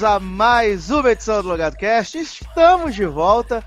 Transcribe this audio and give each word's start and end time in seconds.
A 0.06 0.20
mais 0.20 0.92
uma 0.92 1.12
edição 1.12 1.42
do 1.42 1.48
Logado 1.48 1.76
Cast. 1.76 2.16
Estamos 2.20 2.94
de 2.94 3.06
volta. 3.08 3.66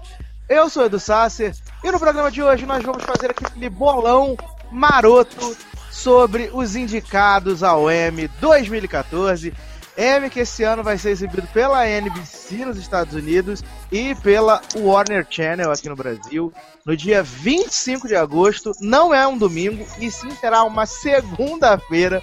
Eu 0.48 0.70
sou 0.70 0.86
Edu 0.86 1.00
Sasser 1.00 1.52
e 1.82 1.90
no 1.90 1.98
programa 1.98 2.30
de 2.30 2.40
hoje 2.40 2.64
nós 2.64 2.82
vamos 2.84 3.02
fazer 3.02 3.32
aquele 3.32 3.68
bolão 3.68 4.36
maroto 4.70 5.56
sobre 5.90 6.48
os 6.52 6.76
indicados 6.76 7.64
ao 7.64 7.90
M 7.90 8.28
2014. 8.40 9.52
M 9.96 10.30
que 10.30 10.40
esse 10.40 10.62
ano 10.62 10.84
vai 10.84 10.96
ser 10.96 11.10
exibido 11.10 11.46
pela 11.48 11.84
NBC 11.88 12.64
nos 12.64 12.78
Estados 12.78 13.14
Unidos 13.14 13.64
e 13.90 14.14
pela 14.14 14.62
Warner 14.76 15.26
Channel 15.28 15.72
aqui 15.72 15.88
no 15.88 15.96
Brasil 15.96 16.52
no 16.86 16.96
dia 16.96 17.20
25 17.20 18.06
de 18.06 18.14
agosto. 18.14 18.70
Não 18.80 19.12
é 19.12 19.26
um 19.26 19.36
domingo 19.36 19.84
e 19.98 20.08
sim 20.08 20.30
será 20.36 20.62
uma 20.62 20.86
segunda-feira 20.86 22.22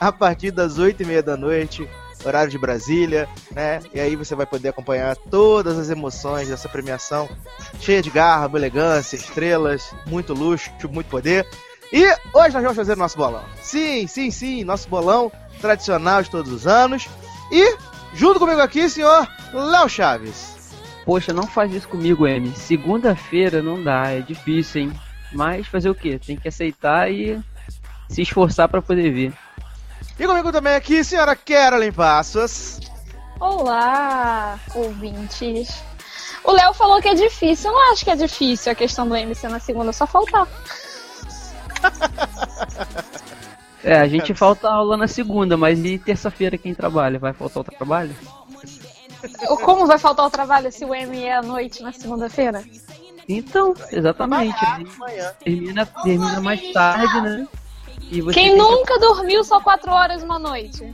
a 0.00 0.10
partir 0.10 0.50
das 0.50 0.80
8h30 0.80 1.22
da 1.22 1.36
noite, 1.36 1.88
horário 2.24 2.50
de 2.50 2.58
Brasília, 2.58 3.28
né? 3.50 3.80
E 3.92 4.00
aí 4.00 4.16
você 4.16 4.34
vai 4.34 4.46
poder 4.46 4.68
acompanhar 4.68 5.16
todas 5.16 5.78
as 5.78 5.90
emoções 5.90 6.48
dessa 6.48 6.68
premiação 6.68 7.28
cheia 7.80 8.02
de 8.02 8.10
garra, 8.10 8.50
elegância, 8.54 9.16
estrelas, 9.16 9.94
muito 10.06 10.32
luxo, 10.32 10.70
muito 10.90 11.08
poder. 11.08 11.46
E 11.92 12.06
hoje 12.32 12.54
nós 12.54 12.62
vamos 12.62 12.76
fazer 12.76 12.94
o 12.94 12.96
nosso 12.96 13.18
bolão. 13.18 13.44
Sim, 13.60 14.06
sim, 14.06 14.30
sim, 14.30 14.64
nosso 14.64 14.88
bolão 14.88 15.30
tradicional 15.60 16.22
de 16.22 16.30
todos 16.30 16.50
os 16.50 16.66
anos. 16.66 17.08
E 17.50 17.76
junto 18.14 18.38
comigo 18.38 18.60
aqui, 18.60 18.88
senhor 18.88 19.28
Léo 19.52 19.88
Chaves. 19.88 20.52
Poxa, 21.04 21.32
não 21.32 21.46
faz 21.46 21.74
isso 21.74 21.88
comigo, 21.88 22.26
M. 22.26 22.52
Segunda-feira 22.56 23.60
não 23.60 23.82
dá, 23.82 24.10
é 24.10 24.20
difícil, 24.20 24.82
hein? 24.82 24.92
Mas 25.32 25.66
fazer 25.66 25.90
o 25.90 25.94
quê? 25.94 26.18
Tem 26.18 26.36
que 26.36 26.48
aceitar 26.48 27.10
e 27.10 27.40
se 28.08 28.22
esforçar 28.22 28.68
pra 28.68 28.80
poder 28.80 29.10
ver. 29.10 29.32
E 30.22 30.26
comigo 30.26 30.52
também 30.52 30.76
aqui, 30.76 31.02
senhora 31.02 31.34
Carolyn 31.34 31.90
Passos. 31.90 32.78
Olá, 33.40 34.56
ouvintes. 34.72 35.82
O 36.44 36.52
Léo 36.52 36.72
falou 36.72 37.02
que 37.02 37.08
é 37.08 37.14
difícil. 37.14 37.68
Eu 37.68 37.74
não 37.74 37.90
acho 37.92 38.04
que 38.04 38.10
é 38.12 38.14
difícil 38.14 38.70
a 38.70 38.74
questão 38.76 39.08
do 39.08 39.16
MC 39.16 39.48
na 39.48 39.58
segunda, 39.58 39.92
só 39.92 40.06
faltar. 40.06 40.46
É, 43.84 43.98
a 43.98 44.06
gente 44.06 44.32
falta 44.32 44.68
aula 44.68 44.96
na 44.96 45.08
segunda, 45.08 45.56
mas 45.56 45.84
e 45.84 45.98
terça-feira 45.98 46.56
quem 46.56 46.72
trabalha? 46.72 47.18
Vai 47.18 47.32
faltar 47.32 47.62
o 47.62 47.64
trabalho? 47.64 48.14
Como 49.64 49.88
vai 49.88 49.98
faltar 49.98 50.24
o 50.24 50.30
trabalho 50.30 50.70
se 50.70 50.84
o 50.84 50.94
M 50.94 51.20
é 51.20 51.34
à 51.34 51.42
noite 51.42 51.82
na 51.82 51.90
segunda-feira? 51.90 52.62
Então, 53.28 53.74
exatamente. 53.90 54.54
Termina, 55.42 55.84
termina 55.84 56.40
mais 56.40 56.72
tarde, 56.72 57.20
né? 57.22 57.48
E 58.12 58.20
você 58.20 58.34
Quem 58.38 58.50
que- 58.50 58.56
nunca 58.56 58.98
dormiu 58.98 59.42
só 59.42 59.58
quatro 59.60 59.90
horas 59.90 60.22
uma 60.22 60.38
noite? 60.38 60.84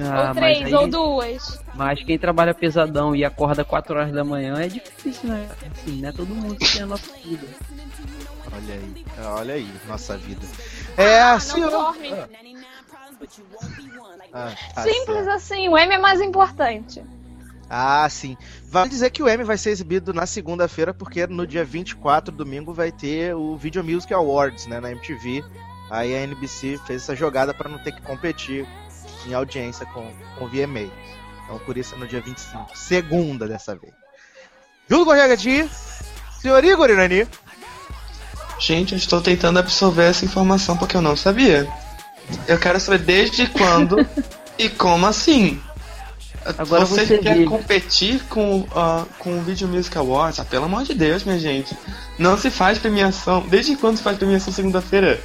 Ah, 0.00 0.28
ou 0.28 0.34
três, 0.34 0.64
aí- 0.66 0.74
ou 0.74 0.86
duas. 0.88 1.60
Mas 1.74 2.02
quem 2.02 2.18
trabalha 2.18 2.54
pesadão 2.54 3.14
e 3.14 3.24
acorda 3.24 3.64
4 3.64 3.94
horas 3.96 4.12
da 4.12 4.24
manhã 4.24 4.56
é 4.60 4.68
difícil, 4.68 5.28
né? 5.28 5.48
Assim, 5.72 6.00
não 6.00 6.08
é 6.08 6.12
todo 6.12 6.34
mundo 6.34 6.56
que 6.56 6.72
tem 6.72 6.82
a 6.82 6.86
nossa 6.86 7.12
vida. 7.24 7.46
Olha 8.52 8.74
aí, 8.74 9.04
olha 9.24 9.54
aí, 9.54 9.68
nossa 9.88 10.16
vida. 10.16 10.46
É, 10.96 11.20
Ah, 11.20 11.32
não 11.34 11.40
senhor. 11.40 11.70
dorme. 11.70 12.12
Ah, 14.32 14.52
tá 14.74 14.82
Simples 14.82 15.04
certo. 15.06 15.30
assim, 15.30 15.68
o 15.68 15.76
M 15.78 15.94
é 15.94 15.98
mais 15.98 16.20
importante. 16.20 17.02
Ah, 17.70 18.06
sim. 18.10 18.36
Vale 18.66 18.90
dizer 18.90 19.10
que 19.10 19.22
o 19.22 19.28
M 19.28 19.42
vai 19.44 19.56
ser 19.56 19.70
exibido 19.70 20.12
na 20.12 20.26
segunda-feira, 20.26 20.92
porque 20.92 21.26
no 21.26 21.46
dia 21.46 21.64
24, 21.64 22.32
domingo, 22.34 22.72
vai 22.74 22.92
ter 22.92 23.34
o 23.34 23.56
Video 23.56 23.82
Music 23.82 24.12
Awards, 24.12 24.66
né, 24.66 24.80
na 24.80 24.90
MTV. 24.90 25.42
Aí 25.90 26.14
a 26.14 26.20
NBC 26.20 26.80
fez 26.86 27.02
essa 27.02 27.14
jogada 27.14 27.52
para 27.52 27.68
não 27.68 27.78
ter 27.78 27.92
que 27.92 28.02
competir 28.02 28.66
em 29.26 29.34
audiência 29.34 29.86
com, 29.86 30.10
com 30.38 30.44
o 30.44 30.48
VMA. 30.48 30.90
Então 31.44 31.58
por 31.60 31.76
isso 31.76 31.94
é 31.94 31.98
no 31.98 32.06
dia 32.06 32.20
25. 32.20 32.76
Segunda 32.76 33.46
dessa 33.46 33.76
vez. 33.76 33.92
Junto 34.88 35.04
com 35.06 35.12
Regadinho, 35.12 35.68
senhor 36.40 36.64
Igor 36.64 36.90
Irani. 36.90 37.26
Gente, 38.58 38.92
eu 38.92 38.98
estou 38.98 39.20
tentando 39.20 39.58
absorver 39.58 40.04
essa 40.04 40.24
informação 40.24 40.76
porque 40.76 40.96
eu 40.96 41.02
não 41.02 41.16
sabia. 41.16 41.68
Eu 42.46 42.58
quero 42.58 42.80
saber 42.80 42.98
desde 42.98 43.46
quando 43.46 43.96
e 44.58 44.68
como 44.68 45.06
assim. 45.06 45.60
Agora 46.58 46.84
você, 46.84 47.06
você 47.06 47.18
quer 47.18 47.38
vê. 47.38 47.44
competir 47.44 48.22
com, 48.24 48.66
ah, 48.74 49.04
com 49.18 49.38
o 49.38 49.42
Video 49.42 49.66
Music 49.66 49.96
Awards? 49.96 50.40
Ah, 50.40 50.44
pelo 50.44 50.66
amor 50.66 50.84
de 50.84 50.92
Deus, 50.92 51.24
minha 51.24 51.38
gente. 51.38 51.76
Não 52.18 52.36
se 52.36 52.50
faz 52.50 52.78
premiação. 52.78 53.40
Desde 53.48 53.74
quando 53.76 53.96
se 53.96 54.02
faz 54.02 54.18
premiação 54.18 54.52
segunda-feira? 54.52 55.20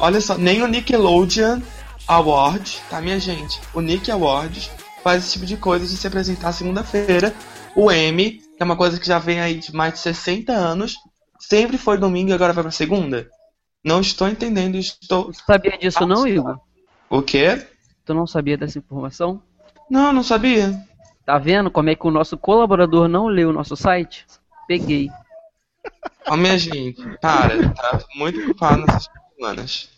Olha 0.00 0.18
só, 0.18 0.38
nem 0.38 0.62
o 0.62 0.66
Nickelodeon 0.66 1.60
Award, 2.08 2.80
tá, 2.88 3.02
minha 3.02 3.20
gente? 3.20 3.60
O 3.74 3.82
Nick 3.82 4.10
Awards 4.10 4.70
faz 5.04 5.22
esse 5.22 5.34
tipo 5.34 5.44
de 5.44 5.58
coisa 5.58 5.86
de 5.86 5.94
se 5.94 6.06
apresentar 6.06 6.52
segunda-feira. 6.52 7.34
O 7.76 7.92
M, 7.92 8.32
que 8.32 8.56
é 8.58 8.64
uma 8.64 8.76
coisa 8.76 8.98
que 8.98 9.06
já 9.06 9.18
vem 9.18 9.40
aí 9.40 9.56
de 9.56 9.74
mais 9.74 9.92
de 9.92 10.00
60 10.00 10.52
anos, 10.52 10.96
sempre 11.38 11.76
foi 11.76 11.98
domingo 11.98 12.30
e 12.30 12.32
agora 12.32 12.54
vai 12.54 12.64
pra 12.64 12.72
segunda? 12.72 13.28
Não 13.84 14.00
estou 14.00 14.26
entendendo, 14.26 14.76
estou. 14.76 15.30
Tu 15.32 15.44
sabia 15.46 15.76
disso 15.76 16.06
não, 16.06 16.26
Igor? 16.26 16.58
O 17.10 17.20
quê? 17.20 17.66
Tu 18.06 18.14
não 18.14 18.26
sabia 18.26 18.56
dessa 18.56 18.78
informação? 18.78 19.42
Não, 19.88 20.14
não 20.14 20.22
sabia. 20.22 20.82
Tá 21.26 21.36
vendo 21.38 21.70
como 21.70 21.90
é 21.90 21.94
que 21.94 22.06
o 22.06 22.10
nosso 22.10 22.38
colaborador 22.38 23.06
não 23.06 23.26
leu 23.26 23.50
o 23.50 23.52
nosso 23.52 23.76
site? 23.76 24.26
Peguei. 24.66 25.10
Ó, 26.26 26.36
minha 26.36 26.58
gente, 26.58 27.02
para, 27.20 27.68
tá 27.70 28.00
muito 28.14 28.40
ocupado 28.40 28.84
nessas 28.86 29.08
semanas. 29.40 29.88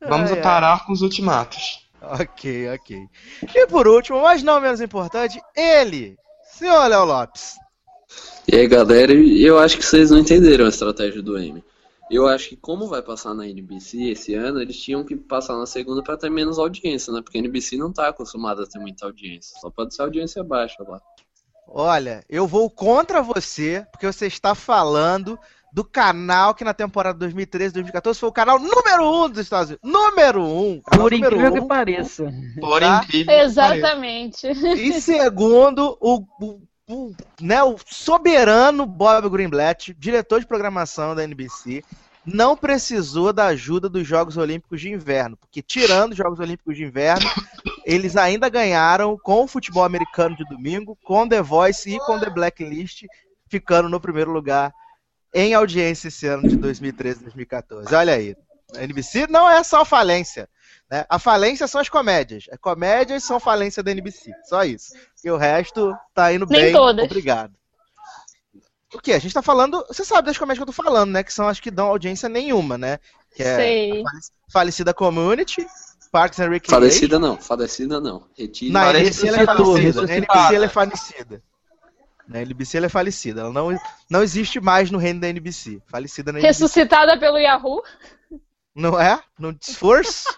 Vamos 0.00 0.30
Ai, 0.30 0.36
ai. 0.36 0.42
parar 0.42 0.86
com 0.86 0.92
os 0.92 1.02
ultimatos. 1.02 1.88
Ok, 2.00 2.68
ok. 2.70 3.08
E 3.54 3.66
por 3.66 3.88
último, 3.88 4.22
mas 4.22 4.42
não 4.44 4.60
menos 4.60 4.80
importante, 4.80 5.40
ele, 5.56 6.16
senhor 6.44 6.86
Léo 6.86 7.04
Lopes. 7.04 7.56
E 8.50 8.54
aí, 8.56 8.68
galera, 8.68 9.12
eu 9.12 9.58
acho 9.58 9.76
que 9.76 9.84
vocês 9.84 10.10
não 10.10 10.18
entenderam 10.18 10.64
a 10.64 10.68
estratégia 10.68 11.20
do 11.20 11.36
M. 11.36 11.62
Eu 12.10 12.26
acho 12.26 12.48
que 12.50 12.56
como 12.56 12.86
vai 12.86 13.02
passar 13.02 13.34
na 13.34 13.46
NBC 13.46 14.10
esse 14.12 14.32
ano, 14.34 14.62
eles 14.62 14.80
tinham 14.80 15.04
que 15.04 15.14
passar 15.14 15.58
na 15.58 15.66
segunda 15.66 16.02
para 16.02 16.16
ter 16.16 16.30
menos 16.30 16.58
audiência, 16.58 17.12
né? 17.12 17.20
Porque 17.20 17.36
a 17.36 17.40
NBC 17.40 17.76
não 17.76 17.92
tá 17.92 18.08
acostumada 18.08 18.62
a 18.62 18.66
ter 18.66 18.78
muita 18.78 19.04
audiência. 19.04 19.58
Só 19.60 19.68
pode 19.68 19.94
ser 19.94 20.02
audiência 20.02 20.42
baixa 20.42 20.82
lá. 20.84 21.02
Olha, 21.66 22.24
eu 22.30 22.46
vou 22.46 22.70
contra 22.70 23.20
você, 23.20 23.84
porque 23.92 24.06
você 24.06 24.26
está 24.26 24.54
falando 24.54 25.38
do 25.78 25.84
canal 25.84 26.56
que 26.56 26.64
na 26.64 26.74
temporada 26.74 27.16
2013, 27.20 27.74
2014 27.74 28.18
foi 28.18 28.28
o 28.28 28.32
canal 28.32 28.58
número 28.58 29.08
um 29.08 29.28
dos 29.28 29.38
Estados 29.38 29.68
Unidos. 29.68 29.88
Número 29.88 30.42
um! 30.42 30.80
Canal 30.80 31.04
Por 31.04 31.12
número 31.12 31.36
incrível 31.36 31.52
um. 31.52 31.62
que 31.62 31.68
pareça. 31.68 32.34
Por 32.58 32.80
Tá? 32.80 33.02
incrível. 33.04 33.38
Exatamente. 33.38 34.48
E 34.48 35.00
segundo, 35.00 35.96
o, 36.00 36.24
o, 36.40 36.60
o, 36.90 37.14
né, 37.40 37.62
o 37.62 37.76
soberano 37.86 38.86
Bob 38.86 39.28
Greenblatt, 39.28 39.94
diretor 39.96 40.40
de 40.40 40.48
programação 40.48 41.14
da 41.14 41.22
NBC, 41.22 41.84
não 42.26 42.56
precisou 42.56 43.32
da 43.32 43.46
ajuda 43.46 43.88
dos 43.88 44.04
Jogos 44.04 44.36
Olímpicos 44.36 44.80
de 44.80 44.90
Inverno, 44.90 45.36
porque 45.36 45.62
tirando 45.62 46.10
os 46.10 46.18
Jogos 46.18 46.40
Olímpicos 46.40 46.76
de 46.76 46.82
Inverno, 46.82 47.30
eles 47.86 48.16
ainda 48.16 48.48
ganharam 48.48 49.16
com 49.16 49.44
o 49.44 49.46
futebol 49.46 49.84
americano 49.84 50.36
de 50.36 50.44
domingo, 50.46 50.98
com 51.04 51.28
The 51.28 51.40
Voice 51.40 51.88
e 51.88 52.00
com 52.00 52.18
The 52.18 52.30
Blacklist, 52.30 53.04
ficando 53.46 53.88
no 53.88 54.00
primeiro 54.00 54.32
lugar 54.32 54.72
em 55.34 55.54
audiência 55.54 56.08
esse 56.08 56.26
ano 56.26 56.48
de 56.48 56.56
2013 56.56 57.20
2014. 57.20 57.94
Olha 57.94 58.14
aí. 58.14 58.36
A 58.74 58.82
NBC 58.82 59.26
não 59.28 59.48
é 59.48 59.62
só 59.62 59.84
falência. 59.84 60.48
Né? 60.90 61.04
A 61.08 61.18
falência 61.18 61.66
são 61.66 61.80
as 61.80 61.88
comédias. 61.88 62.44
As 62.50 62.58
comédias 62.58 63.24
são 63.24 63.40
falência 63.40 63.82
da 63.82 63.90
NBC. 63.90 64.32
Só 64.44 64.64
isso. 64.64 64.92
E 65.24 65.30
o 65.30 65.36
resto 65.36 65.94
tá 66.14 66.32
indo 66.32 66.46
Nem 66.46 66.64
bem. 66.64 66.72
todas. 66.72 67.04
Obrigado. 67.04 67.52
O 68.94 68.98
que? 68.98 69.12
A 69.12 69.18
gente 69.18 69.34
tá 69.34 69.42
falando. 69.42 69.84
Você 69.88 70.04
sabe 70.04 70.26
das 70.26 70.38
comédias 70.38 70.58
que 70.58 70.62
eu 70.62 70.74
tô 70.74 70.82
falando, 70.82 71.10
né? 71.10 71.22
Que 71.22 71.32
são 71.32 71.46
as 71.46 71.60
que 71.60 71.70
dão 71.70 71.88
audiência 71.88 72.28
nenhuma, 72.28 72.78
né? 72.78 72.98
Que 73.34 73.42
é 73.42 73.56
Sei. 73.56 74.02
Falecida 74.50 74.94
Community, 74.94 75.66
Parks 76.10 76.40
and 76.40 76.48
Recreation. 76.48 76.70
Falecida 76.70 77.18
não, 77.18 77.36
falecida 77.36 78.00
não. 78.00 78.26
Retire. 78.36 78.72
Na 78.72 78.90
NBC 78.90 79.28
ela 79.28 79.40
é 79.42 79.44
falecida. 79.44 80.02
Na. 80.02 80.14
NBC 80.14 80.54
ela 80.54 80.64
é 80.64 80.68
falecida. 80.68 81.42
Na 82.28 82.42
NBC 82.42 82.76
ela 82.76 82.86
é 82.86 82.90
falecida. 82.90 83.40
Ela 83.40 83.52
não, 83.52 83.76
não 84.10 84.22
existe 84.22 84.60
mais 84.60 84.90
no 84.90 84.98
reino 84.98 85.20
da 85.20 85.28
NBC. 85.28 85.80
Falecida 85.86 86.30
na 86.30 86.38
NBC. 86.38 86.46
Ressuscitada 86.46 87.18
pelo 87.18 87.38
Yahoo. 87.38 87.82
Não 88.74 89.00
é? 89.00 89.18
No 89.38 89.56
esforço? 89.60 90.28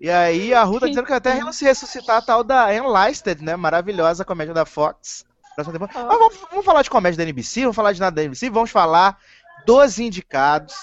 E 0.00 0.08
aí 0.08 0.54
a 0.54 0.62
Ru 0.62 0.78
tá 0.78 0.86
dizendo 0.86 1.06
que 1.06 1.12
até 1.12 1.40
se 1.52 1.64
ressuscitar 1.64 2.18
a 2.18 2.22
tal 2.22 2.44
da 2.44 2.72
Enlisted, 2.72 3.42
né? 3.42 3.56
Maravilhosa 3.56 4.24
comédia 4.24 4.54
da 4.54 4.64
Fox. 4.64 5.26
Próxima 5.56 5.72
temporada. 5.72 6.06
Mas 6.06 6.18
vamos, 6.18 6.38
vamos 6.50 6.64
falar 6.64 6.82
de 6.82 6.90
comédia 6.90 7.16
da 7.16 7.24
NBC, 7.24 7.62
vamos 7.62 7.74
falar 7.74 7.92
de 7.92 7.98
nada 7.98 8.14
da 8.14 8.22
NBC, 8.22 8.48
vamos 8.48 8.70
falar 8.70 9.18
dos 9.66 9.98
indicados 9.98 10.76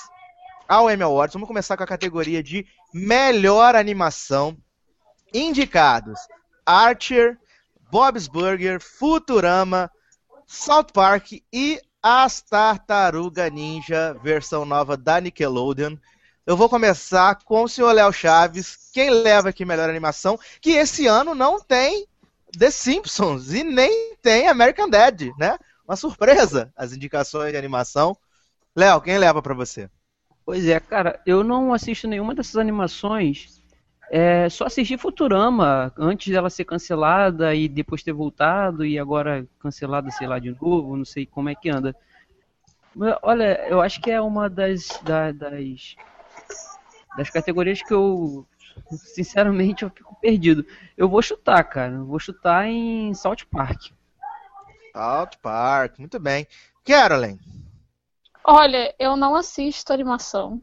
ao 0.67 0.91
Emmy 0.91 1.03
Awards. 1.03 1.33
Vamos 1.33 1.47
começar 1.47 1.77
com 1.77 1.83
a 1.83 1.87
categoria 1.87 2.43
de 2.43 2.67
melhor 2.93 3.73
animação. 3.73 4.57
Indicados: 5.33 6.19
Archer, 6.65 7.37
Bob's 7.91 8.27
Burger, 8.27 8.79
Futurama, 8.81 9.89
South 10.47 10.87
Park 10.93 11.33
e 11.51 11.79
As 12.01 12.41
Tartaruga 12.41 13.49
Ninja, 13.49 14.15
versão 14.21 14.65
nova 14.65 14.95
da 14.97 15.19
Nickelodeon. 15.19 15.95
Eu 16.45 16.55
vou 16.55 16.69
começar 16.69 17.35
com 17.43 17.63
o 17.63 17.67
senhor 17.67 17.91
Léo 17.91 18.13
Chaves. 18.13 18.89
Quem 18.93 19.09
leva 19.09 19.49
aqui 19.49 19.65
melhor 19.65 19.89
animação? 19.89 20.39
Que 20.61 20.71
esse 20.71 21.07
ano 21.07 21.33
não 21.33 21.59
tem 21.59 22.07
The 22.57 22.69
Simpsons 22.69 23.51
e 23.51 23.63
nem 23.63 24.15
tem 24.21 24.47
American 24.47 24.89
Dad, 24.89 25.21
né? 25.37 25.57
Uma 25.87 25.95
surpresa 25.95 26.71
as 26.75 26.93
indicações 26.93 27.51
de 27.51 27.57
animação. 27.57 28.15
Léo, 28.75 29.01
quem 29.01 29.17
leva 29.17 29.41
para 29.41 29.53
você? 29.53 29.89
Pois 30.45 30.67
é, 30.67 30.79
cara, 30.79 31.19
eu 31.25 31.43
não 31.43 31.73
assisto 31.73 32.07
nenhuma 32.07 32.35
dessas 32.35 32.57
animações. 32.57 33.61
É, 34.11 34.47
só 34.49 34.65
assisti 34.65 34.97
Futurama 34.97 35.91
antes 35.97 36.31
dela 36.31 36.49
ser 36.49 36.65
cancelada 36.65 37.55
e 37.55 37.67
depois 37.67 38.03
ter 38.03 38.13
voltado 38.13 38.85
e 38.85 38.99
agora 38.99 39.47
cancelada, 39.59 40.11
sei 40.11 40.27
lá, 40.27 40.37
de 40.37 40.51
novo, 40.51 40.95
não 40.95 41.05
sei 41.05 41.25
como 41.25 41.49
é 41.49 41.55
que 41.55 41.69
anda. 41.69 41.95
Olha, 43.21 43.67
eu 43.67 43.81
acho 43.81 43.99
que 43.99 44.09
é 44.09 44.21
uma 44.21 44.49
das, 44.49 44.87
da, 45.03 45.31
das 45.31 45.95
das 47.15 47.29
categorias 47.29 47.81
que 47.81 47.93
eu, 47.93 48.45
sinceramente, 48.91 49.83
eu 49.83 49.89
fico 49.89 50.15
perdido. 50.19 50.65
Eu 50.97 51.07
vou 51.07 51.21
chutar, 51.21 51.63
cara. 51.63 52.03
Vou 52.03 52.19
chutar 52.19 52.67
em 52.67 53.13
South 53.13 53.45
Park. 53.49 53.91
South 54.93 55.37
Park, 55.41 55.99
muito 55.99 56.19
bem. 56.19 56.45
Carolyn. 56.83 57.39
Olha, 58.43 58.93
eu 58.99 59.15
não 59.15 59.35
assisto 59.35 59.91
animação. 59.91 60.61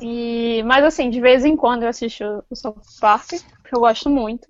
E, 0.00 0.62
mas 0.64 0.84
assim, 0.84 1.10
de 1.10 1.20
vez 1.20 1.44
em 1.44 1.56
quando 1.56 1.82
eu 1.82 1.88
assisto 1.88 2.44
o 2.48 2.56
South 2.56 2.80
Park, 3.00 3.30
porque 3.62 3.74
eu 3.74 3.80
gosto 3.80 4.08
muito. 4.08 4.48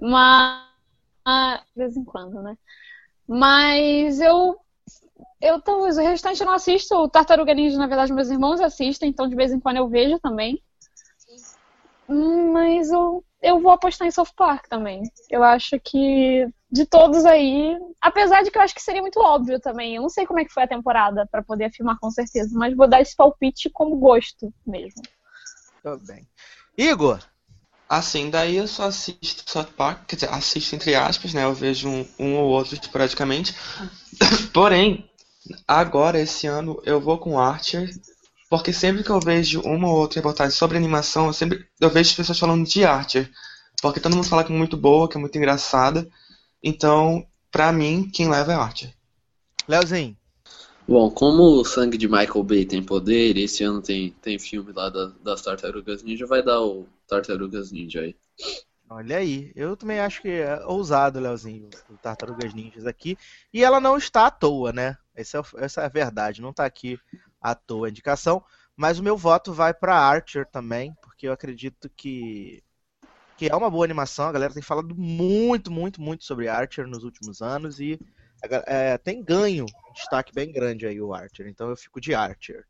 Mas 0.00 0.66
de 1.26 1.76
vez 1.76 1.96
em 1.96 2.04
quando, 2.04 2.42
né? 2.42 2.56
Mas 3.26 4.20
eu 4.20 4.58
eu 5.40 5.60
talvez 5.60 5.96
o 5.98 6.02
restante 6.02 6.40
eu 6.40 6.46
não 6.46 6.54
assisto. 6.54 6.94
O 6.96 7.08
Tartaruga 7.08 7.54
Ninja, 7.54 7.78
na 7.78 7.86
verdade, 7.86 8.12
meus 8.12 8.30
irmãos 8.30 8.60
assistem, 8.60 9.10
então 9.10 9.28
de 9.28 9.36
vez 9.36 9.52
em 9.52 9.60
quando 9.60 9.76
eu 9.76 9.88
vejo 9.88 10.18
também. 10.18 10.62
Mas 12.52 12.90
eu, 12.90 13.24
eu 13.42 13.60
vou 13.60 13.70
apostar 13.70 14.06
em 14.06 14.10
South 14.10 14.32
Park 14.36 14.66
também. 14.68 15.02
Eu 15.30 15.42
acho 15.42 15.78
que 15.80 16.48
de 16.70 16.84
todos 16.84 17.24
aí, 17.24 17.76
apesar 18.00 18.42
de 18.42 18.50
que 18.50 18.58
eu 18.58 18.62
acho 18.62 18.74
que 18.74 18.82
seria 18.82 19.00
muito 19.00 19.20
óbvio 19.20 19.60
também. 19.60 19.96
Eu 19.96 20.02
não 20.02 20.08
sei 20.08 20.26
como 20.26 20.40
é 20.40 20.44
que 20.44 20.52
foi 20.52 20.64
a 20.64 20.68
temporada 20.68 21.26
para 21.30 21.42
poder 21.42 21.66
afirmar 21.66 21.98
com 21.98 22.10
certeza, 22.10 22.50
mas 22.58 22.76
vou 22.76 22.88
dar 22.88 23.00
esse 23.00 23.16
palpite 23.16 23.70
como 23.70 23.96
gosto 23.96 24.52
mesmo. 24.66 25.02
Tudo 25.82 26.04
bem. 26.06 26.26
Igor, 26.76 27.20
Assim, 27.88 28.28
daí 28.28 28.56
eu 28.56 28.68
só 28.68 28.84
assisto 28.84 29.50
South 29.50 29.72
Park, 29.74 30.04
quer 30.06 30.16
dizer, 30.16 30.28
assisto 30.28 30.76
entre 30.76 30.94
aspas, 30.94 31.32
né? 31.32 31.44
Eu 31.44 31.54
vejo 31.54 31.88
um, 31.88 32.06
um 32.18 32.36
ou 32.36 32.50
outro 32.50 32.74
esporadicamente. 32.74 33.56
Porém, 34.52 35.10
agora, 35.66 36.20
esse 36.20 36.46
ano, 36.46 36.82
eu 36.84 37.00
vou 37.00 37.16
com 37.16 37.38
Archer, 37.38 37.88
porque 38.48 38.72
sempre 38.72 39.04
que 39.04 39.10
eu 39.10 39.20
vejo 39.20 39.60
uma 39.60 39.88
ou 39.88 39.96
outra 39.96 40.18
reportagem 40.18 40.56
sobre 40.56 40.76
animação, 40.76 41.26
eu 41.26 41.32
sempre 41.32 41.66
eu 41.80 41.90
vejo 41.90 42.10
as 42.10 42.16
pessoas 42.16 42.38
falando 42.38 42.66
de 42.66 42.84
Archer. 42.84 43.30
Porque 43.80 44.00
todo 44.00 44.16
mundo 44.16 44.28
fala 44.28 44.42
que 44.42 44.52
é 44.52 44.56
muito 44.56 44.76
boa, 44.76 45.08
que 45.08 45.16
é 45.16 45.20
muito 45.20 45.36
engraçada. 45.36 46.08
Então, 46.62 47.26
pra 47.50 47.72
mim, 47.72 48.10
quem 48.12 48.28
leva 48.28 48.52
é 48.52 48.56
Archer. 48.56 48.92
Leozinho. 49.68 50.16
Bom, 50.88 51.10
como 51.10 51.42
o 51.42 51.64
sangue 51.64 51.98
de 51.98 52.08
Michael 52.08 52.42
Bay 52.42 52.64
tem 52.64 52.82
poder, 52.82 53.36
e 53.36 53.44
esse 53.44 53.62
ano 53.62 53.82
tem, 53.82 54.10
tem 54.22 54.38
filme 54.38 54.72
lá 54.72 54.88
da, 54.88 55.12
das 55.22 55.42
Tartarugas 55.42 56.02
Ninja, 56.02 56.26
vai 56.26 56.42
dar 56.42 56.62
o 56.62 56.86
Tartarugas 57.06 57.70
Ninja 57.70 58.00
aí. 58.00 58.16
Olha 58.88 59.18
aí, 59.18 59.52
eu 59.54 59.76
também 59.76 60.00
acho 60.00 60.22
que 60.22 60.28
é 60.28 60.64
ousado, 60.64 61.20
Leozinho, 61.20 61.68
o 61.90 61.96
Tartarugas 61.98 62.54
Ninjas 62.54 62.86
aqui. 62.86 63.18
E 63.52 63.62
ela 63.62 63.78
não 63.78 63.98
está 63.98 64.26
à 64.26 64.30
toa, 64.30 64.72
né? 64.72 64.96
Essa 65.14 65.38
é, 65.38 65.42
essa 65.56 65.82
é 65.82 65.84
a 65.84 65.90
verdade, 65.90 66.40
não 66.40 66.50
está 66.50 66.64
aqui 66.64 66.98
à 67.40 67.54
toa 67.54 67.86
a 67.86 67.90
indicação. 67.90 68.42
Mas 68.76 68.98
o 68.98 69.02
meu 69.02 69.16
voto 69.16 69.52
vai 69.52 69.74
para 69.74 69.98
Archer 69.98 70.46
também, 70.46 70.94
porque 71.02 71.26
eu 71.26 71.32
acredito 71.32 71.90
que, 71.96 72.62
que 73.36 73.48
é 73.48 73.56
uma 73.56 73.70
boa 73.70 73.84
animação. 73.84 74.28
A 74.28 74.32
galera 74.32 74.54
tem 74.54 74.62
falado 74.62 74.94
muito, 74.94 75.70
muito, 75.70 76.00
muito 76.00 76.24
sobre 76.24 76.48
Archer 76.48 76.86
nos 76.86 77.02
últimos 77.02 77.42
anos 77.42 77.80
e 77.80 77.98
é, 78.66 78.96
tem 78.98 79.22
ganho, 79.22 79.64
um 79.64 79.92
destaque 79.92 80.32
bem 80.32 80.52
grande 80.52 80.86
aí 80.86 81.00
o 81.00 81.12
Archer, 81.12 81.48
então 81.48 81.68
eu 81.68 81.76
fico 81.76 82.00
de 82.00 82.14
Archer. 82.14 82.64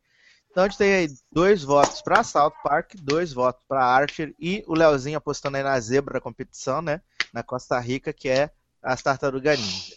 Então 0.50 0.64
a 0.64 0.68
gente 0.68 0.78
tem 0.78 0.94
aí 0.94 1.08
dois 1.30 1.62
votos 1.62 2.00
para 2.00 2.24
South 2.24 2.54
Park, 2.62 2.94
dois 3.02 3.32
votos 3.32 3.62
para 3.68 3.84
Archer 3.84 4.34
e 4.38 4.64
o 4.66 4.74
Leozinho 4.74 5.18
apostando 5.18 5.56
aí 5.56 5.62
na 5.62 5.78
zebra 5.78 6.14
da 6.14 6.20
competição, 6.20 6.80
né? 6.80 7.02
Na 7.32 7.42
Costa 7.42 7.78
Rica, 7.78 8.12
que 8.12 8.28
é 8.28 8.50
as 8.82 9.02
Tartaruga 9.02 9.54
Ninja. 9.54 9.96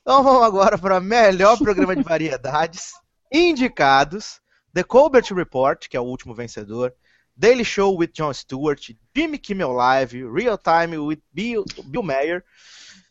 Então 0.00 0.24
vamos 0.24 0.42
agora 0.42 0.76
para 0.76 0.98
melhor 0.98 1.56
programa 1.56 1.94
de 1.94 2.02
variedades 2.02 2.94
indicados: 3.30 4.40
The 4.74 4.82
Colbert 4.82 5.32
Report, 5.34 5.88
que 5.88 5.96
é 5.96 6.00
o 6.00 6.04
último 6.04 6.34
vencedor, 6.34 6.92
Daily 7.36 7.64
Show 7.64 7.96
with 7.96 8.10
Jon 8.12 8.32
Stewart, 8.32 8.80
Jimmy 9.16 9.38
Kimmel 9.38 9.72
Live, 9.72 10.24
Real 10.26 10.58
Time 10.58 10.98
with 10.98 11.22
Bill, 11.32 11.64
Bill 11.86 12.02
Mayer, 12.02 12.44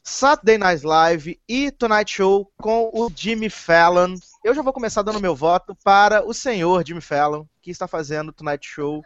Saturday 0.04 0.58
Night 0.58 0.86
Live 0.86 1.40
e 1.48 1.72
Tonight 1.72 2.12
Show 2.12 2.52
com 2.58 2.90
o 2.94 3.10
Jimmy 3.16 3.50
Fallon. 3.50 4.16
Eu 4.44 4.54
já 4.54 4.62
vou 4.62 4.74
começar 4.74 5.02
dando 5.02 5.20
meu 5.20 5.36
voto 5.36 5.76
para 5.84 6.26
o 6.26 6.34
senhor 6.34 6.86
Jimmy 6.86 7.02
Fallon, 7.02 7.46
que 7.62 7.72
está 7.72 7.88
fazendo 7.88 8.30
o 8.30 8.34
Tonight 8.34 8.68
Show 8.68 9.04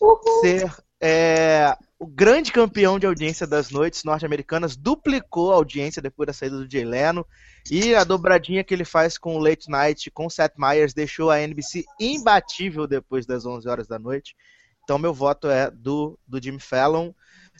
Uhul. 0.00 0.40
ser 0.40 0.72
é, 1.00 1.76
o 2.04 2.06
grande 2.06 2.52
campeão 2.52 2.98
de 2.98 3.06
audiência 3.06 3.46
das 3.46 3.70
noites 3.70 4.04
norte-americanas, 4.04 4.76
duplicou 4.76 5.50
a 5.50 5.54
audiência 5.54 6.02
depois 6.02 6.26
da 6.26 6.34
saída 6.34 6.58
do 6.58 6.70
Jay 6.70 6.84
Leno, 6.84 7.26
e 7.70 7.94
a 7.94 8.04
dobradinha 8.04 8.62
que 8.62 8.74
ele 8.74 8.84
faz 8.84 9.16
com 9.16 9.34
o 9.34 9.38
Late 9.38 9.70
Night 9.70 10.10
com 10.10 10.26
o 10.26 10.30
Seth 10.30 10.52
Meyers 10.58 10.92
deixou 10.92 11.30
a 11.30 11.40
NBC 11.40 11.82
imbatível 11.98 12.86
depois 12.86 13.24
das 13.24 13.46
11 13.46 13.66
horas 13.66 13.88
da 13.88 13.98
noite. 13.98 14.36
Então 14.82 14.98
meu 14.98 15.14
voto 15.14 15.48
é 15.48 15.70
do, 15.70 16.18
do 16.28 16.42
Jimmy 16.42 16.60
Fallon. 16.60 17.10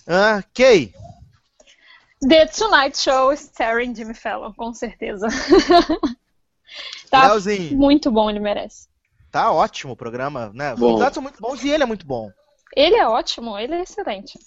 Ah, 0.06 0.42
Kay, 0.52 0.92
The 2.20 2.44
Tonight 2.46 2.98
Show 2.98 3.32
starring 3.32 3.94
Jimmy 3.94 4.12
Fallon, 4.14 4.52
com 4.52 4.74
certeza. 4.74 5.26
tá 7.08 7.28
Leozinho. 7.28 7.78
muito 7.78 8.12
bom, 8.12 8.28
ele 8.28 8.40
merece. 8.40 8.88
Tá 9.30 9.50
ótimo 9.50 9.94
o 9.94 9.96
programa, 9.96 10.52
né? 10.52 10.74
Os 10.74 10.80
convidados 10.80 11.14
são 11.14 11.22
muito 11.22 11.40
bons 11.40 11.64
e 11.64 11.70
ele 11.70 11.82
é 11.82 11.86
muito 11.86 12.06
bom. 12.06 12.30
Ele 12.76 12.96
é 12.96 13.06
ótimo, 13.08 13.58
ele 13.58 13.74
é 13.74 13.82
excelente. 13.82 14.38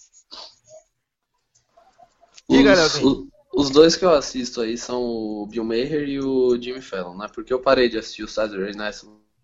Diga, 2.49 2.73
Os, 2.85 2.95
o- 3.03 3.27
os 3.53 3.69
dois 3.69 3.95
que 3.95 4.05
eu 4.05 4.11
assisto 4.13 4.61
aí 4.61 4.77
são 4.77 5.01
o 5.03 5.47
Bill 5.47 5.63
Maher 5.63 6.07
e 6.07 6.19
o 6.19 6.59
Jimmy 6.61 6.81
Fallon, 6.81 7.17
né? 7.17 7.27
Porque 7.33 7.53
eu 7.53 7.61
parei 7.61 7.89
de 7.89 7.97
assistir 7.97 8.23
o 8.23 8.27
Saturday 8.27 8.73
Night 8.75 8.99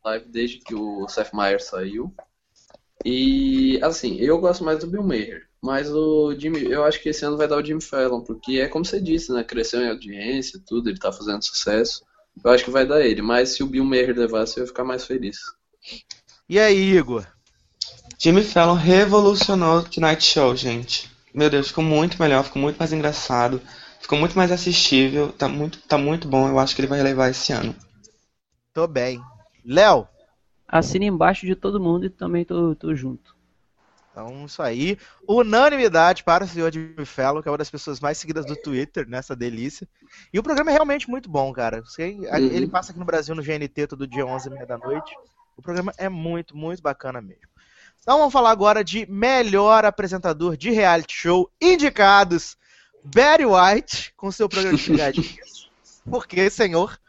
Live 0.05 0.25
desde 0.29 0.59
que 0.59 0.75
o 0.75 1.07
Seth 1.07 1.33
Meyers 1.33 1.65
saiu. 1.65 2.13
E, 3.05 3.79
assim, 3.83 4.17
eu 4.19 4.39
gosto 4.39 4.63
mais 4.63 4.79
do 4.79 4.87
Bill 4.87 5.03
Maher. 5.03 5.47
Mas 5.61 5.89
o 5.91 6.35
Jimmy, 6.37 6.63
eu 6.71 6.83
acho 6.83 7.01
que 7.01 7.09
esse 7.09 7.25
ano 7.25 7.37
vai 7.37 7.47
dar 7.47 7.57
o 7.57 7.65
Jimmy 7.65 7.81
Fallon, 7.81 8.21
porque 8.21 8.59
é 8.59 8.67
como 8.67 8.85
você 8.85 9.01
disse, 9.01 9.31
né? 9.33 9.43
Cresceu 9.43 9.81
em 9.81 9.89
audiência, 9.89 10.61
tudo, 10.67 10.89
ele 10.89 10.99
tá 10.99 11.11
fazendo 11.11 11.43
sucesso. 11.43 12.03
Eu 12.43 12.51
acho 12.51 12.65
que 12.65 12.71
vai 12.71 12.85
dar 12.85 13.01
ele, 13.05 13.21
mas 13.21 13.49
se 13.49 13.63
o 13.63 13.67
Bill 13.67 13.85
Maher 13.85 14.17
levasse, 14.17 14.57
eu 14.59 14.63
ia 14.63 14.67
ficar 14.67 14.83
mais 14.83 15.05
feliz. 15.05 15.37
E 16.47 16.57
aí, 16.57 16.95
Igor? 16.97 17.27
Jimmy 18.20 18.43
Fallon 18.43 18.75
revolucionou 18.75 19.79
o 19.79 19.84
Tonight 19.89 20.24
Show, 20.24 20.55
gente. 20.55 21.12
Meu 21.34 21.50
Deus, 21.50 21.67
ficou 21.70 21.84
muito 21.84 22.22
melhor, 22.22 22.43
ficou 22.43 22.62
muito 22.62 22.77
mais 22.77 22.93
engraçado, 22.93 23.62
ficou 24.00 24.17
muito 24.17 24.36
mais 24.38 24.51
assistível, 24.51 25.32
tá 25.32 25.48
muito, 25.50 25.79
tá 25.82 25.98
muito 25.98 26.27
bom. 26.27 26.48
Eu 26.48 26.60
acho 26.60 26.75
que 26.75 26.82
ele 26.82 26.88
vai 26.88 27.01
levar 27.01 27.29
esse 27.29 27.51
ano. 27.51 27.75
Tô 28.74 28.88
bem. 28.88 29.22
Léo? 29.65 30.08
Assina 30.67 31.05
embaixo 31.05 31.46
de 31.46 31.55
todo 31.55 31.79
mundo 31.79 32.05
e 32.05 32.10
também 32.10 32.46
tô, 32.46 32.75
tô 32.75 32.96
junto. 32.96 33.36
Então, 34.12 34.46
isso 34.46 34.62
aí. 34.62 34.98
Unanimidade 35.27 36.24
para 36.24 36.43
o 36.43 36.48
senhor 36.48 36.72
Jimmy 36.72 37.05
Fallon, 37.05 37.41
que 37.41 37.48
é 37.48 37.51
uma 37.51 37.58
das 37.58 37.70
pessoas 37.72 38.00
mais 38.00 38.17
seguidas 38.17 38.46
do 38.46 38.55
Twitter, 38.55 39.08
nessa 39.08 39.36
delícia. 39.36 39.88
E 40.32 40.38
o 40.38 40.43
programa 40.43 40.70
é 40.70 40.74
realmente 40.74 41.10
muito 41.10 41.29
bom, 41.29 41.51
cara. 41.51 41.82
Você- 41.82 42.15
Ele 42.51 42.67
passa 42.67 42.91
aqui 42.91 43.00
no 43.00 43.05
Brasil 43.05 43.34
no 43.34 43.41
GNT 43.41 43.88
todo 43.88 44.08
dia 44.08 44.25
11h30 44.25 44.67
da 44.67 44.77
noite. 44.77 45.12
O 45.58 45.62
programa 45.63 45.91
é 45.98 46.10
muito, 46.10 46.55
muito 46.55 46.82
bacana 46.82 47.22
mesmo. 47.22 47.41
Então 48.03 48.17
vamos 48.17 48.33
falar 48.33 48.51
agora 48.51 48.83
de 48.83 49.10
melhor 49.10 49.86
apresentador 49.86 50.57
de 50.57 50.69
reality 50.69 51.15
show 51.15 51.50
indicados. 51.62 52.57
Barry 53.01 53.45
White, 53.45 54.13
com 54.17 54.29
seu 54.29 54.50
programa 54.50 54.77
de 54.77 54.91
pegadinhas. 54.91 55.69
Por 56.03 56.27
que, 56.27 56.50
senhor? 56.50 57.00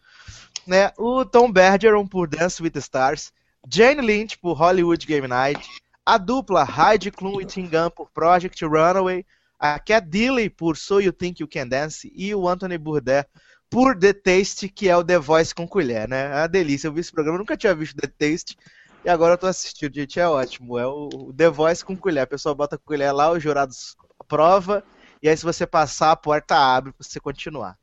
Né? 0.65 0.93
O 0.97 1.25
Tom 1.25 1.51
Bergeron 1.51 2.07
por 2.07 2.29
Dance 2.29 2.63
with 2.63 2.71
the 2.71 2.79
Stars. 2.79 3.33
Jane 3.69 4.03
Lynch 4.03 4.39
por 4.39 4.55
Hollywood 4.55 5.05
Game 5.05 5.27
Night. 5.27 5.69
a 6.07 6.17
dupla 6.17 6.65
Heidi 6.65 7.11
Klum 7.11 7.41
e 7.41 7.45
Tim 7.45 7.67
Gunn 7.67 7.91
por 7.91 8.09
Project 8.13 8.65
Runaway, 8.65 9.27
a 9.59 9.81
Cat 9.81 10.07
Dealey 10.07 10.49
por 10.49 10.77
So 10.77 11.01
You 11.01 11.13
Think 11.13 11.43
You 11.43 11.49
Can 11.49 11.67
Dance 11.67 12.13
e 12.15 12.33
o 12.37 12.49
Anthony 12.49 12.79
Bourdain 12.79 13.25
por 13.69 13.99
The 13.99 14.13
Taste, 14.13 14.69
que 14.69 14.89
é 14.89 14.97
o 14.97 15.03
The 15.03 15.19
Voice 15.19 15.53
com 15.53 15.67
colher, 15.67 16.09
né? 16.09 16.27
É 16.27 16.35
uma 16.43 16.47
delícia, 16.47 16.87
eu 16.87 16.93
vi 16.93 17.01
esse 17.01 17.11
programa, 17.11 17.39
nunca 17.39 17.57
tinha 17.57 17.75
visto 17.75 17.97
The 17.97 18.07
Taste 18.07 18.57
e 19.05 19.09
agora 19.09 19.35
eu 19.35 19.39
tô 19.39 19.47
assistindo, 19.47 19.95
gente, 19.95 20.19
é 20.19 20.29
ótimo. 20.29 20.79
É 20.79 20.87
o 20.87 21.33
The 21.37 21.51
Voice 21.51 21.85
com 21.85 21.97
colher, 21.97 22.23
a 22.23 22.27
pessoa 22.27 22.55
bota 22.55 22.77
a 22.77 22.79
colher 22.79 23.13
lá, 23.13 23.31
os 23.31 23.43
jurados 23.43 23.97
prova 24.27 24.83
e 25.25 25.29
aí 25.31 25.35
se 25.35 25.43
você 25.43 25.67
passar, 25.67 26.11
a 26.11 26.17
porta 26.17 26.55
abre 26.55 26.93
pra 26.93 27.03
você 27.03 27.19
continuar. 27.19 27.79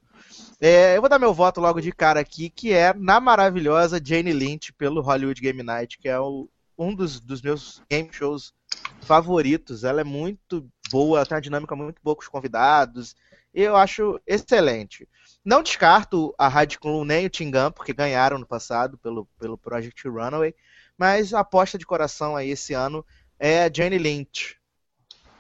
É, 0.60 0.96
eu 0.96 1.02
vou 1.02 1.10
dar 1.10 1.18
meu 1.18 1.34
voto 1.34 1.60
logo 1.60 1.82
de 1.82 1.92
cara 1.92 2.20
aqui, 2.20 2.52
que 2.52 2.72
é 2.72 2.94
na 2.94 3.20
maravilhosa 3.20 4.00
Jane 4.00 4.32
Lynch 4.32 4.72
pelo 4.74 5.02
Hollywood 5.02 5.42
Game 5.42 5.64
Night, 5.64 5.98
que 5.98 6.08
é 6.08 6.20
o, 6.20 6.48
um 6.78 6.94
dos, 6.94 7.20
dos 7.20 7.42
meus 7.42 7.82
game 7.90 8.08
shows 8.12 8.54
favoritos. 9.02 9.84
Ela 9.84 10.02
é 10.02 10.04
muito 10.04 10.70
boa, 10.92 11.18
ela 11.18 11.26
tem 11.26 11.36
uma 11.36 11.42
dinâmica 11.42 11.76
muito 11.76 12.00
boa 12.04 12.16
com 12.16 12.22
os 12.22 12.28
convidados. 12.28 13.16
E 13.56 13.64
eu 13.64 13.76
acho 13.76 14.22
excelente. 14.28 15.10
Não 15.44 15.64
descarto 15.64 16.36
a 16.38 16.52
Club 16.68 17.08
nem 17.08 17.26
o 17.26 17.30
Tingam, 17.30 17.72
porque 17.72 17.92
ganharam 17.92 18.38
no 18.38 18.46
passado 18.46 19.00
pelo, 19.00 19.26
pelo 19.40 19.58
Project 19.58 20.08
Runaway. 20.08 20.54
Mas 21.02 21.34
a 21.34 21.40
aposta 21.40 21.80
de 21.80 21.86
coração 21.88 22.36
aí 22.36 22.52
esse 22.52 22.76
ano 22.76 23.04
é 23.40 23.64
a 23.64 23.74
Jane 23.74 23.98
Lynch. 23.98 24.56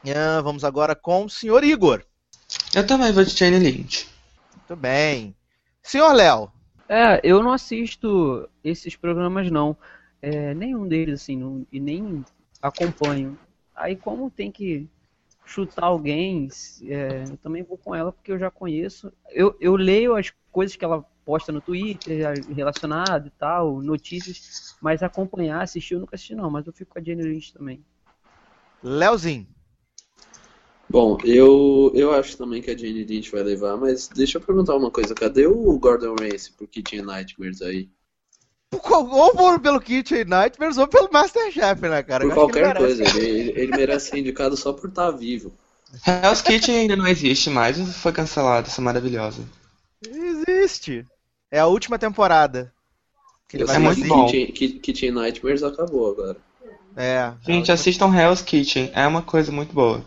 Ah, 0.08 0.41
vamos 0.41 0.63
agora 0.63 0.96
com 0.96 1.25
o 1.25 1.30
Sr. 1.30 1.63
Igor. 1.63 2.03
Eu 2.74 2.88
também 2.88 3.12
vou 3.12 3.24
de 3.24 3.30
Jane 3.30 3.60
Lynch. 3.60 4.10
Muito 4.58 4.75
bem. 4.75 5.36
Senhor 5.84 6.13
Léo. 6.13 6.51
É, 6.89 7.22
eu 7.24 7.44
não 7.44 7.53
assisto 7.53 8.50
esses 8.63 8.96
programas 8.96 9.51
não. 9.51 9.77
É, 10.20 10.56
nenhum 10.56 10.88
deles, 10.88 11.22
assim, 11.22 11.38
não, 11.38 11.63
e 11.72 11.80
nem 11.80 12.25
acompanho. 12.60 13.38
Aí 13.75 13.96
como 13.96 14.32
tem 14.32 14.51
que 14.51 14.89
chutar 15.46 15.86
alguém, 15.86 16.50
é, 16.88 17.25
eu 17.30 17.38
também 17.38 17.62
vou 17.62 17.77
com 17.77 17.94
ela 17.94 18.12
porque 18.12 18.32
eu 18.32 18.39
já 18.39 18.50
conheço. 18.50 19.13
Eu, 19.30 19.56
eu 19.62 19.75
leio 19.75 20.15
as 20.15 20.32
coisas 20.51 20.75
que 20.75 20.84
ela 20.84 21.03
posta 21.25 21.51
no 21.51 21.62
Twitter 21.62 22.34
relacionado 22.53 23.27
e 23.27 23.31
tal, 23.31 23.81
notícias, 23.81 24.75
mas 24.81 25.01
acompanhar, 25.01 25.62
assistir 25.62 25.93
eu 25.93 26.01
nunca 26.01 26.15
assisti 26.15 26.36
não, 26.36 26.50
mas 26.50 26.67
eu 26.67 26.74
fico 26.74 26.91
com 26.93 27.00
a 27.00 27.03
Jenny 27.03 27.24
Lynch 27.24 27.53
também. 27.53 27.84
Léozinho. 28.84 29.48
Bom, 30.89 31.17
eu, 31.24 31.89
eu 31.96 32.12
acho 32.12 32.38
também 32.38 32.62
que 32.62 32.70
a 32.70 32.77
Jane 32.77 33.05
Lynch 33.05 33.31
vai 33.31 33.43
levar, 33.43 33.77
mas 33.77 34.10
deixa 34.10 34.38
eu 34.38 34.41
perguntar 34.41 34.75
uma 34.75 34.91
coisa. 34.91 35.15
Cadê 35.15 35.48
o 35.48 35.79
Gordon 35.79 36.15
Ramsay 36.20 36.51
por 36.58 36.67
Kitchen 36.67 37.03
Nightmares 37.03 37.62
aí? 37.62 37.89
Ou 38.74 39.31
por, 39.34 39.60
pelo 39.62 39.79
Kitchen 39.79 40.25
Nightmares 40.25 40.77
ou 40.77 40.88
pelo 40.88 41.10
Masterchef, 41.12 41.81
né, 41.84 42.03
cara? 42.03 42.25
Por 42.25 42.34
qualquer 42.34 42.72
ele 42.72 42.79
coisa. 42.79 43.03
Ele, 43.03 43.53
ele, 43.55 43.72
merece 43.72 44.10
ser 44.10 44.17
indicado 44.17 44.58
só 44.58 44.74
por 44.74 44.89
estar 44.89 45.12
vivo. 45.12 45.53
Hell's 46.05 46.41
Kitchen 46.41 46.75
ainda 46.75 46.98
não 46.98 47.08
existe 47.08 47.50
mais 47.50 47.79
ou 47.79 47.86
foi 47.86 48.12
cancelado? 48.12 48.67
Essa 48.67 48.81
maravilhosa. 48.81 49.43
Existe. 50.05 51.05
É 51.50 51.60
a 51.60 51.67
última 51.67 52.00
temporada. 52.00 52.74
Que 53.48 53.58
ele 53.58 53.65
vai 53.65 53.75
é 53.75 53.79
muito 53.79 54.08
bom. 54.08 54.25
Kitchen, 54.27 54.79
Kitchen 54.79 55.12
Nightmares 55.12 55.63
acabou 55.63 56.12
agora. 56.12 56.38
É. 56.96 57.34
Gente, 57.41 57.72
assistam 57.72 58.13
Hell's 58.13 58.41
Kitchen. 58.41 58.91
É 58.93 59.05
uma 59.05 59.22
coisa 59.22 59.51
muito 59.51 59.74
boa. 59.74 60.03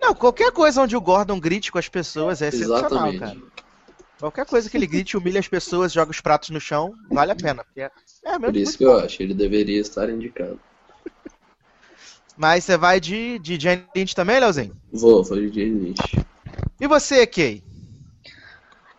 Não, 0.00 0.14
qualquer 0.14 0.52
coisa 0.52 0.82
onde 0.82 0.96
o 0.96 1.00
Gordon 1.00 1.40
grite 1.40 1.72
com 1.72 1.78
as 1.78 1.88
pessoas 1.88 2.40
é 2.42 2.50
sensacional, 2.50 3.12
cara. 3.18 3.36
Qualquer 4.18 4.46
coisa 4.46 4.68
que 4.68 4.76
ele 4.76 4.86
grite, 4.86 5.16
humilha 5.16 5.38
as 5.38 5.46
pessoas, 5.46 5.92
joga 5.92 6.10
os 6.10 6.20
pratos 6.20 6.50
no 6.50 6.60
chão, 6.60 6.92
vale 7.10 7.30
a 7.30 7.36
pena. 7.36 7.64
Porque 7.64 7.82
é, 7.82 7.90
é 8.24 8.38
Por 8.38 8.56
isso 8.56 8.76
que 8.76 8.84
bom. 8.84 8.92
eu 8.92 8.98
acho, 8.98 9.22
ele 9.22 9.32
deveria 9.32 9.80
estar 9.80 10.10
indicado. 10.10 10.58
Mas 12.36 12.64
você 12.64 12.76
vai 12.76 12.98
de, 12.98 13.38
de 13.38 13.58
Jane 13.58 13.84
Lynch 13.94 14.14
também, 14.16 14.40
Leozinho? 14.40 14.76
Vou, 14.92 15.22
vou 15.22 15.38
de 15.38 15.48
Jane 15.48 15.80
Lynch. 15.80 16.26
E 16.80 16.86
você, 16.88 17.26
Kay? 17.26 17.62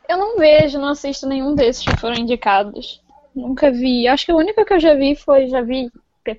Eu 0.09 0.17
não 0.17 0.37
vejo, 0.37 0.79
não 0.79 0.89
assisto 0.89 1.27
nenhum 1.27 1.53
desses 1.53 1.85
que 1.85 1.95
foram 1.97 2.15
indicados. 2.15 2.99
Nunca 3.35 3.69
vi. 3.69 4.07
Acho 4.07 4.25
que 4.25 4.33
o 4.33 4.37
único 4.37 4.65
que 4.65 4.73
eu 4.73 4.79
já 4.79 4.95
vi 4.95 5.15
foi, 5.15 5.47
já 5.47 5.61
vi 5.61 5.91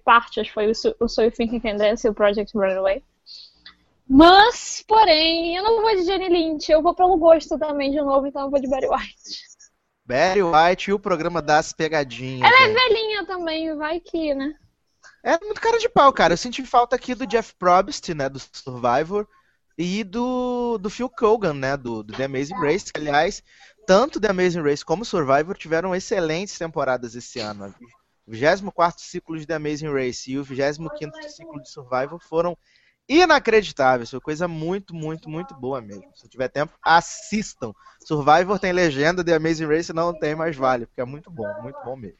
partes, 0.04 0.48
foi 0.48 0.68
o, 0.68 0.72
o 1.00 1.08
So 1.08 1.22
You 1.22 1.30
Think 1.30 1.54
You 1.54 1.62
Can 1.62 1.76
Dance 1.76 2.06
e 2.06 2.10
o 2.10 2.14
Project 2.14 2.56
Runaway. 2.56 3.02
Mas, 4.08 4.84
porém, 4.86 5.56
eu 5.56 5.62
não 5.62 5.82
vou 5.82 5.94
de 5.94 6.02
Jenny 6.02 6.28
Lynch, 6.28 6.70
eu 6.70 6.82
vou 6.82 6.94
pelo 6.94 7.16
gosto 7.16 7.58
também 7.58 7.92
de 7.92 8.00
novo, 8.00 8.26
então 8.26 8.42
eu 8.42 8.50
vou 8.50 8.60
de 8.60 8.68
Barry 8.68 8.88
White. 8.88 9.50
Barry 10.04 10.42
White 10.42 10.90
e 10.90 10.92
o 10.92 10.98
programa 10.98 11.40
das 11.40 11.72
pegadinhas. 11.72 12.50
Ela 12.50 12.64
é 12.64 12.72
velhinha 12.72 13.24
também, 13.24 13.76
vai 13.76 14.00
que, 14.00 14.34
né? 14.34 14.54
É 15.22 15.38
muito 15.38 15.60
cara 15.60 15.78
de 15.78 15.88
pau, 15.88 16.12
cara. 16.12 16.32
Eu 16.32 16.38
senti 16.38 16.64
falta 16.64 16.96
aqui 16.96 17.14
do 17.14 17.26
Jeff 17.26 17.54
Probst, 17.54 18.08
né, 18.08 18.28
do 18.28 18.40
Survivor, 18.40 19.28
e 19.82 20.04
do, 20.04 20.76
do 20.76 20.90
Phil 20.90 21.08
Kogan, 21.08 21.54
né, 21.54 21.74
do, 21.74 22.02
do 22.02 22.12
The 22.12 22.24
Amazing 22.24 22.60
Race. 22.60 22.90
aliás, 22.94 23.42
tanto 23.86 24.20
The 24.20 24.28
Amazing 24.28 24.60
Race 24.60 24.84
como 24.84 25.06
Survivor 25.06 25.56
tiveram 25.56 25.94
excelentes 25.94 26.58
temporadas 26.58 27.14
esse 27.14 27.40
ano. 27.40 27.74
O 28.26 28.30
24 28.30 29.02
ciclo 29.02 29.38
de 29.38 29.46
The 29.46 29.54
Amazing 29.54 29.90
Race 29.90 30.30
e 30.30 30.38
o 30.38 30.44
25 30.44 31.22
ciclo 31.30 31.62
de 31.62 31.70
Survivor 31.70 32.20
foram 32.20 32.58
inacreditável. 33.08 34.04
Isso 34.04 34.16
é 34.16 34.20
coisa 34.20 34.46
muito, 34.46 34.94
muito, 34.94 35.30
muito 35.30 35.54
boa 35.54 35.80
mesmo. 35.80 36.12
Se 36.14 36.28
tiver 36.28 36.48
tempo, 36.48 36.74
assistam. 36.82 37.72
Survivor 38.04 38.58
tem 38.58 38.72
legenda, 38.72 39.24
The 39.24 39.34
Amazing 39.34 39.66
Race 39.66 39.92
não 39.94 40.12
tem, 40.12 40.34
mas 40.34 40.54
vale, 40.56 40.84
porque 40.84 41.00
é 41.00 41.06
muito 41.06 41.30
bom, 41.30 41.50
muito 41.62 41.78
bom 41.82 41.96
mesmo. 41.96 42.18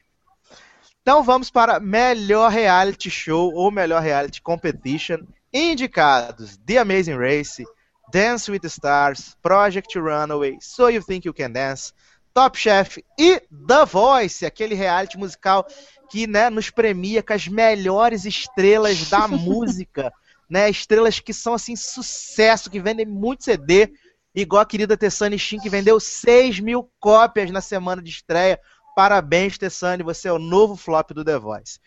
Então 1.03 1.21
vamos 1.21 1.51
para 1.51 1.79
melhor 1.79 2.51
reality 2.51 3.11
show 3.11 3.53
ou 3.53 3.69
melhor 3.69 4.01
reality 4.01 4.41
competition. 4.41 5.19
Indicados: 5.53 6.57
The 6.65 6.77
Amazing 6.77 7.17
Race, 7.17 7.63
Dance 8.11 8.51
with 8.51 8.59
the 8.59 8.67
Stars, 8.67 9.35
Project 9.41 9.97
Runaway, 9.97 10.57
So 10.61 10.89
You 10.89 11.03
Think 11.03 11.27
You 11.27 11.33
Can 11.33 11.51
Dance, 11.51 11.93
Top 12.33 12.57
Chef 12.57 12.97
e 13.17 13.39
The 13.39 13.85
Voice, 13.85 14.45
aquele 14.45 14.75
reality 14.75 15.17
musical 15.17 15.65
que 16.09 16.27
né, 16.27 16.49
nos 16.49 16.69
premia 16.69 17.23
com 17.23 17.33
as 17.33 17.47
melhores 17.47 18.25
estrelas 18.25 19.09
da 19.09 19.27
música 19.29 20.11
né? 20.51 20.69
Estrelas 20.69 21.21
que 21.21 21.33
são 21.33 21.53
assim 21.53 21.77
sucesso, 21.77 22.69
que 22.69 22.81
vendem 22.81 23.05
muito 23.05 23.45
CD, 23.45 23.93
igual 24.35 24.61
a 24.61 24.65
querida 24.65 24.97
Tessane 24.97 25.39
Shin, 25.39 25.59
que 25.59 25.69
vendeu 25.69 25.97
6 25.97 26.59
mil 26.59 26.91
cópias 26.99 27.49
na 27.49 27.61
semana 27.61 28.01
de 28.01 28.09
estreia. 28.09 28.59
Parabéns, 28.93 29.57
Tessane, 29.57 30.03
você 30.03 30.27
é 30.27 30.33
o 30.33 30.37
novo 30.37 30.75
flop 30.75 31.11
do 31.11 31.23
The 31.23 31.39
Voice. 31.39 31.79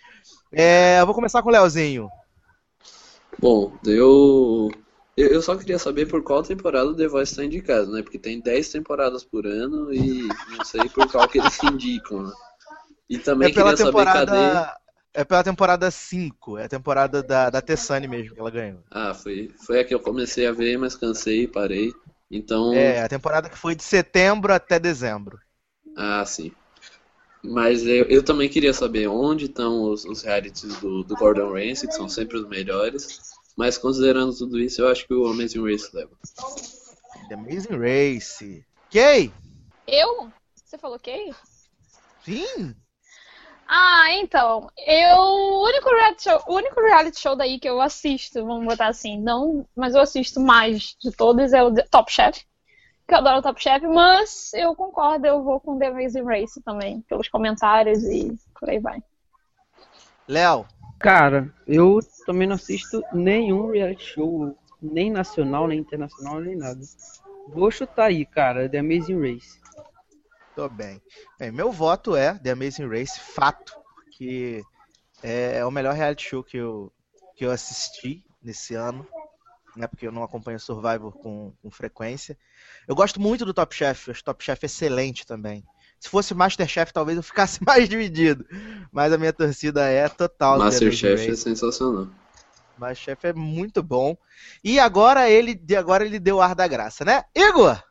É, 0.50 0.96
eu 0.98 1.04
vou 1.04 1.14
começar 1.14 1.42
com 1.42 1.50
o 1.50 1.52
Leozinho. 1.52 2.08
Bom, 3.40 3.76
eu, 3.86 4.70
eu 5.16 5.42
só 5.42 5.56
queria 5.56 5.78
saber 5.78 6.06
por 6.06 6.22
qual 6.22 6.42
temporada 6.42 6.88
o 6.90 6.94
The 6.96 7.08
Voice 7.08 7.32
está 7.32 7.44
indicado, 7.44 7.92
né? 7.92 8.02
Porque 8.02 8.18
tem 8.18 8.40
10 8.40 8.70
temporadas 8.70 9.24
por 9.24 9.46
ano 9.46 9.92
e 9.92 10.28
não 10.56 10.64
sei 10.64 10.88
por 10.88 11.10
qual 11.10 11.28
que 11.28 11.38
eles 11.38 11.58
indicam, 11.62 12.22
né? 12.22 12.32
E 13.08 13.18
também 13.18 13.48
é 13.48 13.52
queria 13.52 13.76
temporada... 13.76 14.30
saber 14.30 14.54
cadê 14.54 14.84
é 15.16 15.24
pela 15.24 15.44
temporada 15.44 15.88
5, 15.92 16.58
é 16.58 16.64
a 16.64 16.68
temporada 16.68 17.22
da, 17.22 17.48
da 17.48 17.62
Tessane 17.62 18.08
mesmo 18.08 18.34
que 18.34 18.40
ela 18.40 18.50
ganhou. 18.50 18.82
Ah, 18.90 19.14
foi, 19.14 19.48
foi 19.64 19.78
a 19.78 19.84
que 19.84 19.94
eu 19.94 20.00
comecei 20.00 20.44
a 20.44 20.52
ver, 20.52 20.76
mas 20.76 20.96
cansei 20.96 21.44
e 21.44 21.48
parei. 21.48 21.92
Então. 22.28 22.74
É, 22.74 23.00
a 23.02 23.08
temporada 23.08 23.48
que 23.48 23.56
foi 23.56 23.76
de 23.76 23.84
setembro 23.84 24.52
até 24.52 24.80
dezembro. 24.80 25.38
Ah, 25.96 26.24
sim. 26.26 26.50
Mas 27.44 27.86
eu, 27.86 28.06
eu 28.06 28.22
também 28.22 28.48
queria 28.48 28.72
saber 28.72 29.06
onde 29.06 29.44
estão 29.44 29.82
os, 29.90 30.04
os 30.06 30.22
realities 30.22 30.76
do, 30.80 31.04
do 31.04 31.14
Gordon 31.14 31.52
Ramsay, 31.52 31.88
que 31.88 31.94
são 31.94 32.08
sempre 32.08 32.38
os 32.38 32.48
melhores. 32.48 33.20
Mas 33.54 33.76
considerando 33.76 34.34
tudo 34.34 34.58
isso, 34.58 34.80
eu 34.80 34.88
acho 34.88 35.06
que 35.06 35.12
o 35.12 35.26
Amazing 35.26 35.62
Race 35.70 35.94
leva. 35.94 36.10
The 37.28 37.34
Amazing 37.34 37.78
Race. 37.78 38.66
Kay? 38.90 39.30
Eu? 39.86 40.32
Você 40.54 40.78
falou 40.78 40.98
Kay? 40.98 41.34
Sim. 42.24 42.74
Ah, 43.66 44.12
então, 44.12 44.70
eu 44.86 45.18
o 45.18 45.64
único 45.66 45.88
reality 45.90 46.24
show, 46.24 46.42
o 46.46 46.54
único 46.54 46.80
reality 46.80 47.20
show 47.20 47.36
daí 47.36 47.58
que 47.58 47.68
eu 47.68 47.80
assisto, 47.80 48.44
vamos 48.44 48.66
botar 48.66 48.88
assim, 48.88 49.18
não, 49.18 49.66
mas 49.74 49.94
eu 49.94 50.02
assisto 50.02 50.38
mais 50.38 50.94
de 51.00 51.10
todos 51.10 51.52
é 51.52 51.62
o 51.62 51.72
Top 51.90 52.12
Chef, 52.12 52.44
que 53.06 53.14
eu 53.14 53.18
adoro 53.18 53.38
o 53.38 53.42
Top 53.42 53.62
Chef, 53.62 53.86
mas 53.86 54.52
eu 54.54 54.74
concordo, 54.74 55.26
eu 55.26 55.42
vou 55.42 55.60
com 55.60 55.78
The 55.78 55.88
Amazing 55.88 56.24
Race 56.24 56.62
também, 56.62 57.02
pelos 57.02 57.28
comentários 57.28 58.02
e 58.04 58.36
por 58.58 58.70
aí 58.70 58.78
vai. 58.78 59.02
Léo. 60.26 60.66
Cara, 60.98 61.52
eu 61.66 61.98
também 62.24 62.46
não 62.46 62.54
assisto 62.54 63.02
nenhum 63.12 63.72
reality 63.72 64.04
show, 64.04 64.56
nem 64.80 65.10
nacional, 65.10 65.66
nem 65.66 65.80
internacional, 65.80 66.40
nem 66.40 66.56
nada. 66.56 66.80
Vou 67.48 67.70
chutar 67.70 68.06
aí, 68.06 68.24
cara, 68.24 68.68
The 68.68 68.78
Amazing 68.78 69.20
Race. 69.20 69.60
Tô 70.54 70.68
bem. 70.68 71.02
bem. 71.38 71.50
Meu 71.50 71.70
voto 71.70 72.16
é 72.16 72.38
The 72.38 72.52
Amazing 72.52 72.88
Race, 72.88 73.20
fato, 73.20 73.74
porque 73.96 74.62
é 75.22 75.64
o 75.64 75.70
melhor 75.70 75.94
reality 75.94 76.28
show 76.28 76.42
que 76.42 76.56
eu, 76.56 76.90
que 77.36 77.44
eu 77.44 77.50
assisti 77.50 78.24
nesse 78.42 78.74
ano, 78.74 79.06
né? 79.76 79.86
Porque 79.86 80.06
eu 80.06 80.12
não 80.12 80.22
acompanho 80.22 80.60
Survivor 80.60 81.12
com, 81.12 81.52
com 81.60 81.70
frequência. 81.70 82.38
Eu 82.86 82.94
gosto 82.94 83.20
muito 83.20 83.44
do 83.44 83.54
Top 83.54 83.74
Chef, 83.74 84.10
acho 84.10 84.24
Top 84.24 84.42
Chef 84.42 84.64
excelente 84.64 85.26
também. 85.26 85.64
Se 85.98 86.08
fosse 86.08 86.34
Masterchef, 86.34 86.92
talvez 86.92 87.16
eu 87.16 87.22
ficasse 87.22 87.60
mais 87.64 87.88
dividido. 87.88 88.44
Mas 88.92 89.12
a 89.12 89.18
minha 89.18 89.32
torcida 89.32 89.88
é 89.88 90.08
total. 90.08 90.58
Masterchef 90.58 91.30
é 91.30 91.34
sensacional. 91.34 92.08
Masterchef 92.78 93.26
é 93.28 93.32
muito 93.32 93.82
bom. 93.82 94.16
E 94.62 94.78
agora 94.78 95.30
ele, 95.30 95.58
agora 95.76 96.04
ele 96.04 96.18
deu 96.18 96.40
ar 96.40 96.54
da 96.54 96.68
graça, 96.68 97.04
né? 97.04 97.22
Igor! 97.34 97.82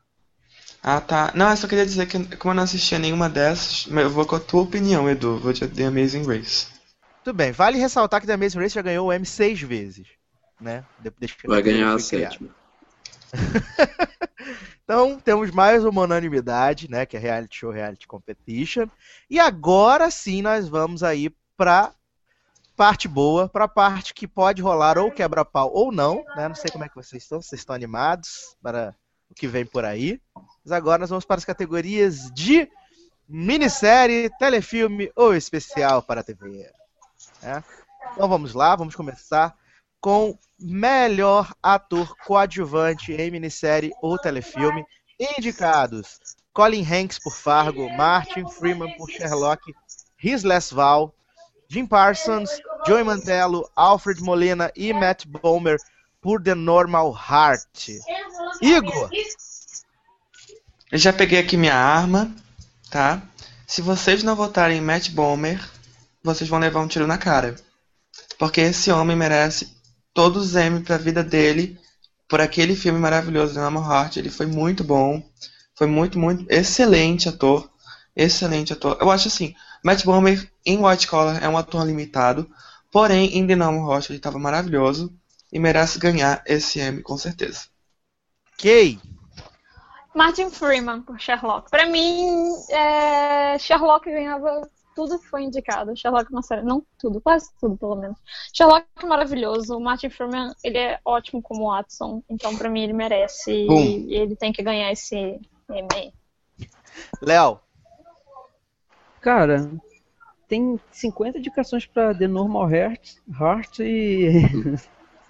Ah, 0.83 0.99
tá. 0.99 1.31
Não, 1.33 1.49
eu 1.49 1.57
só 1.57 1.67
queria 1.67 1.85
dizer 1.85 2.05
que, 2.05 2.35
como 2.35 2.51
eu 2.51 2.55
não 2.55 2.63
assistia 2.63 2.99
nenhuma 2.99 3.29
dessas, 3.29 3.87
mas 3.87 4.03
eu 4.03 4.09
vou 4.09 4.25
com 4.25 4.35
a 4.35 4.39
tua 4.39 4.61
opinião, 4.61 5.09
Edu. 5.09 5.39
Vou 5.39 5.53
de 5.53 5.65
The 5.65 5.85
Amazing 5.85 6.25
Race. 6.25 6.67
Tudo 7.23 7.37
bem, 7.37 7.53
vale 7.53 7.77
ressaltar 7.77 8.19
que 8.19 8.27
The 8.27 8.33
Amazing 8.33 8.59
Race 8.59 8.75
já 8.75 8.81
ganhou 8.81 9.07
o 9.07 9.13
M 9.13 9.25
seis 9.25 9.61
vezes, 9.61 10.07
né? 10.59 10.83
Vai 11.45 11.61
ganhar 11.61 11.93
a 11.93 11.99
sétima. 11.99 12.49
Então, 14.83 15.17
temos 15.17 15.49
mais 15.49 15.85
uma 15.85 16.01
unanimidade, 16.01 16.89
né? 16.89 17.05
Que 17.05 17.15
é 17.15 17.19
Reality 17.19 17.59
Show, 17.59 17.71
Reality 17.71 18.05
Competition. 18.05 18.87
E 19.29 19.39
agora 19.39 20.11
sim 20.11 20.41
nós 20.41 20.67
vamos 20.67 21.03
aí 21.03 21.33
pra 21.55 21.93
parte 22.75 23.07
boa, 23.07 23.47
pra 23.47 23.67
parte 23.67 24.13
que 24.13 24.27
pode 24.27 24.61
rolar 24.61 24.97
ou 24.97 25.09
quebra-pau 25.09 25.71
ou 25.73 25.91
não, 25.91 26.25
né? 26.35 26.49
Não 26.49 26.55
sei 26.55 26.69
como 26.69 26.83
é 26.83 26.89
que 26.89 26.95
vocês 26.95 27.23
estão, 27.23 27.41
vocês 27.41 27.61
estão 27.61 27.73
animados 27.73 28.57
para 28.61 28.93
o 29.29 29.33
que 29.33 29.47
vem 29.47 29.65
por 29.65 29.85
aí. 29.85 30.19
Mas 30.63 30.73
agora 30.73 30.99
nós 30.99 31.09
vamos 31.09 31.23
para 31.23 31.37
as 31.37 31.45
categorias 31.45 32.29
de 32.33 32.69
minissérie, 33.27 34.29
telefilme 34.37 35.09
ou 35.15 35.33
especial 35.33 36.01
para 36.03 36.19
a 36.19 36.23
TV. 36.23 36.69
né? 37.41 37.63
Então 38.11 38.27
vamos 38.27 38.53
lá, 38.53 38.75
vamos 38.75 38.95
começar 38.95 39.55
com 40.03 40.37
melhor 40.59 41.55
ator 41.63 42.13
coadjuvante 42.25 43.13
em 43.13 43.31
minissérie 43.31 43.93
ou 44.01 44.17
telefilme. 44.17 44.83
Indicados: 45.37 46.19
Colin 46.51 46.85
Hanks 46.85 47.19
por 47.19 47.33
Fargo, 47.33 47.89
Martin 47.95 48.45
Freeman 48.49 48.97
por 48.97 49.09
Sherlock, 49.09 49.73
His 50.21 50.43
Last 50.43 50.73
Val, 50.73 51.15
Jim 51.69 51.85
Parsons, 51.85 52.49
Joey 52.85 53.05
Mantello, 53.05 53.65
Alfred 53.77 54.21
Molina 54.21 54.69
e 54.75 54.91
Matt 54.91 55.25
Bomer 55.25 55.77
por 56.19 56.43
The 56.43 56.53
Normal 56.53 57.13
Heart. 57.13 58.01
Igor, 58.61 59.09
Eu 60.91 60.97
já 60.97 61.13
peguei 61.13 61.39
aqui 61.39 61.55
minha 61.55 61.75
arma, 61.75 62.29
tá? 62.89 63.21
Se 63.65 63.81
vocês 63.81 64.21
não 64.21 64.35
votarem 64.35 64.79
em 64.79 64.81
Matt 64.81 65.11
Bomer, 65.11 65.65
vocês 66.21 66.49
vão 66.49 66.59
levar 66.59 66.81
um 66.81 66.87
tiro 66.87 67.07
na 67.07 67.17
cara. 67.17 67.55
Porque 68.37 68.59
esse 68.59 68.91
homem 68.91 69.15
merece 69.15 69.72
todos 70.13 70.47
os 70.47 70.55
M 70.55 70.81
pra 70.81 70.97
vida 70.97 71.23
dele 71.23 71.79
por 72.27 72.41
aquele 72.41 72.75
filme 72.75 72.99
maravilhoso, 72.99 73.53
The 73.53 73.61
Normal 73.61 73.83
Heart. 73.83 74.17
Ele 74.17 74.29
foi 74.29 74.45
muito 74.45 74.83
bom. 74.83 75.23
Foi 75.75 75.87
muito, 75.87 76.17
muito 76.19 76.45
excelente 76.49 77.29
ator. 77.29 77.69
Excelente 78.15 78.73
ator. 78.73 78.97
Eu 79.01 79.09
acho 79.09 79.27
assim, 79.27 79.55
Matt 79.83 80.03
Bomer 80.03 80.49
em 80.65 80.83
White 80.83 81.07
Collar 81.07 81.43
é 81.43 81.49
um 81.49 81.57
ator 81.57 81.85
limitado. 81.85 82.49
Porém, 82.91 83.37
em 83.37 83.45
The 83.45 83.55
Normal 83.55 83.91
Heart 83.91 84.09
ele 84.09 84.17
estava 84.19 84.39
maravilhoso. 84.39 85.13
E 85.51 85.59
merece 85.59 85.99
ganhar 85.99 86.43
esse 86.45 86.79
M 86.79 87.01
com 87.01 87.17
certeza. 87.17 87.65
Kay, 88.57 88.99
Martin 90.13 90.49
Freeman 90.51 91.01
por 91.01 91.19
Sherlock. 91.19 91.69
Pra 91.69 91.87
mim, 91.87 92.53
é, 92.69 93.57
Sherlock 93.57 94.09
ganhava 94.09 94.69
tudo 94.95 95.19
que 95.19 95.27
foi 95.27 95.43
indicado. 95.43 95.95
Sherlock 95.95 96.31
é 96.31 96.35
uma 96.35 96.41
série, 96.41 96.63
não 96.63 96.85
tudo, 96.97 97.21
quase 97.21 97.49
tudo 97.59 97.77
pelo 97.77 97.95
menos. 97.95 98.17
Sherlock 98.53 98.85
é 99.01 99.05
maravilhoso. 99.05 99.77
O 99.77 99.81
Martin 99.81 100.09
Freeman, 100.09 100.53
ele 100.63 100.77
é 100.77 100.99
ótimo 101.03 101.41
como 101.41 101.69
Watson. 101.69 102.23
Então, 102.29 102.55
pra 102.57 102.69
mim, 102.69 102.83
ele 102.83 102.93
merece. 102.93 103.65
Bom. 103.67 103.79
E 103.79 104.15
ele 104.15 104.35
tem 104.35 104.51
que 104.51 104.63
ganhar 104.63 104.91
esse 104.91 105.39
Emmy. 105.69 106.13
Léo, 107.21 107.59
Cara, 109.23 109.71
tem 110.49 110.77
50 110.91 111.37
indicações 111.37 111.85
pra 111.85 112.13
The 112.13 112.27
Normal 112.27 112.69
Heart, 112.69 113.15
Heart 113.39 113.79
e. 113.79 114.27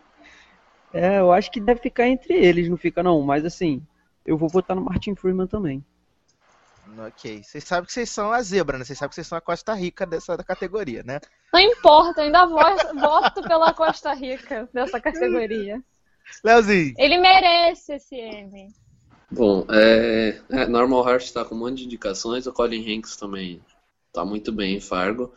é, 0.91 1.19
eu 1.19 1.32
acho 1.32 1.52
que 1.52 1.62
deve 1.62 1.80
ficar 1.80 2.08
entre 2.08 2.34
eles, 2.34 2.67
não 2.67 2.76
fica 2.76 3.04
não, 3.04 3.21
mas 3.21 3.45
assim, 3.45 3.86
eu 4.26 4.36
vou 4.36 4.49
votar 4.49 4.76
no 4.76 4.84
Martin 4.84 5.13
Freeman 5.13 5.45
também. 5.45 5.86
Ok. 6.99 7.43
Vocês 7.43 7.63
sabem 7.63 7.86
que 7.86 7.93
vocês 7.93 8.10
são 8.10 8.32
a 8.32 8.41
zebra, 8.41 8.77
né? 8.77 8.84
Vocês 8.86 8.97
sabem 8.97 9.10
que 9.10 9.15
vocês 9.15 9.27
são 9.27 9.38
a 9.38 9.41
Costa 9.41 9.73
Rica 9.73 10.06
dessa 10.06 10.38
categoria, 10.43 11.03
né? 11.03 11.19
Não 11.53 11.60
importa, 11.60 12.21
eu 12.21 12.25
ainda 12.25 12.45
vo- 12.45 12.99
voto 12.99 13.41
pela 13.43 13.73
Costa 13.73 14.13
Rica 14.13 14.69
dessa 14.73 14.99
categoria. 14.99 15.82
Leozinho, 16.43 16.93
Ele 16.97 17.17
merece 17.17 17.93
esse 17.93 18.15
Emmy. 18.15 18.67
Bom, 19.32 19.65
é, 19.69 20.39
é, 20.49 20.67
Normal 20.67 21.08
Heart 21.10 21.32
tá 21.32 21.43
com 21.43 21.56
um 21.56 21.60
monte 21.60 21.77
de 21.79 21.86
indicações, 21.86 22.45
o 22.47 22.53
Colin 22.53 22.97
Hanks 22.97 23.15
também 23.15 23.62
tá 24.13 24.23
muito 24.23 24.51
bem 24.51 24.75
em 24.75 24.79
Fargo. 24.79 25.34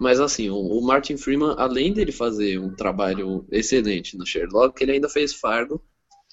Mas 0.00 0.18
assim, 0.18 0.50
o, 0.50 0.56
o 0.56 0.82
Martin 0.84 1.16
Freeman, 1.16 1.54
além 1.58 1.92
dele 1.92 2.10
fazer 2.10 2.58
um 2.58 2.74
trabalho 2.74 3.46
excelente 3.50 4.16
no 4.16 4.26
Sherlock, 4.26 4.82
ele 4.82 4.92
ainda 4.92 5.08
fez 5.08 5.34
Fargo. 5.34 5.82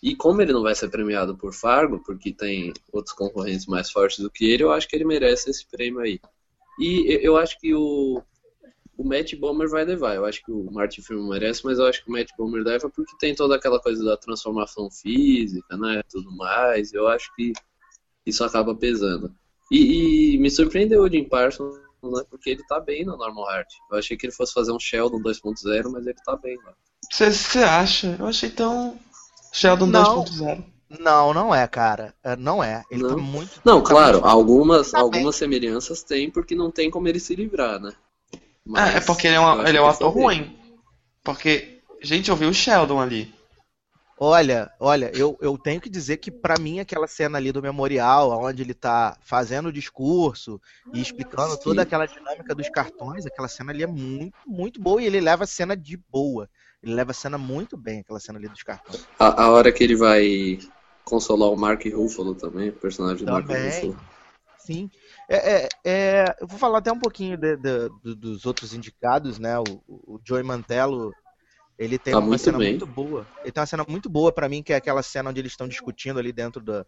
E 0.01 0.15
como 0.15 0.41
ele 0.41 0.51
não 0.53 0.63
vai 0.63 0.73
ser 0.73 0.89
premiado 0.89 1.37
por 1.37 1.53
Fargo, 1.53 2.01
porque 2.03 2.33
tem 2.33 2.73
outros 2.91 3.13
concorrentes 3.15 3.67
mais 3.67 3.91
fortes 3.91 4.19
do 4.19 4.31
que 4.31 4.45
ele, 4.49 4.63
eu 4.63 4.71
acho 4.71 4.87
que 4.87 4.95
ele 4.95 5.05
merece 5.05 5.49
esse 5.49 5.65
prêmio 5.67 5.99
aí. 5.99 6.19
E 6.79 7.19
eu- 7.21 7.37
acho 7.37 7.59
que 7.59 7.73
o, 7.75 8.21
o 8.97 9.03
Matt 9.03 9.35
Bomer 9.35 9.69
vai 9.69 9.85
levar. 9.85 10.15
Eu 10.15 10.25
acho 10.25 10.43
que 10.43 10.51
o 10.51 10.71
Martin 10.71 11.01
Freeman 11.01 11.29
merece, 11.29 11.63
mas 11.65 11.77
eu 11.77 11.85
acho 11.85 12.03
que 12.03 12.09
o 12.09 12.13
Matt 12.13 12.29
Bomer 12.37 12.63
leva 12.63 12.89
porque 12.89 13.15
tem 13.19 13.35
toda 13.35 13.55
aquela 13.55 13.79
coisa 13.79 14.03
da 14.03 14.17
transformação 14.17 14.89
física, 14.89 15.77
né? 15.77 16.01
Tudo 16.09 16.31
mais. 16.35 16.93
Eu 16.93 17.07
acho 17.07 17.33
que 17.35 17.53
isso 18.25 18.43
acaba 18.43 18.75
pesando. 18.75 19.33
E, 19.71 20.33
e 20.35 20.37
me 20.39 20.49
surpreendeu 20.49 21.03
o 21.03 21.09
Jim 21.09 21.25
Parsons, 21.25 21.75
né? 22.03 22.23
Porque 22.29 22.49
ele 22.49 22.63
tá 22.67 22.79
bem 22.79 23.05
no 23.05 23.17
Normal 23.17 23.49
Heart. 23.51 23.69
Eu 23.91 23.97
achei 23.97 24.17
que 24.17 24.25
ele 24.25 24.33
fosse 24.33 24.53
fazer 24.53 24.71
um 24.71 24.79
Sheldon 24.79 25.21
2.0, 25.21 25.91
mas 25.91 26.05
ele 26.07 26.17
tá 26.25 26.35
bem 26.35 26.57
lá. 26.65 26.73
Você 27.11 27.59
acha? 27.59 28.15
Eu 28.19 28.25
achei 28.25 28.49
tão. 28.49 28.97
Sheldon 29.51 29.87
Não. 29.87 30.23
2.0. 30.23 30.63
não, 30.99 31.33
não 31.33 31.53
é, 31.55 31.67
cara. 31.67 32.13
É, 32.23 32.35
Não 32.35 32.63
é. 32.63 32.83
Ele 32.89 33.03
tá 33.03 33.09
Não? 33.09 33.19
muito. 33.19 33.61
Não, 33.63 33.81
tá 33.81 33.89
claro, 33.89 34.13
muito- 34.13 34.27
algumas, 34.27 34.91
Tá 34.91 34.99
algumas 34.99 35.35
semelhanças 35.35 36.03
tem, 36.03 36.29
porque 36.29 36.55
não 36.55 36.71
tem 36.71 36.89
como 36.89 37.07
ele 37.07 37.19
se 37.19 37.35
livrar, 37.35 37.79
né? 37.79 37.93
Ah, 38.75 38.89
é 38.89 39.01
porque 39.01 39.27
ele 39.27 39.35
é, 39.35 39.39
um, 39.39 39.47
acho 39.47 39.67
ele 39.67 39.77
é 39.77 39.81
um 39.81 39.87
ator 39.87 40.09
tá 40.11 40.15
bem. 40.15 40.23
ruim. 40.23 40.57
Porque, 41.23 41.81
gente, 42.01 42.29
eu 42.29 42.35
vi 42.35 42.45
o 42.45 42.53
Sheldon 42.53 42.99
ali. 42.99 43.33
Olha, 44.23 44.71
olha, 44.79 45.11
eu, 45.15 45.35
eu 45.41 45.57
tenho 45.57 45.81
que 45.81 45.89
dizer 45.89 46.17
que 46.17 46.29
pra 46.29 46.53
mim 46.59 46.79
aquela 46.79 47.07
cena 47.07 47.39
ali 47.39 47.51
do 47.51 47.59
memorial, 47.61 48.29
onde 48.43 48.61
ele 48.61 48.73
tá 48.75 49.17
fazendo 49.23 49.69
o 49.69 49.73
discurso 49.73 50.61
e 50.93 51.01
explicando 51.01 51.55
Sim. 51.55 51.61
toda 51.63 51.81
aquela 51.81 52.05
dinâmica 52.05 52.53
dos 52.53 52.69
cartões, 52.69 53.25
aquela 53.25 53.47
cena 53.47 53.71
ali 53.71 53.81
é 53.81 53.87
muito, 53.87 54.37
muito 54.45 54.79
boa 54.79 55.01
e 55.01 55.07
ele 55.07 55.19
leva 55.19 55.43
a 55.45 55.47
cena 55.47 55.75
de 55.75 55.97
boa. 55.97 56.47
Ele 56.84 56.94
leva 56.96 57.12
a 57.12 57.13
cena 57.13 57.38
muito 57.38 57.78
bem, 57.78 58.00
aquela 58.00 58.20
cena 58.20 58.39
ali 58.39 58.50
dos 58.50 58.63
cartões. 58.63 59.08
A, 59.20 59.44
a 59.44 59.52
hora 59.52 59.72
que 59.72 59.84
ele 59.84 59.96
vai 59.96 60.60
consolar 61.06 61.50
o 61.50 61.56
Mark 61.58 61.86
Ruffalo 61.86 62.34
também, 62.36 62.70
o 62.70 62.74
personagem 62.74 63.26
do 63.26 63.32
Mark. 63.32 63.48
Ruffalo. 63.48 63.98
Sim. 64.58 64.89
É, 65.28 65.63
é, 65.63 65.70
é, 65.84 66.36
eu 66.39 66.48
vou 66.48 66.58
falar 66.58 66.80
até 66.80 66.91
um 66.91 67.00
pouquinho 67.00 67.36
de- 67.38 67.58
de- 67.58 67.89
do- 68.04 68.15
dos 68.15 68.46
outros 68.46 68.74
indicados, 68.74 69.39
né? 69.39 69.60
O, 69.60 69.82
o 69.88 70.20
Joey 70.24 70.44
Mantello, 70.44 71.13
ele 71.78 71.98
tem 71.98 72.13
Tá 72.13 72.20
uma 72.20 72.28
muito 72.28 72.44
cena 72.44 72.58
bem. 72.60 72.72
muito 72.72 72.86
boa. 72.88 73.28
Ele 73.44 73.52
tem 73.52 73.62
uma 73.62 73.67
cena 73.67 73.86
muito 73.88 74.10
boa 74.10 74.32
pra 74.32 74.48
mim, 74.48 74.62
que 74.62 74.74
é 74.74 74.76
aquela 74.76 75.02
cena 75.04 75.30
onde 75.30 75.39
eles 75.39 75.52
estão 75.54 75.67
discutindo 75.67 76.20
ali 76.20 76.32
dentro 76.32 76.62
da, 76.62 76.86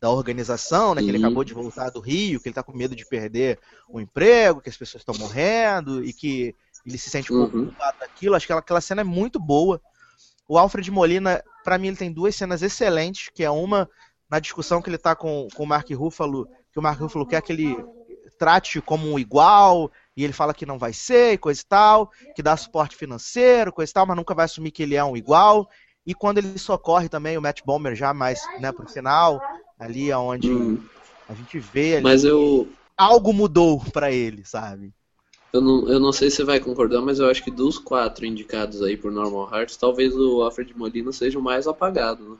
da 0.00 0.10
organização, 0.10 0.94
né? 0.94 1.02
Que 1.02 1.10
ele 1.10 1.18
acabou 1.18 1.44
de 1.44 1.54
voltar 1.54 1.90
do 1.90 2.00
Rio, 2.00 2.40
que 2.40 2.48
ele 2.48 2.54
tá 2.54 2.62
com 2.62 2.72
medo 2.76 2.96
de 2.96 3.06
perder 3.06 3.58
o 3.88 4.00
emprego, 4.00 4.60
que 4.60 4.68
as 4.68 4.76
pessoas 4.76 5.02
estão 5.02 5.14
morrendo 5.16 6.04
e 6.04 6.12
que 6.12 6.54
ele 6.86 6.98
se 6.98 7.10
sente 7.10 7.32
um 7.32 7.36
pouco 7.36 7.54
Uhum. 7.54 7.64
culpado 7.64 7.98
daquilo. 8.00 8.34
Acho 8.34 8.46
que 8.46 8.52
aquela, 8.52 8.80
cena 8.80 9.00
é 9.02 9.04
muito 9.04 9.38
boa. 9.40 9.80
O 10.48 10.58
Alfred 10.58 10.90
Molina, 10.90 11.42
pra 11.64 11.78
mim, 11.78 11.88
ele 11.88 11.96
tem 11.96 12.12
duas 12.12 12.36
cenas 12.36 12.62
excelentes, 12.62 13.30
que 13.34 13.44
é 13.44 13.50
uma 13.50 13.88
na 14.30 14.38
discussão 14.40 14.80
que 14.82 14.88
ele 14.90 14.98
tá 14.98 15.14
com, 15.14 15.48
com 15.54 15.64
o 15.64 15.66
Mark 15.66 15.90
Ruffalo, 15.90 16.48
que 16.72 16.78
o 16.78 16.82
Mark 16.82 16.98
Ruffalo 17.00 17.26
quer 17.26 17.42
que 17.42 17.52
ele 17.52 17.76
trate 18.38 18.80
como 18.80 19.06
um 19.10 19.18
igual, 19.18 19.90
e 20.16 20.24
ele 20.24 20.32
fala 20.32 20.54
que 20.54 20.66
não 20.66 20.78
vai 20.78 20.92
ser, 20.92 21.34
e 21.34 21.38
coisa 21.38 21.60
e 21.60 21.64
tal, 21.64 22.10
que 22.34 22.42
dá 22.42 22.56
suporte 22.56 22.96
financeiro, 22.96 23.72
coisa 23.72 23.90
e 23.90 23.94
tal, 23.94 24.06
mas 24.06 24.16
nunca 24.16 24.34
vai 24.34 24.46
assumir 24.46 24.70
que 24.70 24.82
ele 24.82 24.94
é 24.96 25.04
um 25.04 25.16
igual. 25.16 25.68
E 26.06 26.14
quando 26.14 26.38
ele 26.38 26.58
socorre 26.58 27.08
também 27.08 27.36
o 27.38 27.42
Matt 27.42 27.60
Bomer 27.64 27.94
já 27.94 28.12
mais, 28.12 28.40
né, 28.60 28.72
pro 28.72 28.86
final, 28.86 29.40
ali 29.78 30.12
onde 30.12 30.48
Hum, 30.48 30.88
a 31.28 31.34
gente 31.34 31.58
vê 31.60 31.96
ali, 31.96 32.12
Mas 32.12 32.24
eu, 32.24 32.68
algo 32.96 33.32
mudou 33.32 33.80
pra 33.92 34.10
ele, 34.12 34.44
sabe? 34.44 34.94
Eu, 35.52 35.60
não, 35.60 35.88
eu 35.88 36.00
não 36.00 36.12
sei 36.12 36.30
se 36.30 36.36
você 36.36 36.44
vai 36.44 36.60
concordar, 36.60 37.00
mas 37.00 37.18
eu 37.18 37.28
acho 37.28 37.42
que 37.42 37.50
dos 37.50 37.78
quatro 37.78 38.24
indicados 38.24 38.82
aí 38.82 38.96
por 38.96 39.12
Normal 39.12 39.50
Hearts, 39.52 39.76
talvez 39.76 40.14
o 40.16 40.42
Alfred 40.42 40.76
Molina 40.76 41.12
seja 41.12 41.38
o 41.38 41.42
mais 41.42 41.66
apagado, 41.66 42.30
né? 42.30 42.36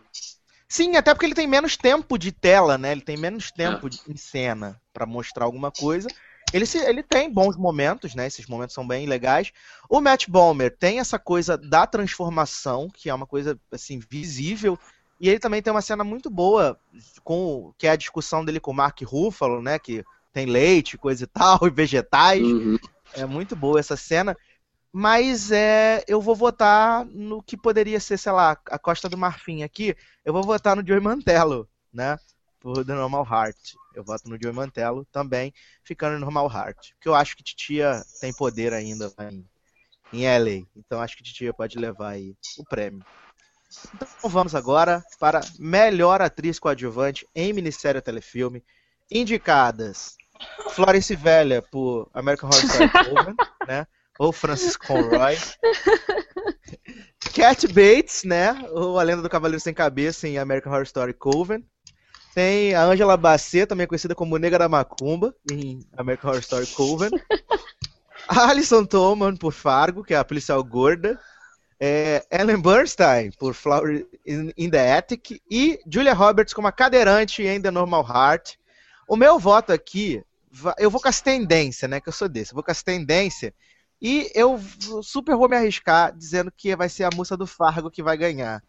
Sim, 0.68 0.96
até 0.96 1.12
porque 1.12 1.26
ele 1.26 1.34
tem 1.34 1.46
menos 1.46 1.76
tempo 1.76 2.16
de 2.16 2.32
tela, 2.32 2.78
né? 2.78 2.92
Ele 2.92 3.02
tem 3.02 3.16
menos 3.16 3.50
tempo 3.50 3.90
de- 3.90 4.00
em 4.08 4.16
cena 4.16 4.80
pra 4.92 5.04
mostrar 5.04 5.44
alguma 5.44 5.70
coisa. 5.70 6.08
Ele, 6.52 6.64
se- 6.64 6.78
ele 6.78 7.02
tem 7.02 7.30
bons 7.30 7.56
momentos, 7.56 8.14
né? 8.14 8.26
Esses 8.26 8.46
momentos 8.46 8.74
são 8.74 8.86
bem 8.86 9.06
legais. 9.06 9.52
O 9.88 10.00
Matt 10.00 10.28
Bomer 10.28 10.74
tem 10.74 10.98
essa 10.98 11.18
coisa 11.18 11.58
da 11.58 11.86
transformação, 11.86 12.88
que 12.94 13.10
é 13.10 13.14
uma 13.14 13.26
coisa 13.26 13.58
assim 13.70 13.98
visível. 13.98 14.78
E 15.20 15.28
ele 15.28 15.38
também 15.38 15.62
tem 15.62 15.70
uma 15.72 15.82
cena 15.82 16.02
muito 16.02 16.30
boa 16.30 16.78
com 17.22 17.72
que 17.78 17.86
é 17.86 17.90
a 17.90 17.96
discussão 17.96 18.44
dele 18.44 18.58
com 18.58 18.70
o 18.70 18.74
Mark 18.74 18.98
Ruffalo, 19.02 19.60
né? 19.62 19.78
Que 19.78 20.02
tem 20.32 20.46
leite, 20.46 20.96
coisa 20.96 21.24
e 21.24 21.26
tal, 21.26 21.60
e 21.68 21.70
vegetais. 21.70 22.40
Uhum. 22.40 22.76
É 23.14 23.26
muito 23.26 23.54
boa 23.56 23.78
essa 23.80 23.96
cena. 23.96 24.36
mas 24.92 25.50
é, 25.50 26.04
eu 26.06 26.20
vou 26.20 26.36
votar 26.36 27.04
no 27.06 27.42
que 27.42 27.56
poderia 27.56 27.98
ser, 27.98 28.18
sei 28.18 28.32
lá, 28.32 28.52
a 28.66 28.78
Costa 28.78 29.08
do 29.08 29.16
Marfim 29.16 29.62
aqui. 29.62 29.96
Eu 30.24 30.32
vou 30.32 30.42
votar 30.42 30.76
no 30.76 30.86
Joey 30.86 31.00
Mantello, 31.00 31.68
né? 31.92 32.18
Por 32.60 32.84
The 32.84 32.94
Normal 32.94 33.26
Heart. 33.30 33.74
Eu 33.94 34.04
voto 34.04 34.28
no 34.28 34.38
Joey 34.40 34.54
Mantello 34.54 35.06
também, 35.10 35.52
ficando 35.82 36.14
no 36.14 36.20
Normal 36.20 36.50
Heart. 36.50 36.92
Porque 36.94 37.08
eu 37.08 37.14
acho 37.14 37.36
que 37.36 37.42
Titia 37.42 38.02
tem 38.20 38.32
poder 38.32 38.72
ainda 38.72 39.12
em, 39.30 39.48
em 40.12 40.24
LA. 40.26 40.66
Então 40.76 41.00
acho 41.00 41.16
que 41.16 41.22
Titia 41.22 41.54
pode 41.54 41.78
levar 41.78 42.10
aí 42.10 42.36
o 42.58 42.64
prêmio. 42.64 43.04
Então 43.94 44.28
vamos 44.28 44.54
agora 44.54 45.02
para 45.18 45.40
melhor 45.58 46.20
atriz 46.20 46.58
coadjuvante 46.58 47.26
em 47.34 47.52
minissérie 47.52 47.98
ou 47.98 48.02
telefilme. 48.02 48.62
Indicadas 49.10 50.16
Florence 50.70 51.14
Velha 51.14 51.62
por 51.62 52.08
American 52.14 52.48
Horror 52.48 52.64
Story 52.64 52.90
Coven, 53.10 53.34
né? 53.66 53.86
Ou 54.18 54.32
Francis 54.32 54.76
Conroy. 54.76 55.36
Cat 57.34 57.66
Bates, 57.68 58.24
né? 58.24 58.54
Ou 58.70 58.98
A 58.98 59.02
Lenda 59.02 59.22
do 59.22 59.28
Cavaleiro 59.28 59.60
Sem 59.60 59.74
Cabeça 59.74 60.28
em 60.28 60.38
American 60.38 60.72
Horror 60.72 60.84
Story 60.84 61.12
Coven. 61.12 61.64
Tem 62.34 62.74
a 62.74 62.84
Angela 62.84 63.16
Bassett, 63.16 63.66
também 63.66 63.86
conhecida 63.86 64.14
como 64.14 64.38
Nega 64.38 64.58
da 64.58 64.68
Macumba, 64.68 65.34
em 65.50 65.86
American 65.96 66.30
Horror 66.30 66.40
Story 66.40 66.66
Coven. 66.68 67.10
A 68.28 68.48
Alison 68.48 68.84
Tolman 68.84 69.36
por 69.36 69.52
Fargo, 69.52 70.02
que 70.02 70.14
é 70.14 70.16
a 70.16 70.24
policial 70.24 70.62
gorda. 70.62 71.18
É, 71.78 72.24
Ellen 72.30 72.62
Bernstein 72.62 73.32
por 73.32 73.54
Flower 73.54 74.06
in, 74.24 74.70
the 74.70 74.96
Attic. 74.96 75.42
E 75.50 75.80
Julia 75.86 76.14
Roberts 76.14 76.54
como 76.54 76.68
a 76.68 76.72
cadeirante 76.72 77.42
em 77.42 77.60
The 77.60 77.70
Normal 77.70 78.06
Heart. 78.08 78.54
O 79.08 79.16
meu 79.16 79.38
voto 79.38 79.72
aqui, 79.72 80.22
eu 80.78 80.90
vou 80.90 81.00
com 81.00 81.08
as 81.08 81.20
tendências, 81.20 81.90
né? 81.90 82.00
Que 82.00 82.08
eu 82.08 82.12
sou 82.12 82.28
desse. 82.28 82.52
Eu 82.52 82.56
vou 82.56 82.64
com 82.64 82.70
as 82.70 82.82
tendências. 82.82 83.52
E 84.00 84.30
eu 84.34 84.60
super 85.02 85.36
vou 85.36 85.48
me 85.48 85.56
arriscar 85.56 86.12
dizendo 86.12 86.50
que 86.50 86.74
vai 86.74 86.88
ser 86.88 87.04
a 87.04 87.10
moça 87.14 87.36
do 87.36 87.46
Fargo 87.46 87.90
que 87.90 88.02
vai 88.02 88.16
ganhar. 88.16 88.62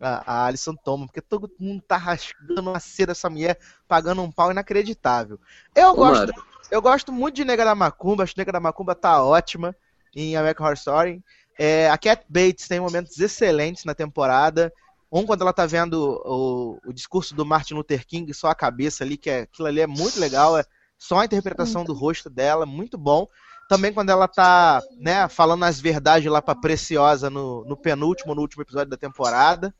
A, 0.00 0.32
a 0.32 0.46
Alison 0.46 0.74
Tolman, 0.74 1.06
porque 1.06 1.20
todo 1.20 1.52
mundo 1.58 1.82
tá 1.86 1.98
rasgando 1.98 2.70
uma 2.70 2.80
cera 2.80 3.08
dessa 3.08 3.28
mulher, 3.28 3.58
pagando 3.86 4.22
um 4.22 4.32
pau 4.32 4.50
inacreditável. 4.50 5.38
Eu 5.74 5.94
gosto, 5.94 6.32
eu 6.70 6.80
gosto 6.80 7.12
muito 7.12 7.34
de 7.34 7.44
Nega 7.44 7.66
da 7.66 7.74
Macumba, 7.74 8.22
acho 8.22 8.32
que 8.32 8.40
Nega 8.40 8.50
da 8.50 8.60
Macumba 8.60 8.94
tá 8.94 9.22
ótima 9.22 9.76
em 10.16 10.36
American 10.36 10.64
Horror 10.64 10.78
Story. 10.78 11.22
É, 11.58 11.90
a 11.90 11.98
Cat 11.98 12.24
Bates 12.26 12.66
tem 12.66 12.80
momentos 12.80 13.18
excelentes 13.18 13.84
na 13.84 13.94
temporada. 13.94 14.72
Um, 15.12 15.26
quando 15.26 15.42
ela 15.42 15.52
tá 15.52 15.66
vendo 15.66 16.22
o, 16.24 16.80
o 16.86 16.92
discurso 16.92 17.34
do 17.34 17.44
Martin 17.44 17.74
Luther 17.74 18.06
King, 18.06 18.32
só 18.32 18.48
a 18.48 18.54
cabeça 18.54 19.04
ali, 19.04 19.18
que 19.18 19.28
é, 19.28 19.40
aquilo 19.40 19.68
ali 19.68 19.80
é 19.80 19.86
muito 19.86 20.18
legal, 20.18 20.56
é 20.58 20.64
só 21.00 21.18
a 21.18 21.24
interpretação 21.24 21.82
do 21.82 21.94
rosto 21.94 22.28
dela, 22.28 22.66
muito 22.66 22.98
bom. 22.98 23.26
Também 23.68 23.92
quando 23.92 24.10
ela 24.10 24.28
tá, 24.28 24.82
né, 24.98 25.28
falando 25.28 25.64
as 25.64 25.80
verdades 25.80 26.30
lá 26.30 26.42
pra 26.42 26.54
Preciosa 26.54 27.30
no, 27.30 27.64
no 27.64 27.76
penúltimo, 27.76 28.34
no 28.34 28.42
último 28.42 28.62
episódio 28.62 28.90
da 28.90 28.96
temporada. 28.96 29.74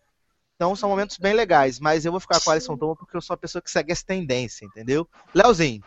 Então 0.56 0.74
são 0.74 0.88
momentos 0.88 1.18
bem 1.18 1.34
legais, 1.34 1.78
mas 1.78 2.04
eu 2.04 2.10
vou 2.10 2.20
ficar 2.20 2.40
com 2.40 2.50
a 2.50 2.54
Alison 2.54 2.76
Toma 2.76 2.96
porque 2.96 3.16
eu 3.16 3.20
sou 3.20 3.34
a 3.34 3.36
pessoa 3.36 3.60
que 3.60 3.70
segue 3.70 3.92
essa 3.92 4.04
tendência, 4.04 4.64
entendeu? 4.64 5.08
Leozinho, 5.34 5.82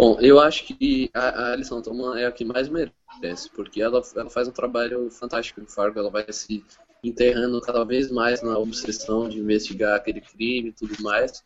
Bom, 0.00 0.16
eu 0.18 0.40
acho 0.40 0.64
que 0.64 1.10
a, 1.12 1.28
a 1.28 1.52
Alison 1.52 1.82
Tolman 1.82 2.18
é 2.18 2.24
a 2.24 2.32
que 2.32 2.42
mais 2.42 2.70
merece, 2.70 3.50
porque 3.50 3.82
ela, 3.82 4.00
ela 4.16 4.30
faz 4.30 4.48
um 4.48 4.50
trabalho 4.50 5.10
fantástico 5.10 5.60
em 5.60 5.66
Fargo, 5.66 5.98
ela 5.98 6.08
vai 6.08 6.24
se 6.32 6.64
enterrando 7.04 7.60
cada 7.60 7.84
vez 7.84 8.10
mais 8.10 8.40
na 8.40 8.58
obsessão 8.58 9.28
de 9.28 9.38
investigar 9.38 9.96
aquele 9.96 10.22
crime 10.22 10.70
e 10.70 10.72
tudo 10.72 11.02
mais, 11.02 11.44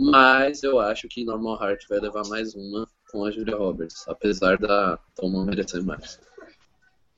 mas 0.00 0.62
eu 0.62 0.78
acho 0.80 1.08
que 1.08 1.24
Normal 1.24 1.60
Heart 1.62 1.86
vai 1.88 2.00
levar 2.00 2.26
mais 2.28 2.54
uma 2.54 2.86
com 3.10 3.24
a 3.24 3.30
Julia 3.30 3.56
Roberts, 3.56 4.06
apesar 4.08 4.58
da 4.58 4.98
Tolman 5.14 5.46
merecer 5.46 5.82
mais. 5.84 6.18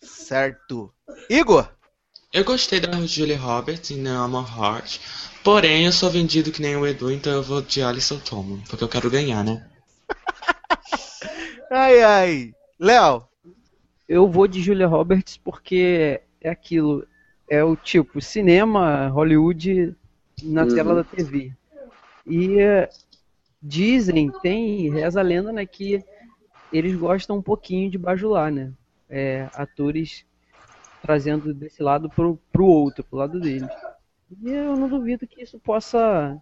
certo. 0.02 0.92
Igor, 1.28 1.68
Eu 2.32 2.44
gostei 2.44 2.80
da 2.80 2.92
Julia 3.06 3.38
Roberts 3.38 3.90
em 3.90 4.02
Normal 4.02 4.46
Heart, 4.46 5.00
porém 5.44 5.86
eu 5.86 5.92
sou 5.92 6.10
vendido 6.10 6.52
que 6.52 6.62
nem 6.62 6.76
o 6.76 6.86
Edu, 6.86 7.10
então 7.10 7.32
eu 7.32 7.42
vou 7.42 7.62
de 7.62 7.82
Alison 7.82 8.18
Tolman, 8.20 8.62
porque 8.68 8.84
eu 8.84 8.88
quero 8.88 9.10
ganhar, 9.10 9.44
né? 9.44 9.68
ai 11.70 12.02
ai. 12.02 12.54
Léo, 12.78 13.26
Eu 14.08 14.28
vou 14.30 14.46
de 14.46 14.60
Julia 14.62 14.86
Roberts 14.86 15.36
porque 15.36 16.20
é 16.40 16.50
aquilo, 16.50 17.06
é 17.48 17.64
o 17.64 17.74
tipo 17.76 18.20
cinema, 18.20 19.08
Hollywood 19.08 19.94
na 20.42 20.62
Uhum. 20.62 20.74
tela 20.74 20.94
da 20.96 21.04
TV. 21.04 21.52
E 22.26 22.58
eh, 22.58 22.88
dizem, 23.62 24.30
tem, 24.42 24.90
reza 24.90 25.20
a 25.20 25.22
lenda, 25.22 25.52
né, 25.52 25.64
que 25.66 26.02
eles 26.72 26.96
gostam 26.96 27.36
um 27.36 27.42
pouquinho 27.42 27.90
de 27.90 27.96
bajular, 27.98 28.50
né? 28.50 28.72
É, 29.08 29.48
atores 29.54 30.24
trazendo 31.00 31.54
desse 31.54 31.82
lado 31.82 32.10
pro, 32.10 32.36
pro 32.52 32.64
outro, 32.66 33.04
pro 33.04 33.18
lado 33.18 33.38
deles. 33.40 33.68
E 34.42 34.50
eu 34.50 34.76
não 34.76 34.88
duvido 34.88 35.26
que 35.26 35.40
isso 35.42 35.58
possa 35.60 36.36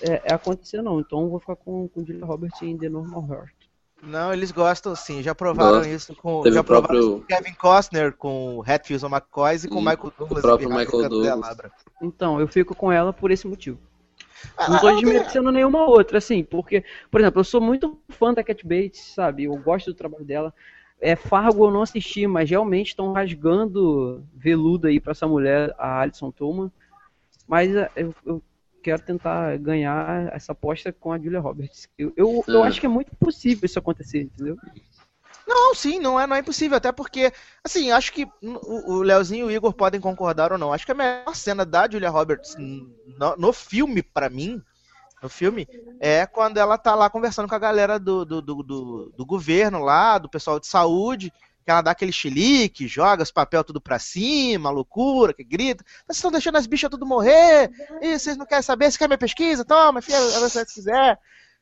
é, 0.00 0.22
é 0.24 0.32
acontecer, 0.32 0.80
não. 0.80 0.98
Então 1.00 1.24
eu 1.24 1.28
vou 1.28 1.38
ficar 1.40 1.56
com, 1.56 1.86
com 1.88 2.04
Julia 2.06 2.24
Roberts 2.24 2.62
em 2.62 2.78
The 2.78 2.88
Normal 2.88 3.26
Heart. 3.30 3.54
não, 4.02 4.32
eles 4.32 4.50
gostam 4.50 4.96
sim, 4.96 5.22
já 5.22 5.34
provaram 5.34 5.78
Gosto. 5.80 5.90
isso 5.90 6.16
com 6.16 6.42
já 6.50 6.62
o 6.62 6.64
provaram 6.64 6.88
próprio- 6.88 7.00
isso 7.00 7.20
com 7.20 7.26
Kevin 7.26 7.54
Costner, 7.54 8.16
com 8.16 8.62
Hatfield 8.66 9.04
McCoys 9.04 9.64
e 9.64 9.68
com 9.68 9.80
E 9.80 9.84
Michael 9.84 10.12
Douglas 10.18 10.40
próprio 10.40 10.64
e 10.64 10.68
Bernardo 10.74 10.96
Michael 10.96 11.08
Douglas. 11.10 11.56
Então, 12.00 12.40
eu 12.40 12.48
fico 12.48 12.74
com 12.74 12.90
ela 12.90 13.12
por 13.12 13.30
esse 13.30 13.46
motivo. 13.46 13.78
Ah, 14.56 14.70
Não 14.70 14.78
tô 14.78 14.86
ah, 14.86 14.90
ok. 14.90 15.02
desmerecendo 15.02 15.52
nenhuma 15.52 15.86
outra, 15.86 16.18
assim, 16.18 16.44
porque, 16.44 16.84
por 17.10 17.20
exemplo, 17.20 17.40
eu 17.40 17.44
sou 17.44 17.60
muito 17.60 17.98
fã 18.08 18.32
da 18.32 18.44
Cat 18.44 18.66
Bates, 18.66 19.00
sabe? 19.14 19.44
Eu 19.44 19.56
gosto 19.56 19.86
do 19.86 19.94
trabalho 19.94 20.24
dela. 20.24 20.54
É, 21.00 21.16
Fargo 21.16 21.66
eu 21.66 21.70
não 21.70 21.82
assisti, 21.82 22.26
mas 22.26 22.50
realmente 22.50 22.88
estão 22.88 23.12
rasgando 23.12 24.22
veludo 24.34 24.86
aí 24.86 25.00
pra 25.00 25.12
essa 25.12 25.26
mulher, 25.26 25.74
a 25.78 26.00
Alison 26.00 26.30
Tolman. 26.30 26.70
Mas 27.48 27.74
é, 27.74 27.90
eu, 27.96 28.14
eu 28.24 28.42
quero 28.82 29.02
tentar 29.02 29.56
ganhar 29.58 30.30
essa 30.34 30.52
aposta 30.52 30.92
com 30.92 31.12
a 31.12 31.18
Julia 31.18 31.40
Roberts. 31.40 31.88
Eu, 31.98 32.12
eu, 32.16 32.44
eu 32.46 32.62
acho 32.62 32.80
que 32.80 32.86
é 32.86 32.88
muito 32.88 33.14
possível 33.16 33.64
isso 33.64 33.78
acontecer, 33.78 34.22
entendeu? 34.22 34.58
Não, 35.46 35.74
sim, 35.74 35.98
não 35.98 36.18
é, 36.18 36.26
não 36.26 36.36
é 36.36 36.40
impossível, 36.40 36.76
até 36.76 36.92
porque, 36.92 37.32
assim, 37.64 37.90
acho 37.90 38.12
que 38.12 38.24
o, 38.42 38.94
o 38.94 39.02
Leozinho 39.02 39.50
e 39.50 39.54
o 39.54 39.56
Igor 39.56 39.72
podem 39.72 40.00
concordar 40.00 40.52
ou 40.52 40.58
não. 40.58 40.72
Acho 40.72 40.86
que 40.86 40.92
a 40.92 40.94
melhor 40.94 41.34
cena 41.34 41.64
da 41.64 41.88
Julia 41.90 42.10
Roberts 42.10 42.54
no, 42.56 43.36
no 43.36 43.52
filme, 43.52 44.02
pra 44.02 44.28
mim, 44.28 44.62
no 45.22 45.28
filme, 45.28 45.68
é 45.98 46.26
quando 46.26 46.58
ela 46.58 46.78
tá 46.78 46.94
lá 46.94 47.10
conversando 47.10 47.48
com 47.48 47.54
a 47.54 47.58
galera 47.58 47.98
do, 47.98 48.24
do, 48.24 48.40
do, 48.40 48.62
do- 48.62 49.12
do 49.16 49.26
governo 49.26 49.80
lá, 49.80 50.18
do 50.18 50.28
pessoal 50.28 50.58
de 50.60 50.66
saúde, 50.66 51.32
que 51.64 51.70
ela 51.70 51.82
dá 51.82 51.90
aquele 51.90 52.12
chilique, 52.12 52.88
joga 52.88 53.22
os 53.22 53.30
papel 53.30 53.62
tudo 53.62 53.80
pra 53.80 53.98
cima, 53.98 54.70
loucura, 54.70 55.34
que 55.34 55.44
grita. 55.44 55.84
Vocês 56.06 56.16
estão 56.16 56.30
deixando 56.30 56.56
as 56.56 56.66
bichas 56.66 56.90
tudo 56.90 57.04
morrer? 57.04 57.70
E 58.00 58.18
vocês 58.18 58.36
não 58.36 58.46
querem 58.46 58.62
saber? 58.62 58.90
Você 58.90 58.98
quer 58.98 59.08
minha 59.08 59.18
pesquisa? 59.18 59.64
Toma, 59.64 60.00
filha, 60.00 60.18
se 60.48 60.64
quiser. 60.74 61.18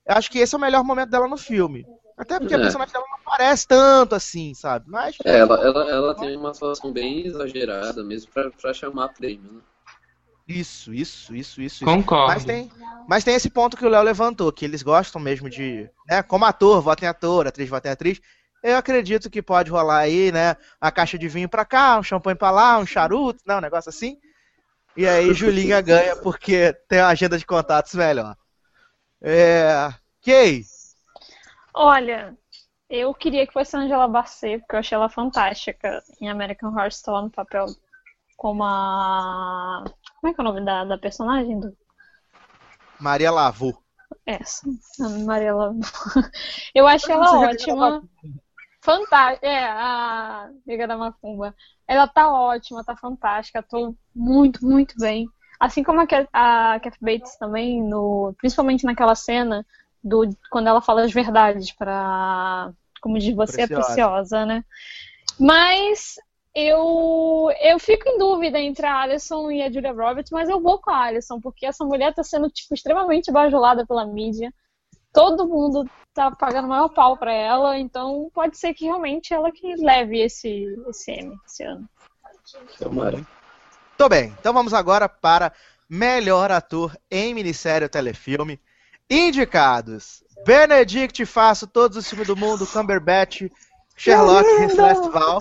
Eu 0.07 0.15
acho 0.17 0.31
que 0.31 0.39
esse 0.39 0.55
é 0.55 0.59
o 0.59 0.61
melhor 0.61 0.85
momento 0.85 1.11
dela 1.11 1.27
no 1.27 1.37
filme. 1.37 1.85
Até 2.17 2.39
porque 2.39 2.55
a 2.55 2.59
É. 2.59 2.61
personagem 2.61 2.93
dela 2.93 3.05
não 3.11 3.18
parece 3.29 3.67
tanto 3.67 4.15
assim, 4.15 4.55
sabe? 4.55 4.87
Mas. 4.89 5.17
É, 5.25 5.39
ela, 5.39 5.57
ela, 5.63 5.91
ela 5.91 6.15
tem 6.15 6.37
uma 6.37 6.51
atuação 6.51 6.93
bem 6.93 7.27
exagerada 7.27 8.03
mesmo 8.03 8.31
pra, 8.33 8.51
pra 8.51 8.73
chamar 8.73 9.09
prêmio, 9.11 9.53
né? 9.53 9.61
Isso, 10.47 10.95
isso, 10.95 11.35
isso, 11.35 11.61
isso. 11.61 11.61
isso. 11.61 11.85
Concordo. 11.85 12.33
Mas 12.33 12.45
tem, 12.45 12.71
mas 13.07 13.25
tem 13.25 13.35
esse 13.35 13.51
ponto 13.51 13.77
que 13.77 13.85
o 13.85 13.89
Léo 13.89 14.03
levantou, 14.03 14.51
que 14.51 14.65
eles 14.65 14.83
gostam 14.83 15.21
mesmo 15.21 15.51
de, 15.51 15.89
né, 16.09 16.23
como 16.23 16.47
ator, 16.47 16.81
vota 16.81 17.05
em 17.05 17.09
ator, 17.09 17.47
atriz, 17.47 17.69
vota 17.69 17.89
em 17.89 17.93
atriz. 17.93 18.21
Eu 18.63 18.77
acredito 18.77 19.31
que 19.31 19.43
pode 19.43 19.71
rolar 19.71 19.99
aí, 19.99 20.33
né, 20.33 20.57
uma 20.83 20.91
caixa 20.91 21.19
de 21.19 21.29
vinho 21.29 21.49
pra 21.49 21.67
cá, 21.67 21.99
um 21.99 22.03
champanhe 22.03 22.35
pra 22.35 22.51
lá, 22.51 22.79
um 22.79 22.87
charuto, 22.87 23.43
né, 23.47 23.57
um 23.57 23.61
negócio 23.61 23.91
assim. 23.91 24.19
E 24.97 25.07
aí 25.07 25.33
Julinha 25.35 25.83
ganha 25.83 26.17
porque 26.17 26.73
tem 26.89 27.01
uma 27.01 27.09
agenda 27.09 27.37
de 27.37 27.45
contatos 27.45 27.95
melhor. 27.95 28.35
É, 29.21 29.93
Kay, 30.25 30.65
Olha, 31.75 32.37
eu 32.89 33.13
queria 33.15 33.47
que 33.47 33.53
fosse 33.53 33.77
a 33.77 33.81
Angela 33.81 34.09
Bassett, 34.09 34.61
porque 34.61 34.77
eu 34.77 34.81
achei 34.81 34.97
ela 34.97 35.09
fantástica 35.09 36.03
em 36.21 36.29
American 36.29 36.71
Horror 36.71 36.89
Story 36.89 37.25
no 37.25 37.31
papel 37.31 37.67
como 38.37 38.65
a. 38.65 39.85
Como 40.21 40.31
é 40.31 40.35
que 40.35 40.41
é 40.41 40.43
o 40.43 40.45
nome 40.45 40.65
da, 40.65 40.85
da 40.85 40.97
personagem? 40.97 41.61
Do... 41.61 41.77
Maria 42.99 43.31
Lavô. 43.31 43.77
Essa, 44.25 44.67
a 45.01 45.09
Mariela. 45.25 45.75
Eu 46.75 46.87
achei 46.87 47.15
ela 47.15 47.41
ótima. 47.41 48.03
Fantástica. 48.81 49.47
É, 49.47 49.65
a 49.65 50.49
Liga 50.67 50.87
da 50.87 50.97
Macumba. 50.97 51.55
Ela 51.87 52.07
tá 52.07 52.33
ótima, 52.33 52.85
tá 52.85 52.97
fantástica. 52.97 53.63
Tô 53.63 53.95
muito, 54.15 54.65
muito 54.65 54.95
bem. 54.99 55.27
Assim 55.59 55.83
como 55.83 56.01
a 56.01 56.07
Cat, 56.07 56.29
a 56.33 56.79
Cat 56.81 56.97
Bates 57.01 57.37
também, 57.37 57.83
no, 57.83 58.33
principalmente 58.39 58.85
naquela 58.85 59.15
cena 59.15 59.67
do 60.03 60.29
quando 60.51 60.69
ela 60.69 60.81
fala 60.81 61.03
as 61.03 61.13
verdades 61.13 61.73
para, 61.73 62.73
como 63.01 63.19
diz 63.19 63.35
você, 63.35 63.67
Preciosa. 63.67 63.83
é 63.83 63.85
preciosa, 63.85 64.47
né? 64.47 64.65
Mas 65.39 66.17
eu 66.55 67.51
eu 67.61 67.79
fico 67.79 68.09
em 68.09 68.19
dúvida 68.19 68.59
entre 68.59 68.87
a 68.87 69.01
Alison 69.03 69.51
e 69.51 69.63
a 69.63 69.71
Julia 69.71 69.93
Roberts, 69.93 70.33
mas 70.33 70.49
eu 70.49 70.61
vou 70.61 70.81
com 70.81 70.91
a 70.91 71.05
Alison 71.05 71.41
porque 71.41 71.67
essa 71.67 71.85
mulher 71.85 72.15
tá 72.15 72.25
sendo 72.25 72.51
tipo 72.51 72.75
extremamente 72.75 73.31
bajulada 73.31 73.87
pela 73.87 74.07
mídia. 74.07 74.53
todo 75.13 75.49
mundo 75.49 75.89
tá 76.15 76.31
pagando 76.31 76.67
o 76.67 76.69
maior 76.69 76.89
pau 76.89 77.17
pra 77.17 77.33
ela, 77.33 77.79
então 77.79 78.31
pode 78.35 78.59
ser 78.59 78.75
que 78.75 78.85
realmente 78.87 79.33
ela 79.33 79.53
que 79.53 79.77
leve 79.77 80.21
esse, 80.21 80.67
esse 80.89 81.13
M 81.13 81.37
esse 81.47 81.63
ano. 81.63 81.89
Tomara. 82.79 83.25
Tô 83.97 84.09
bem, 84.09 84.35
então 84.39 84.53
vamos 84.53 84.73
agora 84.73 85.09
para 85.09 85.53
melhor 85.89 86.51
ator 86.51 86.97
em 87.11 87.35
minissérie 87.35 87.85
ou 87.85 87.89
telefilme. 87.89 88.61
Indicados: 89.11 90.23
Benedict 90.45 91.25
Faço, 91.25 91.67
todos 91.67 91.97
os 91.97 92.09
filmes 92.09 92.27
do 92.27 92.37
mundo, 92.37 92.67
Cumberbatch, 92.67 93.43
Sherlock, 93.97 94.49
lindo! 94.61 94.75
Celeste 94.75 95.09
Val, 95.09 95.39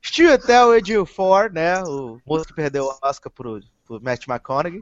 Chiwetel 0.00 0.74
Ejiofor, 0.74 1.52
né, 1.52 1.82
o 1.82 2.18
moço 2.26 2.46
que 2.46 2.54
perdeu 2.54 2.84
o 2.84 2.98
Oscar 3.02 3.30
pro, 3.30 3.60
pro 3.84 4.02
Matt 4.02 4.26
McConaughey, 4.26 4.80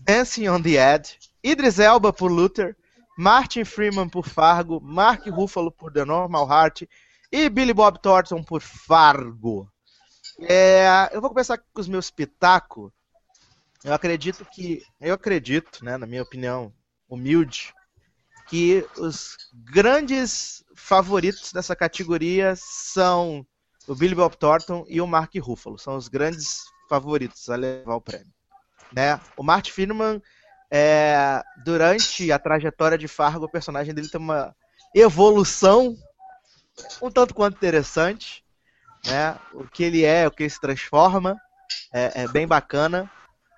Dancing 0.00 0.48
on 0.48 0.60
the 0.60 0.94
Edge, 0.94 1.18
Idris 1.42 1.78
Elba 1.78 2.12
por 2.12 2.30
Luther, 2.30 2.76
Martin 3.16 3.64
Freeman 3.64 4.08
por 4.08 4.28
Fargo, 4.28 4.80
Mark 4.80 5.24
Ruffalo 5.28 5.70
por 5.70 5.92
The 5.92 6.04
Normal 6.04 6.48
Heart 6.48 6.82
e 7.30 7.48
Billy 7.48 7.72
Bob 7.72 8.00
Thornton 8.00 8.42
por 8.42 8.60
Fargo. 8.60 9.70
É, 10.40 11.10
eu 11.12 11.20
vou 11.20 11.30
começar 11.30 11.58
com 11.58 11.80
os 11.80 11.86
meus 11.86 12.10
pitacos. 12.10 12.90
Eu 13.84 13.94
acredito 13.94 14.44
que. 14.44 14.82
Eu 15.00 15.14
acredito, 15.14 15.84
né, 15.84 15.96
na 15.96 16.06
minha 16.06 16.22
opinião 16.22 16.72
humilde, 17.14 17.72
que 18.48 18.86
os 18.98 19.36
grandes 19.54 20.64
favoritos 20.74 21.52
dessa 21.52 21.74
categoria 21.74 22.54
são 22.56 23.46
o 23.86 23.94
Billy 23.94 24.14
Bob 24.14 24.36
Thornton 24.36 24.84
e 24.88 25.00
o 25.00 25.06
Mark 25.06 25.34
Ruffalo. 25.36 25.78
São 25.78 25.96
os 25.96 26.08
grandes 26.08 26.62
favoritos 26.88 27.48
a 27.48 27.56
levar 27.56 27.94
o 27.94 28.00
prêmio. 28.00 28.32
Né? 28.92 29.20
O 29.36 29.42
Martin 29.42 29.72
Freeman, 29.72 30.22
é, 30.70 31.42
durante 31.64 32.30
a 32.30 32.38
trajetória 32.38 32.98
de 32.98 33.08
Fargo, 33.08 33.46
o 33.46 33.50
personagem 33.50 33.94
dele 33.94 34.08
tem 34.08 34.20
uma 34.20 34.54
evolução 34.94 35.96
um 37.00 37.10
tanto 37.10 37.34
quanto 37.34 37.56
interessante 37.56 38.44
né? 39.06 39.38
O 39.52 39.64
que 39.64 39.84
ele 39.84 40.04
é, 40.04 40.26
o 40.26 40.30
que 40.30 40.42
ele 40.42 40.50
se 40.50 40.60
transforma, 40.60 41.40
é, 41.92 42.22
é 42.22 42.28
bem 42.28 42.46
bacana. 42.46 43.10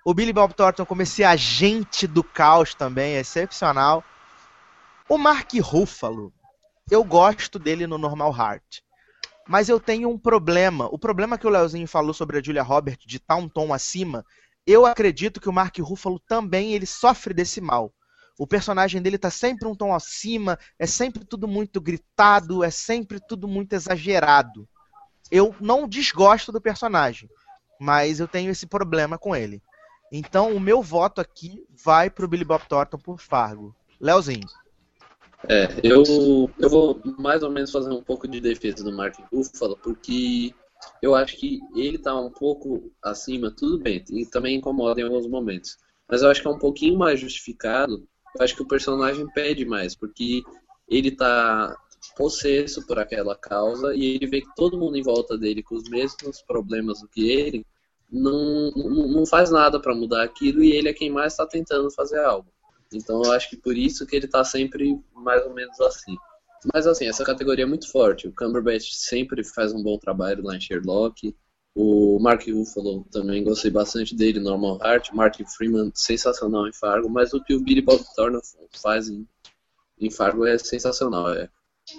O 0.07 0.13
Billy 0.13 0.31
Bob 0.31 0.53
Thornton 0.53 0.85
como 0.85 1.01
esse 1.01 1.21
agente 1.21 2.07
do 2.07 2.23
caos 2.23 2.73
também 2.73 3.15
é 3.15 3.19
excepcional. 3.19 4.01
O 5.09 5.17
Mark 5.17 5.51
Ruffalo, 5.59 6.31
eu 6.89 7.03
gosto 7.03 7.59
dele 7.59 7.85
no 7.85 7.97
Normal 7.97 8.33
Heart. 8.33 8.79
Mas 9.45 9.67
eu 9.67 9.81
tenho 9.81 10.07
um 10.09 10.17
problema. 10.17 10.87
O 10.93 10.97
problema 10.97 11.37
que 11.37 11.45
o 11.45 11.49
Leozinho 11.49 11.89
falou 11.89 12.13
sobre 12.13 12.37
a 12.37 12.41
Julia 12.41 12.63
Roberts 12.63 13.05
de 13.05 13.17
estar 13.17 13.35
um 13.35 13.49
tom 13.49 13.73
acima, 13.73 14.25
eu 14.65 14.85
acredito 14.85 15.41
que 15.41 15.49
o 15.49 15.51
Mark 15.51 15.77
Ruffalo 15.79 16.21
também 16.21 16.71
ele 16.71 16.85
sofre 16.85 17.33
desse 17.33 17.59
mal. 17.59 17.93
O 18.39 18.47
personagem 18.47 19.01
dele 19.01 19.17
tá 19.17 19.29
sempre 19.29 19.67
um 19.67 19.75
tom 19.75 19.93
acima, 19.93 20.57
é 20.79 20.85
sempre 20.85 21.25
tudo 21.25 21.49
muito 21.49 21.81
gritado, 21.81 22.63
é 22.63 22.69
sempre 22.69 23.19
tudo 23.19 23.45
muito 23.45 23.73
exagerado 23.73 24.69
eu 25.29 25.53
não 25.59 25.87
desgosto 25.87 26.51
do 26.51 26.61
personagem, 26.61 27.29
mas 27.79 28.19
eu 28.19 28.27
tenho 28.27 28.51
esse 28.51 28.65
problema 28.65 29.17
com 29.17 29.35
ele. 29.35 29.61
Então 30.11 30.55
o 30.55 30.59
meu 30.59 30.81
voto 30.81 31.19
aqui 31.19 31.65
vai 31.83 32.09
pro 32.09 32.27
Billy 32.27 32.45
Bob 32.45 32.63
Thornton 32.67 32.97
por 32.97 33.19
Fargo. 33.19 33.75
Leozinho. 33.99 34.47
É, 35.47 35.67
eu, 35.83 36.49
eu 36.57 36.69
vou 36.69 36.99
mais 37.17 37.43
ou 37.43 37.51
menos 37.51 37.71
fazer 37.71 37.91
um 37.91 38.01
pouco 38.01 38.27
de 38.27 38.39
defesa 38.39 38.83
do 38.83 38.91
Mark 38.91 39.15
Ruffalo, 39.31 39.77
porque 39.77 40.53
eu 41.01 41.13
acho 41.15 41.37
que 41.37 41.59
ele 41.75 41.97
tá 41.97 42.19
um 42.19 42.31
pouco 42.31 42.91
acima, 43.03 43.51
tudo 43.51 43.79
bem, 43.79 44.03
e 44.11 44.25
também 44.25 44.57
incomoda 44.57 44.99
em 44.99 45.03
alguns 45.03 45.27
momentos. 45.27 45.77
Mas 46.09 46.21
eu 46.21 46.29
acho 46.29 46.41
que 46.41 46.47
é 46.47 46.51
um 46.51 46.59
pouquinho 46.59 46.97
mais 46.97 47.19
justificado. 47.19 48.07
Eu 48.35 48.43
acho 48.43 48.55
que 48.55 48.61
o 48.61 48.67
personagem 48.67 49.27
pede 49.33 49.65
mais, 49.65 49.95
porque 49.95 50.41
ele 50.87 51.11
tá 51.11 51.75
possesso 52.15 52.85
por 52.87 52.97
aquela 52.97 53.35
causa 53.35 53.93
e 53.93 54.15
ele 54.15 54.27
vê 54.27 54.41
que 54.41 54.55
todo 54.55 54.77
mundo 54.77 54.97
em 54.97 55.03
volta 55.03 55.37
dele 55.37 55.61
com 55.61 55.75
os 55.75 55.89
mesmos 55.89 56.41
problemas 56.41 57.01
do 57.01 57.07
que 57.07 57.29
ele 57.29 57.65
não, 58.11 58.71
não, 58.71 59.25
faz 59.25 59.51
nada 59.51 59.79
para 59.79 59.95
mudar 59.95 60.23
aquilo 60.23 60.63
e 60.63 60.71
ele 60.71 60.89
é 60.89 60.93
quem 60.93 61.09
mais 61.09 61.33
está 61.33 61.45
tentando 61.45 61.91
fazer 61.91 62.19
algo. 62.19 62.49
Então 62.93 63.21
eu 63.23 63.31
acho 63.31 63.49
que 63.49 63.57
por 63.57 63.75
isso 63.75 64.05
que 64.05 64.15
ele 64.15 64.25
está 64.25 64.43
sempre 64.43 64.99
mais 65.13 65.45
ou 65.45 65.53
menos 65.53 65.79
assim. 65.81 66.15
Mas 66.73 66.87
assim, 66.87 67.05
essa 67.05 67.23
categoria 67.23 67.63
é 67.63 67.67
muito 67.67 67.91
forte. 67.91 68.27
O 68.27 68.33
Cumberbatch 68.33 68.93
sempre 68.93 69.43
faz 69.43 69.73
um 69.73 69.83
bom 69.83 69.97
trabalho 69.97 70.43
lá 70.43 70.55
em 70.55 70.61
Sherlock. 70.61 71.35
O 71.75 72.17
Mark 72.19 72.47
Ruffalo 72.47 73.05
também 73.11 73.43
gostei 73.43 73.69
bastante 73.69 74.15
dele, 74.15 74.39
Normal 74.39 74.79
Heart. 74.81 75.11
Mark 75.13 75.35
Freeman, 75.55 75.91
sensacional 75.93 76.67
em 76.67 76.73
Fargo. 76.73 77.09
Mas 77.09 77.33
o 77.33 77.43
que 77.43 77.53
o 77.53 77.59
Billy 77.59 77.81
Bob 77.81 78.03
Thornton 78.15 78.39
faz 78.81 79.09
em, 79.09 79.27
em 79.99 80.09
Fargo 80.09 80.45
é 80.45 80.57
sensacional. 80.57 81.33
É 81.33 81.49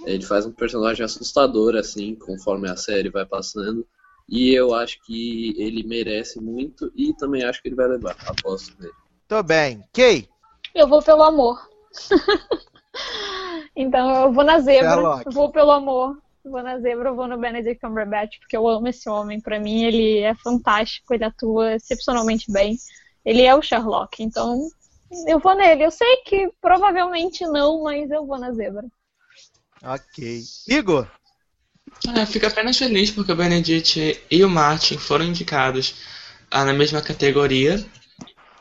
ele 0.05 0.25
faz 0.25 0.45
um 0.45 0.53
personagem 0.53 1.05
assustador, 1.05 1.75
assim, 1.77 2.15
conforme 2.15 2.69
a 2.69 2.77
série 2.77 3.09
vai 3.09 3.25
passando. 3.25 3.87
E 4.29 4.53
eu 4.55 4.75
acho 4.75 5.01
que 5.05 5.55
ele 5.57 5.83
merece 5.83 6.41
muito 6.41 6.93
e 6.95 7.15
também 7.15 7.45
acho 7.45 7.63
que 7.63 7.69
ele 7.69 7.77
vai 7.77 7.89
levar. 7.89 8.17
Aposto 8.27 8.77
nele. 8.79 8.93
Tô 9.27 9.43
bem. 9.43 9.83
Kay? 9.93 10.29
Eu 10.75 10.87
vou 10.87 11.03
pelo 11.03 11.23
amor. 11.23 11.69
então 13.75 14.25
eu 14.25 14.33
vou 14.33 14.45
na 14.45 14.61
zebra. 14.61 14.91
Sherlock. 14.91 15.27
Eu 15.27 15.33
vou 15.33 15.51
pelo 15.51 15.71
amor. 15.71 16.19
Vou 16.45 16.63
na 16.63 16.79
zebra, 16.79 17.11
eu 17.11 17.15
vou 17.15 17.27
no 17.27 17.37
Benedict 17.37 17.81
Cumberbatch, 17.81 18.39
porque 18.39 18.57
eu 18.57 18.67
amo 18.67 18.89
esse 18.89 19.09
homem. 19.09 19.41
Pra 19.41 19.61
mim, 19.61 19.85
ele 19.85 20.21
é 20.21 20.35
fantástico, 20.35 21.13
ele 21.13 21.25
atua 21.25 21.75
excepcionalmente 21.75 22.51
bem. 22.51 22.77
Ele 23.25 23.43
é 23.43 23.55
o 23.55 23.61
Sherlock, 23.61 24.23
então 24.23 24.69
eu 25.27 25.39
vou 25.39 25.55
nele. 25.55 25.85
Eu 25.85 25.91
sei 25.91 26.19
que 26.19 26.51
provavelmente 26.61 27.45
não, 27.47 27.83
mas 27.83 28.11
eu 28.11 28.27
vou 28.27 28.39
na 28.39 28.53
zebra. 28.53 28.87
Ok. 29.83 30.41
Igor? 30.69 31.09
Ah, 32.09 32.21
eu 32.21 32.27
fico 32.27 32.47
apenas 32.47 32.79
feliz 32.79 33.11
porque 33.11 33.33
o 33.33 33.37
Benedict 33.37 34.21
e 34.31 34.45
o 34.45 34.49
Martin 34.49 34.99
foram 34.99 35.25
indicados 35.25 35.95
ah, 36.51 36.65
na 36.65 36.73
mesma 36.73 37.01
categoria. 37.01 37.85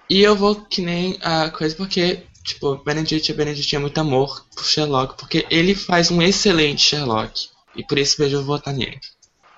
E 0.10 0.22
eu 0.22 0.36
vou 0.36 0.56
que 0.56 0.82
nem 0.82 1.18
a 1.22 1.50
coisa 1.50 1.76
porque, 1.76 2.24
tipo, 2.44 2.78
Benedict 2.84 3.30
e 3.30 3.36
Benedict 3.36 3.68
tinha 3.68 3.82
muito 3.82 4.00
amor 4.00 4.46
por 4.56 4.64
Sherlock, 4.64 5.18
porque 5.18 5.46
ele 5.50 5.76
faz 5.76 6.10
um 6.10 6.22
excelente 6.22 6.82
Sherlock. 6.82 7.50
E 7.76 7.84
por 7.84 7.98
isso 7.98 8.22
mesmo 8.22 8.38
eu 8.38 8.44
vou 8.44 8.58
votar 8.58 8.74
nele. 8.74 9.00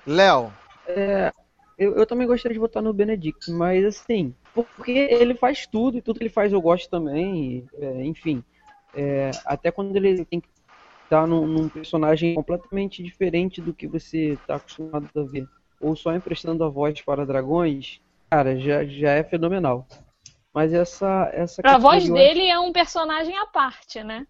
Léo? 0.06 0.52
É, 0.86 1.32
eu, 1.78 1.96
eu 1.96 2.06
também 2.06 2.26
gostaria 2.26 2.54
de 2.54 2.60
votar 2.60 2.82
no 2.82 2.92
Benedict, 2.92 3.50
mas 3.50 3.84
assim, 3.84 4.34
porque 4.54 4.90
ele 4.90 5.34
faz 5.34 5.66
tudo 5.66 5.98
e 5.98 6.02
tudo 6.02 6.18
que 6.18 6.24
ele 6.24 6.30
faz 6.30 6.52
eu 6.52 6.60
gosto 6.60 6.90
também, 6.90 7.64
e, 7.78 7.84
é, 7.84 8.04
enfim. 8.04 8.42
é, 8.94 9.30
até 9.44 9.70
quando 9.70 9.94
ele 9.96 10.24
tem 10.24 10.40
que 10.40 10.48
estar 11.10 11.26
num, 11.26 11.44
num 11.44 11.68
personagem 11.68 12.34
completamente 12.36 13.02
diferente 13.02 13.60
do 13.60 13.74
que 13.74 13.88
você 13.88 14.34
está 14.34 14.54
acostumado 14.56 15.10
a 15.16 15.22
ver, 15.24 15.48
ou 15.80 15.96
só 15.96 16.14
emprestando 16.14 16.62
a 16.62 16.68
voz 16.68 17.00
para 17.02 17.26
dragões, 17.26 18.00
cara, 18.30 18.56
já, 18.58 18.84
já 18.84 19.10
é 19.10 19.24
fenomenal. 19.24 19.86
Mas 20.54 20.72
essa 20.72 21.30
essa 21.32 21.62
A 21.64 21.78
voz 21.78 22.08
dele 22.08 22.46
é 22.48 22.58
um 22.58 22.72
personagem 22.72 23.36
à 23.36 23.46
parte, 23.46 24.02
né? 24.04 24.26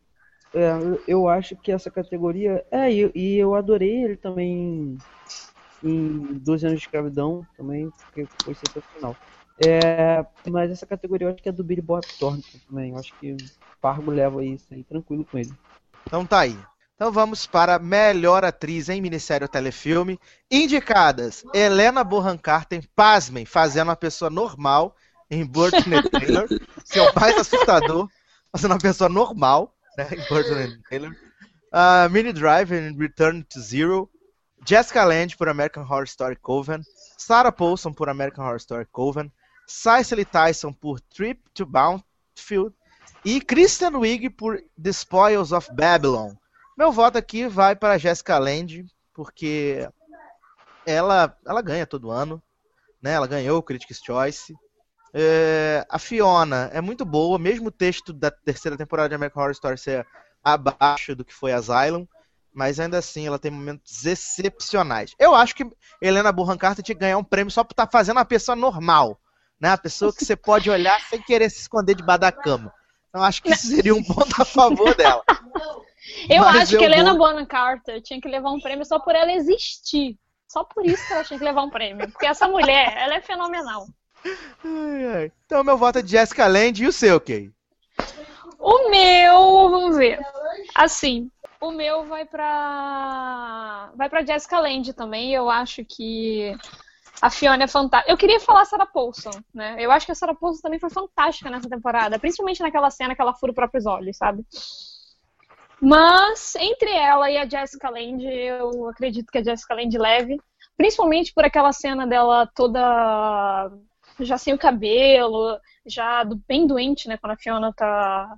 É, 0.53 0.71
eu- 0.73 1.05
eu 1.07 1.29
acho 1.29 1.57
que 1.57 1.71
essa 1.71 1.91
categoria. 1.91 2.65
É, 2.71 2.91
e, 2.93 3.13
e 3.15 3.37
eu 3.37 3.55
adorei 3.55 4.05
ele 4.05 4.17
também 4.17 5.01
em 5.83 6.39
12 6.41 6.67
anos 6.67 6.81
de 6.81 6.87
escravidão, 6.87 7.47
também, 7.57 7.93
porque 8.13 8.29
foi 8.45 8.55
sensacional. 8.55 9.19
É, 9.59 10.25
mas 10.51 10.71
essa 10.71 10.87
categoria 10.87 11.29
eu 11.29 11.33
acho 11.33 11.43
que 11.43 11.49
é 11.49 11.53
do 11.53 11.65
Billy 11.65 11.83
Bob 11.83 12.05
Thornton 12.19 12.59
também. 12.69 12.93
Eu 12.93 12.99
acho 12.99 13.15
que 13.17 13.33
o 13.35 13.51
Fargo 13.81 14.11
leva 14.11 14.45
isso 14.45 14.73
aí 14.75 14.85
tranquilo 14.85 15.25
com 15.27 15.39
ele. 15.39 15.57
Então 16.07 16.25
tá 16.27 16.41
aí. 16.41 16.59
Então 16.95 17.11
vamos 17.11 17.47
para 17.47 17.79
melhor 17.79 18.45
atriz 18.45 18.91
em 18.91 19.01
minissérie 19.01 19.45
ou 19.45 19.49
telefilme. 19.49 20.21
Indicadas: 20.51 21.43
Helena 21.55 22.05
Bonham 22.05 22.37
Carter, 22.37 22.87
pasmem, 22.95 23.47
fazendo 23.47 23.89
uma 23.89 23.97
pessoa 23.97 24.31
normal 24.31 24.95
em 25.31 25.47
Burton 25.47 25.79
Taylor. 26.13 26.47
Seu 26.85 27.11
mais 27.15 27.39
assustador, 27.39 28.09
fazendo 28.53 28.73
uma 28.73 28.79
pessoa 28.79 29.09
normal 29.09 29.75
né, 29.97 30.09
em 30.13 30.29
Burton 30.29 30.79
Taylor. 30.91 31.17
Uh, 31.73 32.11
Mini 32.11 32.33
Driver 32.33 32.79
em 32.83 32.97
Return 32.97 33.43
to 33.45 33.61
Zero. 33.61 34.11
Jessica 34.67 35.05
Lange 35.05 35.37
por 35.37 35.49
American 35.49 35.85
Horror 35.85 36.05
Story 36.05 36.37
Coven. 36.37 36.83
Sarah 37.17 37.53
Paulson 37.53 37.93
por 37.93 38.11
American 38.11 38.45
Horror 38.45 38.59
Story 38.59 38.87
Coven. 38.93 39.33
Cicely 39.67 40.25
Tyson 40.25 40.73
por 40.73 41.01
Trip 41.01 41.41
to 41.55 41.65
Bountiful. 41.65 42.75
E 43.25 43.39
Kristen 43.41 43.97
Wiig 43.97 44.31
por 44.31 44.63
The 44.83 44.91
Spoils 44.91 45.53
of 45.53 45.69
Babylon. 45.75 46.33
Meu 46.77 46.91
voto 46.91 47.19
aqui 47.19 47.47
vai 47.47 47.77
para 47.77 47.99
Jessica 47.99 48.39
Lange, 48.39 48.87
porque 49.13 49.87
ela, 50.87 51.37
ela 51.47 51.61
ganha 51.61 51.87
todo 51.87 52.11
ano, 52.11 52.43
né? 53.03 53.13
Ela 53.13 53.27
ganhou 53.27 53.59
o 53.59 53.63
Critics' 53.63 54.01
Choice. 54.03 54.55
É, 55.13 55.85
a 55.91 55.99
Fiona 55.99 56.71
é 56.73 56.81
muito 56.81 57.05
boa, 57.05 57.39
mesmo 57.39 57.69
o 57.69 57.73
texto 57.73 58.13
da 58.13 58.31
terceira 58.31 58.77
temporada 58.77 59.11
de 59.11 59.15
American 59.15 59.43
Horror 59.43 59.53
Story 59.53 59.77
ser 59.77 60.07
abaixo 60.43 61.15
do 61.15 61.25
que 61.25 61.35
foi 61.35 61.53
Asylum, 61.53 62.07
mas 62.55 62.81
ainda 62.81 62.97
assim 62.97 63.27
ela 63.27 63.39
tem 63.39 63.51
momentos 63.51 64.07
excepcionais. 64.07 65.15
Eu 65.19 65.35
acho 65.35 65.55
que 65.55 65.71
Helena 66.01 66.33
Bonham 66.33 66.57
Carter 66.57 66.83
tinha 66.83 66.95
que 66.95 67.01
ganhar 67.01 67.19
um 67.19 67.25
prêmio 67.25 67.51
só 67.51 67.63
por 67.63 67.75
estar 67.75 67.89
fazendo 67.91 68.17
uma 68.17 68.25
pessoa 68.25 68.57
normal, 68.57 69.21
né? 69.61 69.71
A 69.73 69.79
pessoa 69.79 70.11
que 70.11 70.25
você 70.25 70.35
pode 70.35 70.71
olhar 70.71 70.99
sem 71.03 71.21
querer 71.21 71.51
se 71.51 71.61
esconder 71.61 71.95
debaixo 71.95 72.21
da 72.21 72.33
cama. 72.33 72.73
Então 73.11 73.23
acho 73.23 73.43
que 73.43 73.51
isso 73.51 73.67
seria 73.67 73.95
um 73.95 74.03
ponto 74.03 74.41
a 74.41 74.45
favor 74.45 74.95
dela. 74.97 75.23
Eu 76.29 76.43
Mas 76.45 76.63
acho 76.63 76.75
eu 76.75 76.79
que 76.79 76.85
Helena 76.85 77.11
vou- 77.15 77.19
Bonham 77.29 77.45
Carter 77.47 78.01
tinha 78.03 78.21
que 78.21 78.27
levar 78.29 78.51
um 78.51 78.59
prêmio 78.61 78.85
só 78.85 78.99
por 78.99 79.15
ela 79.15 79.31
existir. 79.33 80.17
Só 80.49 80.65
por 80.65 80.85
isso 80.85 81.07
que 81.07 81.13
ela 81.13 81.23
tinha 81.25 81.39
que 81.39 81.45
levar 81.45 81.63
um 81.63 81.71
prêmio. 81.71 82.11
Porque 82.11 82.27
essa 82.27 82.49
mulher, 82.49 82.97
ela 82.97 83.15
é 83.15 83.21
fenomenal. 83.21 83.87
Então 85.47 85.63
meu 85.63 85.77
voto 85.77 85.99
é 85.99 86.03
de 86.03 86.11
Jessica 86.11 86.47
Lange 86.47 86.85
e 86.85 86.87
o 86.89 86.93
seu, 86.93 87.21
Kay? 87.21 87.51
O 88.59 88.91
meu, 88.91 89.71
vamos 89.71 89.97
ver. 89.97 90.19
Assim, 90.75 91.31
o 91.61 91.71
meu 91.71 92.07
vai 92.07 92.25
pra. 92.25 93.91
Vai 93.95 94.09
pra 94.09 94.25
Jessica 94.25 94.59
Lange 94.59 94.93
também. 94.93 95.33
Eu 95.33 95.49
acho 95.49 95.85
que 95.85 96.57
a 97.21 97.31
Fiona 97.31 97.65
é 97.65 97.67
fantástica. 97.67 98.11
Eu 98.11 98.17
queria 98.17 98.41
falar 98.41 98.65
Sarah 98.65 98.87
Paulson, 98.87 99.31
né? 99.55 99.77
Eu 99.79 99.91
acho 99.91 100.07
que 100.07 100.13
a 100.13 100.15
Sarah 100.15 100.35
Paulson 100.35 100.63
também 100.63 100.81
foi 100.81 100.91
fantástica 100.91 101.51
nessa 101.51 101.69
temporada. 101.69 102.19
Principalmente 102.19 102.63
naquela 102.63 102.91
cena 102.91 103.15
que 103.15 103.21
ela 103.21 103.35
fura 103.35 103.53
os 103.53 103.57
próprios 103.57 103.87
olhos, 103.87 104.17
sabe? 104.17 104.45
Mas, 105.81 106.55
entre 106.57 106.91
ela 106.91 107.31
e 107.31 107.39
a 107.39 107.49
Jessica 107.49 107.89
Lange, 107.89 108.27
eu 108.27 108.89
acredito 108.89 109.31
que 109.31 109.39
a 109.39 109.43
Jessica 109.43 109.75
Lange 109.75 109.97
leve. 109.99 110.41
Principalmente 110.77 111.33
por 111.33 111.45
aquela 111.45 111.73
cena 111.73 112.07
dela 112.07 112.47
toda 112.55 113.71
já 114.19 114.37
sem 114.37 114.53
o 114.53 114.59
cabelo, 114.59 115.59
já 115.87 116.25
bem 116.47 116.67
doente, 116.67 117.09
né? 117.09 117.17
Quando 117.17 117.33
a 117.33 117.37
Fiona 117.37 117.73
tá. 117.73 118.35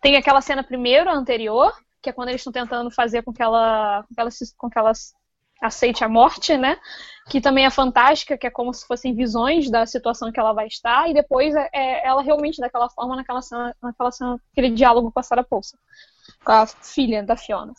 Tem 0.00 0.16
aquela 0.16 0.40
cena 0.40 0.62
primeiro, 0.62 1.10
a 1.10 1.14
anterior, 1.14 1.72
que 2.00 2.10
é 2.10 2.12
quando 2.12 2.28
eles 2.28 2.40
estão 2.40 2.52
tentando 2.52 2.90
fazer 2.90 3.22
com 3.22 3.32
que 3.32 3.42
ela. 3.42 4.04
com 4.08 4.14
que 4.14 4.20
ela, 4.20 4.30
com 4.56 4.70
que 4.70 4.78
ela 4.78 4.92
aceite 5.62 6.04
a 6.04 6.08
morte, 6.08 6.56
né? 6.56 6.76
Que 7.28 7.40
também 7.40 7.66
é 7.66 7.70
fantástica, 7.70 8.38
que 8.38 8.46
é 8.46 8.50
como 8.50 8.72
se 8.72 8.86
fossem 8.86 9.14
visões 9.14 9.70
da 9.70 9.84
situação 9.84 10.32
que 10.32 10.40
ela 10.40 10.52
vai 10.52 10.66
estar, 10.66 11.08
e 11.10 11.14
depois 11.14 11.54
é, 11.54 11.68
é 11.72 12.06
ela 12.06 12.22
realmente 12.22 12.60
daquela 12.60 12.88
forma 12.88 13.16
naquela 13.16 13.42
cena, 13.42 13.74
naquela 13.82 14.10
cena, 14.10 14.40
aquele 14.52 14.70
diálogo 14.70 15.12
com 15.12 15.20
a 15.20 15.22
Sarah 15.22 15.44
Paulson, 15.44 15.76
com 16.44 16.52
a 16.52 16.66
filha 16.66 17.22
da 17.22 17.36
Fiona. 17.36 17.72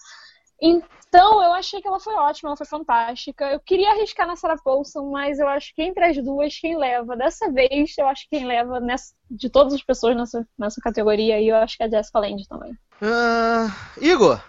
Então, 0.62 1.42
eu 1.42 1.54
achei 1.54 1.82
que 1.82 1.88
ela 1.88 2.02
foi 2.02 2.14
ótima, 2.16 2.50
ela 2.50 2.58
foi 2.58 2.68
fantástica. 2.68 3.46
Eu 3.46 3.62
queria 3.62 3.92
arriscar 3.92 4.28
na 4.28 4.36
Sarah 4.36 4.58
Paulson, 4.62 5.10
mas 5.10 5.40
eu 5.40 5.48
acho 5.48 5.74
que 5.74 5.82
entre 5.82 6.04
as 6.04 6.18
duas, 6.18 6.60
quem 6.60 6.78
leva 6.78 7.16
dessa 7.16 7.50
vez, 7.50 7.98
eu 7.98 8.06
acho 8.08 8.24
que 8.24 8.38
quem 8.38 8.46
leva 8.46 8.80
nessa- 8.80 9.14
de 9.32 9.50
todas 9.50 9.74
as 9.74 9.82
pessoas 9.82 10.18
nessa, 10.18 10.46
nessa 10.58 10.82
categoria 10.82 11.36
aí, 11.36 11.48
eu 11.48 11.56
acho 11.56 11.78
que 11.78 11.84
é 11.84 11.86
a 11.86 11.90
Jessica 11.90 12.20
Lange 12.20 12.46
também. 12.48 12.78
Ah, 13.02 13.68
Igor, 14.02 14.44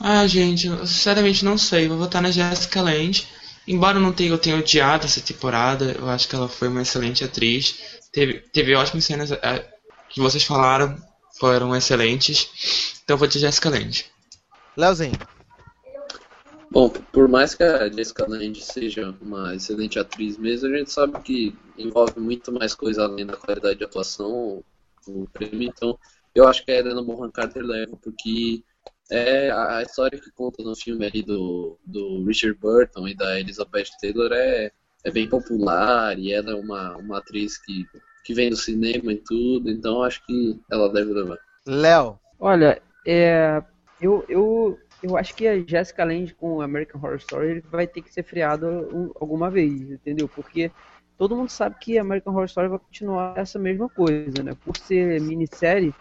Ah, 0.00 0.26
gente, 0.26 0.66
eu 0.66 0.86
sinceramente 0.86 1.44
não 1.44 1.58
sei. 1.58 1.88
Vou 1.88 1.98
votar 1.98 2.22
na 2.22 2.30
Jessica 2.30 2.80
Lange. 2.80 3.26
Embora 3.66 3.98
eu 3.98 4.02
não 4.02 4.12
tenha, 4.12 4.30
eu 4.30 4.38
tenha 4.38 4.56
odiado 4.56 5.04
essa 5.04 5.20
temporada, 5.20 5.94
eu 5.98 6.08
acho 6.08 6.26
que 6.26 6.34
ela 6.34 6.48
foi 6.48 6.68
uma 6.68 6.82
excelente 6.82 7.22
atriz. 7.22 7.98
Teve, 8.10 8.40
teve 8.52 8.74
ótimas 8.74 9.04
cenas 9.04 9.30
eh, 9.30 9.68
que 10.08 10.20
vocês 10.20 10.42
falaram, 10.42 10.96
foram 11.38 11.76
excelentes. 11.76 12.48
Então 13.04 13.14
eu 13.14 13.18
vou 13.18 13.28
de 13.28 13.38
Jessica 13.38 13.68
Lange. 13.68 14.06
Leozinho. 14.76 15.18
Bom, 16.70 16.88
por 16.88 17.28
mais 17.28 17.54
que 17.54 17.62
a 17.62 17.90
Jessica 17.90 18.26
Lange 18.26 18.62
seja 18.62 19.14
uma 19.20 19.54
excelente 19.54 19.98
atriz 19.98 20.36
mesmo, 20.38 20.68
a 20.68 20.78
gente 20.78 20.92
sabe 20.92 21.20
que 21.20 21.54
envolve 21.76 22.20
muito 22.20 22.52
mais 22.52 22.74
coisa 22.74 23.04
além 23.04 23.26
da 23.26 23.36
qualidade 23.36 23.78
de 23.78 23.84
atuação, 23.84 24.62
o 25.06 25.26
prêmio. 25.32 25.68
Então, 25.68 25.98
eu 26.34 26.46
acho 26.46 26.64
que 26.64 26.70
a 26.70 26.76
Helena 26.76 27.02
Bonham 27.02 27.30
Carter 27.30 27.62
leva, 27.62 27.96
porque 27.96 28.62
é 29.10 29.50
a 29.50 29.82
história 29.82 30.18
que 30.20 30.30
conta 30.30 30.62
no 30.62 30.76
filme 30.76 31.06
ali 31.06 31.22
do, 31.22 31.78
do 31.84 32.24
Richard 32.24 32.58
Burton 32.58 33.08
e 33.08 33.14
da 33.14 33.40
Elizabeth 33.40 33.88
Taylor 34.00 34.30
é, 34.32 34.70
é 35.04 35.10
bem 35.10 35.28
popular 35.28 36.18
e 36.18 36.32
ela 36.32 36.50
é 36.50 36.54
uma, 36.54 36.96
uma 36.96 37.18
atriz 37.18 37.58
que, 37.58 37.86
que 38.24 38.34
vem 38.34 38.50
do 38.50 38.56
cinema 38.56 39.12
e 39.12 39.16
tudo, 39.16 39.70
então 39.70 40.02
acho 40.02 40.24
que 40.26 40.60
ela 40.70 40.92
deve 40.92 41.12
levar. 41.12 41.38
Léo. 41.66 42.18
Olha, 42.38 42.80
é, 43.06 43.62
eu, 44.00 44.24
eu, 44.28 44.78
eu 45.02 45.16
acho 45.16 45.34
que 45.34 45.46
a 45.46 45.58
Jessica 45.58 46.04
Lange 46.04 46.34
com 46.34 46.60
American 46.60 47.00
Horror 47.00 47.16
Story 47.16 47.60
vai 47.70 47.86
ter 47.86 48.02
que 48.02 48.12
ser 48.12 48.22
freada 48.22 48.68
um- 48.68 49.10
alguma 49.20 49.50
vez, 49.50 49.90
entendeu? 49.90 50.28
Porque 50.28 50.70
todo 51.16 51.36
mundo 51.36 51.48
sabe 51.50 51.76
que 51.80 51.98
American 51.98 52.32
Horror 52.32 52.46
Story 52.46 52.68
vai 52.68 52.78
continuar 52.78 53.36
essa 53.36 53.58
mesma 53.58 53.88
coisa, 53.88 54.42
né? 54.42 54.56
Por 54.64 54.76
ser 54.76 55.20
minissérie, 55.20 55.94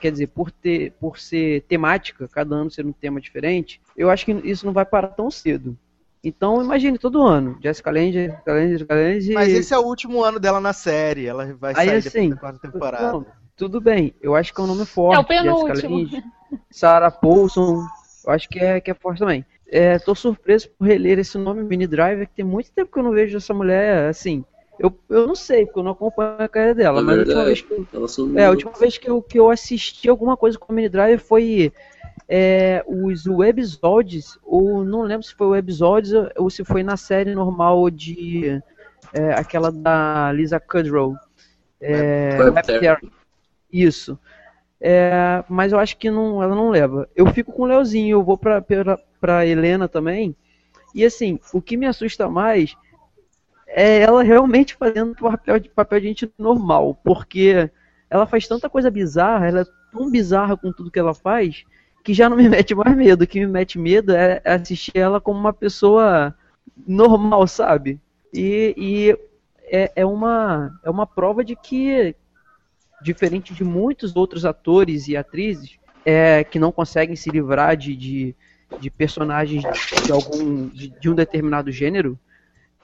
quer 0.00 0.12
dizer, 0.12 0.28
por, 0.28 0.50
ter, 0.50 0.92
por 1.00 1.18
ser 1.18 1.62
temática, 1.62 2.28
cada 2.28 2.54
ano 2.54 2.70
ser 2.70 2.84
um 2.84 2.92
tema 2.92 3.20
diferente, 3.20 3.80
eu 3.96 4.10
acho 4.10 4.24
que 4.24 4.32
isso 4.44 4.66
não 4.66 4.72
vai 4.72 4.84
parar 4.84 5.08
tão 5.08 5.30
cedo. 5.30 5.76
Então, 6.22 6.62
imagine 6.62 6.98
todo 6.98 7.22
ano, 7.22 7.56
Jessica 7.62 7.90
Lange, 7.90 8.26
Jessica 8.26 8.52
Lange, 8.52 8.72
Jessica 8.72 8.94
Lange... 8.94 9.32
Mas 9.32 9.48
esse 9.52 9.72
é 9.72 9.78
o 9.78 9.82
último 9.82 10.24
ano 10.24 10.40
dela 10.40 10.60
na 10.60 10.72
série. 10.72 11.26
Ela 11.26 11.54
vai 11.54 11.72
Aí, 11.76 11.86
sair 11.86 11.96
assim, 11.98 12.08
depois 12.08 12.30
da 12.30 12.36
quarta 12.36 12.58
temporada. 12.60 13.12
Não, 13.12 13.26
tudo 13.54 13.80
bem, 13.80 14.12
eu 14.20 14.34
acho 14.34 14.52
que 14.52 14.60
é 14.60 14.64
um 14.64 14.66
nome 14.66 14.84
forte. 14.84 15.16
É 15.16 15.20
o 15.20 15.42
Jessica 15.44 15.72
penúltimo. 15.72 15.96
Lange, 15.96 16.24
Sarah 16.70 17.10
Paulson, 17.10 17.86
eu 18.26 18.32
acho 18.32 18.48
que 18.48 18.58
é, 18.58 18.80
que 18.80 18.90
é 18.90 18.94
forte 18.94 19.20
também. 19.20 19.44
É, 19.68 19.98
tô 19.98 20.14
surpreso 20.14 20.68
por 20.70 20.86
reler 20.86 21.18
esse 21.18 21.38
nome, 21.38 21.62
Mini 21.62 21.86
Driver, 21.86 22.26
que 22.26 22.34
tem 22.34 22.44
muito 22.44 22.70
tempo 22.72 22.92
que 22.92 22.98
eu 22.98 23.02
não 23.02 23.12
vejo 23.12 23.36
essa 23.36 23.54
mulher, 23.54 24.08
assim. 24.08 24.44
Eu, 24.78 24.92
eu 25.08 25.26
não 25.26 25.34
sei, 25.34 25.64
porque 25.64 25.78
eu 25.78 25.82
não 25.82 25.92
acompanho 25.92 26.36
a 26.38 26.48
carreira 26.48 26.74
dela, 26.74 27.00
É 27.00 27.02
mas 27.02 27.16
a 27.16 27.18
última 27.20 27.44
verdade. 27.44 27.46
vez 27.46 27.60
que 27.62 28.38
é, 28.38 28.44
a 28.44 28.50
última 28.50 28.72
vez 28.72 28.98
que 28.98 29.10
eu, 29.10 29.22
que 29.22 29.38
eu 29.38 29.50
assisti 29.50 30.08
alguma 30.08 30.36
coisa 30.36 30.58
com 30.58 30.70
a 30.70 30.74
Mini 30.74 30.88
Driver 30.88 31.18
foi 31.18 31.72
é, 32.28 32.84
os 32.86 33.26
webisódios, 33.26 34.38
ou 34.44 34.84
não 34.84 35.02
lembro 35.02 35.22
se 35.26 35.34
foi 35.34 35.46
o 35.46 35.56
episódios 35.56 36.28
ou 36.36 36.50
se 36.50 36.64
foi 36.64 36.82
na 36.82 36.96
série 36.96 37.34
normal 37.34 37.88
de 37.90 38.60
é, 39.14 39.32
aquela 39.32 39.72
da 39.72 40.30
Lisa 40.32 40.60
Kudrow. 40.60 41.14
É, 41.80 42.36
Web 42.38 42.86
Web. 42.86 43.12
Isso. 43.72 44.18
É, 44.80 45.42
mas 45.48 45.72
eu 45.72 45.78
acho 45.78 45.96
que 45.96 46.10
não, 46.10 46.42
ela 46.42 46.54
não 46.54 46.68
leva. 46.68 47.08
Eu 47.16 47.26
fico 47.32 47.52
com 47.52 47.62
o 47.62 47.66
Leozinho, 47.66 48.16
eu 48.16 48.22
vou 48.24 48.36
pra, 48.36 48.60
pra, 48.60 48.98
pra 49.20 49.46
Helena 49.46 49.88
também. 49.88 50.36
E 50.94 51.04
assim, 51.04 51.38
o 51.52 51.60
que 51.60 51.76
me 51.76 51.86
assusta 51.86 52.28
mais 52.28 52.76
é 53.66 54.00
ela 54.00 54.22
realmente 54.22 54.74
fazendo 54.74 55.14
papel 55.14 55.58
de, 55.58 55.68
papel 55.68 56.00
de 56.00 56.06
gente 56.08 56.32
normal. 56.38 56.98
Porque 57.02 57.70
ela 58.08 58.26
faz 58.26 58.46
tanta 58.46 58.70
coisa 58.70 58.90
bizarra, 58.90 59.46
ela 59.46 59.60
é 59.62 59.66
tão 59.92 60.10
bizarra 60.10 60.56
com 60.56 60.72
tudo 60.72 60.90
que 60.90 60.98
ela 60.98 61.14
faz, 61.14 61.64
que 62.04 62.14
já 62.14 62.28
não 62.28 62.36
me 62.36 62.48
mete 62.50 62.74
mais 62.74 62.96
medo. 62.96 63.24
O 63.24 63.26
que 63.26 63.40
me 63.40 63.46
mete 63.46 63.78
medo 63.78 64.12
é 64.12 64.40
é 64.44 64.54
assistir 64.54 64.96
ela 64.96 65.20
como 65.20 65.38
uma 65.38 65.52
pessoa 65.52 66.34
normal, 66.86 67.46
sabe? 67.46 68.00
E, 68.32 68.74
e 68.76 69.18
é, 69.66 69.92
é, 69.96 70.06
uma, 70.06 70.78
é 70.84 70.90
uma 70.90 71.06
prova 71.06 71.44
de 71.44 71.56
que, 71.56 72.14
diferente 73.02 73.54
de 73.54 73.64
muitos 73.64 74.14
outros 74.14 74.44
atores 74.44 75.08
e 75.08 75.16
atrizes 75.16 75.78
é, 76.04 76.44
que 76.44 76.58
não 76.58 76.70
conseguem 76.70 77.16
se 77.16 77.30
livrar 77.30 77.76
de, 77.76 77.96
de, 77.96 78.36
de 78.80 78.90
personagens 78.90 79.62
de, 80.04 80.12
algum, 80.12 80.68
de, 80.68 80.88
de 80.88 81.10
um 81.10 81.14
determinado 81.14 81.70
gênero, 81.72 82.18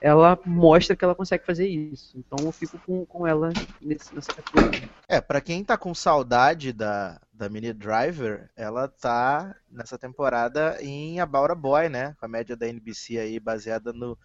ela 0.03 0.37
mostra 0.45 0.97
que 0.97 1.05
ela 1.05 1.15
consegue 1.15 1.47
fazer 1.47 1.69
isso. 1.69 2.19
Então 2.19 2.45
eu 2.45 2.53
fico 2.53 2.79
com, 2.85 3.07
com 3.07 3.25
ela 3.27 3.51
nesse, 3.81 4.13
nessa 4.15 4.33
categoria. 4.33 4.91
É, 5.09 5.21
pra 5.21 5.41
quem 5.41 5.65
tá 5.65 5.79
com 5.79 5.95
saudade 5.95 6.73
da, 6.73 7.21
da 7.33 7.49
Mini 7.49 7.73
Driver, 7.73 8.51
ela 8.57 8.89
tá 8.89 9.55
nessa 9.71 9.97
temporada 9.97 10.77
em 10.81 11.21
About 11.21 11.53
a 11.53 11.55
Boy, 11.55 11.89
né? 11.89 12.17
Com 12.19 12.27
a 12.27 12.29
média 12.29 12.57
da 12.57 12.67
NBC 12.67 13.19
aí, 13.19 13.39
baseada 13.39 13.93
no 13.93 14.19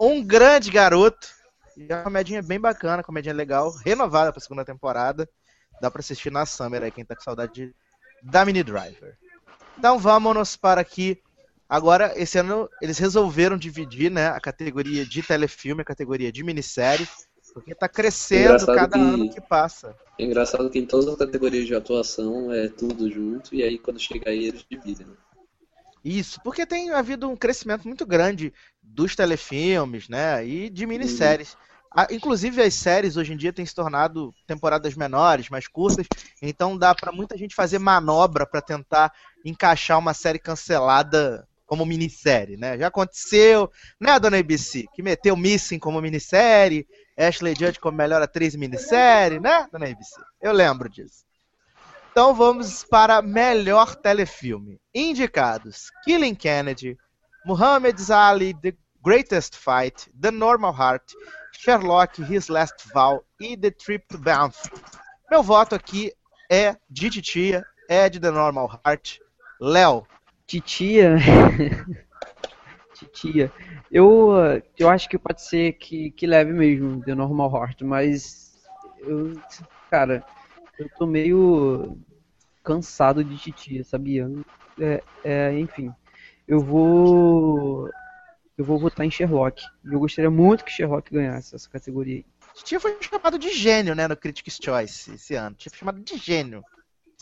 Um 0.00 0.24
Grande 0.26 0.70
Garoto. 0.70 1.28
E 1.76 1.86
é 1.92 1.94
uma 1.96 2.04
comedinha 2.04 2.42
bem 2.42 2.58
bacana, 2.58 3.02
comedinha 3.02 3.34
legal, 3.34 3.72
renovada 3.84 4.32
pra 4.32 4.40
segunda 4.40 4.64
temporada. 4.64 5.28
Dá 5.80 5.90
pra 5.90 6.00
assistir 6.00 6.32
na 6.32 6.44
Summer 6.44 6.82
aí, 6.82 6.90
quem 6.90 7.04
tá 7.04 7.14
com 7.14 7.22
saudade 7.22 7.52
de- 7.52 7.74
da 8.22 8.44
Mini 8.44 8.64
Driver. 8.64 9.16
Então 9.78 9.98
vamos 9.98 10.56
para 10.56 10.80
aqui. 10.80 11.22
Agora, 11.70 12.12
esse 12.16 12.36
ano, 12.36 12.68
eles 12.82 12.98
resolveram 12.98 13.56
dividir 13.56 14.10
né, 14.10 14.26
a 14.26 14.40
categoria 14.40 15.06
de 15.06 15.22
telefilme, 15.22 15.82
a 15.82 15.84
categoria 15.84 16.32
de 16.32 16.42
minissérie, 16.42 17.06
porque 17.54 17.74
tá 17.76 17.88
crescendo 17.88 18.46
Engraçado 18.54 18.76
cada 18.76 18.98
que- 18.98 19.04
ano 19.04 19.30
que 19.30 19.40
passa. 19.40 19.94
É 20.18 20.24
engraçado 20.24 20.68
que 20.68 20.78
em 20.80 20.84
todas 20.84 21.06
as 21.06 21.16
categorias 21.16 21.66
de 21.66 21.74
atuação 21.74 22.52
é 22.52 22.68
tudo 22.68 23.10
junto, 23.10 23.54
e 23.54 23.62
aí 23.62 23.78
quando 23.78 24.00
chega 24.00 24.30
aí 24.30 24.46
eles 24.46 24.64
dividem. 24.68 25.06
né? 25.06 25.14
Isso, 26.04 26.40
porque 26.42 26.66
tem 26.66 26.90
havido 26.90 27.28
um 27.28 27.36
crescimento 27.36 27.86
muito 27.86 28.04
grande 28.04 28.52
dos 28.82 29.14
telefilmes, 29.14 30.08
né? 30.08 30.44
E 30.46 30.68
de 30.70 30.86
minisséries. 30.86 31.56
Ah, 31.94 32.06
inclusive 32.10 32.62
as 32.62 32.74
séries 32.74 33.16
hoje 33.16 33.32
em 33.32 33.36
dia 33.36 33.52
têm 33.52 33.66
se 33.66 33.74
tornado 33.74 34.34
temporadas 34.46 34.94
menores, 34.94 35.48
mais 35.50 35.66
curtas, 35.68 36.06
então 36.40 36.76
dá 36.78 36.94
pra 36.94 37.12
muita 37.12 37.36
gente 37.36 37.54
fazer 37.54 37.78
manobra 37.78 38.46
pra 38.46 38.62
tentar 38.62 39.12
encaixar 39.44 39.98
uma 39.98 40.14
série 40.14 40.38
cancelada 40.38 41.46
como 41.70 41.86
minissérie, 41.86 42.56
né? 42.56 42.76
Já 42.76 42.88
aconteceu, 42.88 43.70
né, 44.00 44.18
dona 44.18 44.38
ABC, 44.38 44.86
que 44.92 45.04
meteu 45.04 45.36
Missing 45.36 45.78
como 45.78 46.00
minissérie, 46.00 46.84
Ashley 47.16 47.54
Judd 47.54 47.78
como 47.78 47.96
melhor 47.96 48.20
atriz 48.20 48.56
minissérie, 48.56 49.38
né, 49.38 49.68
dona 49.70 49.86
ABC? 49.86 50.20
Eu 50.42 50.50
lembro 50.52 50.88
disso. 50.88 51.24
Então 52.10 52.34
vamos 52.34 52.82
para 52.82 53.22
melhor 53.22 53.94
telefilme. 53.94 54.80
Indicados: 54.92 55.92
Killing 56.02 56.34
Kennedy, 56.34 56.98
Muhammad 57.46 57.96
Ali, 58.10 58.52
The 58.52 58.74
Greatest 59.00 59.54
Fight, 59.54 60.10
The 60.20 60.32
Normal 60.32 60.74
Heart, 60.74 61.12
Sherlock, 61.52 62.20
His 62.20 62.48
Last 62.48 62.88
Vow 62.92 63.24
e 63.40 63.56
The 63.56 63.70
Trip 63.70 64.08
to 64.08 64.18
Banff. 64.18 64.68
Meu 65.30 65.44
voto 65.44 65.76
aqui 65.76 66.12
é 66.50 66.74
de 66.90 67.10
Titia, 67.10 67.64
é 67.88 68.08
de 68.08 68.18
The 68.18 68.32
Normal 68.32 68.80
Heart. 68.84 69.20
Léo, 69.60 70.04
Titia. 70.50 71.16
Titia. 72.92 73.52
Eu, 73.88 74.32
eu 74.76 74.88
acho 74.88 75.08
que 75.08 75.16
pode 75.16 75.42
ser 75.42 75.74
que, 75.74 76.10
que 76.10 76.26
leve 76.26 76.52
mesmo 76.52 77.00
The 77.04 77.14
Normal 77.14 77.54
Heart, 77.54 77.82
mas. 77.82 78.58
Eu, 78.98 79.40
cara, 79.88 80.24
eu 80.76 80.88
tô 80.98 81.06
meio 81.06 81.96
cansado 82.64 83.22
de 83.22 83.36
Titia, 83.38 83.84
sabia? 83.84 84.28
É, 84.80 85.02
é, 85.22 85.56
enfim. 85.56 85.94
Eu 86.48 86.58
vou. 86.58 87.88
Eu 88.58 88.64
vou 88.64 88.76
votar 88.76 89.06
em 89.06 89.10
Sherlock. 89.10 89.62
Eu 89.84 90.00
gostaria 90.00 90.30
muito 90.30 90.64
que 90.64 90.72
Sherlock 90.72 91.14
ganhasse 91.14 91.54
essa 91.54 91.70
categoria 91.70 92.16
aí. 92.16 92.26
Titia 92.54 92.80
foi 92.80 92.98
chamado 93.00 93.38
de 93.38 93.52
gênio, 93.52 93.94
né, 93.94 94.08
no 94.08 94.16
Critics' 94.16 94.58
Choice 94.60 95.14
esse 95.14 95.36
ano. 95.36 95.54
Titia 95.54 95.70
foi 95.70 95.78
chamado 95.78 96.00
de 96.00 96.16
gênio. 96.16 96.64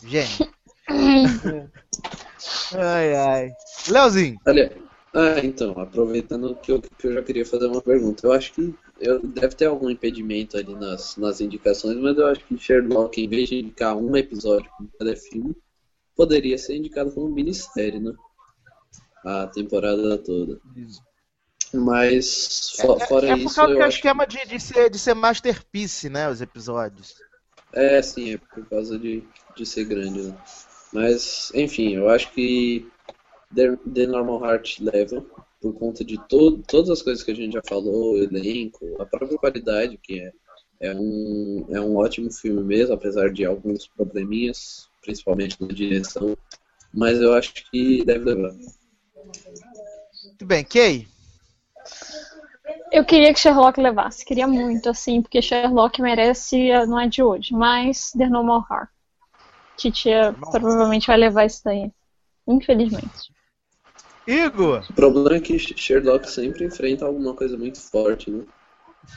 Gênio. 0.03 0.51
ai, 2.73 3.15
ai. 3.15 3.51
Leozinho, 3.89 4.39
Olha, 4.45 4.71
ah, 5.13 5.39
então, 5.43 5.71
aproveitando 5.79 6.55
que 6.55 6.71
eu, 6.71 6.81
que 6.81 7.07
eu 7.07 7.13
já 7.13 7.21
queria 7.23 7.45
fazer 7.45 7.67
uma 7.67 7.81
pergunta. 7.81 8.25
Eu 8.25 8.31
acho 8.31 8.53
que 8.53 8.73
eu, 8.99 9.19
deve 9.21 9.55
ter 9.55 9.65
algum 9.65 9.89
impedimento 9.89 10.57
ali 10.57 10.73
nas, 10.75 11.17
nas 11.17 11.41
indicações, 11.41 11.97
mas 11.97 12.17
eu 12.17 12.27
acho 12.27 12.45
que 12.45 12.57
Sherlock, 12.57 13.19
em 13.21 13.27
vez 13.27 13.49
de 13.49 13.59
indicar 13.59 13.95
um 13.97 14.15
episódio 14.15 14.69
com 14.77 14.87
cada 14.97 15.15
filme, 15.15 15.55
poderia 16.15 16.57
ser 16.57 16.75
indicado 16.75 17.11
como 17.11 17.29
minissérie, 17.29 17.99
né? 17.99 18.13
A 19.25 19.47
temporada 19.47 20.17
toda. 20.17 20.59
Mas, 21.73 22.71
fo- 22.77 22.99
fora 22.99 23.27
é 23.27 23.31
por 23.31 23.39
isso, 23.43 23.55
causa 23.55 23.73
eu 23.73 23.77
do 23.77 23.83
acho 23.83 23.97
esquema 23.97 24.25
de, 24.25 24.45
de, 24.45 24.59
ser, 24.59 24.89
de 24.89 24.97
ser 24.99 25.13
masterpiece, 25.13 26.09
né, 26.09 26.29
os 26.29 26.41
episódios. 26.41 27.15
É, 27.73 28.01
sim, 28.01 28.33
é 28.33 28.37
por 28.37 28.65
causa 28.67 28.97
de, 28.97 29.23
de 29.55 29.65
ser 29.65 29.85
grande, 29.85 30.23
né? 30.23 30.37
Mas, 30.91 31.51
enfim, 31.53 31.95
eu 31.95 32.09
acho 32.09 32.31
que 32.31 32.87
The, 33.53 33.77
The 33.93 34.07
Normal 34.07 34.43
Heart 34.43 34.79
leva, 34.81 35.25
por 35.61 35.73
conta 35.73 36.03
de 36.03 36.17
to 36.27 36.59
todas 36.67 36.89
as 36.89 37.01
coisas 37.01 37.23
que 37.23 37.31
a 37.31 37.35
gente 37.35 37.53
já 37.53 37.61
falou, 37.67 38.13
o 38.13 38.17
elenco, 38.17 38.85
a 38.99 39.05
própria 39.05 39.37
qualidade, 39.37 39.97
que 39.97 40.19
é, 40.19 40.31
é, 40.79 40.95
um, 40.95 41.65
é 41.69 41.81
um 41.81 41.97
ótimo 41.97 42.31
filme 42.31 42.63
mesmo, 42.63 42.93
apesar 42.93 43.31
de 43.31 43.45
alguns 43.45 43.87
probleminhas, 43.87 44.89
principalmente 45.01 45.57
na 45.59 45.67
direção. 45.67 46.35
Mas 46.93 47.19
eu 47.19 47.33
acho 47.33 47.53
que 47.69 48.03
deve 48.03 48.25
levar. 48.25 48.53
Muito 50.23 50.45
bem, 50.45 50.63
Kay. 50.63 51.07
Eu 52.91 53.05
queria 53.05 53.31
que 53.33 53.39
Sherlock 53.39 53.79
levasse, 53.79 54.25
queria 54.25 54.47
muito, 54.47 54.89
assim, 54.89 55.21
porque 55.21 55.41
Sherlock 55.41 56.01
merece, 56.01 56.69
não 56.87 56.99
é 56.99 57.07
de 57.07 57.21
hoje, 57.21 57.53
mas 57.53 58.11
The 58.17 58.27
Normal 58.27 58.65
Heart. 58.69 58.89
Titia 59.79 60.35
provavelmente 60.51 61.07
vai 61.07 61.17
levar 61.17 61.45
isso 61.45 61.61
daí. 61.63 61.91
Infelizmente. 62.47 63.31
Igor. 64.27 64.85
O 64.89 64.93
problema 64.93 65.37
é 65.37 65.39
que 65.39 65.57
Sherlock 65.57 66.29
sempre 66.29 66.65
enfrenta 66.65 67.05
alguma 67.05 67.33
coisa 67.33 67.57
muito 67.57 67.79
forte, 67.79 68.29
né? 68.29 68.43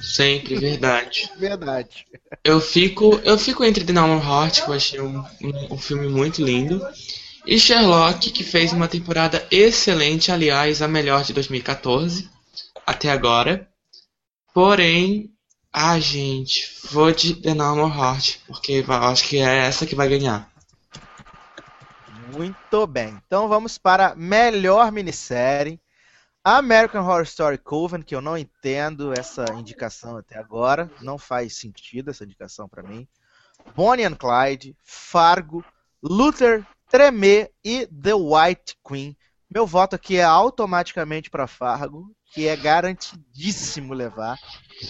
Sempre, 0.00 0.54
verdade. 0.56 1.30
Verdade. 1.36 2.06
Eu 2.44 2.60
fico, 2.60 3.20
eu 3.24 3.36
fico 3.36 3.64
entre 3.64 3.84
The 3.84 3.92
Normal 3.92 4.22
Heart, 4.22 4.62
que 4.62 4.70
eu 4.70 4.74
achei 4.74 5.00
um, 5.00 5.18
um, 5.18 5.74
um 5.74 5.78
filme 5.78 6.08
muito 6.08 6.42
lindo, 6.42 6.80
e 7.44 7.58
Sherlock, 7.58 8.30
que 8.30 8.44
fez 8.44 8.72
uma 8.72 8.88
temporada 8.88 9.44
excelente, 9.50 10.30
aliás, 10.30 10.80
a 10.80 10.88
melhor 10.88 11.24
de 11.24 11.34
2014 11.34 12.30
até 12.86 13.10
agora. 13.10 13.68
Porém, 14.54 15.30
ah, 15.72 15.98
gente, 15.98 16.70
vou 16.90 17.10
de 17.12 17.34
The 17.34 17.54
Normal 17.54 17.88
Heart, 17.88 18.38
porque 18.46 18.84
eu 18.86 18.94
acho 18.94 19.24
que 19.24 19.38
é 19.38 19.66
essa 19.66 19.86
que 19.86 19.94
vai 19.94 20.08
ganhar. 20.08 20.51
Muito 22.32 22.86
bem. 22.86 23.20
Então 23.26 23.46
vamos 23.46 23.76
para 23.76 24.14
melhor 24.14 24.90
minissérie. 24.90 25.80
American 26.44 27.02
Horror 27.02 27.22
Story 27.22 27.58
Coven, 27.58 28.02
que 28.02 28.14
eu 28.14 28.20
não 28.20 28.36
entendo 28.36 29.12
essa 29.12 29.44
indicação 29.54 30.16
até 30.16 30.38
agora. 30.38 30.90
Não 31.00 31.18
faz 31.18 31.56
sentido 31.56 32.10
essa 32.10 32.24
indicação 32.24 32.68
para 32.68 32.82
mim. 32.82 33.06
Bonnie 33.76 34.04
and 34.04 34.16
Clyde, 34.16 34.76
Fargo, 34.82 35.64
Luther, 36.02 36.66
Tremé 36.88 37.50
e 37.64 37.86
The 37.86 38.14
White 38.14 38.76
Queen. 38.86 39.16
Meu 39.48 39.66
voto 39.66 39.94
aqui 39.94 40.16
é 40.16 40.24
automaticamente 40.24 41.30
para 41.30 41.46
Fargo, 41.46 42.10
que 42.32 42.48
é 42.48 42.56
garantidíssimo 42.56 43.94
levar. 43.94 44.38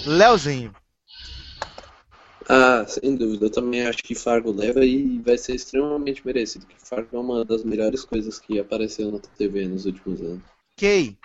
Leozinho. 0.07 0.73
Ah, 2.49 2.85
sem 2.87 3.15
dúvida. 3.15 3.47
Eu 3.47 3.51
também 3.51 3.87
acho 3.87 3.99
que 3.99 4.15
Fargo 4.15 4.53
leva 4.53 4.85
e 4.85 5.19
vai 5.19 5.37
ser 5.39 5.55
extremamente 5.55 6.25
merecido, 6.25 6.67
porque 6.67 6.85
Fargo 6.85 7.17
é 7.17 7.19
uma 7.19 7.45
das 7.45 7.65
melhores 7.65 8.05
coisas 8.05 8.39
que 8.39 8.59
apareceu 8.59 9.11
na 9.11 9.19
TV 9.19 9.67
nos 9.67 9.87
últimos 9.87 10.21
anos. 10.21 10.43
Kay. 10.77 11.17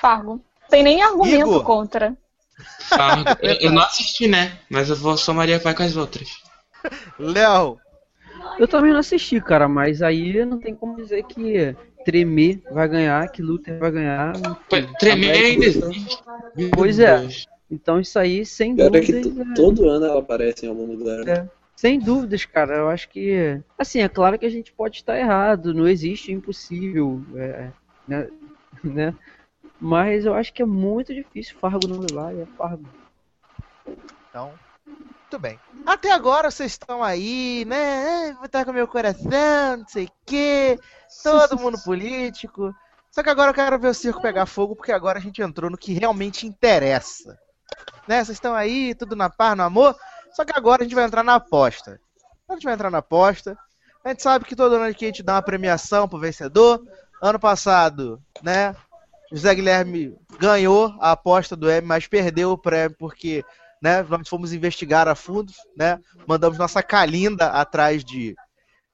Fargo. 0.00 0.40
Tem 0.68 0.82
nem 0.82 1.02
argumento 1.02 1.48
Igor. 1.48 1.64
contra. 1.64 2.16
Fargo. 2.88 3.24
eu, 3.42 3.54
eu 3.68 3.72
não 3.72 3.82
assisti, 3.82 4.28
né? 4.28 4.58
Mas 4.68 4.90
eu 4.90 4.96
vou 4.96 5.16
só 5.16 5.32
Maria 5.32 5.58
vai 5.58 5.74
com 5.74 5.82
as 5.82 5.96
outras. 5.96 6.28
Léo. 7.18 7.78
Eu 8.58 8.66
também 8.68 8.92
não 8.92 9.00
assisti, 9.00 9.40
cara, 9.40 9.68
mas 9.68 10.02
aí 10.02 10.44
não 10.44 10.58
tem 10.58 10.74
como 10.74 10.96
dizer 10.96 11.24
que 11.24 11.76
Tremer 12.04 12.62
vai 12.70 12.88
ganhar, 12.88 13.28
que 13.30 13.42
Luther 13.42 13.78
vai 13.78 13.90
ganhar. 13.90 14.32
Tremer 14.98 15.30
ainda 15.30 15.72
Sul. 15.72 15.90
existe. 15.90 16.22
Pois 16.74 16.98
é. 16.98 17.18
Deus. 17.18 17.46
Então 17.70 18.00
isso 18.00 18.18
aí, 18.18 18.46
sem 18.46 18.74
Pior 18.74 18.94
é 18.96 19.00
que 19.00 19.12
dúvidas, 19.12 19.48
é- 19.50 19.54
todo 19.54 19.88
ano 19.88 20.06
ela 20.06 20.20
aparece 20.20 20.64
em 20.66 20.68
algum 20.68 20.86
lugar. 20.86 21.24
né? 21.24 21.32
É. 21.32 21.48
Sem 21.76 21.98
dúvidas, 21.98 22.44
cara. 22.44 22.76
Eu 22.76 22.88
acho 22.88 23.08
que. 23.08 23.60
Assim, 23.78 24.00
é 24.00 24.08
claro 24.08 24.38
que 24.38 24.46
a 24.46 24.50
gente 24.50 24.72
pode 24.72 24.96
estar 24.96 25.16
errado. 25.18 25.72
Não 25.72 25.86
existe 25.86 26.32
impossível. 26.32 27.22
é, 27.36 27.72
né, 28.06 28.28
né? 28.82 29.14
Mas 29.80 30.24
eu 30.24 30.34
acho 30.34 30.52
que 30.52 30.62
é 30.62 30.66
muito 30.66 31.14
difícil 31.14 31.56
Fargo 31.60 31.86
não 31.86 32.00
levar. 32.00 32.34
e 32.34 32.40
É 32.40 32.46
Fargo. 32.56 32.84
Então, 34.28 34.52
muito 34.84 35.38
bem. 35.38 35.58
Até 35.86 36.10
agora 36.10 36.50
vocês 36.50 36.72
estão 36.72 37.02
aí, 37.02 37.64
né? 37.66 38.32
Vou 38.34 38.46
estar 38.46 38.64
com 38.64 38.72
meu 38.72 38.88
coração, 38.88 39.76
não 39.78 39.86
sei 39.86 40.06
o 40.06 40.12
quê. 40.26 40.78
Todo 41.22 41.58
mundo 41.60 41.78
político. 41.84 42.74
Só 43.10 43.22
que 43.22 43.30
agora 43.30 43.50
eu 43.50 43.54
quero 43.54 43.78
ver 43.78 43.88
o 43.88 43.94
circo 43.94 44.20
pegar 44.20 44.46
fogo, 44.46 44.74
porque 44.74 44.92
agora 44.92 45.18
a 45.18 45.22
gente 45.22 45.40
entrou 45.40 45.70
no 45.70 45.78
que 45.78 45.92
realmente 45.92 46.46
interessa. 46.46 47.38
Né? 48.06 48.24
Vocês 48.24 48.36
estão 48.36 48.54
aí, 48.54 48.94
tudo 48.94 49.14
na 49.14 49.28
paz, 49.28 49.56
no 49.56 49.62
amor. 49.62 49.96
Só 50.32 50.44
que 50.44 50.52
agora 50.56 50.82
a 50.82 50.84
gente 50.84 50.94
vai 50.94 51.04
entrar 51.04 51.22
na 51.22 51.34
aposta. 51.34 52.00
A 52.48 52.54
gente 52.54 52.64
vai 52.64 52.74
entrar 52.74 52.90
na 52.90 52.98
aposta. 52.98 53.56
A 54.04 54.08
gente 54.08 54.22
sabe 54.22 54.44
que 54.44 54.56
todo 54.56 54.76
ano 54.76 54.84
aqui 54.84 55.04
a 55.04 55.08
gente 55.08 55.22
dá 55.22 55.34
uma 55.34 55.42
premiação 55.42 56.08
pro 56.08 56.18
vencedor. 56.18 56.82
Ano 57.20 57.38
passado, 57.38 58.22
né? 58.42 58.74
José 59.30 59.54
Guilherme 59.54 60.16
ganhou 60.38 60.94
a 61.00 61.12
aposta 61.12 61.54
do 61.54 61.70
M, 61.70 61.86
mas 61.86 62.06
perdeu 62.06 62.52
o 62.52 62.58
prêmio 62.58 62.96
porque 62.98 63.44
né, 63.82 64.02
nós 64.02 64.28
fomos 64.28 64.52
investigar 64.52 65.06
a 65.06 65.14
fundo, 65.14 65.52
né? 65.76 65.98
Mandamos 66.26 66.58
nossa 66.58 66.82
calinda 66.82 67.48
atrás 67.50 68.04
de, 68.04 68.34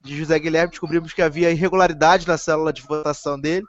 de 0.01 0.17
José 0.17 0.37
Guilherme, 0.37 0.71
descobrimos 0.71 1.13
que 1.13 1.21
havia 1.21 1.51
irregularidade 1.51 2.27
na 2.27 2.37
célula 2.37 2.73
de 2.73 2.81
votação 2.81 3.39
dele. 3.39 3.65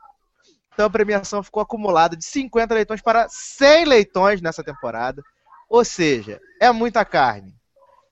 Então 0.77 0.85
a 0.85 0.91
premiação 0.91 1.43
ficou 1.43 1.63
acumulada 1.63 2.15
de 2.15 2.23
50 2.23 2.75
leitões 2.75 3.01
para 3.01 3.27
100 3.31 3.87
leitões 3.87 4.43
nessa 4.43 4.63
temporada. 4.63 5.23
Ou 5.71 5.83
seja, 5.83 6.39
é 6.61 6.71
muita 6.71 7.03
carne. 7.03 7.57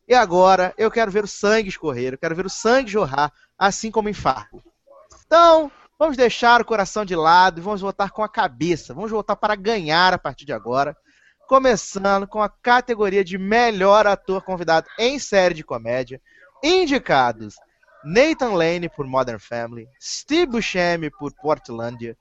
E 0.09 0.15
agora 0.15 0.73
eu 0.79 0.91
quero 0.91 1.11
ver 1.11 1.25
o 1.25 1.29
sangue 1.29 1.69
escorrer, 1.69 2.15
eu 2.15 2.19
quero 2.19 2.35
ver 2.35 2.47
o 2.47 2.51
sangue 2.51 2.91
jorrar, 2.91 3.31
assim 3.59 3.91
como 3.91 4.09
em 4.09 4.15
Fargo. 4.15 4.63
Então, 5.27 5.71
vamos 5.99 6.17
deixar 6.17 6.63
o 6.63 6.65
coração 6.65 7.05
de 7.05 7.15
lado 7.15 7.61
e 7.61 7.63
vamos 7.63 7.83
votar 7.83 8.11
com 8.11 8.23
a 8.23 8.29
cabeça. 8.31 8.95
Vamos 8.95 9.11
votar 9.11 9.37
para 9.37 9.55
ganhar 9.55 10.15
a 10.15 10.19
partir 10.19 10.47
de 10.47 10.53
agora. 10.55 10.97
Começando 11.47 12.27
com 12.27 12.41
a 12.41 12.49
categoria 12.49 13.23
de 13.23 13.37
melhor 13.37 14.07
ator 14.07 14.41
convidado 14.41 14.87
em 14.99 15.19
série 15.19 15.53
de 15.55 15.63
comédia. 15.63 16.19
Indicados: 16.63 17.57
Nathan 18.03 18.55
Lane 18.55 18.89
por 18.89 19.07
Modern 19.07 19.39
Family, 19.39 19.87
Steve 20.01 20.47
Buscemi 20.47 21.11
por 21.11 21.31
Portlandia, 21.35 22.17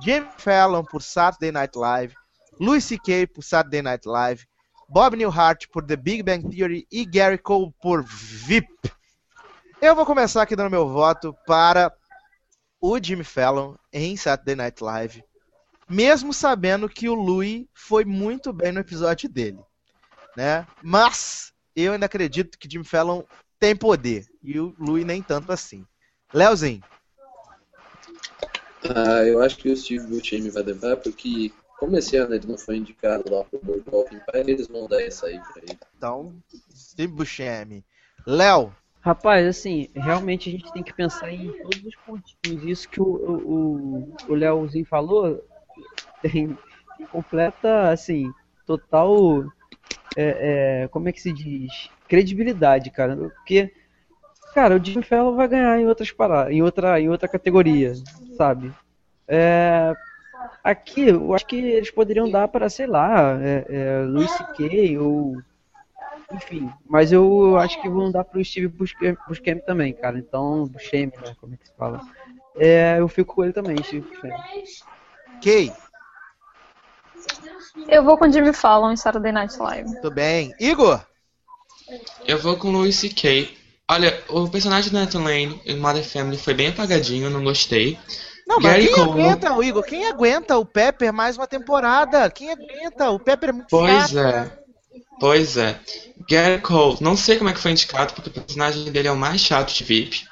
Jimmy 0.00 0.28
Fallon 0.38 0.84
por 0.84 1.02
Saturday 1.02 1.52
Night 1.52 1.76
Live, 1.76 2.14
Louis 2.60 2.84
C.K. 2.84 3.26
por 3.28 3.42
Saturday 3.42 3.82
Night 3.82 4.06
Live, 4.06 4.46
Bob 4.88 5.16
Newhart 5.16 5.66
por 5.72 5.84
The 5.84 5.96
Big 5.96 6.22
Bang 6.22 6.48
Theory 6.48 6.86
e 6.90 7.04
Gary 7.04 7.38
Cole 7.38 7.72
por 7.80 8.02
VIP. 8.04 8.90
Eu 9.80 9.94
vou 9.94 10.04
começar 10.06 10.42
aqui 10.42 10.56
dando 10.56 10.70
meu 10.70 10.88
voto 10.88 11.34
para 11.46 11.92
o 12.80 12.98
Jimmy 13.02 13.24
Fallon 13.24 13.74
em 13.92 14.16
Saturday 14.16 14.56
Night 14.56 14.82
Live, 14.82 15.24
mesmo 15.88 16.32
sabendo 16.32 16.88
que 16.88 17.08
o 17.08 17.14
Louis 17.14 17.66
foi 17.74 18.04
muito 18.04 18.52
bem 18.52 18.72
no 18.72 18.80
episódio 18.80 19.28
dele, 19.28 19.58
né? 20.36 20.66
Mas 20.82 21.52
eu 21.74 21.92
ainda 21.92 22.06
acredito 22.06 22.58
que 22.58 22.68
Jimmy 22.70 22.84
Fallon 22.84 23.22
tem 23.58 23.74
poder 23.74 24.26
e 24.42 24.58
o 24.58 24.74
Louis 24.78 25.04
nem 25.04 25.22
tanto 25.22 25.52
assim. 25.52 25.84
Leozinho, 26.32 26.82
Ah, 28.94 29.24
eu 29.24 29.42
acho 29.42 29.56
que 29.56 29.68
o 29.68 29.76
Steve 29.76 30.06
Buscemi 30.06 30.50
vai 30.50 30.62
levar, 30.62 30.96
porque 30.96 31.52
como 31.78 31.96
esse 31.96 32.16
ano 32.16 32.34
ele 32.34 32.46
não 32.46 32.58
foi 32.58 32.76
indicado 32.76 33.32
lá 33.32 33.44
pro 33.44 33.60
Walking 33.90 34.16
Empire, 34.16 34.50
eles 34.50 34.66
vão 34.68 34.86
dar 34.88 35.02
essa 35.02 35.26
aí 35.26 35.38
pra 35.38 35.62
ele. 35.62 35.78
então 35.96 36.34
Steve 36.74 37.12
Buscemi. 37.12 37.84
Léo, 38.26 38.74
Rapaz, 39.00 39.46
assim, 39.46 39.88
realmente 39.94 40.48
a 40.48 40.52
gente 40.52 40.72
tem 40.72 40.82
que 40.82 40.92
pensar 40.92 41.32
em 41.32 41.50
todos 41.62 41.82
os 41.84 41.94
pontinhos. 41.96 42.64
Isso 42.64 42.88
que 42.88 43.00
o, 43.00 43.04
o, 43.04 44.16
o 44.28 44.34
Léozinho 44.34 44.84
falou 44.84 45.42
tem, 46.20 46.58
tem 46.96 47.06
completa, 47.06 47.90
assim, 47.90 48.32
total. 48.66 49.44
é, 50.16 50.82
é, 50.84 50.88
como 50.88 51.08
é 51.08 51.12
que 51.12 51.20
se 51.22 51.32
diz? 51.32 51.90
Credibilidade, 52.08 52.90
cara. 52.90 53.16
Porque, 53.16 53.72
cara, 54.58 54.74
o 54.74 54.84
Jimmy 54.84 55.04
Fallon 55.04 55.36
vai 55.36 55.46
ganhar 55.46 55.80
em 55.80 55.86
outras 55.86 56.10
paradas, 56.10 56.52
em 56.52 56.60
outra, 56.62 57.00
em 57.00 57.08
outra 57.08 57.28
categoria, 57.28 57.94
sabe? 58.36 58.72
É, 59.28 59.94
aqui, 60.64 61.10
eu 61.10 61.32
acho 61.32 61.46
que 61.46 61.54
eles 61.54 61.92
poderiam 61.92 62.28
dar 62.28 62.48
para, 62.48 62.68
sei 62.68 62.88
lá, 62.88 63.38
é, 63.40 63.64
é, 63.68 64.02
Louis 64.04 64.28
C.K. 64.32 64.98
ou 64.98 65.40
enfim, 66.32 66.68
mas 66.88 67.12
eu 67.12 67.56
acho 67.56 67.80
que 67.80 67.88
vão 67.88 68.10
dar 68.10 68.24
pro 68.24 68.44
Steve 68.44 68.66
Buscemi, 68.66 69.16
Buscemi 69.28 69.60
também, 69.60 69.92
cara. 69.92 70.18
Então, 70.18 70.66
Buscemi, 70.66 71.12
né? 71.24 71.36
Como 71.40 71.54
é 71.54 71.56
que 71.56 71.68
se 71.68 71.76
fala? 71.76 72.00
É, 72.56 72.96
eu 72.98 73.06
fico 73.06 73.36
com 73.36 73.44
ele 73.44 73.52
também, 73.52 73.80
Steve 73.84 74.08
Buscemi. 74.08 74.34
Kay, 75.40 75.72
Eu 77.86 78.02
vou 78.02 78.18
com 78.18 78.30
Jimmy 78.30 78.52
Fallon 78.52 78.90
em 78.90 78.96
Saturday 78.96 79.30
Night 79.30 79.56
Live. 79.56 79.94
tudo 80.00 80.10
bem? 80.10 80.52
Igor, 80.58 81.00
Eu 82.26 82.40
vou 82.40 82.56
com 82.56 82.72
Louis 82.72 82.96
C.K. 82.96 83.67
Olha, 83.90 84.22
o 84.28 84.48
personagem 84.48 84.90
do 84.92 84.98
Nathan 84.98 85.20
Lane 85.24 85.60
em 85.64 85.76
Mother 85.78 86.04
Family 86.04 86.36
foi 86.38 86.54
bem 86.54 86.68
apagadinho, 86.68 87.30
não 87.30 87.42
gostei. 87.42 87.98
Não, 88.46 88.60
mas 88.60 88.72
Gary 88.72 88.84
quem 88.84 88.90
Cole. 88.90 89.22
aguenta, 89.22 89.52
o 89.52 89.62
Igor? 89.62 89.82
Quem 89.84 90.06
aguenta 90.06 90.56
o 90.58 90.64
Pepper 90.66 91.12
mais 91.12 91.36
uma 91.36 91.46
temporada? 91.46 92.30
Quem 92.30 92.50
aguenta? 92.50 93.10
O 93.10 93.18
Pepper 93.20 93.50
é 93.50 93.52
muito 93.52 93.68
Pois 93.68 94.10
chato. 94.10 94.16
é. 94.16 94.58
Pois 95.20 95.56
é. 95.56 95.80
Gary 96.28 96.60
Cole, 96.62 96.98
não 97.00 97.16
sei 97.16 97.38
como 97.38 97.50
é 97.50 97.52
que 97.54 97.60
foi 97.60 97.72
indicado, 97.72 98.14
porque 98.14 98.30
o 98.30 98.32
personagem 98.32 98.90
dele 98.92 99.08
é 99.08 99.12
o 99.12 99.16
mais 99.16 99.40
chato 99.40 99.72
de 99.74 99.84
VIP. 99.84 100.26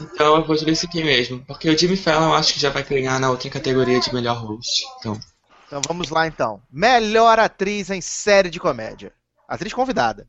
Então 0.00 0.36
eu 0.36 0.44
vou 0.46 0.56
de 0.56 0.64
Louis 0.64 0.78
C.K. 0.78 1.04
mesmo. 1.04 1.44
Porque 1.46 1.68
o 1.68 1.76
Jimmy 1.78 1.96
Fallon 1.96 2.28
eu 2.28 2.34
acho 2.34 2.52
que 2.54 2.60
já 2.60 2.70
vai 2.70 2.82
ganhar 2.82 3.18
na 3.20 3.30
outra 3.30 3.48
categoria 3.50 4.00
de 4.00 4.12
melhor 4.14 4.36
host. 4.36 4.84
Então, 4.98 5.18
Então 5.66 5.80
vamos 5.88 6.10
lá 6.10 6.26
então. 6.26 6.62
Melhor 6.70 7.38
atriz 7.38 7.90
em 7.90 8.00
série 8.00 8.50
de 8.50 8.60
comédia. 8.60 9.12
Atriz 9.48 9.72
convidada. 9.72 10.28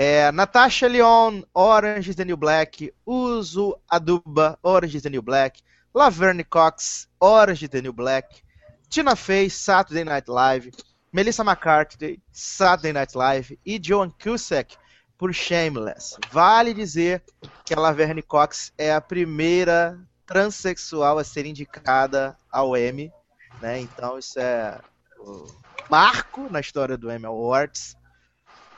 É, 0.00 0.32
Natasha 0.32 0.88
Lyonne, 0.88 1.44
Orange 1.52 2.08
is 2.08 2.16
the 2.16 2.24
New 2.24 2.36
Black. 2.36 2.90
Uzo 3.06 3.78
Aduba, 3.86 4.58
Orange 4.62 4.96
is 4.96 5.02
the 5.02 5.10
New 5.10 5.20
Black. 5.20 5.60
Laverne 5.92 6.42
Cox, 6.42 7.06
Orange 7.20 7.64
is 7.66 7.68
the 7.68 7.82
New 7.82 7.92
Black. 7.92 8.42
Tina 8.88 9.14
Fey, 9.14 9.50
Saturday 9.50 10.04
Night 10.04 10.26
Live. 10.26 10.70
Melissa 11.12 11.44
McCarthy, 11.44 12.18
Saturday 12.32 12.92
Night 12.92 13.14
Live. 13.14 13.58
E 13.66 13.78
Joan 13.78 14.10
Cusack 14.10 14.78
por 15.18 15.34
Shameless. 15.34 16.16
Vale 16.32 16.72
dizer 16.72 17.22
que 17.66 17.74
a 17.74 17.78
Laverne 17.78 18.22
Cox 18.22 18.72
é 18.78 18.94
a 18.94 19.02
primeira 19.02 20.00
transexual 20.24 21.18
a 21.18 21.24
ser 21.24 21.44
indicada 21.44 22.34
ao 22.50 22.74
Emmy 22.74 23.12
né? 23.60 23.80
Então 23.80 24.18
isso 24.18 24.38
é 24.38 24.80
o 25.18 25.46
marco 25.88 26.48
na 26.50 26.60
história 26.60 26.96
do 26.96 27.10
Emmy 27.12 27.26
Awards. 27.26 27.96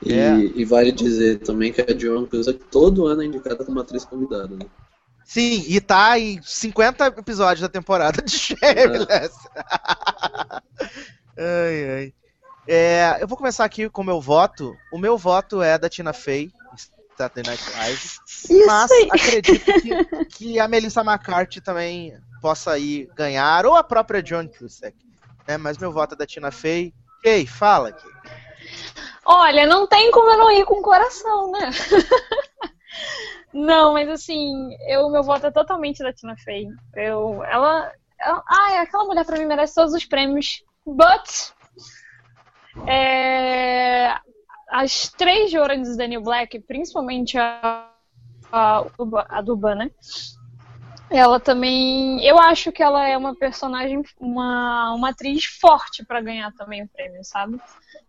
E, 0.05 0.13
É. 0.13 0.35
e 0.35 0.65
vale 0.65 0.91
dizer 0.91 1.39
também 1.39 1.71
que 1.71 1.81
a 1.81 1.97
Joan 1.97 2.25
Cusack 2.25 2.59
todo 2.71 3.05
ano 3.07 3.21
é 3.21 3.25
indicada 3.25 3.63
como 3.63 3.79
atriz 3.79 4.03
convidada, 4.05 4.55
né? 4.55 4.65
Sim, 5.25 5.63
e 5.67 5.79
tá 5.79 6.19
em 6.19 6.41
50 6.43 7.07
episódios 7.17 7.61
da 7.61 7.69
temporada 7.69 8.21
de 8.21 8.31
Shameless. 8.37 9.33
ai, 11.37 11.89
ai. 11.89 12.13
É, 12.67 13.17
eu 13.21 13.27
vou 13.27 13.37
começar 13.37 13.65
aqui 13.65 13.89
com 13.89 14.01
o 14.01 14.05
meu 14.05 14.21
voto. 14.21 14.75
O 14.91 14.97
meu 14.97 15.17
voto 15.17 15.61
é 15.61 15.77
da 15.77 15.89
Tina 15.89 16.13
Fey, 16.13 16.51
Saturday 17.17 17.43
Night 17.45 17.63
Live. 17.77 18.01
Isso 18.25 18.65
Mas 18.65 18.91
aí. 18.91 19.09
acredito 19.11 19.65
que, 19.81 20.25
que 20.25 20.59
a 20.59 20.67
Melissa 20.67 21.01
McCarthy 21.01 21.61
também 21.61 22.13
possa 22.41 22.77
ir 22.77 23.09
ganhar, 23.15 23.65
ou 23.65 23.75
a 23.75 23.83
própria 23.83 24.21
John 24.23 24.47
Cusack. 24.47 24.95
Né? 25.47 25.57
Mas 25.57 25.77
meu 25.77 25.91
voto 25.91 26.15
é 26.15 26.17
da 26.17 26.25
Tina 26.25 26.51
Fey. 26.51 26.93
Ei, 27.23 27.45
fala 27.45 27.89
aqui. 27.89 28.07
Olha, 29.25 29.65
não 29.65 29.87
tem 29.87 30.11
como 30.11 30.29
eu 30.29 30.37
não 30.37 30.51
ir 30.51 30.65
com 30.65 30.75
o 30.75 30.83
coração, 30.83 31.51
né? 31.51 31.69
não, 33.53 33.93
mas 33.93 34.09
assim, 34.09 34.75
eu, 34.87 35.09
meu 35.09 35.23
voto 35.23 35.47
é 35.47 35.51
totalmente 35.51 36.03
da 36.03 36.13
Tina 36.13 36.35
Fey. 36.37 36.67
Eu, 36.95 37.43
ela, 37.43 37.91
ela, 38.19 38.43
ai, 38.47 38.77
aquela 38.79 39.05
mulher 39.05 39.25
pra 39.25 39.37
mim 39.37 39.45
merece 39.45 39.75
todos 39.75 39.93
os 39.93 40.05
prêmios. 40.05 40.63
But 40.85 41.53
é, 42.87 44.15
as 44.69 45.09
três 45.09 45.53
is 45.53 45.97
the 45.97 46.07
New 46.07 46.21
Black, 46.21 46.59
principalmente 46.61 47.37
a, 47.37 47.89
a, 48.51 48.83
a 49.29 49.41
Duba, 49.41 49.75
né? 49.75 49.91
Ela 51.13 51.39
também. 51.39 52.25
Eu 52.25 52.39
acho 52.39 52.71
que 52.71 52.81
ela 52.81 53.07
é 53.07 53.15
uma 53.15 53.35
personagem, 53.35 54.01
uma, 54.19 54.93
uma 54.95 55.09
atriz 55.09 55.45
forte 55.45 56.03
pra 56.03 56.19
ganhar 56.19 56.51
também 56.53 56.81
o 56.81 56.87
prêmio, 56.87 57.23
sabe? 57.23 57.61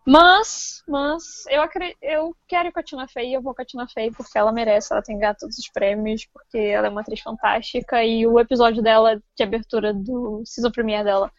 Mas, 0.07 0.83
mas, 0.89 1.45
eu, 1.49 1.61
acre- 1.61 1.97
eu 2.01 2.35
quero 2.49 2.73
com 2.73 2.81
a 2.81 2.83
Tina 2.83 3.07
Fey 3.07 3.35
eu 3.35 3.43
vou 3.43 3.55
com 3.55 3.61
a 3.61 3.65
Tina 3.65 3.87
Fey 3.87 4.11
porque 4.11 4.39
ela 4.39 4.51
merece, 4.53 4.91
ela 4.91 5.03
tem 5.03 5.17
que 5.17 5.21
ganhar 5.21 5.35
todos 5.35 5.59
os 5.59 5.69
prêmios, 5.69 6.27
porque 6.33 6.57
ela 6.57 6.87
é 6.87 6.91
uma 6.91 7.03
atriz 7.03 7.21
fantástica 7.21 8.03
e 8.03 8.27
o 8.27 8.41
episódio 8.41 8.83
dela 8.83 9.23
de 9.37 9.43
abertura 9.43 9.93
do 9.93 10.43
season 10.47 10.71
premiere 10.71 11.05
dela, 11.05 11.31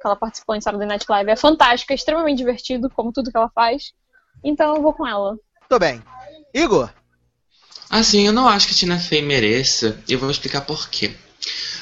que 0.00 0.06
ela 0.06 0.16
participou 0.16 0.54
em 0.54 0.60
Saturday 0.60 0.88
Night 0.88 1.04
Live, 1.06 1.30
é 1.30 1.36
fantástico, 1.36 1.92
é 1.92 1.96
extremamente 1.96 2.38
divertido, 2.38 2.88
como 2.90 3.12
tudo 3.12 3.30
que 3.30 3.36
ela 3.36 3.50
faz. 3.50 3.92
Então 4.42 4.74
eu 4.74 4.82
vou 4.82 4.94
com 4.94 5.06
ela. 5.06 5.38
Tô 5.68 5.78
bem. 5.78 6.02
Igor, 6.54 6.90
Assim, 7.90 8.24
eu 8.24 8.32
não 8.32 8.48
acho 8.48 8.68
que 8.68 8.74
Tina 8.74 9.00
Fey 9.00 9.20
mereça, 9.20 10.00
e 10.08 10.14
vou 10.14 10.30
explicar 10.30 10.60
por 10.60 10.88
quê. 10.88 11.10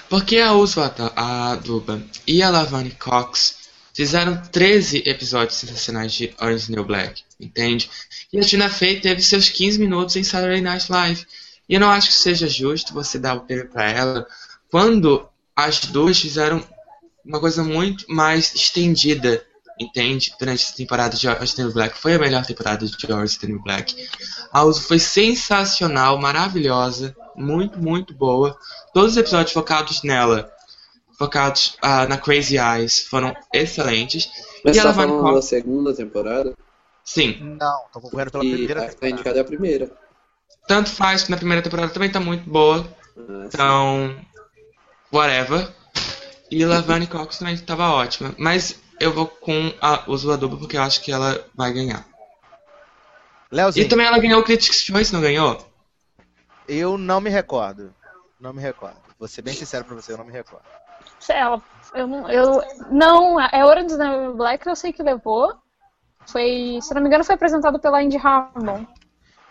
Porque 0.08 0.38
a 0.38 0.54
Uso 0.54 0.80
a 0.80 1.54
Duba 1.56 2.02
e 2.26 2.42
a 2.42 2.48
Laverne 2.48 2.92
Cox 2.92 3.56
fizeram 3.92 4.40
13 4.50 5.02
episódios 5.04 5.58
sensacionais 5.58 6.14
de 6.14 6.32
Orange 6.40 6.72
New 6.72 6.82
Black, 6.82 7.22
entende? 7.38 7.90
E 8.32 8.38
a 8.38 8.42
Tina 8.42 8.70
Fey 8.70 9.00
teve 9.00 9.20
seus 9.20 9.50
15 9.50 9.78
minutos 9.78 10.16
em 10.16 10.24
Saturday 10.24 10.62
Night 10.62 10.90
Live. 10.90 11.26
E 11.68 11.74
eu 11.74 11.80
não 11.80 11.90
acho 11.90 12.08
que 12.08 12.14
seja 12.14 12.48
justo 12.48 12.94
você 12.94 13.18
dar 13.18 13.34
o 13.34 13.40
prêmio 13.40 13.68
pra 13.68 13.90
ela 13.90 14.26
quando 14.70 15.28
as 15.54 15.80
duas 15.80 16.18
fizeram 16.18 16.64
uma 17.22 17.40
coisa 17.40 17.62
muito 17.62 18.06
mais 18.08 18.54
estendida, 18.54 19.44
entende? 19.78 20.34
Durante 20.38 20.62
essa 20.64 20.74
temporada 20.76 21.16
de 21.16 21.28
Orange 21.28 21.54
the 21.56 21.62
New 21.62 21.72
Black. 21.72 21.98
Foi 21.98 22.14
a 22.14 22.18
melhor 22.18 22.44
temporada 22.46 22.86
de 22.86 23.12
Orange 23.12 23.38
the 23.38 23.46
New 23.46 23.62
Black. 23.62 24.08
A 24.52 24.64
Uso 24.64 24.82
foi 24.82 24.98
sensacional, 24.98 26.18
maravilhosa, 26.18 27.14
muito, 27.36 27.78
muito 27.78 28.14
boa. 28.14 28.56
Todos 28.92 29.12
os 29.12 29.16
episódios 29.16 29.52
focados 29.52 30.02
nela, 30.02 30.50
focados 31.18 31.76
ah, 31.82 32.06
na 32.06 32.16
Crazy 32.16 32.56
Eyes, 32.58 33.02
foram 33.02 33.34
excelentes. 33.52 34.28
Mas 34.64 34.76
E 34.76 34.80
você 34.80 34.82
tá 34.82 34.88
ela 34.88 34.92
vai 34.92 35.06
falando 35.06 35.22
qual? 35.22 35.34
da 35.34 35.42
segunda 35.42 35.94
temporada? 35.94 36.54
Sim, 37.04 37.56
não, 37.58 37.82
tô 37.92 38.00
concorrendo 38.00 38.30
pela 38.32 38.44
E 38.44 38.50
primeira 38.50 38.80
a 38.82 38.84
que 38.84 38.90
tá 38.90 38.92
temporada. 38.92 39.14
indicada 39.14 39.38
é 39.38 39.40
a 39.40 39.44
primeira. 39.44 39.90
tanto 40.66 40.90
faz 40.90 41.22
que 41.22 41.30
na 41.30 41.36
primeira 41.38 41.62
temporada 41.62 41.92
também 41.92 42.10
tá 42.10 42.20
muito 42.20 42.48
boa. 42.48 42.86
Ah, 43.16 43.44
Então, 43.46 44.16
whatever. 45.12 45.68
E 46.50 46.64
Laverne 46.64 47.06
Cox 47.06 47.38
também 47.38 47.56
tava 47.58 47.88
ótima. 47.92 48.34
Mas 48.38 48.78
eu 49.00 49.12
vou 49.12 49.26
com 49.26 49.72
a 49.80 50.04
Uso 50.06 50.30
Aduba 50.30 50.56
porque 50.56 50.76
eu 50.76 50.82
acho 50.82 51.00
que 51.02 51.12
ela 51.12 51.44
vai 51.54 51.72
ganhar. 51.72 52.04
E 53.50 53.54
Leozinho, 53.56 53.88
também 53.88 54.06
ela 54.06 54.18
ganhou 54.18 54.40
o 54.40 54.44
Critics' 54.44 54.82
Choice, 54.82 55.12
não 55.12 55.20
ganhou? 55.20 55.66
eu 56.68 56.98
não 56.98 57.20
me 57.20 57.30
recordo. 57.30 57.94
Não 58.38 58.52
me 58.52 58.60
recordo. 58.60 58.96
Vou 59.18 59.26
ser 59.26 59.42
bem 59.42 59.54
sincero 59.54 59.84
pra 59.84 59.96
você, 59.96 60.12
eu 60.12 60.18
não 60.18 60.24
me 60.24 60.32
recordo. 60.32 60.64
Sei 61.18 61.34
ela, 61.34 61.60
eu 61.94 62.06
não, 62.06 62.30
eu 62.30 62.62
não, 62.90 63.40
é 63.40 63.64
Orange 63.64 63.92
is 63.92 63.98
the 63.98 64.04
New 64.04 64.36
Black 64.36 64.66
eu 64.66 64.76
sei 64.76 64.92
que 64.92 65.02
levou. 65.02 65.56
Foi, 66.26 66.78
se 66.82 66.94
não 66.94 67.00
me 67.00 67.08
engano, 67.08 67.24
foi 67.24 67.34
apresentado 67.34 67.80
pela 67.80 68.02
Indy 68.02 68.18
Harmon. 68.18 68.84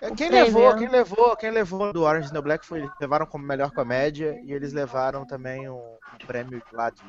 É, 0.01 0.11
Quem 0.11 0.29
prêmio. 0.29 0.45
levou, 0.45 0.75
quem 0.75 0.87
levou, 0.89 1.35
quem 1.37 1.51
levou 1.51 1.91
do 1.93 2.03
Orange 2.03 2.25
is 2.25 2.31
the 2.31 2.35
New 2.35 2.43
Black 2.43 2.65
foi 2.65 2.87
levaram 2.99 3.25
como 3.25 3.43
melhor 3.45 3.71
comédia 3.71 4.39
e 4.43 4.51
eles 4.53 4.71
levaram 4.73 5.25
também 5.25 5.67
um, 5.69 5.73
um 5.75 6.17
prêmio 6.25 6.61
lá 6.71 6.89
de 6.89 7.01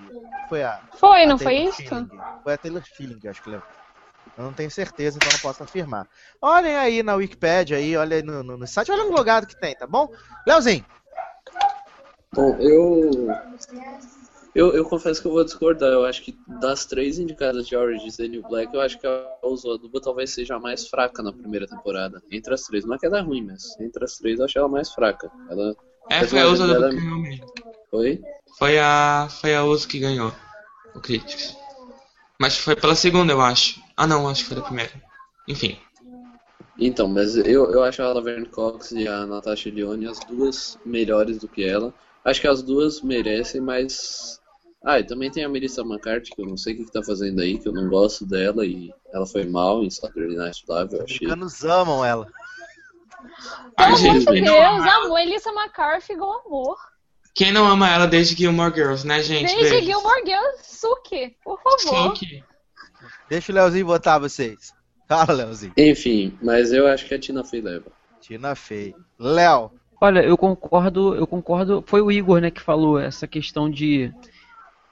foi 0.49 0.63
a 0.63 0.81
Foi, 0.95 1.25
a 1.25 1.27
não 1.27 1.37
foi 1.37 1.55
Taylor 1.55 1.69
isso? 1.69 1.83
Schilling. 1.83 2.09
Foi 2.43 2.53
a 2.55 2.59
Taylor 2.59 2.83
Schilling 2.83 3.21
eu 3.23 3.31
acho 3.31 3.43
que 3.43 3.51
levou. 3.51 3.67
Eu 4.37 4.45
não 4.45 4.53
tenho 4.53 4.71
certeza, 4.71 5.19
então 5.19 5.31
não 5.33 5.39
posso 5.41 5.63
afirmar. 5.63 6.07
Olhem 6.41 6.77
aí 6.77 7.03
na 7.03 7.15
Wikipedia 7.15 7.77
aí, 7.77 7.97
olha 7.97 8.17
aí 8.17 8.23
no, 8.23 8.43
no, 8.43 8.57
no 8.57 8.67
site, 8.67 8.91
olha 8.93 9.05
no 9.05 9.11
logado 9.11 9.47
que 9.47 9.59
tem, 9.59 9.75
tá 9.75 9.87
bom? 9.87 10.09
Leozinho, 10.47 10.85
Bom, 12.35 12.55
eu, 12.61 13.29
eu. 14.59 14.75
Eu 14.75 14.85
confesso 14.85 15.21
que 15.21 15.27
eu 15.29 15.33
vou 15.33 15.45
discordar. 15.45 15.91
Eu 15.91 16.05
acho 16.05 16.23
que 16.23 16.37
das 16.61 16.85
três 16.87 17.19
indicadas 17.19 17.67
de 17.67 17.77
Orange 17.77 18.07
is 18.07 18.17
the 18.17 18.29
New 18.29 18.43
Black, 18.49 18.75
eu 18.75 18.81
acho 18.81 18.99
que 18.99 19.07
a 19.07 19.27
Usoaduba 19.43 20.01
talvez 20.01 20.31
seja 20.31 20.57
a 20.57 20.61
mais 20.61 20.89
fraca 20.89 21.23
na 21.23 21.33
primeira 21.33 21.67
temporada. 21.67 22.23
Entre 22.31 22.53
as 22.53 22.63
três. 22.63 22.85
Não 22.85 22.95
é 22.95 22.99
que 22.99 23.07
ela 23.07 23.19
é 23.19 23.23
ruim, 23.23 23.45
mas 23.45 23.79
entre 23.81 24.05
as 24.05 24.17
três 24.19 24.39
eu 24.39 24.45
acho 24.45 24.59
ela 24.59 24.69
mais 24.69 24.93
fraca. 24.93 25.31
Ela. 25.51 25.75
É, 26.11 26.25
foi 26.27 26.41
a 26.41 26.49
o 26.49 26.53
Uso 26.53 26.63
Aduba 26.65 26.79
dela- 26.79 26.91
que 26.91 26.97
ganhou 26.97 27.19
mesmo. 27.19 27.47
Foi? 27.91 28.23
Foi 28.59 28.79
a, 28.79 29.29
foi 29.41 29.55
a 29.55 29.65
Uso 29.65 29.87
que 29.87 29.99
ganhou 29.99 30.33
o 30.95 31.01
Critics. 31.01 31.57
Mas 32.41 32.57
foi 32.57 32.77
pela 32.77 32.95
segunda, 32.95 33.33
eu 33.33 33.41
acho. 33.41 33.81
Ah, 33.97 34.07
não, 34.07 34.29
acho 34.29 34.43
que 34.43 34.49
foi 34.49 34.57
da 34.57 34.63
primeira. 34.63 34.93
Enfim. 35.49 35.77
Então, 36.79 37.09
mas 37.09 37.37
eu, 37.37 37.71
eu 37.73 37.83
acho 37.83 38.01
a 38.03 38.13
Laverne 38.13 38.47
Cox 38.47 38.93
e 38.93 39.09
a 39.09 39.27
Natasha 39.27 39.69
Lyonne 39.69 40.07
as 40.07 40.21
duas 40.21 40.79
melhores 40.85 41.39
do 41.39 41.49
que 41.49 41.65
ela. 41.65 41.93
Acho 42.25 42.41
que 42.41 42.47
as 42.49 42.63
duas 42.63 43.01
merecem, 43.03 43.61
mas. 43.61 44.41
Ah, 44.85 45.01
e 45.01 45.05
também 45.05 45.31
tem 45.31 45.45
a 45.45 45.49
Melissa 45.49 45.83
McCarthy, 45.83 46.31
que 46.31 46.41
eu 46.41 46.47
não 46.47 46.57
sei 46.57 46.75
o 46.75 46.77
que, 46.79 46.85
que 46.85 46.93
tá 46.93 47.03
fazendo 47.03 47.41
aí, 47.41 47.59
que 47.59 47.69
eu 47.69 47.73
não 47.73 47.89
gosto 47.89 48.25
dela 48.25 48.65
e 48.65 48.93
ela 49.13 49.27
foi 49.27 49.45
mal 49.45 49.83
em 49.83 49.91
Saturday 49.91 50.37
Night 50.37 50.63
Live, 50.69 50.93
eu 50.95 50.99
Os 51.01 51.05
achei. 51.05 51.27
americanos 51.27 51.65
amam 51.65 52.05
ela. 52.05 52.29
Ai, 53.77 53.93
Pelo 53.93 53.97
amor 53.97 53.97
gente, 53.99 54.33
de 54.33 54.41
Deus, 54.41 54.87
amor, 54.87 55.19
Elissa 55.19 55.51
McCarthy 55.51 56.13
igual 56.13 56.43
amor. 56.47 56.77
quem 57.35 57.51
não 57.53 57.67
ama 57.67 57.91
ela 57.91 58.07
desde 58.07 58.37
Gilmore 58.37 58.73
Girls, 58.73 59.05
né, 59.07 59.21
gente? 59.23 59.47
Desde 59.55 59.71
Beijo. 59.71 59.87
Gilmore 59.87 60.23
Girls, 60.25 60.59
Suki, 60.63 61.37
por 61.43 61.61
favor. 61.61 62.11
Suki. 62.17 62.45
Deixa 63.29 63.51
o 63.53 63.55
Leozinho 63.55 63.87
botar 63.87 64.19
vocês. 64.19 64.73
Fala, 65.09 65.33
Leozinho. 65.33 65.73
Enfim, 65.77 66.39
mas 66.41 66.73
eu 66.73 66.87
acho 66.87 67.05
que 67.07 67.15
a 67.15 67.19
Tina 67.19 67.43
Fey 67.43 67.61
leva. 67.61 67.91
Tina 68.21 68.55
Fey. 68.55 68.95
Léo. 69.19 69.73
Olha, 70.01 70.21
eu 70.21 70.37
concordo, 70.39 71.15
eu 71.17 71.27
concordo. 71.27 71.83
Foi 71.87 72.01
o 72.01 72.13
Igor, 72.13 72.41
né, 72.41 72.51
que 72.51 72.61
falou 72.61 72.99
essa 73.01 73.27
questão 73.27 73.69
de 73.69 74.13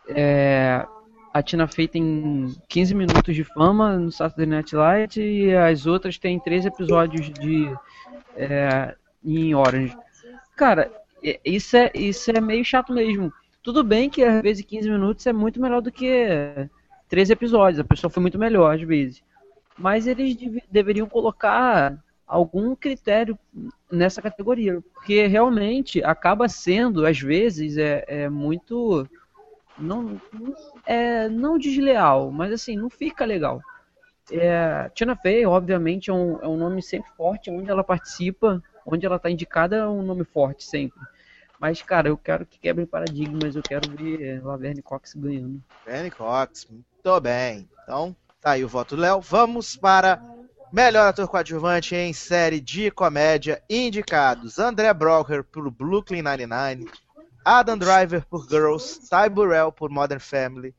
é, 0.09 0.85
a 1.33 1.43
Tina 1.43 1.67
Fey 1.67 1.87
tem 1.89 2.55
15 2.69 2.95
minutos 2.95 3.35
de 3.35 3.45
fama 3.45 3.97
no 3.97 4.11
Saturday 4.11 4.47
Night 4.47 4.75
Live 4.75 5.21
e 5.21 5.55
as 5.55 5.87
outras 5.87 6.19
têm 6.19 6.39
3 6.41 6.67
episódios 6.67 7.31
de 7.31 7.73
é, 8.37 8.95
em 9.25 9.55
Orange. 9.55 9.97
Cara, 10.57 10.91
é- 11.23 11.41
isso 11.45 11.77
é 11.77 11.91
isso 11.95 12.31
é 12.31 12.41
meio 12.41 12.65
chato 12.65 12.93
mesmo. 12.93 13.33
Tudo 13.63 13.83
bem 13.83 14.09
que 14.09 14.23
às 14.23 14.41
vezes 14.43 14.65
15 14.65 14.89
minutos 14.89 15.27
é 15.27 15.33
muito 15.33 15.61
melhor 15.61 15.81
do 15.83 15.91
que 15.93 16.69
3 17.09 17.31
episódios. 17.31 17.81
A 17.81 17.85
pessoa 17.85 18.11
foi 18.11 18.21
muito 18.21 18.39
melhor 18.39 18.75
às 18.75 18.83
vezes. 18.83 19.23
Mas 19.79 20.07
eles 20.07 20.35
deve- 20.37 20.63
deveriam 20.71 21.07
colocar 21.09 21.99
algum 22.27 22.75
critério 22.75 23.39
nessa 23.91 24.21
categoria, 24.23 24.81
porque 24.95 25.27
realmente 25.27 26.03
acaba 26.03 26.49
sendo, 26.49 27.07
às 27.07 27.21
vezes, 27.21 27.77
é, 27.77 28.05
é 28.09 28.29
muito. 28.29 29.09
Não, 29.79 30.21
é, 30.85 31.29
não 31.29 31.59
desleal, 31.59 32.31
mas 32.31 32.53
assim, 32.53 32.77
não 32.77 32.89
fica 32.89 33.25
legal. 33.25 33.61
É, 34.33 34.91
Tina 34.95 35.15
Fey, 35.15 35.47
obviamente, 35.47 36.11
é 36.11 36.13
um, 36.13 36.41
é 36.43 36.49
um 36.49 36.57
nome 36.57 36.83
sempre 36.83 37.11
forte, 37.17 37.51
onde 37.51 37.71
ela 37.71 37.85
participa, 37.85 38.63
onde 38.85 39.07
ela 39.07 39.17
está 39.17 39.31
indicada, 39.31 39.77
é 39.77 39.87
um 39.87 40.03
nome 40.03 40.25
forte 40.25 40.65
sempre. 40.65 40.99
Mas, 41.59 41.81
cara, 41.81 42.09
eu 42.09 42.17
quero 42.17 42.45
que 42.45 42.59
quebrem 42.59 42.87
paradigmas, 42.87 43.57
eu 43.57 43.63
quero 43.63 43.91
ver 43.91 44.45
Laverne 44.45 44.83
Cox 44.83 45.15
ganhando. 45.15 45.63
Danny 45.87 46.11
Cox. 46.11 46.67
Muito 46.69 47.21
bem. 47.21 47.69
Então, 47.83 48.15
tá 48.41 48.53
aí 48.53 48.65
o 48.65 48.69
voto 48.69 48.95
do 48.95 49.03
Léo. 49.03 49.21
Vamos 49.21 49.77
para 49.77 50.23
melhor 50.73 51.09
ator 51.09 51.27
coadjuvante 51.29 51.95
em 51.95 52.13
série 52.13 52.61
de 52.61 52.91
comédia. 52.91 53.63
Indicados: 53.71 54.59
André 54.59 54.93
Brocker 54.93 55.45
por 55.45 55.71
Brooklyn 55.71 56.23
Nine-Nine, 56.23 56.91
Adam 57.49 57.79
Driver 57.79 58.27
por 58.27 58.49
Girls, 58.49 58.99
Ty 59.09 59.29
Burrell 59.31 59.71
por 59.71 59.89
Modern 59.89 60.19
Family, 60.19 60.75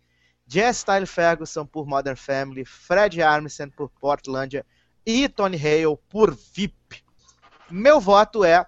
Jess 0.45 0.83
Tyler 0.83 1.07
Ferguson 1.07 1.65
por 1.65 1.87
Modern 1.87 2.17
Family, 2.17 2.65
Fred 2.65 3.21
Armisen 3.21 3.69
por 3.69 3.89
Portlandia 3.89 4.65
e 5.05 5.29
Tony 5.29 5.55
Hale 5.55 5.97
por 6.09 6.35
VIP. 6.35 7.05
Meu 7.71 8.01
voto 8.01 8.43
é 8.43 8.65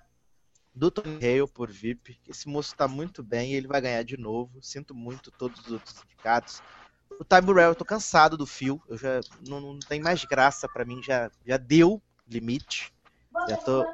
do 0.73 0.89
Tony 0.89 1.17
Hale 1.17 1.45
por 1.53 1.69
VIP. 1.69 2.17
Esse 2.25 2.47
moço 2.47 2.73
tá 2.73 2.87
muito 2.87 3.21
bem 3.21 3.51
e 3.51 3.55
ele 3.55 3.67
vai 3.67 3.81
ganhar 3.81 4.03
de 4.03 4.15
novo. 4.15 4.61
Sinto 4.61 4.95
muito 4.95 5.29
todos 5.29 5.59
os 5.65 5.71
outros 5.73 6.01
indicados. 6.05 6.63
O 7.19 7.25
Ty 7.25 7.41
Burrell, 7.41 7.71
eu 7.71 7.75
tô 7.75 7.83
cansado 7.83 8.37
do 8.37 8.45
fio. 8.45 8.81
Eu 8.87 8.97
já 8.97 9.19
não, 9.45 9.59
não 9.59 9.79
tem 9.79 9.99
mais 9.99 10.23
graça 10.23 10.69
pra 10.69 10.85
mim, 10.85 11.03
já, 11.03 11.29
já 11.45 11.57
deu 11.57 12.01
limite. 12.25 12.93
Já 13.47 13.57
tô... 13.57 13.85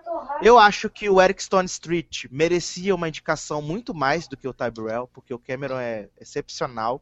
Eu 0.42 0.58
acho 0.58 0.90
que 0.90 1.10
o 1.10 1.22
Eric 1.22 1.44
Stone 1.44 1.66
Street 1.66 2.26
merecia 2.32 2.96
uma 2.96 3.08
indicação 3.08 3.62
muito 3.62 3.94
mais 3.94 4.28
do 4.28 4.36
que 4.36 4.48
o 4.48 4.54
Ty 4.54 4.72
Burrell, 4.72 5.08
porque 5.14 5.34
o 5.34 5.40
Cameron 5.40 5.80
é 5.80 6.10
excepcional. 6.20 7.02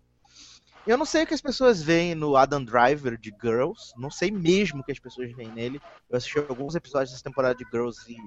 Eu 0.86 0.98
não 0.98 1.06
sei 1.06 1.24
o 1.24 1.28
que 1.28 1.34
as 1.34 1.42
pessoas 1.42 1.82
veem 1.82 2.14
no 2.14 2.36
Adam 2.36 2.64
Driver 2.64 3.18
de 3.18 3.34
Girls, 3.42 3.94
não 3.96 4.12
sei 4.12 4.30
mesmo 4.30 4.82
o 4.82 4.84
que 4.84 4.92
as 4.92 5.00
pessoas 5.00 5.32
veem 5.32 5.50
nele. 5.52 5.82
Eu 6.10 6.18
assisti 6.18 6.38
alguns 6.38 6.76
episódios 6.76 7.12
dessa 7.12 7.24
temporada 7.24 7.56
de 7.56 7.66
Girls 7.72 8.00
e 8.12 8.18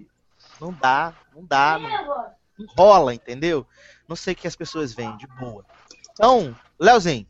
não 0.59 0.73
dá, 0.73 1.15
não 1.35 1.45
dá, 1.45 1.79
não, 1.79 2.35
não 2.59 2.75
rola, 2.75 3.15
entendeu? 3.15 3.67
Não 4.09 4.17
sei 4.17 4.33
o 4.33 4.37
que 4.37 4.49
as 4.49 4.57
pessoas 4.57 4.95
veem, 4.95 5.17
de 5.19 5.27
boa. 5.27 5.67
Então, 6.13 6.57
Leozinho, 6.81 7.27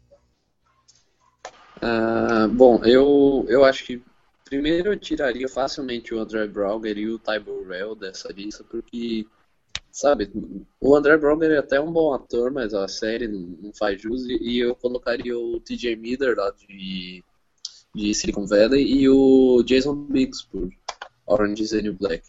Ah, 1.82 2.46
bom, 2.48 2.80
eu, 2.84 3.44
eu 3.48 3.64
acho 3.64 3.84
que 3.84 4.02
primeiro 4.46 4.92
eu 4.92 4.98
tiraria 4.98 5.48
facilmente 5.48 6.14
o 6.14 6.20
André 6.20 6.46
Brauger 6.46 6.96
e 6.96 7.08
o 7.08 7.18
Ty 7.18 7.40
Burrell 7.40 7.94
dessa 7.94 8.32
lista, 8.32 8.64
porque, 8.64 9.26
sabe, 9.90 10.30
o 10.80 10.96
André 10.96 11.18
Brauger 11.18 11.50
é 11.50 11.58
até 11.58 11.80
um 11.80 11.92
bom 11.92 12.14
ator, 12.14 12.50
mas 12.50 12.72
a 12.72 12.88
série 12.88 13.28
não, 13.28 13.72
faz 13.76 14.00
jus, 14.00 14.24
e, 14.24 14.38
e 14.40 14.58
eu 14.60 14.74
colocaria 14.76 15.36
o 15.36 15.60
TJ 15.60 15.96
Miller 15.96 16.36
lá 16.36 16.50
de, 16.52 17.24
de 17.94 18.14
Silicon 18.14 18.46
Valley 18.46 18.84
e 18.84 19.08
o 19.08 19.62
Jason 19.64 19.94
Biggs 19.94 20.46
por 20.46 20.70
Orange 21.26 21.64
is 21.64 21.70
the 21.70 21.82
New 21.82 21.94
Black. 21.94 22.24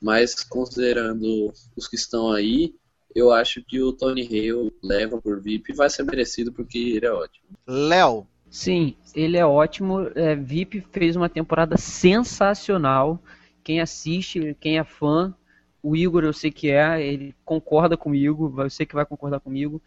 Mas 0.00 0.42
considerando 0.44 1.52
os 1.76 1.86
que 1.86 1.96
estão 1.96 2.32
aí, 2.32 2.74
eu 3.14 3.30
acho 3.30 3.62
que 3.62 3.80
o 3.82 3.92
Tony 3.92 4.22
Hale 4.22 4.72
leva 4.82 5.20
por 5.20 5.40
VIP 5.40 5.72
e 5.72 5.74
vai 5.74 5.90
ser 5.90 6.04
merecido 6.04 6.52
porque 6.52 6.78
ele 6.78 7.04
é 7.04 7.12
ótimo. 7.12 7.46
Léo, 7.66 8.26
Sim, 8.50 8.96
ele 9.14 9.36
é 9.36 9.44
ótimo. 9.44 10.10
É, 10.14 10.34
VIP 10.34 10.80
fez 10.80 11.16
uma 11.16 11.28
temporada 11.28 11.76
sensacional. 11.76 13.20
Quem 13.62 13.80
assiste, 13.80 14.56
quem 14.60 14.78
é 14.78 14.84
fã, 14.84 15.34
o 15.82 15.94
Igor 15.94 16.24
eu 16.24 16.32
sei 16.32 16.50
que 16.50 16.70
é, 16.70 17.02
ele 17.04 17.34
concorda 17.44 17.96
comigo, 17.96 18.54
eu 18.58 18.70
sei 18.70 18.86
que 18.86 18.94
vai 18.94 19.04
concordar 19.04 19.40
comigo. 19.40 19.80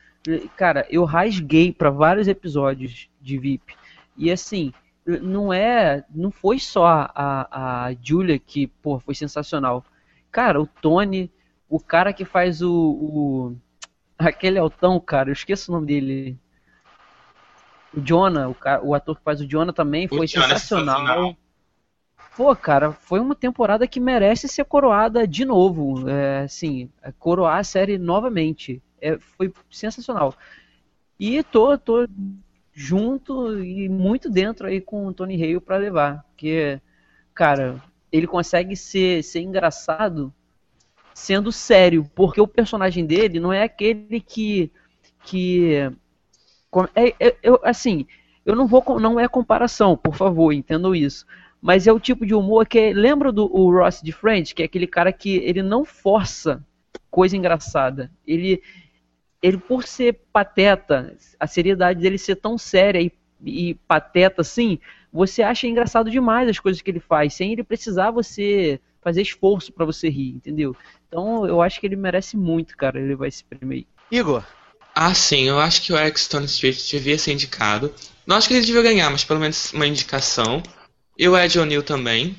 Cara, 0.56 0.86
eu 0.90 1.04
rasguei 1.04 1.74
para 1.74 1.90
vários 1.90 2.28
episódios 2.28 3.10
de 3.20 3.38
VIP. 3.38 3.76
E 4.16 4.32
assim, 4.32 4.72
não 5.06 5.52
é, 5.52 6.06
não 6.14 6.32
foi 6.32 6.60
só 6.60 6.86
a, 6.86 7.88
a 7.88 7.94
Julia 8.02 8.38
que, 8.38 8.68
pô, 8.68 9.00
foi 9.00 9.16
sensacional. 9.16 9.84
Cara, 10.32 10.62
o 10.62 10.68
Tony, 10.68 11.32
o 11.70 11.80
cara 11.80 12.14
que 12.14 12.24
faz 12.26 12.62
o, 12.62 12.72
o 12.72 13.56
aquele 14.18 14.60
altão, 14.60 15.00
cara, 15.00 15.30
eu 15.30 15.34
esqueço 15.34 15.72
o 15.72 15.76
nome 15.76 15.88
dele. 15.88 16.38
O 17.94 18.00
Jonah, 18.00 18.50
o, 18.50 18.56
o 18.84 18.96
ator 18.96 19.18
que 19.18 19.24
faz 19.24 19.42
o 19.42 19.48
Jonah 19.48 19.74
também 19.74 20.08
foi 20.08 20.26
é 20.26 20.28
sensacional. 20.28 20.98
sensacional. 20.98 21.38
Pô, 22.36 22.56
cara, 22.56 22.94
foi 22.94 23.20
uma 23.20 23.36
temporada 23.36 23.86
que 23.86 24.00
merece 24.00 24.48
ser 24.48 24.64
coroada 24.64 25.28
de 25.28 25.44
novo. 25.44 26.10
É, 26.10 26.44
assim, 26.44 26.90
é, 27.02 27.12
coroar 27.12 27.58
a 27.58 27.64
série 27.64 27.98
novamente. 27.98 28.82
É, 29.02 29.18
foi 29.20 29.54
sensacional. 29.70 30.34
E 31.20 31.44
tô, 31.44 31.78
tô 31.78 32.08
junto 32.74 33.62
e 33.64 33.90
muito 33.90 34.30
dentro 34.30 34.68
aí 34.68 34.80
com 34.80 35.06
o 35.08 35.14
Tony 35.14 35.36
Hale 35.36 35.60
pra 35.60 35.78
levar. 35.78 36.24
Porque, 36.32 36.80
cara, 37.34 37.82
ele 38.12 38.26
consegue 38.26 38.76
ser, 38.76 39.24
ser 39.24 39.42
engraçado 39.42 40.34
sendo 41.14 41.52
sério. 41.52 42.10
Porque 42.16 42.40
o 42.40 42.48
personagem 42.48 43.06
dele 43.06 43.40
não 43.40 43.52
é 43.52 43.64
aquele 43.64 44.22
que. 44.22 44.72
que 45.24 45.92
é- 46.96 47.16
é- 47.20 47.36
eu, 47.44 47.60
assim, 47.64 48.06
eu 48.46 48.56
não 48.56 48.68
vou. 48.68 48.84
Não 49.00 49.20
é 49.20 49.28
comparação, 49.28 49.98
por 49.98 50.16
favor, 50.16 50.52
entendam 50.52 50.96
isso. 50.96 51.26
Mas 51.62 51.86
é 51.86 51.94
o 51.94 52.00
tipo 52.00 52.26
de 52.26 52.34
humor 52.34 52.68
que. 52.68 52.94
Lembra 52.94 53.32
do 53.32 53.46
Ross 53.46 54.02
de 54.02 54.12
Friends? 54.12 54.54
Que 54.54 54.64
é 54.64 54.66
aquele 54.66 54.88
cara 54.88 55.12
que 55.12 55.38
ele 55.38 55.62
não 55.62 55.86
força 55.86 56.66
coisa 57.10 57.36
engraçada. 57.36 58.10
Ele, 58.26 58.62
ele 59.44 59.58
por 59.58 59.84
ser 59.84 60.22
pateta, 60.32 61.16
a 61.40 61.46
seriedade 61.46 62.00
dele 62.00 62.18
ser 62.18 62.38
tão 62.38 62.58
séria 62.58 63.02
e, 63.02 63.12
e 63.46 63.76
pateta 63.88 64.42
assim, 64.42 64.80
você 65.12 65.44
acha 65.44 65.68
engraçado 65.68 66.10
demais 66.10 66.48
as 66.48 66.58
coisas 66.60 66.82
que 66.82 66.90
ele 66.90 67.02
faz, 67.02 67.34
sem 67.34 67.52
ele 67.52 67.64
precisar 67.64 68.12
você 68.12 68.80
fazer 69.02 69.22
esforço 69.22 69.74
pra 69.74 69.84
você 69.84 70.10
rir, 70.10 70.30
entendeu? 70.36 70.76
Então 71.08 71.46
eu 71.46 71.62
acho 71.62 71.80
que 71.80 71.86
ele 71.86 71.96
merece 71.96 72.38
muito, 72.38 72.78
cara, 72.78 73.00
ele 73.00 73.16
vai 73.16 73.28
esse 73.28 73.44
prêmio 73.44 73.78
aí. 73.78 73.88
Igor, 74.10 74.46
Ah, 74.94 75.14
sim, 75.14 75.44
eu 75.44 75.60
acho 75.60 75.82
que 75.82 75.94
o 75.94 75.98
Eric 75.98 76.20
Stone 76.20 76.46
Street 76.46 76.78
devia 76.92 77.18
ser 77.18 77.34
indicado. 77.34 77.94
Não 78.26 78.36
acho 78.36 78.48
que 78.48 78.54
ele 78.54 78.66
devia 78.66 78.82
ganhar, 78.82 79.10
mas 79.10 79.24
pelo 79.24 79.40
menos 79.40 79.72
uma 79.74 79.88
indicação. 79.88 80.62
E 81.18 81.28
o 81.28 81.38
Ed 81.38 81.58
O'Neill 81.60 81.84
também. 81.84 82.36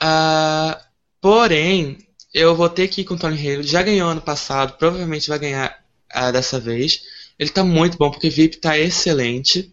Ah, 0.00 0.80
porém, 1.20 1.98
eu 2.32 2.54
vou 2.54 2.68
ter 2.68 2.88
que 2.88 3.02
ir 3.02 3.04
com 3.04 3.14
o 3.14 3.18
Tony 3.18 3.36
Hale. 3.36 3.62
Já 3.62 3.82
ganhou 3.82 4.08
ano 4.10 4.20
passado, 4.20 4.76
provavelmente 4.78 5.28
vai 5.28 5.38
ganhar 5.38 5.82
ah, 6.10 6.30
dessa 6.30 6.58
vez. 6.58 7.02
Ele 7.38 7.50
tá 7.50 7.62
muito 7.62 7.98
bom, 7.98 8.10
porque 8.10 8.30
VIP 8.30 8.56
tá 8.56 8.78
excelente. 8.78 9.72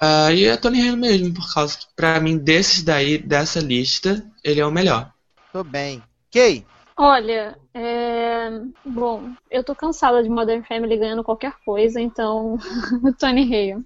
Ah, 0.00 0.32
e 0.32 0.44
é 0.44 0.56
Tony 0.56 0.80
Hale 0.80 0.96
mesmo, 0.96 1.34
por 1.34 1.52
causa 1.52 1.78
que, 1.78 1.86
pra 1.94 2.20
mim, 2.20 2.38
desses 2.38 2.82
daí, 2.82 3.18
dessa 3.18 3.60
lista, 3.60 4.24
ele 4.42 4.60
é 4.60 4.66
o 4.66 4.70
melhor. 4.70 5.12
tô 5.52 5.62
bem. 5.64 6.02
Kay, 6.32 6.64
Olha, 7.02 7.56
é... 7.72 8.50
bom, 8.84 9.32
eu 9.50 9.64
tô 9.64 9.74
cansada 9.74 10.22
de 10.22 10.28
Modern 10.28 10.62
Family 10.62 10.98
ganhando 10.98 11.24
qualquer 11.24 11.54
coisa, 11.64 11.98
então 11.98 12.58
Tony 13.18 13.44
Hale. 13.44 13.82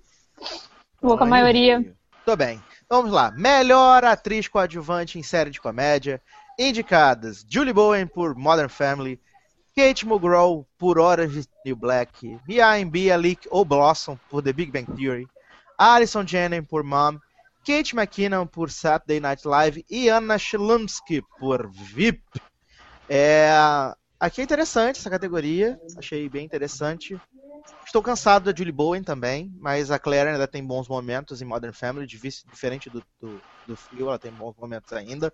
Vou 1.00 1.16
com 1.16 1.22
a 1.22 1.26
maioria. 1.28 1.94
Tô 2.26 2.34
bem. 2.34 2.60
Vamos 2.90 3.12
lá. 3.12 3.30
Melhor 3.30 4.02
atriz 4.02 4.48
coadjuvante 4.48 5.16
em 5.16 5.22
série 5.22 5.50
de 5.50 5.60
comédia. 5.60 6.20
Indicadas: 6.58 7.46
Julie 7.48 7.72
Bowen 7.72 8.04
por 8.04 8.34
Modern 8.34 8.68
Family, 8.68 9.20
Kate 9.76 10.04
Mulgrew 10.04 10.66
por 10.76 10.98
Orange 10.98 11.38
is 11.38 11.48
New 11.64 11.76
Black, 11.76 12.40
Mia 12.48 12.84
Mbia 12.84 13.16
Leak 13.16 13.46
ou 13.48 13.64
Blossom 13.64 14.18
por 14.28 14.42
The 14.42 14.52
Big 14.52 14.72
Bang 14.72 14.90
Theory, 14.92 15.28
Alison 15.78 16.26
Janney 16.26 16.62
por 16.62 16.82
Mom, 16.82 17.20
Kate 17.64 17.94
McKinnon 17.94 18.44
por 18.44 18.72
Saturday 18.72 19.20
Night 19.20 19.46
Live 19.46 19.86
e 19.88 20.10
Anna 20.10 20.36
Chlumsky 20.36 21.22
por 21.38 21.70
VIP. 21.70 22.20
É, 23.09 23.50
aqui 24.18 24.40
é 24.40 24.44
interessante 24.44 24.98
essa 24.98 25.11
categoria, 25.11 25.78
achei 25.98 26.28
bem 26.28 26.44
interessante. 26.44 27.20
Estou 27.84 28.02
cansado 28.02 28.50
da 28.50 28.57
Julie 28.57 28.72
Bowen 28.72 29.02
também, 29.02 29.52
mas 29.59 29.90
a 29.90 29.98
Claire 29.98 30.30
ainda 30.30 30.48
tem 30.48 30.64
bons 30.64 30.88
momentos 30.88 31.40
em 31.40 31.44
Modern 31.44 31.72
Family, 31.72 32.07
diferente 32.07 32.90
do, 32.90 33.02
do, 33.20 33.40
do 33.66 33.76
Phil, 33.76 34.09
ela 34.09 34.18
tem 34.18 34.32
bons 34.32 34.55
momentos 34.57 34.92
ainda. 34.92 35.32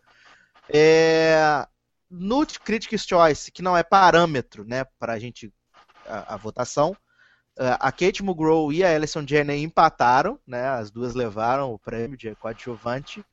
É, 0.69 1.67
no 2.11 2.45
Critics' 2.47 3.07
Choice, 3.07 3.53
que 3.53 3.63
não 3.63 3.77
é 3.77 3.83
parâmetro 3.83 4.65
né, 4.65 4.85
para 4.99 5.13
a 5.13 5.19
gente 5.19 5.53
a, 6.05 6.37
votação, 6.37 6.97
eh, 7.57 7.77
a 7.79 7.93
Kate 7.93 8.23
Mulgrew 8.23 8.73
e 8.73 8.83
a 8.83 8.95
Alison 8.95 9.25
Janney 9.27 9.63
empataram, 9.63 10.39
né, 10.45 10.69
as 10.69 10.91
duas 10.91 11.15
levaram 11.15 11.73
o 11.73 11.79
prêmio 11.79 12.17
de 12.17 12.35
coadjuvante, 12.35 13.25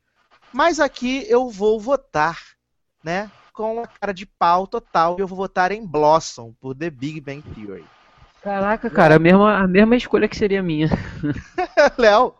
mas 0.52 0.78
aqui 0.78 1.26
eu 1.28 1.50
vou 1.50 1.80
votar 1.80 2.40
né, 3.02 3.30
com 3.58 3.80
a 3.80 3.88
cara 3.88 4.14
de 4.14 4.24
pau 4.24 4.68
total 4.68 5.16
e 5.18 5.20
eu 5.20 5.26
vou 5.26 5.36
votar 5.36 5.72
em 5.72 5.84
Blossom 5.84 6.54
por 6.60 6.76
The 6.76 6.90
Big 6.90 7.20
Bang 7.20 7.42
Theory. 7.42 7.84
Caraca, 8.40 8.88
cara, 8.88 9.16
a 9.16 9.18
mesma, 9.18 9.58
a 9.58 9.66
mesma 9.66 9.96
escolha 9.96 10.28
que 10.28 10.36
seria 10.36 10.62
minha. 10.62 10.88
Léo, 11.98 12.34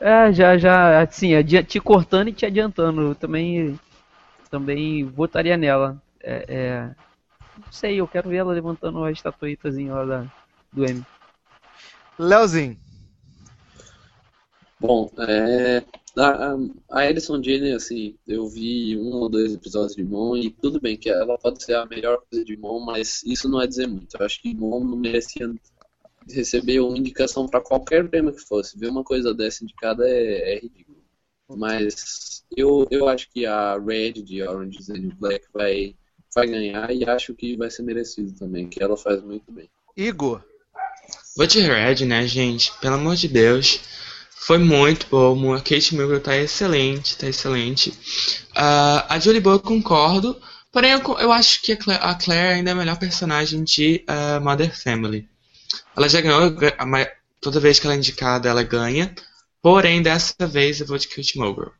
É, 0.00 0.32
já, 0.32 0.58
já, 0.58 1.00
assim, 1.00 1.30
te 1.44 1.78
cortando 1.78 2.26
e 2.26 2.32
te 2.32 2.44
adiantando. 2.44 3.02
Eu 3.02 3.14
também, 3.14 3.78
também 4.50 5.04
votaria 5.04 5.56
nela. 5.56 5.96
É, 6.20 6.44
é, 6.48 6.80
não 7.56 7.70
sei, 7.70 8.00
eu 8.00 8.08
quero 8.08 8.28
ver 8.28 8.38
ela 8.38 8.52
levantando 8.52 9.04
a 9.04 9.12
estatuetazinha 9.12 9.94
lá 9.94 10.04
da, 10.04 10.26
do 10.72 10.84
M. 10.84 11.04
Léozinho, 12.18 12.76
Bom, 14.80 15.10
é, 15.20 15.84
a, 16.16 16.54
a- 16.54 17.00
Alison 17.00 17.42
Janney, 17.42 17.72
assim, 17.72 18.16
eu 18.26 18.48
vi 18.48 18.96
um 18.96 19.12
ou 19.14 19.28
dois 19.28 19.54
episódios 19.54 19.96
de 19.96 20.04
Mon 20.04 20.36
e 20.36 20.50
tudo 20.50 20.80
bem 20.80 20.96
que 20.96 21.10
ela 21.10 21.38
pode 21.38 21.62
ser 21.62 21.74
a 21.74 21.86
melhor 21.86 22.20
coisa 22.30 22.44
de 22.44 22.56
Mon, 22.56 22.80
mas 22.80 23.22
isso 23.24 23.48
não 23.48 23.60
é 23.60 23.66
dizer 23.66 23.86
muito. 23.86 24.16
Eu 24.18 24.24
acho 24.26 24.40
que 24.40 24.54
Mon 24.54 24.80
não 24.84 24.96
merecia 24.96 25.52
receber 26.30 26.80
uma 26.80 26.98
indicação 26.98 27.46
para 27.48 27.60
qualquer 27.60 28.08
prêmio 28.08 28.32
que 28.34 28.42
fosse. 28.42 28.78
Ver 28.78 28.88
uma 28.90 29.04
coisa 29.04 29.34
dessa 29.34 29.64
indicada 29.64 30.08
é, 30.08 30.56
é 30.56 30.60
ridículo. 30.60 30.98
Mas 31.48 32.44
eu, 32.56 32.86
eu 32.90 33.08
acho 33.08 33.28
que 33.30 33.46
a 33.46 33.78
Red 33.78 34.14
de 34.14 34.42
Orange 34.42 34.80
is 34.80 34.86
the 34.86 34.94
New 34.94 35.14
Black 35.16 35.46
vai, 35.52 35.94
vai 36.34 36.46
ganhar 36.46 36.92
e 36.94 37.04
acho 37.08 37.34
que 37.34 37.56
vai 37.56 37.70
ser 37.70 37.82
merecido 37.82 38.32
também, 38.38 38.68
que 38.68 38.82
ela 38.82 38.96
faz 38.96 39.22
muito 39.22 39.50
bem. 39.52 39.68
Igor, 39.96 40.42
Vou 41.36 41.46
de 41.46 41.60
Red, 41.60 42.04
né, 42.04 42.26
gente? 42.26 42.72
Pelo 42.80 42.94
amor 42.96 43.14
de 43.16 43.28
Deus. 43.28 43.80
Foi 44.46 44.58
muito 44.58 45.08
bom. 45.10 45.52
A 45.52 45.60
Kate 45.60 45.96
Mulgrew 45.96 46.20
tá 46.20 46.36
excelente, 46.36 47.18
tá 47.18 47.26
excelente. 47.26 47.92
Ah, 48.54 49.04
a 49.08 49.18
Julie 49.18 49.40
Bowen 49.40 49.58
eu 49.58 49.60
concordo. 49.60 50.40
Porém, 50.70 50.92
eu, 50.92 51.00
eu 51.18 51.32
acho 51.32 51.60
que 51.62 51.72
a 51.72 51.76
Claire, 51.76 52.00
a 52.00 52.14
Claire 52.14 52.54
ainda 52.54 52.70
é 52.70 52.72
a 52.72 52.76
melhor 52.76 52.96
personagem 52.96 53.64
de 53.64 54.04
ah, 54.06 54.38
Mother 54.38 54.72
Family. 54.80 55.28
Ela 55.96 56.08
já 56.08 56.20
ganhou, 56.20 56.54
toda 57.40 57.58
vez 57.58 57.80
que 57.80 57.88
ela 57.88 57.94
é 57.94 57.98
indicada, 57.98 58.48
ela 58.48 58.62
ganha. 58.62 59.12
Porém, 59.60 60.00
dessa 60.00 60.46
vez 60.46 60.78
eu 60.78 60.86
vou 60.86 60.96
de 60.96 61.08
Kate 61.08 61.36
Mulgrew. 61.36 61.72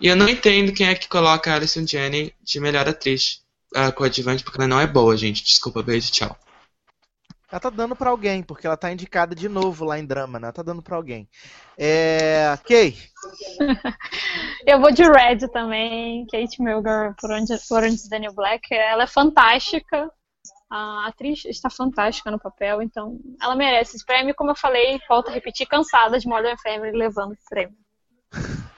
E 0.00 0.08
eu 0.08 0.16
não 0.16 0.26
entendo 0.26 0.72
quem 0.72 0.86
é 0.86 0.94
que 0.94 1.08
coloca 1.08 1.52
a 1.52 1.56
Alison 1.56 1.86
Janney 1.86 2.32
de 2.42 2.58
melhor 2.58 2.88
atriz 2.88 3.42
ah, 3.74 3.92
coadjuvante, 3.92 4.42
porque 4.42 4.58
ela 4.58 4.68
não 4.68 4.80
é 4.80 4.86
boa, 4.86 5.14
gente. 5.14 5.44
Desculpa, 5.44 5.82
beijo, 5.82 6.10
tchau. 6.10 6.38
Ela 7.54 7.60
tá 7.60 7.70
dando 7.70 7.94
pra 7.94 8.10
alguém, 8.10 8.42
porque 8.42 8.66
ela 8.66 8.76
tá 8.76 8.90
indicada 8.90 9.32
de 9.32 9.48
novo 9.48 9.84
lá 9.84 9.96
em 9.96 10.04
drama, 10.04 10.40
né? 10.40 10.46
Ela 10.46 10.52
tá 10.52 10.62
dando 10.62 10.82
pra 10.82 10.96
alguém. 10.96 11.28
É. 11.78 12.58
Kay, 12.66 12.96
Eu 14.66 14.80
vou 14.80 14.90
de 14.90 15.04
Red 15.04 15.46
também, 15.52 16.26
Kate 16.26 16.60
Mulgrew 16.60 17.14
por 17.16 17.30
Orange, 17.30 17.56
por 17.68 17.80
the 18.10 18.18
New 18.18 18.34
Black. 18.34 18.74
Ela 18.74 19.04
é 19.04 19.06
fantástica. 19.06 20.10
A 20.68 21.06
atriz 21.06 21.44
está 21.44 21.70
fantástica 21.70 22.28
no 22.28 22.40
papel, 22.40 22.82
então 22.82 23.20
ela 23.40 23.54
merece 23.54 23.94
esse 23.94 24.04
prêmio. 24.04 24.34
Como 24.34 24.50
eu 24.50 24.56
falei, 24.56 24.98
volto 25.08 25.28
a 25.28 25.32
repetir, 25.32 25.68
cansada 25.68 26.18
de 26.18 26.26
Modern 26.26 26.56
Family 26.60 26.98
levando 26.98 27.34
o 27.34 27.48
prêmio. 27.48 27.76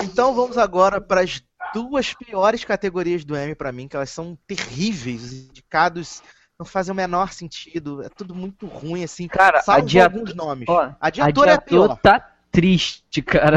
Então 0.00 0.32
vamos 0.32 0.56
agora 0.56 1.00
para 1.00 1.22
as 1.22 1.42
duas 1.74 2.14
piores 2.14 2.62
categorias 2.62 3.24
do 3.24 3.34
M 3.34 3.52
pra 3.56 3.72
mim, 3.72 3.88
que 3.88 3.96
elas 3.96 4.10
são 4.10 4.38
terríveis. 4.46 5.24
Os 5.24 5.32
indicados 5.32 6.22
não 6.58 6.66
fazem 6.66 6.92
o 6.92 6.96
menor 6.96 7.32
sentido. 7.32 8.02
É 8.02 8.08
tudo 8.08 8.34
muito 8.34 8.66
ruim, 8.66 9.04
assim. 9.04 9.28
Cara, 9.28 9.62
salvo 9.62 9.82
a 9.82 9.84
de 9.84 10.00
ato- 10.00 10.16
alguns 10.16 10.34
nomes. 10.34 10.66
Ó, 10.68 10.90
a 11.00 11.08
de 11.10 11.20
ator 11.22 11.46
é 11.46 11.52
a 11.52 11.60
pior. 11.60 11.96
tá 11.98 12.32
triste, 12.50 13.22
cara. 13.22 13.56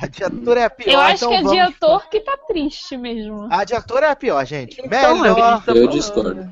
A 0.00 0.06
de 0.06 0.24
ator 0.24 0.56
é 0.56 0.64
a 0.64 0.70
pior. 0.70 0.92
Eu 0.94 1.00
acho 1.00 1.14
então 1.16 1.28
que 1.28 1.34
é 1.34 1.38
de 1.38 1.44
vamos- 1.44 1.74
ator 1.76 2.08
que 2.08 2.20
tá 2.20 2.38
triste 2.48 2.96
mesmo. 2.96 3.46
A 3.52 3.62
de 3.64 3.74
ator 3.74 4.02
é 4.02 4.08
a 4.08 4.16
pior, 4.16 4.42
gente. 4.46 4.80
Então, 4.82 5.20
Melhor, 5.20 5.62
tá 5.62 5.72
Eu 5.72 5.86
discordo. 5.88 6.50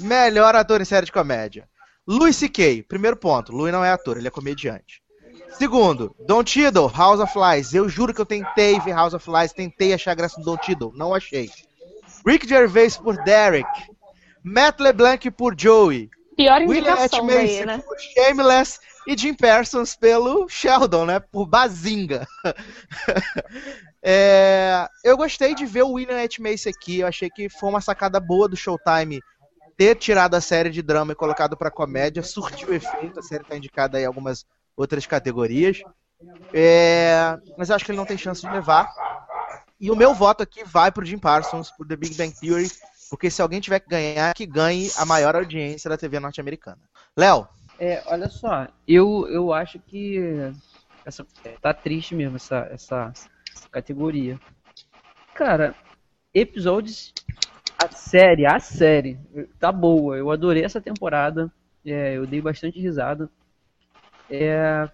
melhor 0.00 0.56
ator 0.56 0.80
em 0.80 0.84
série 0.84 1.06
de 1.06 1.12
comédia. 1.12 1.68
Louis 2.04 2.34
C.K. 2.34 2.82
Primeiro 2.88 3.16
ponto. 3.16 3.52
Louis 3.52 3.72
não 3.72 3.84
é 3.84 3.92
ator, 3.92 4.16
ele 4.16 4.26
é 4.26 4.30
comediante. 4.32 5.00
Segundo, 5.52 6.12
Don 6.26 6.42
Tiddle, 6.42 6.90
House 6.92 7.20
of 7.20 7.32
Lies. 7.38 7.72
Eu 7.72 7.88
juro 7.88 8.12
que 8.12 8.20
eu 8.20 8.26
tentei 8.26 8.80
ver 8.80 8.94
House 8.94 9.14
of 9.14 9.30
Lies, 9.30 9.52
tentei 9.52 9.92
achar 9.94 10.14
graça 10.16 10.40
no 10.40 10.44
Don 10.44 10.56
Tiddle, 10.56 10.90
não 10.96 11.14
achei. 11.14 11.48
Rick 12.26 12.48
Gervais 12.48 12.96
por 12.96 13.16
Derek. 13.22 13.68
Matt 14.42 14.80
LeBlanc 14.80 15.30
por 15.30 15.54
Joey. 15.58 16.10
Pior 16.36 16.62
William 16.62 16.92
indicação 16.92 17.24
Macy 17.24 17.36
daí, 17.36 17.66
né? 17.66 17.78
por 17.78 17.98
Shameless 17.98 18.80
e 19.06 19.16
Jim 19.16 19.34
Parsons 19.34 19.94
pelo 19.94 20.48
Sheldon, 20.48 21.04
né? 21.04 21.20
Por 21.20 21.46
Bazinga. 21.46 22.26
É, 24.02 24.88
eu 25.04 25.14
gostei 25.14 25.54
de 25.54 25.66
ver 25.66 25.82
o 25.82 25.92
William 25.92 26.22
H. 26.22 26.38
Macy 26.40 26.70
aqui. 26.70 27.00
Eu 27.00 27.06
achei 27.06 27.28
que 27.28 27.50
foi 27.50 27.68
uma 27.68 27.82
sacada 27.82 28.18
boa 28.18 28.48
do 28.48 28.56
Showtime 28.56 29.20
ter 29.76 29.94
tirado 29.94 30.34
a 30.34 30.40
série 30.40 30.70
de 30.70 30.80
drama 30.80 31.12
e 31.12 31.14
colocado 31.14 31.56
pra 31.56 31.70
comédia. 31.70 32.22
Surtiu 32.22 32.72
efeito. 32.72 33.20
A 33.20 33.22
série 33.22 33.44
tá 33.44 33.54
indicada 33.54 33.98
aí 33.98 34.04
em 34.04 34.06
algumas 34.06 34.46
outras 34.74 35.06
categorias. 35.06 35.82
É, 36.52 37.36
mas 37.58 37.68
eu 37.68 37.76
acho 37.76 37.84
que 37.84 37.90
ele 37.90 37.98
não 37.98 38.06
tem 38.06 38.16
chance 38.16 38.40
de 38.40 38.50
levar. 38.50 38.90
E 39.78 39.90
o 39.90 39.96
meu 39.96 40.14
voto 40.14 40.42
aqui 40.42 40.62
vai 40.64 40.90
pro 40.90 41.04
Jim 41.04 41.18
Parsons, 41.18 41.70
por 41.70 41.86
The 41.86 41.96
Big 41.96 42.14
Bang 42.14 42.34
Theory. 42.38 42.70
Porque 43.10 43.30
se 43.30 43.42
alguém 43.42 43.60
tiver 43.60 43.80
que 43.80 43.88
ganhar, 43.88 44.32
que 44.34 44.46
ganhe 44.46 44.88
a 44.96 45.04
maior 45.04 45.34
audiência 45.34 45.90
da 45.90 45.98
TV 45.98 46.20
norte-americana. 46.20 46.78
Léo, 47.16 47.48
É, 47.78 48.02
olha 48.06 48.28
só, 48.28 48.68
eu, 48.86 49.26
eu 49.28 49.52
acho 49.52 49.80
que 49.80 50.18
essa, 51.04 51.26
tá 51.60 51.74
triste 51.74 52.14
mesmo 52.14 52.36
essa, 52.36 52.68
essa 52.70 53.12
categoria. 53.70 54.38
Cara, 55.34 55.74
episódios, 56.32 57.12
a 57.82 57.88
série, 57.88 58.46
a 58.46 58.60
série, 58.60 59.18
tá 59.58 59.72
boa. 59.72 60.16
Eu 60.16 60.30
adorei 60.30 60.64
essa 60.64 60.80
temporada. 60.80 61.50
É, 61.84 62.16
eu 62.16 62.26
dei 62.26 62.40
bastante 62.40 62.78
risada. 62.78 63.30
É, 64.28 64.88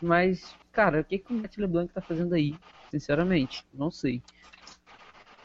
mas, 0.00 0.54
cara, 0.72 1.00
o 1.00 1.04
que, 1.04 1.18
que 1.18 1.32
o 1.32 1.36
Matt 1.36 1.56
LeBlanc 1.58 1.92
tá 1.92 2.00
fazendo 2.00 2.34
aí? 2.34 2.54
Sinceramente, 2.90 3.64
não 3.74 3.90
sei. 3.90 4.22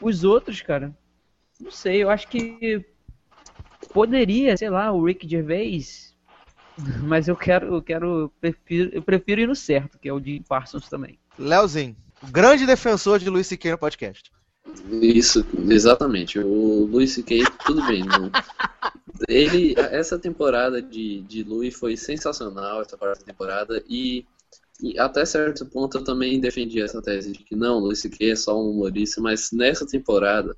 Os 0.00 0.24
outros, 0.24 0.62
cara, 0.62 0.94
não 1.62 1.70
sei, 1.70 2.02
eu 2.02 2.10
acho 2.10 2.28
que 2.28 2.84
poderia, 3.92 4.56
sei 4.56 4.70
lá, 4.70 4.92
o 4.92 5.04
Rick 5.04 5.28
Gervais 5.28 6.12
mas 7.04 7.28
eu 7.28 7.36
quero, 7.36 7.74
eu 7.74 7.82
quero, 7.82 8.06
eu 8.20 8.32
prefiro, 8.40 8.90
eu 8.92 9.02
prefiro 9.02 9.40
ir 9.42 9.46
no 9.46 9.54
certo, 9.54 9.98
que 9.98 10.08
é 10.08 10.12
o 10.12 10.20
de 10.20 10.42
Parsons 10.48 10.88
também. 10.88 11.18
Léozinho, 11.38 11.96
o 12.22 12.26
grande 12.26 12.66
defensor 12.66 13.18
de 13.18 13.28
Luiz 13.28 13.46
C.K. 13.46 13.72
no 13.72 13.78
podcast. 13.78 14.30
Isso, 14.90 15.44
exatamente. 15.68 16.38
O 16.38 16.86
Luis 16.86 17.12
C.K., 17.12 17.44
tudo 17.66 17.84
bem. 17.86 18.04
não- 18.04 18.30
Ele, 19.28 19.74
essa 19.76 20.18
temporada 20.18 20.80
de, 20.80 21.20
de 21.22 21.42
Louis 21.42 21.74
foi 21.74 21.96
sensacional, 21.96 22.80
essa 22.80 22.96
quarta 22.96 23.24
temporada, 23.24 23.82
e, 23.88 24.24
e 24.80 24.98
até 24.98 25.24
certo 25.24 25.66
ponto 25.66 25.98
eu 25.98 26.04
também 26.04 26.40
defendi 26.40 26.80
essa 26.80 27.02
tese 27.02 27.32
de 27.32 27.40
que 27.44 27.54
não, 27.56 27.78
Luis 27.80 28.00
C.K. 28.00 28.30
é 28.30 28.36
só 28.36 28.56
um 28.58 28.70
humorista, 28.70 29.20
mas 29.20 29.50
nessa 29.52 29.86
temporada, 29.86 30.56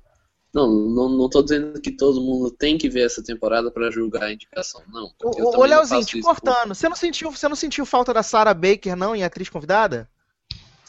não, 0.55 0.71
não, 0.71 1.09
não 1.09 1.29
tô 1.29 1.43
dizendo 1.43 1.81
que 1.81 1.91
todo 1.91 2.21
mundo 2.21 2.49
tem 2.49 2.77
que 2.77 2.87
ver 2.87 3.01
essa 3.01 3.21
temporada 3.21 3.69
pra 3.69 3.91
julgar 3.91 4.23
a 4.23 4.31
indicação, 4.31 4.81
não. 4.87 5.11
Ô, 5.21 5.65
Léozinho, 5.65 5.99
faço 5.99 6.07
te 6.07 6.19
isso 6.19 6.27
por- 6.27 6.39
cortando, 6.39 6.73
você 6.73 6.87
não 6.87 6.95
sentiu, 6.95 7.29
você 7.29 7.49
não 7.49 7.57
sentiu 7.57 7.85
falta 7.85 8.13
da 8.13 8.23
Sarah 8.23 8.53
Baker 8.53 8.95
não 8.95 9.13
em 9.13 9.21
atriz 9.21 9.49
convidada? 9.49 10.09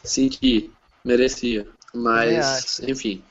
Senti, 0.04 0.70
merecia. 1.04 1.66
Mas, 1.92 2.78
enfim. 2.80 3.24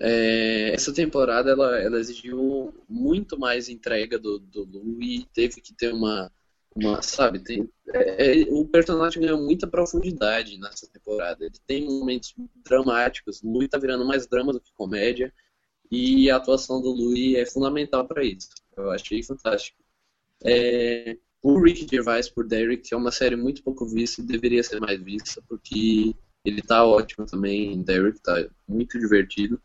é, 0.00 0.72
essa 0.74 0.92
temporada 0.92 1.50
ela, 1.50 1.78
ela 1.78 2.00
exigiu 2.00 2.74
muito 2.88 3.38
mais 3.38 3.68
entrega 3.68 4.18
do, 4.18 4.40
do 4.40 4.64
Lu 4.64 5.00
e 5.00 5.26
teve 5.32 5.60
que 5.60 5.72
ter 5.72 5.94
uma, 5.94 6.28
uma, 6.74 7.00
sabe, 7.02 7.38
tem, 7.38 7.68
é, 7.94 8.40
é, 8.40 8.46
o 8.50 8.64
personagem 8.64 9.22
ganhou 9.22 9.40
muita 9.40 9.66
profundidade 9.68 10.58
nessa 10.58 10.88
temporada. 10.88 11.44
Ele 11.44 11.54
tem 11.68 11.84
momentos 11.84 12.34
dramáticos, 12.64 13.42
Louis 13.42 13.68
tá 13.68 13.78
virando 13.78 14.04
mais 14.04 14.26
drama 14.26 14.52
do 14.52 14.60
que 14.60 14.72
comédia, 14.74 15.32
e 15.90 16.30
a 16.30 16.36
atuação 16.36 16.80
do 16.80 16.90
Louis 16.90 17.34
é 17.36 17.46
fundamental 17.46 18.06
para 18.06 18.24
isso. 18.24 18.48
Eu 18.76 18.90
achei 18.90 19.22
fantástico. 19.22 19.78
É, 20.44 21.16
o 21.42 21.60
Rick 21.60 21.86
Gervais 21.90 22.28
por 22.28 22.46
Derek 22.46 22.92
é 22.92 22.96
uma 22.96 23.10
série 23.10 23.36
muito 23.36 23.62
pouco 23.62 23.86
vista 23.86 24.20
e 24.20 24.24
deveria 24.24 24.62
ser 24.62 24.80
mais 24.80 25.02
vista, 25.02 25.42
porque 25.48 26.14
ele 26.44 26.62
tá 26.62 26.84
ótimo 26.84 27.26
também, 27.26 27.82
Derek 27.82 28.20
tá 28.20 28.48
muito 28.66 28.98
divertido. 28.98 29.60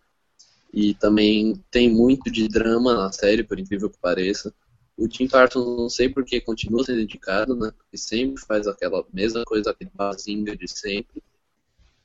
E 0.73 0.95
também 0.95 1.61
tem 1.69 1.87
muito 1.87 2.31
de 2.31 2.47
drama 2.47 2.95
na 2.95 3.11
série, 3.11 3.43
por 3.43 3.59
incrível 3.59 3.89
que 3.89 3.99
pareça. 3.99 4.53
O 4.97 5.07
Tim 5.07 5.27
Burton 5.27 5.75
não 5.75 5.89
sei 5.89 6.09
porque 6.09 6.41
continua 6.41 6.83
sendo 6.83 7.01
indicado, 7.01 7.55
né? 7.55 7.71
Porque 7.77 7.97
sempre 7.97 8.43
faz 8.43 8.67
aquela 8.67 9.05
mesma 9.13 9.43
coisa, 9.43 9.69
aquele 9.69 9.91
bazinga 9.93 10.55
de 10.55 10.67
sempre. 10.67 11.21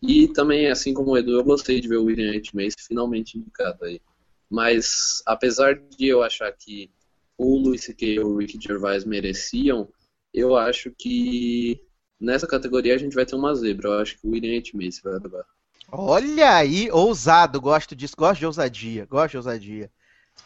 E 0.01 0.29
também, 0.29 0.69
assim 0.69 0.95
como 0.95 1.11
o 1.11 1.19
Edu, 1.19 1.33
eu 1.33 1.45
gostei 1.45 1.81
de 1.81 1.89
ver 1.89 1.97
o 1.97 2.05
William 2.05 2.31
H. 2.31 2.51
Macy 2.55 2.77
finalmente 2.87 3.37
indicado 3.37 3.85
aí. 3.85 4.01
Mas, 4.49 5.23
apesar 5.27 5.75
de 5.75 6.07
eu 6.07 6.23
achar 6.23 6.51
que 6.53 6.91
o 7.37 7.57
Louis 7.57 7.85
C.K. 7.85 8.15
e 8.15 8.21
o 8.21 8.37
Ricky 8.37 8.59
Gervais 8.61 9.05
mereciam, 9.05 9.89
eu 10.33 10.57
acho 10.57 10.93
que 10.97 11.81
nessa 12.21 12.47
categoria 12.47 12.95
a 12.95 12.99
gente 12.99 13.15
vai 13.15 13.27
ter 13.27 13.35
uma 13.35 13.55
zebra. 13.55 13.89
Eu 13.89 13.99
acho 14.01 14.19
que 14.19 14.27
o 14.27 14.31
William 14.31 14.59
H. 14.59 14.71
Macy 14.75 15.03
vai 15.03 15.15
levar. 15.15 15.45
Olha 15.91 16.57
aí, 16.57 16.91
ousado, 16.91 17.61
gosto 17.61 17.97
disso, 17.97 18.15
gosto 18.17 18.41
de 18.41 18.47
ousadia, 18.47 19.07
gosto 19.07 19.33
de 19.33 19.37
ousadia. 19.39 19.91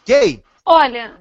Gay, 0.05 0.43
Olha, 0.65 1.19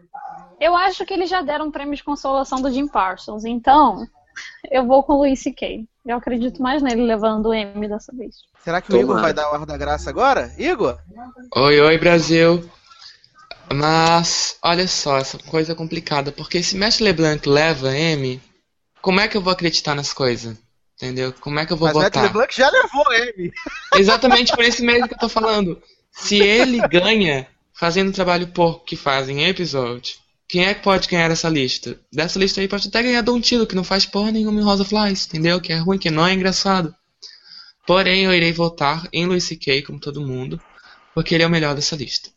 eu 0.61 0.77
acho 0.77 1.05
que 1.05 1.13
eles 1.13 1.29
já 1.29 1.43
deram 1.43 1.67
um 1.67 1.71
prêmio 1.71 1.97
de 1.97 2.05
consolação 2.05 2.63
do 2.63 2.71
Jim 2.71 2.87
Parsons, 2.87 3.45
então 3.45 4.07
eu 4.71 4.87
vou 4.87 5.03
com 5.03 5.15
o 5.15 5.19
Luis 5.19 5.41
C.K. 5.41 5.87
Eu 6.05 6.17
acredito 6.17 6.61
mais 6.61 6.83
nele 6.83 7.03
levando 7.03 7.47
o 7.47 7.55
M 7.55 7.89
dessa 7.89 8.13
vez. 8.13 8.37
será 8.63 8.81
que 8.81 8.93
o 8.93 9.01
Igor 9.01 9.21
vai 9.21 9.33
dar 9.33 9.51
o 9.51 9.55
ar 9.55 9.65
da 9.65 9.77
graça 9.77 10.11
agora? 10.11 10.53
Igor? 10.59 10.99
Oi, 11.55 11.81
oi, 11.81 11.99
Brasil. 11.99 12.69
Mas, 13.73 14.57
olha 14.63 14.87
só, 14.89 15.19
essa 15.19 15.39
coisa 15.39 15.73
é 15.73 15.77
complicada, 15.77 16.33
porque 16.33 16.63
se 16.63 16.77
Matt 16.77 17.01
LeBlanc 17.01 17.49
leva 17.49 17.97
M, 17.97 18.41
como 19.01 19.21
é 19.21 19.29
que 19.29 19.37
eu 19.37 19.41
vou 19.41 19.53
acreditar 19.53 19.95
nas 19.95 20.13
coisas? 20.13 20.57
Entendeu? 20.97 21.33
Como 21.41 21.59
é 21.59 21.67
que 21.67 21.73
eu 21.73 21.77
vou 21.77 21.89
Mas 21.89 21.97
o 21.97 22.01
Matt 22.01 22.15
votar? 22.15 22.25
LeBlanc 22.25 22.55
já 22.55 22.69
levou 22.69 23.13
M. 23.13 23.53
Exatamente 23.95 24.53
por 24.55 24.65
isso 24.65 24.85
mesmo 24.85 25.09
que 25.09 25.15
eu 25.15 25.19
tô 25.19 25.29
falando. 25.29 25.81
Se 26.11 26.39
ele 26.39 26.81
ganha 26.89 27.47
fazendo 27.73 28.11
o 28.11 28.13
trabalho 28.13 28.49
porco 28.49 28.85
que 28.85 28.97
fazem 28.97 29.43
em 29.43 29.49
episódio, 29.49 30.17
quem 30.53 30.67
é 30.67 30.75
que 30.75 30.83
pode 30.83 31.09
ganhar 31.09 31.31
essa 31.31 31.49
lista? 31.49 31.99
Dessa 32.13 32.39
lista 32.39 32.61
aí 32.61 32.69
pode 32.69 32.87
até 32.87 33.03
ganhar 33.03 33.23
Don 33.23 33.41
Tilo, 33.41 33.67
que 33.67 33.75
não 33.75 33.83
faz 33.83 34.05
porra 34.05 34.31
nenhuma 34.31 34.61
em 34.61 34.63
Rosa 34.63 34.85
Flies, 34.85 35.27
entendeu? 35.27 35.59
Que 35.59 35.73
é 35.73 35.79
ruim, 35.79 35.97
que 35.97 36.11
não 36.11 36.27
é 36.27 36.35
engraçado. 36.35 36.95
Porém, 37.87 38.25
eu 38.25 38.35
irei 38.35 38.53
votar 38.53 39.09
em 39.15 39.25
Louis 39.25 39.43
C.K., 39.45 39.81
como 39.81 39.99
todo 39.99 40.21
mundo, 40.21 40.61
porque 41.15 41.35
ele 41.35 41.43
é 41.43 41.47
o 41.47 41.51
melhor 41.51 41.75
dessa 41.75 41.97
lista. 41.97 42.29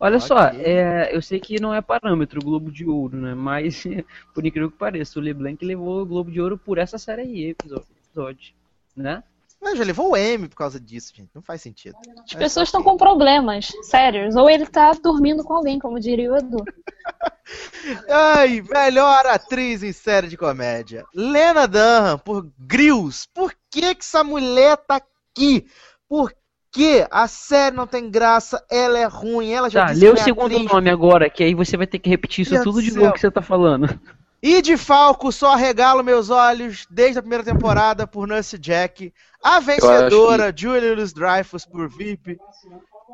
Olha 0.00 0.16
Ok. 0.16 0.26
só, 0.26 0.38
é, 0.54 1.14
eu 1.14 1.20
sei 1.20 1.38
que 1.38 1.60
não 1.60 1.74
é 1.74 1.82
parâmetro 1.82 2.40
o 2.40 2.44
Globo 2.44 2.72
de 2.72 2.86
Ouro, 2.86 3.18
né? 3.18 3.34
Mas, 3.34 3.84
por 4.34 4.46
incrível 4.46 4.70
que 4.70 4.78
pareça, 4.78 5.18
o 5.18 5.22
LeBlanc 5.22 5.62
levou 5.62 6.00
o 6.00 6.06
Globo 6.06 6.30
de 6.30 6.40
Ouro 6.40 6.56
por 6.56 6.78
essa 6.78 6.96
série 6.96 7.20
aí, 7.20 7.44
episódio, 7.50 7.86
episódio 8.08 8.54
né? 8.96 9.22
Mas 9.64 9.78
já 9.78 9.84
levou 9.84 10.12
o 10.12 10.16
M 10.16 10.46
por 10.46 10.56
causa 10.56 10.78
disso, 10.78 11.12
gente. 11.16 11.30
Não 11.34 11.40
faz 11.42 11.62
sentido. 11.62 11.96
As 12.24 12.34
pessoas 12.34 12.68
estão 12.68 12.82
com 12.82 12.96
problemas 12.98 13.72
sérios, 13.82 14.36
ou 14.36 14.48
ele 14.50 14.66
tá 14.66 14.92
dormindo 14.92 15.42
com 15.42 15.54
alguém, 15.54 15.78
como 15.78 15.98
diria 15.98 16.30
o 16.32 16.36
Edu. 16.36 16.58
Ai, 18.08 18.62
melhor 18.70 19.26
atriz 19.26 19.82
em 19.82 19.92
série 19.92 20.28
de 20.28 20.36
comédia. 20.36 21.04
Lena 21.14 21.66
Dunham, 21.66 22.18
por 22.18 22.48
Grills. 22.58 23.26
Por 23.34 23.52
que, 23.70 23.94
que 23.94 24.04
essa 24.04 24.22
mulher 24.22 24.76
tá 24.76 24.96
aqui? 24.96 25.66
Por 26.08 26.32
que 26.72 27.06
a 27.10 27.26
série 27.26 27.74
não 27.76 27.86
tem 27.86 28.10
graça? 28.10 28.64
Ela 28.70 28.98
é 28.98 29.04
ruim, 29.06 29.50
ela 29.52 29.68
já 29.70 29.86
Tá, 29.86 29.92
disse 29.92 30.00
lê 30.04 30.10
o 30.10 30.14
é 30.14 30.16
segundo 30.22 30.54
atriz. 30.54 30.70
nome 30.72 30.90
agora, 30.90 31.30
que 31.30 31.42
aí 31.42 31.54
você 31.54 31.76
vai 31.76 31.86
ter 31.86 31.98
que 31.98 32.08
repetir 32.10 32.42
isso 32.42 32.52
Deus 32.52 32.64
tudo 32.64 32.74
do 32.76 32.82
de 32.82 32.90
céu. 32.92 33.02
novo 33.02 33.14
que 33.14 33.20
você 33.20 33.30
tá 33.30 33.42
falando. 33.42 33.98
E 34.46 34.60
de 34.60 34.76
Falco 34.76 35.32
só 35.32 35.54
regalo 35.54 36.04
meus 36.04 36.28
olhos 36.28 36.86
desde 36.90 37.18
a 37.18 37.22
primeira 37.22 37.42
temporada 37.42 38.06
por 38.06 38.28
Nurse 38.28 38.58
Jack. 38.58 39.10
A 39.42 39.58
vencedora, 39.58 40.52
Julia 40.54 40.94
Louis-Dreyfus 40.94 41.64
por 41.64 41.88
VIP. 41.88 42.38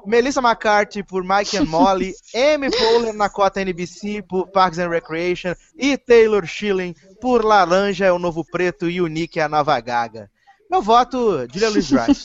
Melissa 0.05 0.41
McCarthy 0.41 1.05
por 1.05 1.23
Mike 1.23 1.57
and 1.57 1.67
Molly. 1.67 2.13
Amy 2.35 2.69
Poehler 2.69 3.15
na 3.15 3.29
cota 3.29 3.61
NBC 3.61 4.23
por 4.29 4.49
Parks 4.49 4.81
and 4.81 4.89
Recreation. 4.89 5.55
E 5.79 5.97
Taylor 5.97 6.45
Schilling 6.45 6.97
por 7.21 7.45
Laranja 7.45 8.07
é 8.07 8.11
o 8.11 8.19
Novo 8.19 8.45
Preto 8.45 8.91
e 8.91 9.01
o 9.01 9.07
Nick 9.07 9.39
é 9.39 9.45
a 9.45 9.49
Nova 9.49 9.79
Gaga. 9.79 10.29
Meu 10.69 10.83
voto, 10.83 11.47
Julia 11.53 11.71
Louis-Dreyfus. 11.71 12.25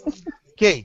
Quem? 0.56 0.82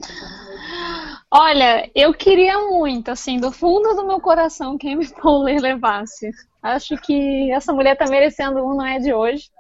Olha, 1.38 1.92
eu 1.94 2.14
queria 2.14 2.58
muito, 2.62 3.12
assim, 3.12 3.38
do 3.38 3.52
fundo 3.52 3.94
do 3.94 4.08
meu 4.08 4.22
coração 4.22 4.78
que 4.78 4.88
Amy 4.88 5.06
Poehler 5.10 5.60
levasse. 5.60 6.32
Acho 6.64 6.96
que 6.96 7.52
essa 7.52 7.74
mulher 7.74 7.98
tá 7.98 8.06
merecendo 8.06 8.66
um, 8.66 8.74
não 8.74 8.86
é 8.86 9.00
de 9.00 9.14
hoje. 9.14 9.52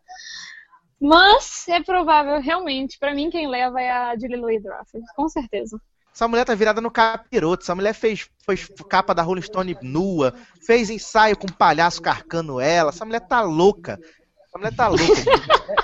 Mas 1.01 1.67
é 1.67 1.83
provável, 1.83 2.39
realmente, 2.39 2.97
pra 2.97 3.13
mim 3.13 3.29
quem 3.29 3.49
leva 3.49 3.81
é 3.81 3.91
a 3.91 4.15
Julie 4.17 4.37
Louis 4.37 4.63
Dreyfus, 4.63 5.03
com 5.17 5.27
certeza. 5.27 5.77
Essa 6.13 6.29
mulher 6.29 6.45
tá 6.45 6.55
virada 6.55 6.79
no 6.79 6.89
capiroto. 6.89 7.63
Essa 7.63 7.75
mulher 7.75 7.93
fez, 7.93 8.29
fez 8.45 8.69
capa 8.89 9.13
da 9.13 9.21
Rolling 9.21 9.41
Stone 9.41 9.77
nua, 9.81 10.33
fez 10.65 10.89
ensaio 10.89 11.35
com 11.35 11.45
um 11.45 11.53
palhaço 11.53 12.01
carcando 12.01 12.61
ela. 12.61 12.91
Essa 12.91 13.03
mulher 13.03 13.19
tá 13.19 13.41
louca. 13.41 13.99
Essa 14.47 14.57
mulher 14.57 14.73
tá 14.73 14.87
louca. 14.87 15.03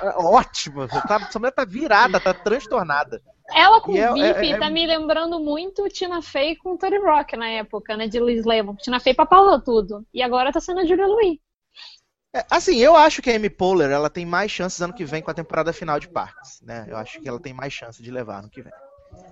É, 0.01 0.07
é 0.07 0.23
ótima. 0.23 0.85
Essa 0.85 1.37
mulher 1.37 1.51
tá 1.51 1.65
virada, 1.65 2.17
tá 2.17 2.33
transtornada. 2.33 3.21
Ela 3.53 3.81
com 3.81 3.91
E 3.93 3.99
é- 3.99 4.13
VIP 4.13 4.47
é- 4.47 4.51
é- 4.51 4.57
tá 4.59 4.69
me 4.69 4.85
lembrando 4.85 5.39
muito 5.39 5.87
Tina 5.89 6.21
Fey 6.21 6.55
com 6.55 6.77
Tony 6.77 6.97
Rock 6.97 7.35
na 7.35 7.47
época, 7.47 7.95
né, 7.97 8.07
de 8.07 8.19
Liz 8.19 8.45
Lemon. 8.45 8.75
Tina 8.75 8.99
Fey 8.99 9.13
papava 9.13 9.59
tudo. 9.59 10.05
E 10.13 10.21
agora 10.21 10.51
tá 10.51 10.59
sendo 10.59 10.79
a 10.81 10.85
Julia 10.85 11.07
Louis. 11.07 11.37
É, 12.33 12.45
assim, 12.49 12.77
eu 12.77 12.95
acho 12.95 13.21
que 13.21 13.29
a 13.29 13.35
Amy 13.35 13.49
Poehler 13.49 13.91
ela 13.91 14.09
tem 14.09 14.25
mais 14.25 14.49
chances 14.49 14.81
ano 14.81 14.93
que 14.93 15.03
vem 15.03 15.21
com 15.21 15.29
a 15.29 15.33
temporada 15.33 15.73
final 15.73 15.99
de 15.99 16.07
Parks, 16.07 16.61
né? 16.61 16.85
Eu 16.87 16.95
acho 16.95 17.19
que 17.19 17.27
ela 17.27 17.39
tem 17.41 17.53
mais 17.53 17.73
chance 17.73 18.01
de 18.01 18.09
levar 18.09 18.39
ano 18.39 18.49
que 18.49 18.61
vem. 18.61 18.71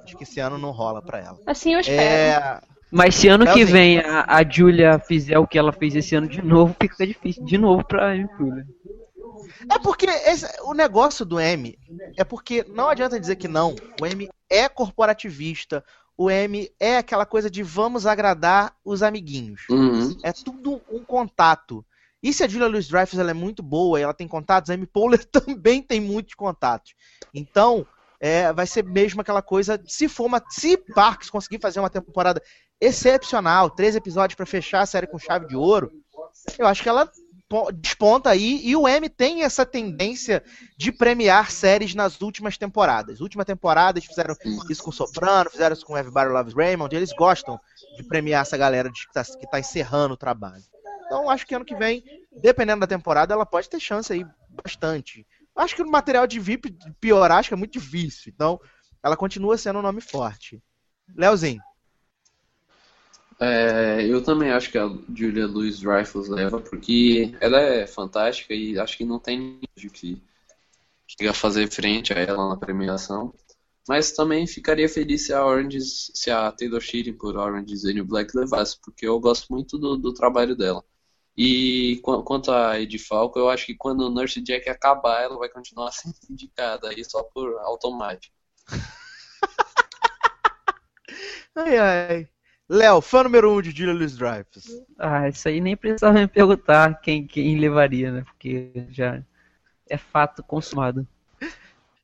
Acho 0.04 0.18
que 0.18 0.24
esse 0.24 0.40
ano 0.42 0.58
não 0.58 0.72
rola 0.72 1.02
pra 1.02 1.20
ela. 1.20 1.38
Assim 1.48 1.74
eu 1.76 1.80
espero. 1.80 2.02
É, 2.02 2.60
Mas 2.92 3.16
se 3.16 3.30
ano 3.30 3.46
que 3.46 3.54
Leozinho. 3.54 3.68
vem 3.72 4.00
a, 4.00 4.26
a 4.28 4.44
Julia 4.44 5.00
fizer 5.00 5.40
o 5.40 5.48
que 5.48 5.58
ela 5.58 5.72
fez 5.72 5.96
esse 5.96 6.14
ano 6.16 6.28
de 6.28 6.42
novo, 6.42 6.76
fica 6.82 7.08
difícil 7.08 7.46
de 7.46 7.58
novo 7.58 7.86
pra 7.86 8.14
Julia. 8.18 8.66
É 9.70 9.80
porque 9.80 10.06
esse- 10.06 10.48
o 10.64 10.74
negócio 10.74 11.26
do 11.26 11.40
M 11.40 11.78
é 12.18 12.24
porque 12.24 12.64
não 12.70 12.88
adianta 12.88 13.20
dizer 13.20 13.36
que 13.36 13.48
não. 13.48 13.76
O 14.02 14.06
M 14.06 14.30
é 14.50 14.70
corporativista. 14.70 15.84
O 16.18 16.30
M 16.30 16.70
é 16.80 16.98
aquela 16.98 17.26
coisa 17.26 17.50
de 17.50 17.64
vamos 17.64 18.06
agradar 18.06 18.76
os 18.84 19.02
amiguinhos. 19.02 19.62
Uhum. 19.70 20.18
É 20.24 20.32
tudo 20.34 20.82
um 20.92 21.04
contato. 21.04 21.86
E 22.22 22.34
se 22.34 22.44
a 22.44 22.48
Julia 22.48 22.68
Louis 22.68 22.88
Dreyfus 22.90 23.18
ela 23.18 23.32
é 23.32 23.34
muito 23.34 23.64
boa 23.64 23.98
e 24.00 24.04
ela 24.04 24.14
tem 24.14 24.28
contatos, 24.28 24.70
a 24.70 24.74
Amy 24.74 24.86
Poehler 24.86 25.24
também 25.32 25.82
tem 25.82 26.02
muitos 26.02 26.34
contatos. 26.36 26.94
Então, 27.34 27.88
é, 28.20 28.52
vai 28.52 28.68
ser 28.68 28.84
mesmo 28.84 29.22
aquela 29.22 29.42
coisa. 29.42 29.82
Se 29.88 30.10
for 30.10 30.26
uma, 30.26 30.44
se 30.50 30.76
Parks 30.78 31.30
conseguir 31.30 31.60
fazer 31.62 31.80
uma 31.80 31.90
temporada 31.90 32.42
excepcional, 32.82 33.70
três 33.70 33.96
episódios 33.96 34.36
pra 34.36 34.46
fechar 34.46 34.82
a 34.82 34.86
série 34.86 35.08
com 35.08 35.18
chave 35.18 35.48
de 35.48 35.56
ouro, 35.56 35.90
eu 36.58 36.68
acho 36.68 36.84
que 36.84 36.90
ela 36.90 37.10
desponta 37.74 38.30
aí. 38.30 38.62
E 38.64 38.76
o 38.76 38.88
M 38.88 39.10
tem 39.10 39.44
essa 39.44 39.66
tendência 39.66 40.44
de 40.78 40.92
premiar 40.92 41.52
séries 41.52 41.96
nas 41.96 42.22
últimas 42.22 42.58
temporadas. 42.58 43.22
Última 43.22 43.44
temporada 43.44 43.98
eles 43.98 44.08
fizeram 44.08 44.36
isso 44.70 44.84
com 44.84 44.92
Soprano, 44.92 45.50
fizeram 45.50 45.74
isso 45.74 45.86
com 45.86 45.98
Everybody 45.98 46.32
Loves 46.32 46.54
Raymond. 46.54 46.96
Eles 46.96 47.12
gostam 47.12 47.60
de 47.98 48.04
premiar 48.04 48.44
essa 48.44 48.58
galera 48.58 48.90
de, 48.90 49.08
que, 49.08 49.14
tá, 49.14 49.24
que 49.24 49.50
tá 49.50 49.60
encerrando 49.60 50.14
o 50.14 50.18
trabalho. 50.18 50.64
Então 51.06 51.30
acho 51.30 51.46
que 51.46 51.56
ano 51.56 51.66
que 51.66 51.76
vem, 51.76 52.04
dependendo 52.42 52.82
da 52.82 52.88
temporada, 52.88 53.34
ela 53.34 53.46
pode 53.46 53.68
ter 53.70 53.80
chance 53.80 54.14
aí 54.14 54.26
bastante. 54.64 55.26
Acho 55.56 55.76
que 55.76 55.82
o 55.82 55.90
material 55.90 56.28
de 56.28 56.40
VIP 56.40 56.78
piorar 57.02 57.40
acho 57.40 57.50
que 57.50 57.54
é 57.54 57.58
muito 57.58 57.74
difícil. 57.74 58.32
Então, 58.34 58.60
ela 59.04 59.18
continua 59.18 59.58
sendo 59.58 59.80
um 59.80 59.82
nome 59.82 60.02
forte. 60.02 60.62
Leozinho. 61.16 61.62
É, 63.42 64.06
eu 64.06 64.22
também 64.24 64.52
acho 64.52 64.70
que 64.72 64.78
a 64.78 64.88
Julia 65.16 65.48
Louis 65.48 65.80
Dreyfus 65.80 66.28
leva, 66.28 66.60
porque 66.60 67.34
ela 67.40 67.60
é 67.60 67.88
fantástica 67.88 68.54
e 68.54 68.78
acho 68.78 68.98
que 68.98 69.06
não 69.06 69.18
tem 69.20 69.38
ninguém 69.40 69.90
que 69.94 70.22
chega 71.08 71.32
a 71.32 71.34
fazer 71.34 71.72
frente 71.72 72.14
a 72.14 72.18
ela 72.20 72.50
na 72.50 72.58
premiação. 72.58 73.34
Mas 73.88 74.14
também 74.14 74.48
ficaria 74.48 74.90
feliz 74.90 75.26
se 75.28 75.34
a 75.34 75.46
Orange, 75.46 75.82
se 75.82 76.32
a 76.32 76.52
Taylor 76.52 76.82
Schilling 76.82 77.14
por 77.18 77.38
Orange 77.38 77.74
is 77.74 77.84
New 77.86 78.06
Black 78.06 78.36
levasse, 78.38 78.78
porque 78.84 79.08
eu 79.08 79.20
gosto 79.20 79.48
muito 79.52 79.78
do, 79.80 79.98
do 79.98 80.14
trabalho 80.14 80.56
dela. 80.56 80.84
E 81.38 82.00
qu- 82.04 82.24
quanto 82.24 82.52
a 82.52 82.80
Ed 82.80 82.98
Falco, 83.00 83.40
eu 83.40 83.50
acho 83.50 83.66
que 83.68 83.76
quando 83.76 84.02
o 84.08 84.12
Nurse 84.12 84.42
Jack 84.42 84.70
acabar, 84.70 85.24
ela 85.24 85.38
vai 85.38 85.50
continuar 85.50 85.92
sendo 85.94 86.16
indicada 86.30 86.90
aí 86.90 87.04
só 87.06 87.24
por 87.24 87.58
automático. 87.62 88.36
Ai, 91.56 91.78
ai. 91.78 92.30
Léo, 92.70 93.02
fã 93.02 93.24
número 93.24 93.52
um 93.52 93.62
de 93.62 93.72
Julia 93.72 93.94
Louis 93.96 94.16
Dreyfus. 94.16 94.66
Ah, 95.00 95.28
isso 95.28 95.48
aí 95.48 95.60
nem 95.60 95.76
precisava 95.76 96.20
me 96.20 96.28
perguntar 96.28 97.02
quem, 97.02 97.26
quem 97.26 97.60
levaria, 97.60 98.12
né? 98.12 98.24
Porque 98.24 98.70
já 98.92 99.24
é 99.90 99.98
fato 99.98 100.44
consumado. 100.44 101.08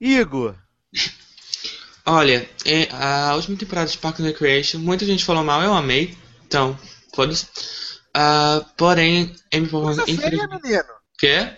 Igor. 0.02 0.56
Olha, 2.04 2.50
é, 2.66 2.88
a 2.92 3.36
última 3.36 3.58
temporada 3.58 3.90
de 3.90 3.98
Park 4.00 4.20
and 4.20 4.24
Recreation, 4.26 4.80
muita 4.80 5.06
gente 5.06 5.24
falou 5.24 5.44
mal, 5.44 5.62
eu 5.62 5.74
amei. 5.74 6.18
Então, 6.48 6.78
foda-se. 7.14 7.48
Ah, 8.12 8.66
porém, 8.76 9.36
Amy 9.54 9.68
Poehler, 9.68 10.04
Coisa 10.04 10.22
feia, 10.22 10.48
menino. 10.48 10.84
Quê? 11.18 11.56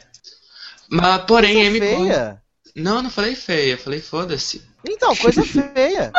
Mas, 0.90 1.24
porém, 1.24 1.56
Coisa 1.56 1.70
Amy 1.70 1.80
feia. 1.80 2.44
Não, 2.76 3.02
não 3.02 3.10
falei 3.10 3.36
feia, 3.36 3.78
falei 3.78 4.02
foda-se. 4.02 4.62
Então, 4.86 5.16
coisa 5.16 5.44
feia. 5.48 6.12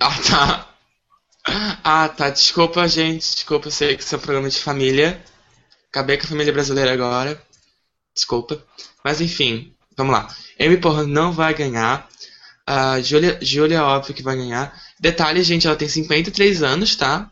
Ah, 0.00 0.18
tá. 0.28 0.73
Ah, 1.46 2.08
tá. 2.08 2.30
Desculpa, 2.30 2.86
gente. 2.88 3.20
Desculpa, 3.20 3.68
eu 3.68 3.72
sei 3.72 3.96
que 3.96 4.02
isso 4.02 4.14
é 4.14 4.18
um 4.18 4.20
programa 4.20 4.48
de 4.48 4.58
família. 4.58 5.22
Acabei 5.90 6.16
com 6.16 6.24
a 6.24 6.28
família 6.28 6.52
brasileira 6.52 6.92
agora. 6.92 7.40
Desculpa. 8.14 8.62
Mas 9.04 9.20
enfim, 9.20 9.72
vamos 9.96 10.12
lá. 10.12 10.28
Amy 10.58 10.76
Poehler 10.78 11.06
não 11.06 11.32
vai 11.32 11.54
ganhar. 11.54 12.08
A 12.66 13.00
Julia, 13.00 13.38
Julia, 13.42 13.84
óbvio 13.84 14.14
que 14.14 14.22
vai 14.22 14.36
ganhar. 14.36 14.74
Detalhe, 14.98 15.42
gente, 15.42 15.66
ela 15.66 15.76
tem 15.76 15.88
53 15.88 16.62
anos, 16.62 16.96
tá? 16.96 17.30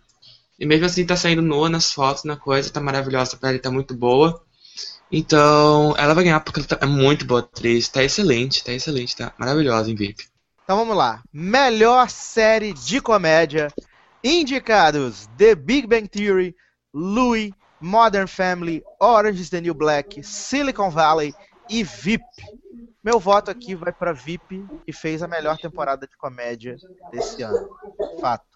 E 0.58 0.66
mesmo 0.66 0.84
assim 0.84 1.06
tá 1.06 1.16
saindo 1.16 1.40
nua 1.40 1.68
nas 1.70 1.90
fotos, 1.92 2.24
na 2.24 2.36
coisa. 2.36 2.70
Tá 2.70 2.80
maravilhosa, 2.80 3.36
a 3.36 3.38
pele 3.38 3.58
tá 3.58 3.70
muito 3.70 3.94
boa. 3.94 4.44
Então, 5.10 5.94
ela 5.98 6.14
vai 6.14 6.24
ganhar 6.24 6.40
porque 6.40 6.60
ela 6.60 6.68
tá, 6.68 6.78
é 6.82 6.86
muito 6.86 7.24
boa 7.24 7.40
atriz. 7.40 7.88
Tá 7.88 8.04
excelente, 8.04 8.62
tá 8.62 8.72
excelente, 8.72 9.16
tá 9.16 9.32
maravilhosa 9.38 9.90
em 9.90 9.94
VIP. 9.94 10.24
Então 10.64 10.76
vamos 10.76 10.96
lá. 10.96 11.22
Melhor 11.32 12.08
série 12.08 12.72
de 12.72 13.00
comédia. 13.00 13.72
Indicados: 14.24 15.28
The 15.36 15.54
Big 15.54 15.86
Bang 15.86 16.08
Theory, 16.08 16.54
Louie, 16.94 17.52
Modern 17.80 18.28
Family, 18.28 18.82
Orange 19.00 19.40
is 19.40 19.50
the 19.50 19.60
New 19.60 19.74
Black, 19.74 20.22
Silicon 20.22 20.90
Valley 20.90 21.34
e 21.68 21.82
VIP. 21.82 22.22
Meu 23.02 23.18
voto 23.18 23.50
aqui 23.50 23.74
vai 23.74 23.92
para 23.92 24.12
VIP, 24.12 24.64
que 24.86 24.92
fez 24.92 25.22
a 25.22 25.28
melhor 25.28 25.58
temporada 25.58 26.06
de 26.06 26.16
comédia 26.16 26.76
desse 27.10 27.42
ano. 27.42 27.68
Fato. 28.20 28.46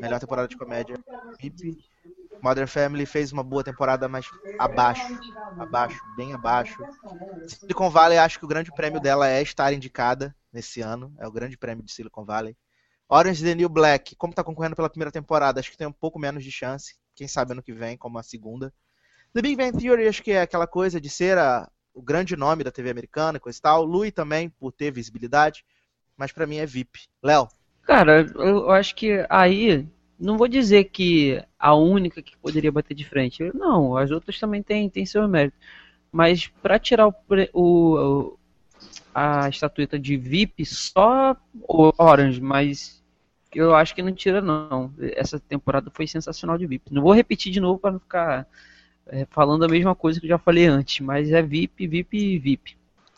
Melhor 0.00 0.18
temporada 0.18 0.48
de 0.48 0.56
comédia, 0.56 0.96
VIP. 1.38 1.76
Modern 2.42 2.66
Family 2.66 3.04
fez 3.04 3.30
uma 3.32 3.42
boa 3.42 3.62
temporada, 3.62 4.08
mas 4.08 4.26
abaixo. 4.58 5.06
Abaixo, 5.58 6.00
bem 6.16 6.32
abaixo. 6.32 6.82
Silicon 7.46 7.90
Valley, 7.90 8.16
acho 8.16 8.38
que 8.38 8.44
o 8.46 8.48
grande 8.48 8.72
prêmio 8.74 9.00
dela 9.00 9.28
é 9.28 9.42
estar 9.42 9.72
indicada 9.74 10.34
nesse 10.50 10.80
ano. 10.80 11.14
É 11.18 11.26
o 11.26 11.30
grande 11.30 11.58
prêmio 11.58 11.84
de 11.84 11.92
Silicon 11.92 12.24
Valley. 12.24 12.56
Orange 13.14 13.44
the 13.44 13.54
New 13.54 13.68
Black, 13.68 14.16
como 14.16 14.32
tá 14.32 14.42
concorrendo 14.42 14.74
pela 14.74 14.88
primeira 14.88 15.12
temporada, 15.12 15.60
acho 15.60 15.70
que 15.70 15.76
tem 15.76 15.86
um 15.86 15.92
pouco 15.92 16.18
menos 16.18 16.42
de 16.42 16.50
chance. 16.50 16.94
Quem 17.14 17.28
sabe 17.28 17.52
ano 17.52 17.62
que 17.62 17.70
vem, 17.72 17.94
como 17.94 18.18
a 18.18 18.22
segunda. 18.22 18.72
The 19.34 19.42
Big 19.42 19.54
Bang 19.54 19.76
Theory, 19.76 20.08
acho 20.08 20.22
que 20.22 20.30
é 20.32 20.40
aquela 20.40 20.66
coisa 20.66 20.98
de 20.98 21.10
ser 21.10 21.36
a- 21.36 21.70
o 21.92 22.00
grande 22.00 22.36
nome 22.36 22.64
da 22.64 22.70
TV 22.70 22.88
americana, 22.88 23.38
coisa 23.38 23.58
e 23.58 23.60
tal. 23.60 23.84
Louis 23.84 24.12
também, 24.12 24.48
por 24.48 24.72
ter 24.72 24.90
visibilidade. 24.90 25.62
Mas 26.16 26.32
pra 26.32 26.46
mim 26.46 26.56
é 26.56 26.64
VIP. 26.64 27.00
Léo, 27.22 27.48
Cara, 27.82 28.26
eu 28.36 28.70
acho 28.70 28.94
que 28.94 29.26
aí, 29.28 29.86
não 30.18 30.38
vou 30.38 30.48
dizer 30.48 30.84
que 30.84 31.42
a 31.58 31.74
única 31.74 32.22
que 32.22 32.34
poderia 32.38 32.72
bater 32.72 32.94
de 32.94 33.04
frente. 33.04 33.50
Não, 33.54 33.94
as 33.94 34.10
outras 34.10 34.38
também 34.40 34.62
têm, 34.62 34.88
têm 34.88 35.04
seu 35.04 35.28
mérito. 35.28 35.56
Mas 36.10 36.46
pra 36.62 36.78
tirar 36.78 37.08
o- 37.08 37.14
o- 37.52 38.38
a 39.14 39.48
estatueta 39.50 39.98
de 39.98 40.16
VIP, 40.16 40.64
só 40.64 41.36
o 41.68 41.92
Orange, 41.98 42.40
mas 42.40 43.01
eu 43.54 43.74
acho 43.74 43.94
que 43.94 44.02
não 44.02 44.12
tira 44.14 44.40
não. 44.40 44.92
Essa 45.00 45.38
temporada 45.40 45.90
foi 45.92 46.06
sensacional 46.06 46.58
de 46.58 46.66
VIP. 46.66 46.92
Não 46.94 47.02
vou 47.02 47.12
repetir 47.12 47.52
de 47.52 47.60
novo 47.60 47.78
pra 47.78 47.92
não 47.92 48.00
ficar 48.00 48.46
é, 49.06 49.26
falando 49.26 49.64
a 49.64 49.68
mesma 49.68 49.94
coisa 49.94 50.20
que 50.20 50.26
eu 50.26 50.30
já 50.30 50.38
falei 50.38 50.66
antes, 50.66 51.00
mas 51.00 51.30
é 51.32 51.42
VIP, 51.42 51.86
VIP 51.88 52.18
e 52.18 52.38
VIP. 52.38 52.76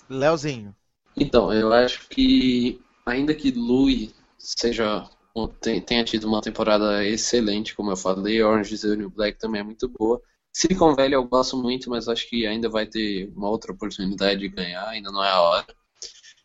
Léozinho. 0.09 0.75
Então, 1.17 1.53
eu 1.53 1.73
acho 1.73 2.09
que, 2.09 2.81
ainda 3.07 3.35
que 3.35 3.51
Louis 3.53 4.15
seja 4.39 5.09
um- 5.37 5.47
ten- 5.49 5.81
tenha 5.81 6.05
tido 6.05 6.27
uma 6.27 6.41
temporada 6.41 7.05
excelente, 7.05 7.75
como 7.75 7.91
eu 7.91 7.97
falei, 7.97 8.43
Orange 8.43 8.75
is 8.75 8.81
the 8.83 8.97
New 8.97 9.11
Black 9.11 9.39
também 9.39 9.61
é 9.61 9.65
muito 9.65 9.89
boa. 9.89 10.21
Silicon 10.53 10.95
Valley 10.95 11.15
eu 11.15 11.25
gosto 11.25 11.57
muito, 11.57 11.91
mas 11.91 12.09
acho 12.09 12.29
que 12.29 12.47
ainda 12.47 12.69
vai 12.69 12.87
ter 12.87 13.29
uma 13.37 13.49
outra 13.49 13.73
oportunidade 13.73 14.41
de 14.41 14.49
ganhar, 14.49 14.87
ainda 14.89 15.11
não 15.11 15.23
é 15.23 15.31
a 15.31 15.41
hora. 15.41 15.67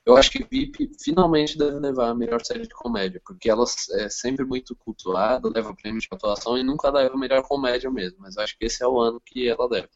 Eu 0.06 0.18
acho 0.18 0.32
que 0.32 0.44
VIP 0.44 0.92
finalmente 1.02 1.58
deve 1.58 1.80
levar 1.80 2.10
a 2.10 2.16
melhor 2.16 2.44
série 2.44 2.64
de 2.64 2.74
comédia, 2.74 3.22
porque 3.26 3.50
ela 3.50 3.66
é 3.92 4.10
sempre 4.10 4.46
muito 4.46 4.76
cultuada, 4.76 5.50
leva 5.54 5.76
prêmio 5.76 6.02
de 6.02 6.08
atuação 6.12 6.58
e 6.58 6.64
nunca 6.64 6.90
leva 6.90 7.14
a 7.14 7.18
melhor 7.18 7.44
comédia 7.44 7.92
mesmo, 7.92 8.18
mas 8.20 8.38
acho 8.38 8.58
que 8.58 8.66
esse 8.66 8.84
é 8.84 8.88
o 8.88 9.00
ano 9.00 9.22
que 9.24 9.48
ela 9.48 9.68
leva. 9.70 9.90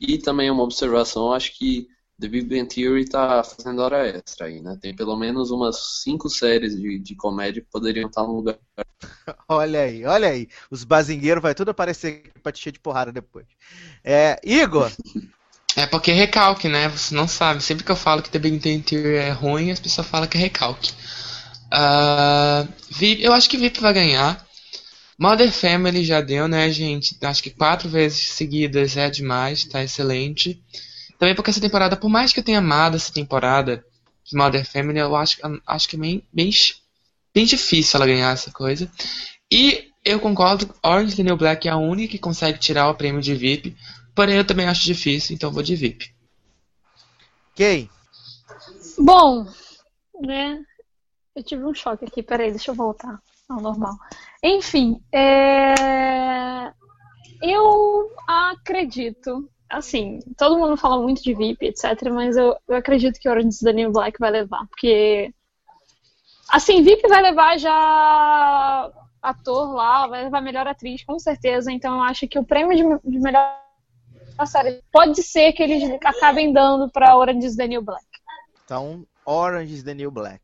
E 0.00 0.18
também 0.18 0.50
uma 0.50 0.62
observação, 0.62 1.32
acho 1.32 1.56
que 1.56 1.88
The 2.20 2.28
Big 2.28 2.48
Bang 2.48 2.68
Theory 2.68 3.08
tá 3.08 3.44
fazendo 3.44 3.80
hora 3.80 4.08
extra 4.08 4.46
aí, 4.46 4.60
né? 4.60 4.76
Tem 4.80 4.94
pelo 4.94 5.16
menos 5.16 5.52
umas 5.52 6.02
cinco 6.02 6.28
séries 6.28 6.76
de, 6.76 6.98
de 6.98 7.14
comédia 7.14 7.62
que 7.62 7.70
poderiam 7.70 8.08
estar 8.08 8.24
no 8.24 8.34
lugar. 8.34 8.58
Olha 9.48 9.82
aí, 9.82 10.04
olha 10.04 10.28
aí. 10.28 10.48
Os 10.70 10.84
bazingueiros 10.84 11.42
vai 11.42 11.54
tudo 11.54 11.70
aparecer 11.70 12.32
pra 12.42 12.50
te 12.52 12.72
de 12.72 12.80
porrada 12.80 13.12
depois. 13.12 13.46
É, 14.02 14.38
Igor, 14.44 14.90
É 15.76 15.86
porque 15.86 16.10
é 16.10 16.14
recalque, 16.14 16.68
né? 16.68 16.88
Você 16.88 17.14
não 17.14 17.28
sabe. 17.28 17.62
Sempre 17.62 17.84
que 17.84 17.90
eu 17.90 17.96
falo 17.96 18.22
que 18.22 18.30
The 18.30 18.38
Big 18.38 18.58
Bang 18.58 18.82
Theory 18.82 19.16
é 19.16 19.30
ruim, 19.30 19.70
as 19.70 19.80
pessoas 19.80 20.06
falam 20.06 20.28
que 20.28 20.36
é 20.36 20.40
recalque. 20.40 20.92
Ah, 21.70 22.66
VIP, 22.90 23.22
eu 23.22 23.32
acho 23.32 23.48
que 23.48 23.56
VIP 23.56 23.80
vai 23.80 23.92
ganhar. 23.92 24.46
Mother 25.18 25.50
Family 25.50 26.04
já 26.04 26.20
deu, 26.20 26.46
né, 26.46 26.70
gente? 26.70 27.16
Acho 27.22 27.42
que 27.42 27.50
quatro 27.50 27.88
vezes 27.88 28.28
seguidas 28.28 28.96
é 28.96 29.10
demais, 29.10 29.64
tá 29.64 29.82
excelente. 29.82 30.62
Também 31.18 31.34
porque 31.34 31.50
essa 31.50 31.60
temporada, 31.60 31.96
por 31.96 32.08
mais 32.08 32.32
que 32.32 32.38
eu 32.38 32.44
tenha 32.44 32.58
amado 32.58 32.96
essa 32.96 33.12
temporada 33.12 33.84
de 34.24 34.36
Mother 34.36 34.64
Family, 34.64 34.98
eu 34.98 35.16
acho, 35.16 35.38
acho 35.66 35.88
que 35.88 35.96
é 35.96 35.98
bem, 35.98 36.22
bem, 36.32 36.50
bem 37.34 37.44
difícil 37.44 37.96
ela 37.96 38.06
ganhar 38.06 38.32
essa 38.32 38.52
coisa. 38.52 38.90
E 39.50 39.88
eu 40.04 40.20
concordo, 40.20 40.72
Orange 40.82 41.16
the 41.16 41.22
New 41.24 41.36
Black 41.36 41.66
é 41.66 41.70
a 41.72 41.76
única 41.76 42.12
que 42.12 42.18
consegue 42.18 42.58
tirar 42.58 42.88
o 42.88 42.94
prêmio 42.94 43.20
de 43.20 43.34
VIP. 43.34 43.76
Porém, 44.18 44.34
eu 44.34 44.44
também 44.44 44.66
acho 44.66 44.82
difícil, 44.82 45.36
então 45.36 45.48
eu 45.48 45.54
vou 45.54 45.62
de 45.62 45.76
VIP. 45.76 46.12
quem? 47.54 47.88
Bom, 48.98 49.46
né? 50.20 50.60
Eu 51.36 51.44
tive 51.44 51.64
um 51.64 51.72
choque 51.72 52.04
aqui, 52.04 52.20
peraí, 52.20 52.50
deixa 52.50 52.72
eu 52.72 52.74
voltar 52.74 53.22
ao 53.48 53.60
normal. 53.60 53.94
Enfim, 54.42 55.00
é... 55.12 56.72
eu 57.40 58.10
acredito, 58.26 59.48
assim, 59.70 60.18
todo 60.36 60.58
mundo 60.58 60.76
fala 60.76 61.00
muito 61.00 61.22
de 61.22 61.32
VIP, 61.32 61.66
etc, 61.66 62.10
mas 62.12 62.36
eu, 62.36 62.56
eu 62.66 62.74
acredito 62.74 63.20
que 63.20 63.28
Orange 63.28 63.50
is 63.50 63.60
the 63.60 63.72
New 63.72 63.92
Black 63.92 64.18
vai 64.18 64.32
levar, 64.32 64.66
porque, 64.66 65.32
assim, 66.48 66.82
VIP 66.82 67.06
vai 67.06 67.22
levar 67.22 67.56
já 67.56 68.90
ator 69.22 69.74
lá, 69.74 70.08
vai 70.08 70.24
levar 70.24 70.40
melhor 70.40 70.66
atriz, 70.66 71.04
com 71.04 71.20
certeza, 71.20 71.70
então 71.70 71.98
eu 71.98 72.02
acho 72.02 72.26
que 72.26 72.36
o 72.36 72.44
prêmio 72.44 72.76
de, 72.76 73.12
de 73.12 73.20
melhor 73.20 73.67
série 74.46 74.82
pode 74.92 75.22
ser 75.22 75.52
que 75.52 75.62
eles 75.62 75.98
acabem 76.04 76.52
dando 76.52 76.90
pra 76.90 77.16
Orange 77.16 77.46
is 77.46 77.56
the 77.56 77.66
New 77.66 77.82
Black. 77.82 78.04
Então, 78.64 79.06
Orange 79.24 79.74
is 79.74 79.82
the 79.82 79.94
New 79.94 80.10
Black. 80.10 80.42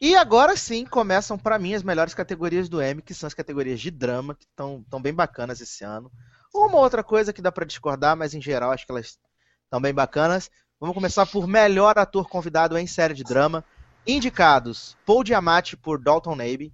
E 0.00 0.16
agora 0.16 0.56
sim 0.56 0.86
começam 0.86 1.36
pra 1.36 1.58
mim 1.58 1.74
as 1.74 1.82
melhores 1.82 2.14
categorias 2.14 2.68
do 2.68 2.80
M, 2.80 3.02
que 3.02 3.12
são 3.12 3.26
as 3.26 3.34
categorias 3.34 3.80
de 3.80 3.90
drama, 3.90 4.34
que 4.34 4.46
estão 4.46 5.02
bem 5.02 5.12
bacanas 5.12 5.60
esse 5.60 5.84
ano. 5.84 6.10
Uma 6.54 6.78
outra 6.78 7.04
coisa 7.04 7.32
que 7.32 7.42
dá 7.42 7.52
pra 7.52 7.66
discordar, 7.66 8.16
mas 8.16 8.32
em 8.32 8.40
geral 8.40 8.72
acho 8.72 8.86
que 8.86 8.92
elas 8.92 9.18
estão 9.64 9.80
bem 9.80 9.92
bacanas. 9.92 10.50
Vamos 10.80 10.94
começar 10.94 11.26
por 11.26 11.46
melhor 11.46 11.98
ator 11.98 12.28
convidado 12.28 12.78
em 12.78 12.86
série 12.86 13.12
de 13.12 13.22
drama. 13.22 13.62
Indicados: 14.06 14.96
Paul 15.04 15.24
Giamatti 15.24 15.76
por 15.76 16.02
Dalton 16.02 16.32
Abbey, 16.32 16.72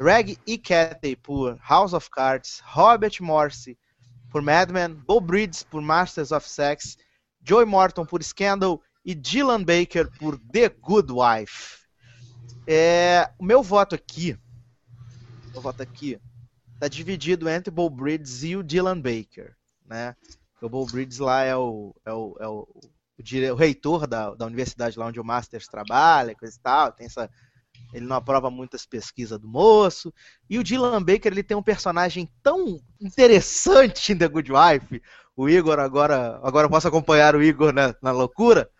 Reg 0.00 0.36
E. 0.44 0.58
Cathy 0.58 1.14
por 1.14 1.56
House 1.66 1.92
of 1.92 2.10
Cards, 2.10 2.60
Robert 2.66 3.14
Morse 3.20 3.78
por 4.30 4.42
Mad 4.42 4.70
Men, 4.70 4.94
Bo 4.94 5.20
Bridges 5.20 5.62
por 5.62 5.80
Masters 5.80 6.32
of 6.32 6.48
Sex, 6.48 6.96
Joey 7.42 7.64
Morton 7.64 8.04
por 8.04 8.22
Scandal 8.22 8.80
e 9.04 9.14
Dylan 9.14 9.62
Baker 9.62 10.10
por 10.18 10.38
The 10.38 10.68
Good 10.68 11.12
Wife. 11.12 11.86
É, 12.66 13.30
o 13.38 13.44
meu 13.44 13.62
voto 13.62 13.94
aqui, 13.94 14.36
meu 15.52 15.60
voto 15.60 15.82
aqui, 15.82 16.20
tá 16.80 16.88
dividido 16.88 17.48
entre 17.48 17.70
Bo 17.70 17.88
Bridges 17.88 18.42
e 18.42 18.56
o 18.56 18.62
Dylan 18.62 19.00
Baker, 19.00 19.56
né? 19.84 20.16
O 20.60 20.68
Bo 20.68 20.84
Bridges 20.86 21.18
lá 21.18 21.44
é 21.44 21.54
o, 21.54 21.94
é 22.04 22.12
o, 22.12 22.36
é 22.40 22.48
o, 22.48 22.68
o, 22.68 23.52
o 23.52 23.54
reitor 23.54 24.06
da, 24.06 24.34
da 24.34 24.46
universidade 24.46 24.98
lá 24.98 25.06
onde 25.06 25.20
o 25.20 25.24
Masters 25.24 25.68
trabalha, 25.68 26.34
coisa 26.34 26.56
e 26.56 26.60
tal, 26.60 26.92
tem 26.92 27.06
essa 27.06 27.30
ele 27.92 28.06
não 28.06 28.16
aprova 28.16 28.50
muitas 28.50 28.84
pesquisas 28.84 29.38
do 29.38 29.48
moço. 29.48 30.12
E 30.48 30.58
o 30.58 30.64
Dylan 30.64 31.02
Baker, 31.02 31.32
ele 31.32 31.42
tem 31.42 31.56
um 31.56 31.62
personagem 31.62 32.28
tão 32.42 32.80
interessante 33.00 34.12
em 34.12 34.16
The 34.16 34.28
Good 34.28 34.52
Wife. 34.52 35.02
O 35.36 35.48
Igor 35.48 35.78
agora, 35.78 36.40
agora 36.42 36.66
eu 36.66 36.70
posso 36.70 36.88
acompanhar 36.88 37.36
o 37.36 37.42
Igor 37.42 37.72
na, 37.72 37.94
na 38.02 38.10
loucura. 38.10 38.70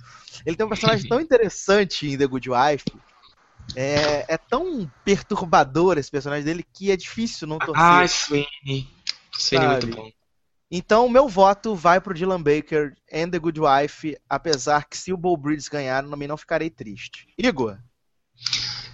Ele 0.44 0.56
tem 0.56 0.64
um 0.64 0.68
personagem 0.68 1.08
tão 1.08 1.20
interessante 1.20 2.08
em 2.08 2.16
The 2.16 2.26
Good 2.26 2.50
Wife 2.50 2.84
É, 3.74 4.34
é 4.34 4.38
tão 4.38 4.90
perturbador 5.04 5.98
esse 5.98 6.10
personagem 6.10 6.44
dele 6.44 6.64
que 6.72 6.90
é 6.90 6.96
difícil 6.96 7.46
não 7.46 7.58
torcer. 7.58 7.84
Ah, 7.84 8.06
Sweeney. 8.06 8.88
Sweeney 9.32 9.66
é 9.66 9.70
muito 9.72 9.96
bom. 9.96 10.10
Então, 10.70 11.08
meu 11.08 11.28
voto 11.28 11.76
vai 11.76 12.00
pro 12.00 12.14
Dylan 12.14 12.42
Baker 12.42 12.96
and 13.12 13.30
The 13.30 13.38
Good 13.38 13.60
Wife, 13.60 14.16
apesar 14.28 14.88
que 14.88 14.98
se 14.98 15.12
o 15.12 15.16
Bo 15.16 15.36
Bridges 15.36 15.68
ganhar, 15.68 16.02
eu 16.02 16.10
também 16.10 16.26
não 16.26 16.36
ficarei 16.36 16.68
triste. 16.68 17.28
Igor, 17.38 17.78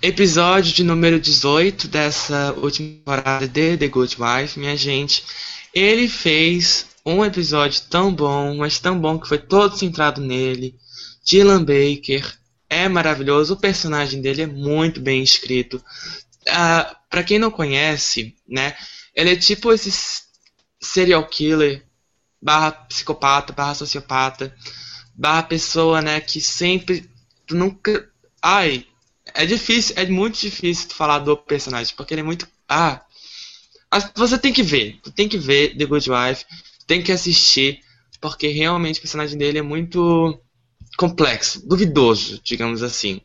Episódio 0.05 0.73
de 0.73 0.83
número 0.83 1.21
18 1.21 1.87
dessa 1.87 2.53
última 2.55 2.89
temporada 2.89 3.47
de 3.47 3.77
The 3.77 3.87
Good 3.87 4.17
Wife, 4.19 4.59
minha 4.59 4.77
gente. 4.77 5.25
Ele 5.73 6.09
fez 6.09 6.87
um 7.07 7.25
episódio 7.25 7.83
tão 7.89 8.13
bom, 8.13 8.57
mas 8.57 8.81
tão 8.81 8.99
bom 8.99 9.17
que 9.17 9.29
foi 9.29 9.39
todo 9.39 9.79
centrado 9.79 10.21
nele. 10.21 10.75
Dylan 11.25 11.61
Baker 11.61 12.37
é 12.69 12.89
maravilhoso, 12.89 13.55
o 13.55 13.61
personagem 13.61 14.21
dele 14.21 14.43
é 14.43 14.47
muito 14.47 15.01
bem 15.01 15.23
escrito. 15.23 15.81
Ah, 16.49 16.97
para 17.09 17.23
quem 17.23 17.39
não 17.39 17.53
conhece, 17.53 18.35
né, 18.49 18.75
ele 19.15 19.31
é 19.31 19.37
tipo 19.37 19.73
esse 19.73 20.25
serial 20.81 21.25
killer, 21.29 21.87
barra 22.43 22.73
psicopata, 22.73 23.53
barra 23.53 23.77
sociopata, 23.77 24.53
barra 25.15 25.45
pessoa, 25.45 26.03
né, 26.03 26.21
que 26.21 26.41
sempre, 26.41 27.09
tu 27.47 27.55
nunca, 27.55 28.11
ai, 28.43 28.85
é 29.35 29.47
difícil, 29.47 29.95
é 29.99 30.07
muito 30.07 30.39
difícil 30.39 30.89
tu 30.89 30.95
falar 30.95 31.19
do 31.21 31.37
personagem, 31.37 31.95
porque 31.97 32.15
ele 32.15 32.21
é 32.21 32.25
muito. 32.25 32.47
Ah! 32.69 33.01
Você 34.15 34.39
tem 34.39 34.53
que 34.53 34.63
ver, 34.63 34.99
tu 35.03 35.11
tem 35.11 35.29
que 35.29 35.37
ver 35.37 35.77
The 35.77 35.85
Good 35.85 36.11
Wife, 36.11 36.47
tem 36.87 37.03
que 37.03 37.13
assistir, 37.13 37.81
porque 38.21 38.49
realmente 38.49 38.99
o 38.99 39.03
personagem 39.03 39.37
dele 39.37 39.59
é 39.59 39.63
muito 39.63 40.41
complexo, 40.97 41.67
duvidoso, 41.67 42.41
digamos 42.43 42.83
assim. 42.83 43.21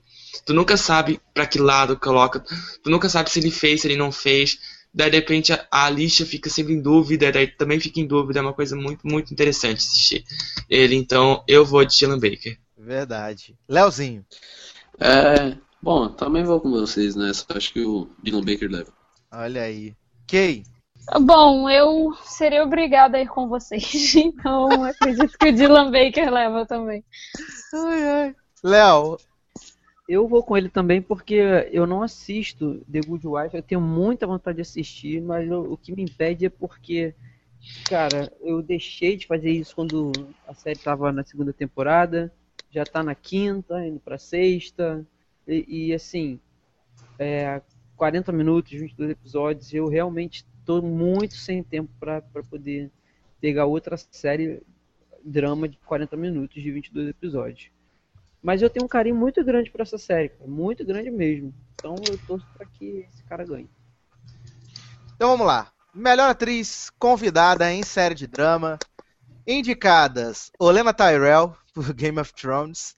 Tu 0.46 0.54
nunca 0.54 0.78
sabe 0.78 1.20
pra 1.34 1.46
que 1.46 1.60
lado 1.60 1.98
coloca, 1.98 2.44
tu 2.84 2.90
nunca 2.90 3.10
sabe 3.10 3.30
se 3.30 3.40
ele 3.40 3.52
fez, 3.52 3.82
se 3.82 3.88
ele 3.88 3.98
não 3.98 4.12
fez. 4.12 4.58
Daí 4.94 5.12
de 5.12 5.18
repente 5.18 5.54
a, 5.54 5.68
a 5.70 5.92
fica 6.26 6.50
sempre 6.50 6.74
em 6.74 6.82
dúvida, 6.82 7.32
daí 7.32 7.48
também 7.48 7.80
fica 7.80 8.00
em 8.00 8.08
dúvida, 8.08 8.40
é 8.40 8.42
uma 8.42 8.54
coisa 8.54 8.76
muito, 8.76 9.06
muito 9.06 9.32
interessante 9.32 9.78
assistir 9.78 10.24
ele. 10.70 10.96
Então 10.96 11.44
eu 11.48 11.66
vou 11.66 11.86
de 11.86 11.96
Dylan 11.96 12.20
Baker. 12.20 12.58
verdade. 12.78 13.56
Leozinho, 13.68 14.26
É, 15.00 15.56
bom, 15.88 16.10
também 16.10 16.44
vou 16.44 16.60
com 16.60 16.70
vocês 16.70 17.16
nessa. 17.16 17.46
Acho 17.56 17.72
que 17.72 17.80
o 17.80 18.10
Dylan 18.22 18.42
Baker 18.42 18.70
leva. 18.70 18.92
olha 19.32 19.62
aí. 19.62 19.96
Kay, 20.28 20.66
Bom, 21.22 21.70
eu 21.70 22.14
seria 22.26 22.62
obrigada 22.66 23.16
a 23.16 23.22
ir 23.22 23.30
com 23.30 23.48
vocês. 23.48 24.14
Então, 24.16 24.84
acredito 24.84 25.38
que 25.38 25.48
o 25.48 25.54
Dylan 25.54 25.90
Baker 25.90 26.30
leva 26.30 26.66
também. 26.66 27.02
Léo, 28.62 29.18
Eu 30.10 30.28
vou 30.28 30.44
com 30.44 30.58
ele 30.58 30.68
também 30.68 31.02
porque 31.02 31.36
eu 31.72 31.88
não 31.88 32.04
assisto 32.04 32.84
The 32.92 33.00
Good 33.00 33.26
Wife. 33.26 33.56
Eu 33.56 33.64
tenho 33.64 33.80
muita 33.80 34.28
vontade 34.28 34.58
de 34.58 34.64
assistir, 34.64 35.22
mas 35.22 35.50
o, 35.50 35.74
o 35.74 35.78
que 35.78 35.96
me 35.96 36.04
impede 36.04 36.48
é 36.48 36.50
porque, 36.50 37.16
cara, 37.88 38.30
eu 38.42 38.62
deixei 38.62 39.16
de 39.16 39.26
fazer 39.26 39.52
isso 39.52 39.74
quando 39.74 40.12
a 40.46 40.54
série 40.54 40.80
tava 40.80 41.10
na 41.14 41.24
segunda 41.24 41.54
temporada, 41.54 42.34
já 42.70 42.84
tá 42.84 43.02
na 43.02 43.16
quinta, 43.16 43.86
indo 43.88 44.02
pra 44.02 44.18
sexta, 44.18 45.06
e, 45.48 45.88
e, 45.88 45.94
assim, 45.94 46.40
é, 47.18 47.62
40 47.96 48.32
minutos, 48.32 48.72
22 48.72 49.12
episódios, 49.12 49.74
eu 49.74 49.88
realmente 49.88 50.46
tô 50.66 50.82
muito 50.82 51.36
sem 51.36 51.64
tempo 51.64 51.90
pra 52.00 52.22
poder 52.50 52.92
pegar 53.40 53.66
outra 53.66 53.96
série 53.98 54.62
drama 55.24 55.68
de 55.68 55.78
40 55.86 56.16
minutos 56.18 56.62
de 56.62 56.72
22 56.72 57.10
episódios. 57.10 57.72
Mas 58.42 58.62
eu 58.62 58.70
tenho 58.70 58.86
um 58.86 58.90
carinho 58.90 59.16
muito 59.16 59.44
grande 59.44 59.70
por 59.72 59.82
essa 59.82 59.98
série, 59.98 60.32
muito 60.46 60.86
grande 60.86 61.10
mesmo. 61.10 61.54
Então 61.74 61.96
eu 62.08 62.18
torço 62.26 62.46
pra 62.56 62.66
que 62.66 63.06
esse 63.10 63.24
cara 63.24 63.46
ganhe. 63.46 63.70
então 65.16 65.30
vamos 65.30 65.48
lá. 65.48 65.72
Melhor 65.94 66.30
atriz 66.30 66.92
convidada 67.00 67.72
em 67.72 67.84
série 67.84 68.16
de 68.16 68.28
drama. 68.28 68.78
Indicadas: 69.48 70.52
Olena 70.60 70.94
Tyrell, 70.94 71.56
por 71.74 71.94
Game 71.94 72.20
of 72.20 72.34
Thrones. 72.34 72.97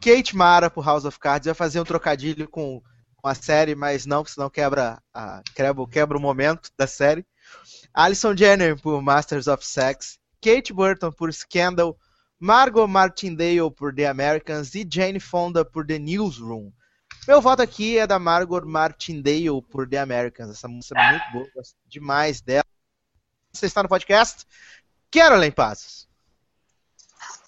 Kate 0.00 0.34
Mara, 0.34 0.68
por 0.68 0.84
House 0.84 1.04
of 1.04 1.18
Cards. 1.18 1.46
Vai 1.46 1.54
fazer 1.54 1.80
um 1.80 1.84
trocadilho 1.84 2.48
com, 2.48 2.82
a 3.22 3.34
série, 3.34 3.74
mas 3.74 4.04
não, 4.04 4.24
senão 4.24 4.50
quebra, 4.50 5.00
a, 5.14 5.42
quebra, 5.54 5.86
quebra 5.86 6.18
o 6.18 6.20
momento 6.20 6.70
da 6.76 6.86
série. 6.86 7.24
Alison 7.94 8.36
Jenner, 8.36 8.80
por 8.80 9.00
Masters 9.00 9.46
of 9.46 9.64
Sex. 9.64 10.18
Kate 10.40 10.72
Burton, 10.72 11.12
por 11.12 11.32
Scandal. 11.32 11.96
Margot 12.40 12.88
Martindale, 12.88 13.70
por 13.70 13.94
The 13.94 14.08
Americans. 14.08 14.74
E 14.74 14.86
Jane 14.90 15.20
Fonda, 15.20 15.64
por 15.64 15.86
The 15.86 15.98
Newsroom. 15.98 16.72
Meu 17.28 17.40
voto 17.40 17.62
aqui 17.62 17.98
é 17.98 18.06
da 18.06 18.18
Margot 18.18 18.66
Martindale 18.66 19.62
por 19.70 19.88
The 19.88 19.98
Americans. 19.98 20.50
Essa 20.50 20.66
música 20.66 21.00
é 21.00 21.10
muito 21.10 21.32
boa, 21.32 21.46
gosto 21.54 21.76
demais 21.86 22.40
dela. 22.40 22.64
Você 23.52 23.66
está 23.66 23.82
no 23.82 23.88
podcast? 23.88 24.44
Carolyn 25.10 25.52
Passos. 25.52 26.08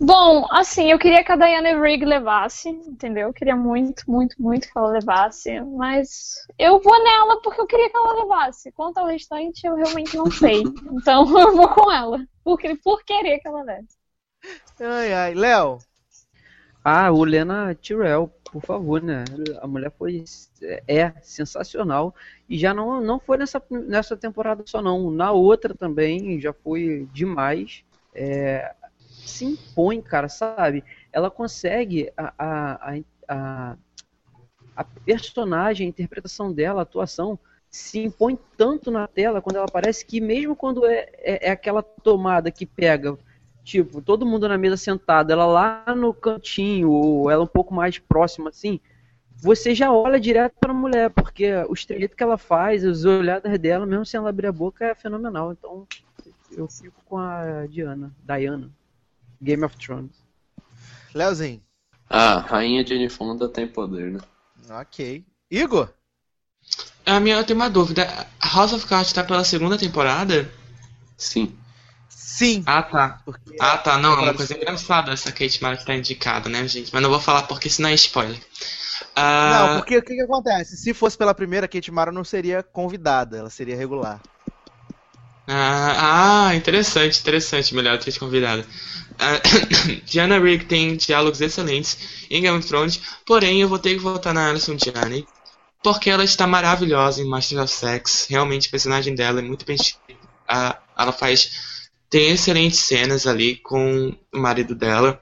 Bom, 0.00 0.46
assim, 0.50 0.90
eu 0.90 0.98
queria 0.98 1.22
que 1.24 1.30
a 1.30 1.36
Diana 1.36 1.80
Rigg 1.80 2.04
levasse, 2.04 2.68
entendeu? 2.68 3.28
Eu 3.28 3.32
queria 3.32 3.56
muito, 3.56 4.02
muito, 4.10 4.34
muito 4.42 4.66
que 4.70 4.76
ela 4.76 4.88
levasse, 4.88 5.60
mas 5.60 6.46
eu 6.58 6.80
vou 6.80 7.02
nela 7.02 7.40
porque 7.42 7.60
eu 7.60 7.66
queria 7.66 7.88
que 7.88 7.96
ela 7.96 8.22
levasse. 8.22 8.72
Quanto 8.72 8.98
ao 8.98 9.06
restante, 9.06 9.64
eu 9.66 9.76
realmente 9.76 10.16
não 10.16 10.30
sei. 10.30 10.62
Então 10.92 11.24
eu 11.38 11.54
vou 11.56 11.68
com 11.68 11.90
ela, 11.92 12.26
porque, 12.42 12.76
por 12.76 13.04
querer 13.04 13.38
que 13.38 13.48
ela 13.48 13.62
leve. 13.62 13.86
Ai, 14.80 15.12
ai. 15.12 15.34
Léo, 15.34 15.78
Ah, 16.84 17.10
o 17.10 17.24
Lena 17.24 17.74
Tyrell, 17.74 18.30
por 18.52 18.62
favor, 18.62 19.02
né? 19.02 19.24
A 19.62 19.66
mulher 19.66 19.90
foi 19.98 20.24
é 20.86 21.12
sensacional 21.22 22.14
e 22.48 22.58
já 22.58 22.74
não, 22.74 23.00
não 23.00 23.18
foi 23.18 23.38
nessa, 23.38 23.62
nessa 23.70 24.16
temporada 24.16 24.62
só 24.66 24.82
não, 24.82 25.10
na 25.10 25.32
outra 25.32 25.74
também 25.74 26.38
já 26.40 26.52
foi 26.52 27.08
demais. 27.12 27.82
É, 28.14 28.74
se 29.26 29.44
impõe, 29.44 30.00
cara, 30.00 30.28
sabe? 30.28 30.84
Ela 31.12 31.30
consegue 31.30 32.12
a, 32.16 32.34
a, 32.38 32.72
a, 32.74 33.00
a, 33.28 33.76
a 34.76 34.84
personagem, 34.84 35.86
a 35.86 35.90
interpretação 35.90 36.52
dela, 36.52 36.80
a 36.80 36.82
atuação 36.82 37.38
se 37.70 37.98
impõe 37.98 38.38
tanto 38.56 38.90
na 38.90 39.06
tela 39.08 39.42
quando 39.42 39.56
ela 39.56 39.66
aparece 39.66 40.06
que 40.06 40.20
mesmo 40.20 40.54
quando 40.54 40.86
é, 40.86 41.08
é, 41.18 41.48
é 41.48 41.50
aquela 41.50 41.82
tomada 41.82 42.50
que 42.50 42.64
pega 42.64 43.18
tipo, 43.64 44.02
todo 44.02 44.26
mundo 44.26 44.46
na 44.46 44.58
mesa 44.58 44.76
sentado, 44.76 45.32
ela 45.32 45.46
lá 45.46 45.84
no 45.96 46.12
cantinho, 46.12 46.90
ou 46.90 47.30
ela 47.30 47.42
um 47.42 47.48
pouco 47.48 47.74
mais 47.74 47.98
próxima 47.98 48.50
assim, 48.50 48.78
você 49.36 49.74
já 49.74 49.92
olha 49.92 50.20
direto 50.20 50.54
pra 50.60 50.72
mulher, 50.72 51.10
porque 51.10 51.50
o 51.68 51.74
jeito 51.74 52.14
que 52.14 52.22
ela 52.22 52.38
faz, 52.38 52.84
os 52.84 53.04
olhadas 53.04 53.58
dela, 53.58 53.84
mesmo 53.86 54.06
sem 54.06 54.18
ela 54.18 54.28
abrir 54.28 54.46
a 54.46 54.52
boca, 54.52 54.84
é 54.84 54.94
fenomenal. 54.94 55.52
Então, 55.52 55.86
eu 56.52 56.68
fico 56.68 57.02
com 57.04 57.18
a 57.18 57.66
Diana, 57.66 58.14
Diana, 58.22 58.70
Game 59.44 59.64
of 59.64 59.76
Thrones. 59.76 60.10
Léozinho. 61.14 61.62
Ah, 62.10 62.38
Rainha 62.38 62.84
Jane 62.86 63.08
Fonda 63.08 63.48
tem 63.48 63.66
poder, 63.68 64.10
né? 64.12 64.20
Ok. 64.70 65.24
Igor? 65.50 65.92
A 67.06 67.20
minha, 67.20 67.36
eu 67.36 67.44
tenho 67.44 67.58
uma 67.58 67.68
dúvida. 67.70 68.06
House 68.42 68.72
of 68.72 68.86
Cards 68.86 69.12
tá 69.12 69.22
pela 69.22 69.44
segunda 69.44 69.76
temporada? 69.78 70.50
Sim. 71.16 71.54
Sim. 72.08 72.62
Ah, 72.66 72.82
tá. 72.82 73.20
Porque 73.24 73.56
Ah, 73.60 73.76
tá. 73.78 73.98
Não, 73.98 74.14
é 74.14 74.20
uma 74.22 74.34
coisa 74.34 74.46
segunda. 74.46 74.64
engraçada 74.70 75.12
essa 75.12 75.30
Kate 75.30 75.62
Mara 75.62 75.76
que 75.76 75.84
tá 75.84 75.94
indicada, 75.94 76.48
né, 76.48 76.66
gente? 76.66 76.90
Mas 76.92 77.02
não 77.02 77.10
vou 77.10 77.20
falar 77.20 77.42
porque 77.42 77.68
senão 77.68 77.90
é 77.90 77.94
spoiler. 77.94 78.40
Ah, 79.14 79.66
Não, 79.68 79.78
porque 79.80 79.98
o 79.98 80.02
que, 80.02 80.14
que 80.14 80.20
acontece? 80.22 80.76
Se 80.76 80.94
fosse 80.94 81.16
pela 81.18 81.34
primeira, 81.34 81.68
Kate 81.68 81.90
Mara 81.90 82.10
não 82.10 82.24
seria 82.24 82.62
convidada, 82.62 83.36
ela 83.38 83.50
seria 83.50 83.76
regular. 83.76 84.20
Ah, 85.46 86.48
ah, 86.48 86.56
interessante, 86.56 87.20
interessante. 87.20 87.74
Melhor 87.74 87.94
atriz 87.94 88.16
convidada. 88.16 88.66
Ah, 89.18 89.40
Diana 90.04 90.38
Rigg 90.38 90.64
tem 90.64 90.96
diálogos 90.96 91.40
excelentes 91.40 92.26
em 92.30 92.42
Game 92.42 92.56
of 92.58 92.66
Thrones, 92.66 93.00
porém 93.26 93.60
eu 93.60 93.68
vou 93.68 93.78
ter 93.78 93.94
que 93.94 94.00
votar 94.00 94.34
na 94.34 94.48
Alison 94.48 94.76
Janney 94.78 95.26
porque 95.82 96.08
ela 96.08 96.24
está 96.24 96.46
maravilhosa 96.46 97.20
em 97.20 97.26
Master 97.26 97.62
of 97.62 97.72
Sex. 97.72 98.26
Realmente 98.28 98.68
o 98.68 98.70
personagem 98.70 99.14
dela 99.14 99.40
é 99.40 99.42
muito 99.42 99.66
bem 99.66 99.76
escrito. 99.76 100.26
Ah, 100.48 100.80
ela 100.96 101.12
faz 101.12 101.50
tem 102.08 102.30
excelentes 102.30 102.78
cenas 102.78 103.26
ali 103.26 103.56
com 103.56 104.16
o 104.32 104.38
marido 104.38 104.74
dela. 104.74 105.20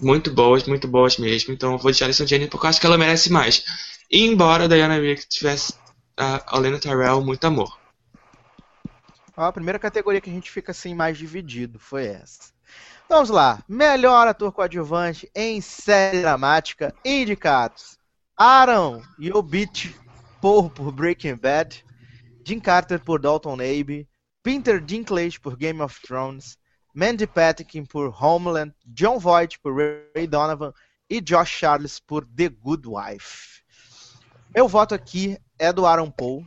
Muito 0.00 0.32
boas, 0.32 0.64
muito 0.64 0.88
boas 0.88 1.16
mesmo. 1.16 1.54
Então 1.54 1.72
eu 1.72 1.78
vou 1.78 1.92
de 1.92 2.02
Alison 2.02 2.26
Janney 2.26 2.48
porque 2.48 2.66
eu 2.66 2.70
acho 2.70 2.80
que 2.80 2.86
ela 2.86 2.98
merece 2.98 3.30
mais. 3.30 3.64
E 4.10 4.24
embora 4.24 4.68
Diana 4.68 4.98
Rigg 4.98 5.22
tivesse 5.28 5.74
a 6.16 6.56
Olena 6.56 6.78
Tyrell 6.78 7.20
muito 7.22 7.44
amor. 7.44 7.83
A 9.36 9.52
primeira 9.52 9.78
categoria 9.78 10.20
que 10.20 10.30
a 10.30 10.32
gente 10.32 10.50
fica 10.50 10.70
assim 10.70 10.94
mais 10.94 11.18
dividido 11.18 11.78
foi 11.78 12.06
essa. 12.06 12.52
Então, 13.04 13.18
vamos 13.18 13.30
lá. 13.30 13.62
Melhor 13.68 14.28
ator 14.28 14.52
coadjuvante 14.52 15.30
em 15.34 15.60
série 15.60 16.20
dramática. 16.20 16.94
Indicados. 17.04 17.98
Aaron 18.36 19.02
Yobit 19.18 19.94
Paul 20.40 20.70
por 20.70 20.92
Breaking 20.92 21.36
Bad. 21.36 21.84
Jim 22.46 22.60
Carter 22.60 23.00
por 23.00 23.20
Dalton 23.20 23.54
Abbey. 23.54 24.08
Peter 24.42 24.80
Dinklage 24.80 25.40
por 25.40 25.56
Game 25.56 25.80
of 25.82 26.00
Thrones. 26.00 26.56
Mandy 26.94 27.26
Patinkin 27.26 27.84
por 27.84 28.14
Homeland. 28.18 28.72
John 28.86 29.18
Voight 29.18 29.58
por 29.58 29.74
Ray 29.74 30.26
Donovan. 30.26 30.72
E 31.10 31.20
Josh 31.20 31.50
Charles 31.58 31.98
por 31.98 32.24
The 32.24 32.48
Good 32.48 32.86
Wife. 32.86 33.54
Meu 34.54 34.68
voto 34.68 34.94
aqui 34.94 35.36
é 35.58 35.72
do 35.72 35.84
Aaron 35.84 36.12
Paul, 36.12 36.46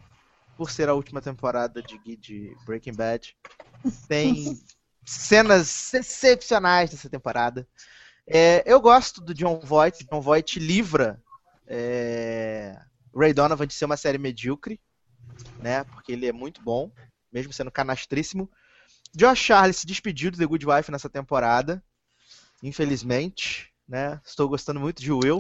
por 0.58 0.72
ser 0.72 0.90
a 0.90 0.94
última 0.94 1.22
temporada 1.22 1.82
de, 1.82 2.18
de 2.18 2.58
Breaking 2.66 2.94
Bad. 2.94 3.38
Tem 4.08 4.60
cenas 5.06 5.94
excepcionais 5.94 6.90
dessa 6.90 7.10
temporada. 7.10 7.68
É, 8.26 8.64
eu 8.66 8.82
gosto 8.82 9.22
do 9.22 9.34
John 9.34 9.60
Voight. 9.60 10.06
John 10.12 10.20
Voight 10.20 10.60
livra 10.60 11.22
é, 11.68 12.78
Ray 13.16 13.34
Donovan 13.34 13.68
de 13.68 13.74
ser 13.74 13.86
uma 13.86 13.96
série 13.96 14.18
medíocre, 14.18 14.80
né? 15.60 15.84
Porque 15.86 16.12
ele 16.12 16.26
é 16.26 16.34
muito 16.34 16.62
bom, 16.62 16.92
mesmo 17.32 17.54
sendo 17.54 17.72
canastríssimo. 17.72 18.50
Josh 19.16 19.40
Charles 19.40 19.78
se 19.78 19.88
despediu 19.88 20.32
do 20.32 20.38
The 20.38 20.46
Good 20.46 20.66
Wife 20.66 20.92
nessa 20.92 21.10
temporada, 21.10 21.82
infelizmente, 22.62 23.72
né? 23.88 24.20
Estou 24.26 24.50
gostando 24.50 24.80
muito 24.80 25.02
de 25.02 25.12
Will. 25.12 25.38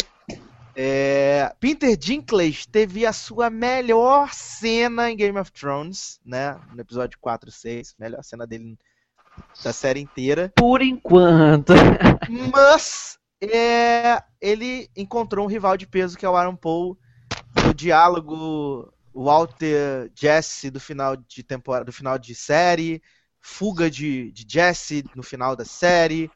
É, 0.80 1.52
Peter 1.60 1.98
Dinklage 1.98 2.68
teve 2.68 3.04
a 3.04 3.12
sua 3.12 3.50
melhor 3.50 4.32
cena 4.32 5.10
em 5.10 5.18
Game 5.18 5.40
of 5.40 5.52
Thrones, 5.52 6.20
né? 6.24 6.56
No 6.72 6.80
episódio 6.80 7.18
4 7.20 7.50
e 7.50 7.52
6, 7.52 7.96
melhor 7.98 8.24
cena 8.24 8.46
dele 8.46 8.78
da 9.64 9.74
série 9.74 10.00
inteira. 10.00 10.54
Por 10.56 10.84
enquanto. 10.84 11.74
Mas 12.54 13.18
é, 13.42 14.22
ele 14.40 14.88
encontrou 14.96 15.46
um 15.46 15.50
rival 15.50 15.76
de 15.78 15.88
peso 15.88 16.16
que 16.16 16.28
é 16.28 16.30
o 16.30 16.36
Aaron 16.36 16.56
Paul 16.56 16.96
no 17.66 17.74
diálogo 17.74 18.94
Walter 19.12 20.12
Jesse 20.14 20.70
do 20.70 20.80
final 20.80 21.16
de 21.16 21.42
temporada, 21.42 21.86
do 21.86 21.92
final 21.92 22.20
de 22.20 22.36
série, 22.36 23.02
fuga 23.40 23.90
de, 23.90 24.32
de 24.32 24.46
Jesse 24.48 25.04
no 25.16 25.24
final 25.24 25.56
da 25.56 25.66
série. 25.66 26.30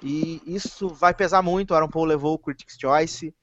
E 0.00 0.40
isso 0.46 0.88
vai 0.88 1.12
pesar 1.12 1.42
muito. 1.42 1.72
O 1.72 1.74
Aaron 1.74 1.88
Paul 1.88 2.04
levou 2.04 2.34
o 2.34 2.38
Critics' 2.38 2.78
Choice. 2.80 3.34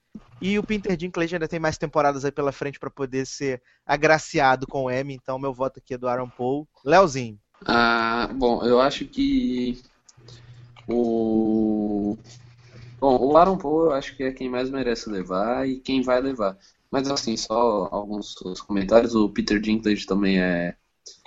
E 0.41 0.57
o 0.57 0.63
Peter 0.63 0.95
Dinklage 0.95 1.35
ainda 1.35 1.47
tem 1.47 1.59
mais 1.59 1.77
temporadas 1.77 2.23
aí 2.23 2.31
pela 2.31 2.51
frente 2.51 2.79
para 2.79 2.89
poder 2.89 3.25
ser 3.25 3.61
agraciado 3.85 4.65
com 4.67 4.83
o 4.83 4.91
Emmy. 4.91 5.13
Então, 5.13 5.37
meu 5.37 5.53
voto 5.53 5.79
aqui 5.79 5.93
é 5.93 5.97
do 5.97 6.07
Aaron 6.07 6.29
Paul. 6.29 6.67
Leozinho. 6.85 7.37
Ah, 7.65 8.29
bom, 8.33 8.63
eu 8.63 8.79
acho 8.79 9.05
que 9.05 9.81
o 10.87 12.17
Bom, 12.99 13.17
o 13.17 13.37
Aaron 13.37 13.57
Paul 13.57 13.85
eu 13.85 13.91
acho 13.93 14.15
que 14.15 14.23
é 14.23 14.31
quem 14.31 14.49
mais 14.49 14.69
merece 14.69 15.09
levar 15.09 15.67
e 15.67 15.79
quem 15.79 16.01
vai 16.01 16.21
levar. 16.21 16.57
Mas 16.91 17.09
assim, 17.09 17.37
só 17.37 17.87
alguns 17.91 18.35
comentários. 18.67 19.15
O 19.15 19.29
Peter 19.29 19.59
Dinklage 19.59 20.05
também 20.05 20.39
é 20.39 20.75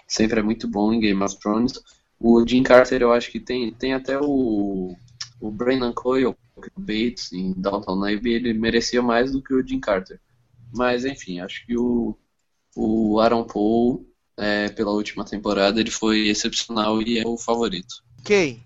sempre 0.07 0.41
é 0.41 0.43
muito 0.43 0.69
bom 0.69 0.93
em 0.93 1.01
Game 1.01 1.23
of 1.23 1.39
Thrones. 1.39 1.81
O 2.21 2.47
Jim 2.47 2.63
Carter 2.63 3.01
eu 3.01 3.13
acho 3.13 3.31
que 3.31 3.41
tem, 3.41 3.73
tem 3.73 3.95
até 3.95 4.19
o, 4.21 4.95
o 5.41 5.51
Brennan 5.51 5.93
Coyle, 5.93 6.37
o 6.75 6.81
Bates 6.81 7.33
em 7.33 7.53
Downton 7.53 8.05
Abbey, 8.05 8.35
ele 8.35 8.53
merecia 8.53 9.03
mais 9.03 9.33
do 9.33 9.43
que 9.43 9.55
o 9.55 9.67
Jim 9.67 9.81
Carter. 9.81 10.21
Mas 10.73 11.05
enfim, 11.05 11.41
acho 11.41 11.67
que 11.67 11.77
o, 11.77 12.17
o 12.77 13.21
Aaron 13.21 13.45
Paul, 13.45 14.07
é, 14.37 14.69
pela 14.69 14.91
última 14.91 15.25
temporada, 15.25 15.81
ele 15.81 15.91
foi 15.91 16.29
excepcional 16.29 17.03
e 17.03 17.19
é 17.19 17.27
o 17.27 17.37
favorito. 17.37 18.03
Quem? 18.25 18.65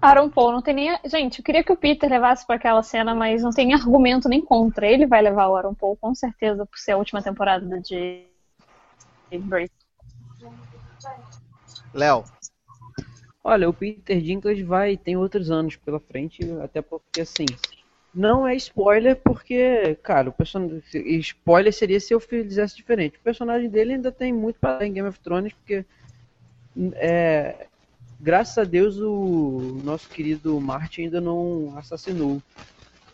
Aaron 0.00 0.28
Paul 0.28 0.52
não 0.52 0.62
tem 0.62 0.74
nem. 0.74 0.98
Gente, 1.06 1.38
eu 1.38 1.44
queria 1.44 1.64
que 1.64 1.72
o 1.72 1.76
Peter 1.76 2.08
levasse 2.08 2.46
para 2.46 2.56
aquela 2.56 2.82
cena, 2.82 3.14
mas 3.14 3.42
não 3.42 3.50
tem 3.50 3.74
argumento 3.74 4.28
nem 4.28 4.40
contra. 4.40 4.86
Ele 4.86 5.06
vai 5.06 5.22
levar 5.22 5.48
o 5.48 5.56
Aaron 5.56 5.74
Paul, 5.74 5.96
com 5.96 6.14
certeza, 6.14 6.66
por 6.66 6.78
ser 6.78 6.92
a 6.92 6.96
última 6.98 7.22
temporada 7.22 7.80
de. 7.80 8.24
Léo. 11.92 12.24
Olha, 13.48 13.68
o 13.68 13.72
Peter 13.72 14.20
Dinklage 14.20 14.64
vai 14.64 14.96
tem 14.96 15.16
outros 15.16 15.52
anos 15.52 15.76
pela 15.76 16.00
frente, 16.00 16.40
até 16.60 16.82
porque 16.82 17.20
assim, 17.20 17.46
não 18.12 18.44
é 18.44 18.56
spoiler 18.56 19.14
porque, 19.14 19.96
cara, 20.02 20.30
o 20.30 20.32
personagem 20.32 20.82
spoiler 21.20 21.72
seria 21.72 22.00
se 22.00 22.12
eu 22.12 22.18
fizesse 22.18 22.74
diferente. 22.74 23.18
O 23.18 23.20
personagem 23.20 23.70
dele 23.70 23.92
ainda 23.92 24.10
tem 24.10 24.32
muito 24.32 24.58
para 24.58 24.84
em 24.84 24.92
Game 24.92 25.08
of 25.08 25.20
Thrones 25.20 25.52
porque 25.52 25.84
é, 26.94 27.68
graças 28.18 28.58
a 28.58 28.64
Deus 28.64 28.98
o 28.98 29.80
nosso 29.84 30.08
querido 30.08 30.60
Martin 30.60 31.02
ainda 31.02 31.20
não 31.20 31.72
assassinou. 31.78 32.42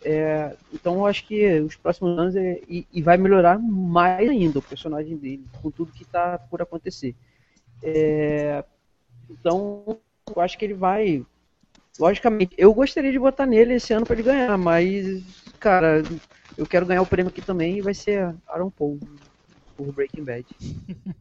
É, 0.03 0.55
então 0.73 0.95
eu 0.95 1.05
acho 1.05 1.27
que 1.27 1.59
os 1.59 1.75
próximos 1.75 2.17
anos 2.17 2.35
é, 2.35 2.59
e, 2.67 2.87
e, 2.91 3.03
vai 3.03 3.17
melhorar 3.17 3.59
mais 3.59 4.27
ainda 4.27 4.57
o 4.57 4.63
personagem 4.63 5.15
dele, 5.15 5.45
com 5.61 5.69
tudo 5.69 5.91
que 5.91 6.01
está 6.01 6.39
por 6.39 6.59
acontecer. 6.59 7.13
É, 7.83 8.63
então 9.29 9.99
eu 10.27 10.41
acho 10.41 10.57
que 10.57 10.65
ele 10.65 10.73
vai. 10.73 11.25
Logicamente, 11.99 12.55
eu 12.57 12.73
gostaria 12.73 13.11
de 13.11 13.19
botar 13.19 13.45
nele 13.45 13.75
esse 13.75 13.93
ano 13.93 14.05
para 14.05 14.15
ele 14.15 14.23
ganhar, 14.23 14.57
mas, 14.57 15.21
cara, 15.59 16.03
eu 16.57 16.65
quero 16.65 16.85
ganhar 16.85 17.01
o 17.01 17.05
prêmio 17.05 17.29
aqui 17.29 17.41
também 17.41 17.77
e 17.77 17.81
vai 17.81 17.93
ser 17.93 18.33
Aaron 18.47 18.69
Paul 18.69 18.99
por 19.77 19.91
Breaking 19.91 20.23
Bad. 20.23 20.45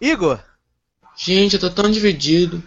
Igor! 0.00 0.42
Gente, 1.16 1.54
eu 1.54 1.60
tô 1.60 1.70
tão 1.70 1.90
dividido 1.90 2.62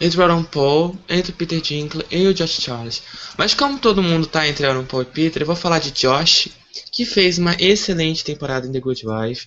entre 0.00 0.18
o 0.18 0.22
Aaron 0.22 0.42
Paul, 0.42 0.98
entre 1.08 1.32
o 1.32 1.34
Peter 1.34 1.60
Dinklage 1.60 2.06
e 2.10 2.26
o 2.26 2.34
Josh 2.34 2.60
Charles. 2.60 3.02
Mas 3.36 3.52
como 3.52 3.78
todo 3.78 4.02
mundo 4.02 4.26
tá 4.26 4.48
entre 4.48 4.66
Aaron 4.66 4.86
Paul 4.86 5.02
e 5.02 5.06
Peter, 5.06 5.42
eu 5.42 5.46
vou 5.46 5.54
falar 5.54 5.78
de 5.78 5.90
Josh, 5.90 6.48
que 6.90 7.04
fez 7.04 7.38
uma 7.38 7.54
excelente 7.58 8.24
temporada 8.24 8.66
em 8.66 8.72
The 8.72 8.80
Good 8.80 9.06
Wife. 9.06 9.46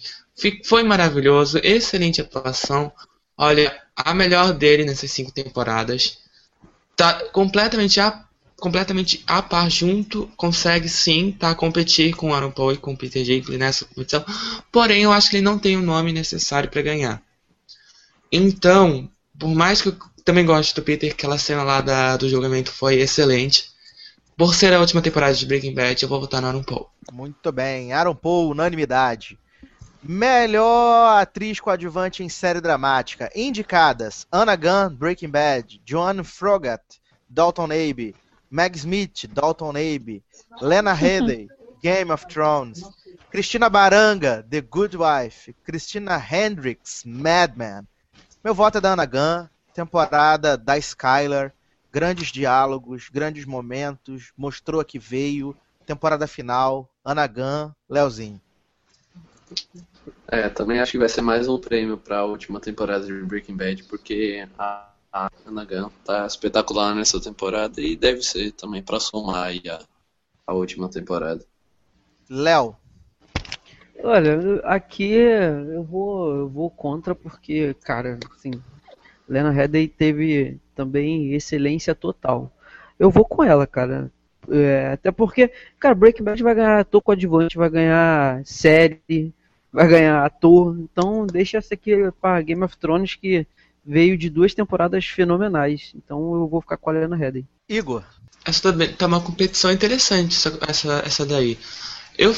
Foi 0.64 0.84
maravilhoso, 0.84 1.60
excelente 1.64 2.22
atuação. 2.22 2.92
Olha, 3.36 3.83
a 3.96 4.14
melhor 4.14 4.54
dele 4.54 4.86
nessas 4.86 5.12
cinco 5.12 5.32
temporadas. 5.32 6.20
Tá 6.96 7.14
completamente 7.32 8.00
a, 8.00 8.24
completamente 8.60 9.24
a 9.28 9.42
par 9.42 9.70
junto, 9.70 10.32
consegue 10.38 10.88
sim 10.88 11.32
tá, 11.32 11.54
competir 11.56 12.16
com 12.16 12.34
Aaron 12.34 12.52
Paul 12.52 12.74
e 12.74 12.78
com 12.78 12.96
Peter 12.96 13.24
Dinklage 13.24 13.58
nessa 13.58 13.86
competição. 13.86 14.24
Porém, 14.72 15.04
eu 15.04 15.12
acho 15.12 15.30
que 15.30 15.38
ele 15.38 15.44
não 15.44 15.60
tem 15.60 15.76
o 15.78 15.82
nome 15.82 16.14
necessário 16.14 16.70
para 16.70 16.82
ganhar. 16.82 17.22
Então, 18.32 19.10
por 19.38 19.50
mais 19.50 19.82
que 19.82 19.90
eu 19.90 19.98
também 20.24 20.46
goste 20.46 20.74
do 20.74 20.82
Peter, 20.82 21.12
aquela 21.12 21.38
cena 21.38 21.64
lá 21.64 21.82
da, 21.82 22.18
do 22.18 22.30
julgamento 22.30 22.72
foi 22.72 22.96
excelente. 22.96 23.72
Por 24.36 24.56
ser 24.56 24.74
a 24.74 24.80
última 24.80 25.02
temporada 25.02 25.36
de 25.36 25.46
Breaking 25.46 25.76
Bad, 25.76 26.02
eu 26.02 26.10
vou 26.10 26.20
votar 26.20 26.42
no 26.42 26.48
Aaron 26.48 26.64
Paul. 26.64 26.90
Muito 27.12 27.52
bem, 27.52 27.94
Aaron 27.94 28.16
Paul, 28.16 28.50
unanimidade. 28.50 29.38
Melhor 30.06 31.22
atriz 31.22 31.62
coadjuvante 31.62 32.24
em 32.24 32.30
série 32.30 32.60
dramática. 32.60 33.32
Indicadas: 33.34 34.28
Anna 34.30 34.56
Gunn, 34.58 34.94
Breaking 34.94 35.30
Bad, 35.30 35.82
Joan 35.86 36.26
Frogat, 36.26 36.84
Dalton 37.30 37.72
Abbey, 37.72 38.14
Meg 38.52 38.76
Smith, 38.76 39.28
Dalton 39.32 39.70
Abbey, 39.70 40.22
Lena 40.60 40.92
Headey, 40.94 41.48
Game 41.82 42.12
of 42.12 42.26
Thrones, 42.28 42.84
Cristina 43.32 43.70
Baranga, 43.70 44.46
The 44.50 44.60
Good 44.60 44.96
Wife, 44.96 45.56
Christina 45.64 46.18
Hendricks, 46.18 47.04
Mad 47.06 47.54
Men, 47.56 47.88
meu 48.44 48.54
voto 48.54 48.80
é 48.80 48.82
da 48.82 48.92
Ana 48.92 49.06
Gunn, 49.06 49.48
temporada 49.74 50.58
da 50.58 50.78
Skylar, 50.78 51.54
grandes 51.94 52.28
diálogos, 52.28 53.08
grandes 53.08 53.46
momentos, 53.46 54.34
mostrou 54.36 54.82
a 54.82 54.86
que 54.86 55.00
veio, 55.00 55.56
temporada 55.86 56.28
final, 56.28 56.90
Ana 57.06 57.26
Gunn, 57.26 57.72
Leozinho. 57.90 58.42
É, 60.28 60.50
também 60.50 60.80
acho 60.80 60.94
que 60.94 60.98
vai 60.98 61.10
ser 61.10 61.22
mais 61.22 61.48
um 61.48 61.60
prêmio 61.60 61.98
para 61.98 62.20
a 62.20 62.26
última 62.26 62.60
temporada 62.60 63.06
de 63.06 63.14
Breaking 63.24 63.56
Bad, 63.56 63.84
porque 63.84 64.48
a, 64.58 64.90
a 65.12 65.30
Ana 65.46 65.64
Gunn 65.64 65.90
tá 66.04 66.26
espetacular 66.26 66.96
nessa 66.96 67.22
temporada 67.22 67.80
e 67.80 67.96
deve 67.96 68.22
ser 68.22 68.52
também 68.52 68.82
para 68.82 69.00
somar 69.00 69.46
aí 69.46 69.62
a, 69.70 69.80
a 70.48 70.54
última 70.54 70.90
temporada. 70.90 71.46
Léo. 72.30 72.76
Olha, 74.04 74.60
aqui 74.64 75.14
eu 75.14 75.84
vou, 75.84 76.36
eu 76.36 76.50
vou 76.50 76.70
contra 76.70 77.14
porque, 77.14 77.74
cara, 77.84 78.20
assim, 78.36 78.52
Lena 79.30 79.52
Headey 79.52 79.88
teve 79.88 80.60
também 80.76 81.34
excelência 81.34 81.96
total. 81.96 82.52
Eu 83.00 83.10
vou 83.10 83.24
com 83.24 83.44
ela, 83.44 83.66
cara. 83.66 84.12
É, 84.50 84.88
até 84.94 85.12
porque, 85.12 85.52
cara, 85.80 85.96
Breaking 85.96 86.24
Bad 86.24 86.44
vai 86.44 86.56
ganhar 86.56 86.80
ator 86.80 87.02
coadjuvante, 87.02 87.58
vai 87.58 87.70
ganhar 87.70 88.46
série, 88.46 89.34
vai 89.74 89.88
ganhar 89.88 90.24
ator. 90.24 90.78
Então 90.80 91.26
deixa 91.26 91.58
essa 91.58 91.74
aqui 91.74 91.92
para 92.22 92.42
Game 92.42 92.64
of 92.64 92.78
Thrones 92.78 93.16
que 93.16 93.48
veio 93.84 94.18
de 94.18 94.30
duas 94.30 94.54
temporadas 94.54 95.06
fenomenais. 95.06 95.92
Então 95.96 96.36
eu 96.36 96.48
vou 96.48 96.62
ficar 96.62 96.78
com 96.78 96.92
a 96.92 96.94
Lena 96.94 97.18
Headey. 97.18 97.46
Igor. 97.68 98.04
Essa 98.46 98.72
também 98.72 98.94
tá 98.94 99.08
uma 99.08 99.22
competição 99.22 99.72
interessante, 99.72 100.36
essa, 100.36 100.60
essa, 100.68 101.04
essa 101.06 101.26
daí. 101.26 101.58
Eu 102.18 102.36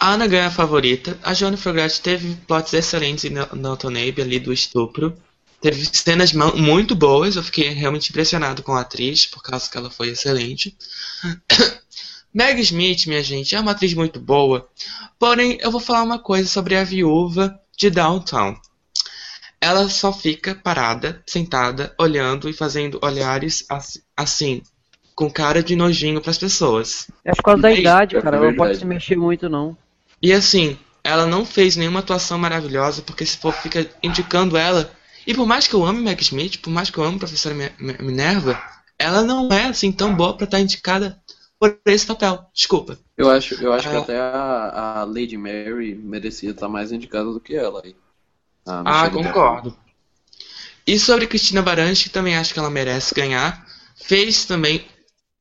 a 0.00 0.12
Ana 0.12 0.26
ganha 0.28 0.46
a 0.46 0.50
favorita. 0.50 1.18
A 1.22 1.34
Joana 1.34 1.56
Frograt 1.56 2.00
teve 2.00 2.36
plots 2.46 2.72
excelentes 2.72 3.24
em 3.24 3.34
Dalton 3.34 3.88
Abbey, 3.88 4.22
ali 4.22 4.38
do 4.38 4.52
estupro. 4.52 5.16
Teve 5.60 5.84
cenas 5.92 6.32
muito 6.32 6.94
boas. 6.94 7.34
Eu 7.34 7.42
fiquei 7.42 7.70
realmente 7.70 8.10
impressionado 8.10 8.62
com 8.62 8.72
a 8.72 8.82
atriz, 8.82 9.26
por 9.26 9.42
causa 9.42 9.68
que 9.68 9.76
ela 9.76 9.90
foi 9.90 10.10
excelente. 10.10 10.76
Meg 12.32 12.60
Smith, 12.60 13.06
minha 13.06 13.22
gente, 13.22 13.54
é 13.54 13.60
uma 13.60 13.72
atriz 13.72 13.94
muito 13.94 14.20
boa. 14.20 14.68
Porém, 15.18 15.58
eu 15.60 15.70
vou 15.70 15.80
falar 15.80 16.02
uma 16.02 16.18
coisa 16.18 16.48
sobre 16.48 16.76
a 16.76 16.84
viúva 16.84 17.58
de 17.76 17.90
Downtown. 17.90 18.56
Ela 19.60 19.88
só 19.88 20.12
fica 20.12 20.54
parada, 20.54 21.22
sentada, 21.26 21.92
olhando 21.98 22.48
e 22.48 22.52
fazendo 22.52 22.98
olhares 23.02 23.66
assim, 24.16 24.62
com 25.16 25.28
cara 25.28 25.62
de 25.62 25.74
nojinho 25.74 26.20
para 26.20 26.30
as 26.30 26.38
pessoas. 26.38 27.08
É 27.24 27.32
por 27.34 27.42
causa 27.42 27.62
da 27.62 27.72
idade, 27.72 28.20
cara. 28.20 28.36
Ela 28.36 28.46
não 28.46 28.56
pode 28.56 28.78
se 28.78 28.84
mexer 28.84 29.16
muito, 29.16 29.48
não. 29.48 29.76
E 30.22 30.32
assim, 30.32 30.78
ela 31.02 31.26
não 31.26 31.44
fez 31.44 31.74
nenhuma 31.74 32.00
atuação 32.00 32.38
maravilhosa, 32.38 33.02
porque 33.02 33.24
esse 33.24 33.36
povo 33.36 33.56
fica 33.60 33.90
indicando 34.00 34.56
ela. 34.56 34.92
E 35.26 35.34
por 35.34 35.46
mais 35.46 35.66
que 35.66 35.74
eu 35.74 35.84
ame 35.84 36.00
Meg 36.02 36.22
Smith, 36.22 36.58
por 36.58 36.70
mais 36.70 36.88
que 36.88 36.98
eu 36.98 37.04
ame 37.04 37.16
a 37.16 37.20
professora 37.20 37.54
Mi- 37.54 37.72
Mi- 37.80 37.96
Minerva, 38.00 38.60
ela 38.96 39.22
não 39.22 39.48
é 39.52 39.64
assim 39.66 39.90
tão 39.90 40.14
boa 40.14 40.36
pra 40.36 40.44
estar 40.44 40.60
indicada 40.60 41.20
por 41.58 41.78
esse 41.86 42.06
papel. 42.06 42.44
Desculpa. 42.54 42.98
Eu 43.16 43.30
acho, 43.30 43.54
eu 43.62 43.72
acho 43.72 43.88
que 43.88 43.96
Ah. 43.96 44.00
até 44.00 44.18
a, 44.20 45.00
a 45.00 45.04
Lady 45.04 45.36
Mary 45.36 45.94
merecia 45.94 46.50
estar 46.50 46.68
mais 46.68 46.92
indicada 46.92 47.30
do 47.32 47.40
que 47.40 47.54
ela 47.56 47.82
aí. 47.84 47.96
Ah, 48.66 49.08
concordo. 49.10 49.76
E 50.86 50.98
sobre 50.98 51.26
Cristina 51.26 51.60
Baranski, 51.62 52.08
também 52.10 52.36
acho 52.36 52.52
que 52.52 52.58
ela 52.58 52.70
merece 52.70 53.14
ganhar. 53.14 53.66
Fez 53.96 54.44
também. 54.44 54.86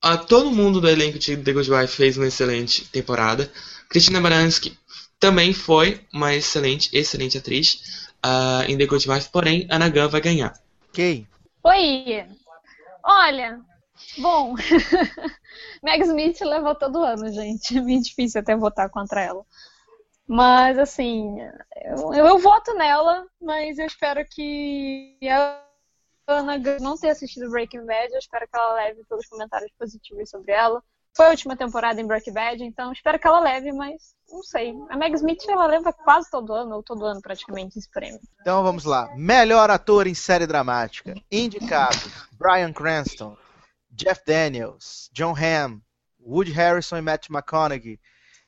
ah, 0.01 0.17
todo 0.17 0.51
mundo 0.51 0.79
do 0.81 0.87
elenco 0.89 1.17
de 1.19 1.35
The 1.37 1.53
Good 1.53 1.71
Wife 1.71 1.95
fez 1.95 2.17
uma 2.17 2.27
excelente 2.27 2.85
temporada. 2.89 3.51
Cristina 3.89 4.21
Baranski 4.21 4.77
também 5.19 5.53
foi 5.53 6.01
uma 6.13 6.33
excelente, 6.35 6.89
excelente 6.95 7.37
atriz 7.37 8.07
ah, 8.23 8.63
em 8.67 8.77
The 8.77 8.85
Good 8.85 9.09
Wife, 9.09 9.29
porém, 9.31 9.67
Anna 9.69 9.89
Gunn 9.89 10.09
vai 10.09 10.21
ganhar. 10.21 10.53
Quem? 10.93 11.27
Oi! 11.63 12.25
Olha, 13.03 13.59
bom, 14.17 14.55
Meg 15.83 16.03
Smith 16.03 16.39
levou 16.41 16.75
todo 16.75 17.03
ano, 17.03 17.31
gente. 17.31 17.77
É 17.77 17.81
meio 17.81 18.01
difícil 18.01 18.41
até 18.41 18.55
votar 18.55 18.89
contra 18.89 19.21
ela. 19.21 19.45
Mas, 20.27 20.77
assim, 20.77 21.37
eu, 21.85 22.13
eu 22.13 22.37
voto 22.37 22.73
nela, 22.73 23.25
mas 23.41 23.77
eu 23.79 23.85
espero 23.85 24.25
que 24.29 25.17
a 25.29 25.61
Ana 26.27 26.57
não 26.81 26.97
tenha 26.97 27.13
assistido 27.13 27.49
Breaking 27.49 27.85
Bad. 27.85 28.11
Eu 28.11 28.19
espero 28.19 28.47
que 28.47 28.57
ela 28.57 28.73
leve 28.73 29.03
pelos 29.05 29.25
comentários 29.27 29.71
positivos 29.79 30.29
sobre 30.29 30.51
ela. 30.51 30.83
Foi 31.15 31.25
a 31.25 31.29
última 31.29 31.55
temporada 31.57 31.99
em 31.99 32.05
Breaking 32.05 32.33
Bad, 32.33 32.63
então 32.63 32.91
espero 32.91 33.17
que 33.17 33.25
ela 33.27 33.39
leve, 33.39 33.71
mas 33.71 34.15
não 34.29 34.43
sei. 34.43 34.75
A 34.89 34.95
Meg 34.95 35.15
Smith, 35.15 35.43
ela 35.47 35.65
leva 35.65 35.91
quase 35.91 36.29
todo 36.29 36.53
ano, 36.53 36.75
ou 36.75 36.83
todo 36.83 37.05
ano 37.05 37.19
praticamente, 37.21 37.79
esse 37.79 37.89
prêmio. 37.89 38.19
Então 38.39 38.61
vamos 38.61 38.83
lá. 38.83 39.09
Melhor 39.15 39.71
ator 39.71 40.05
em 40.05 40.13
série 40.13 40.45
dramática. 40.45 41.15
Indicados: 41.31 42.27
Bryan 42.33 42.71
Cranston, 42.71 43.35
Jeff 43.97 44.21
Daniels, 44.23 45.09
John 45.11 45.33
Hamm, 45.33 45.81
Woody 46.19 46.51
Harrison 46.51 46.97
e 46.97 47.01
Matt 47.01 47.31
McConaughey 47.31 47.99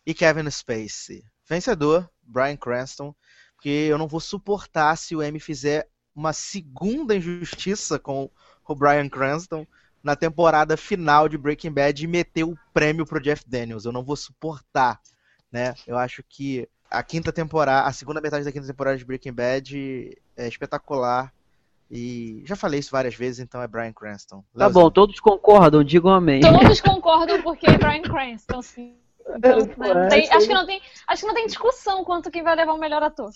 e 0.06 0.14
Kevin 0.14 0.50
Spacey. 0.52 1.24
Vencedor: 1.50 2.08
Bryan 2.22 2.56
Cranston, 2.56 3.16
porque 3.56 3.70
eu 3.70 3.98
não 3.98 4.08
vou 4.08 4.20
suportar 4.20 4.96
se 4.96 5.16
o 5.16 5.24
Emmy 5.24 5.40
fizer 5.40 5.90
uma 6.16 6.34
segunda 6.34 7.16
injustiça 7.16 7.98
com 7.98 8.30
o 8.68 8.76
Bryan 8.76 9.10
Cranston 9.10 9.66
na 10.04 10.16
temporada 10.16 10.78
final 10.78 11.28
de 11.28 11.36
Breaking 11.36 11.72
Bad 11.72 12.04
e 12.04 12.08
meter 12.08 12.44
o 12.44 12.56
prêmio 12.72 13.04
pro 13.04 13.20
Jeff 13.20 13.44
Daniels. 13.48 13.86
Eu 13.86 13.92
não 13.92 14.04
vou 14.04 14.16
suportar, 14.16 15.02
né? 15.52 15.74
Eu 15.88 15.98
acho 15.98 16.24
que 16.30 16.70
a 16.92 17.02
quinta 17.02 17.34
temporada, 17.34 17.88
a 17.88 17.92
segunda 17.92 18.22
metade 18.22 18.46
da 18.46 18.52
quinta 18.52 18.68
temporada 18.68 18.98
de 19.00 19.06
Breaking 19.06 19.34
Bad 19.34 20.16
é 20.38 20.48
espetacular. 20.48 21.34
E 21.92 22.44
já 22.46 22.56
falei 22.56 22.80
isso 22.80 22.92
várias 22.92 23.16
vezes, 23.16 23.40
então 23.40 23.62
é 23.62 23.68
Bryan 23.68 23.92
Cranston. 23.94 24.38
Tá 24.54 24.66
Leozinho. 24.66 24.84
bom, 24.84 24.92
todos 24.92 25.20
concordam, 25.20 25.84
digam 25.84 26.12
amém. 26.12 26.40
Todos 26.42 26.80
concordam 26.82 27.42
porque 27.42 27.68
é 27.70 27.78
Bryan 27.78 28.02
Cranston, 28.04 28.62
sim. 28.62 28.96
Então, 29.38 29.58
né, 29.60 29.94
não 29.94 30.10
tem- 30.10 30.22
aí- 30.24 30.30
acho, 30.32 30.48
que 30.48 30.54
não 30.54 30.66
tem, 30.66 30.82
acho 31.08 31.22
que 31.22 31.28
não 31.28 31.34
tem 31.36 31.46
discussão 31.48 32.04
quanto 32.04 32.32
quem 32.32 32.42
vai 32.44 32.56
levar 32.56 32.74
o 32.74 32.80
melhor 32.80 33.02
ator. 33.04 33.32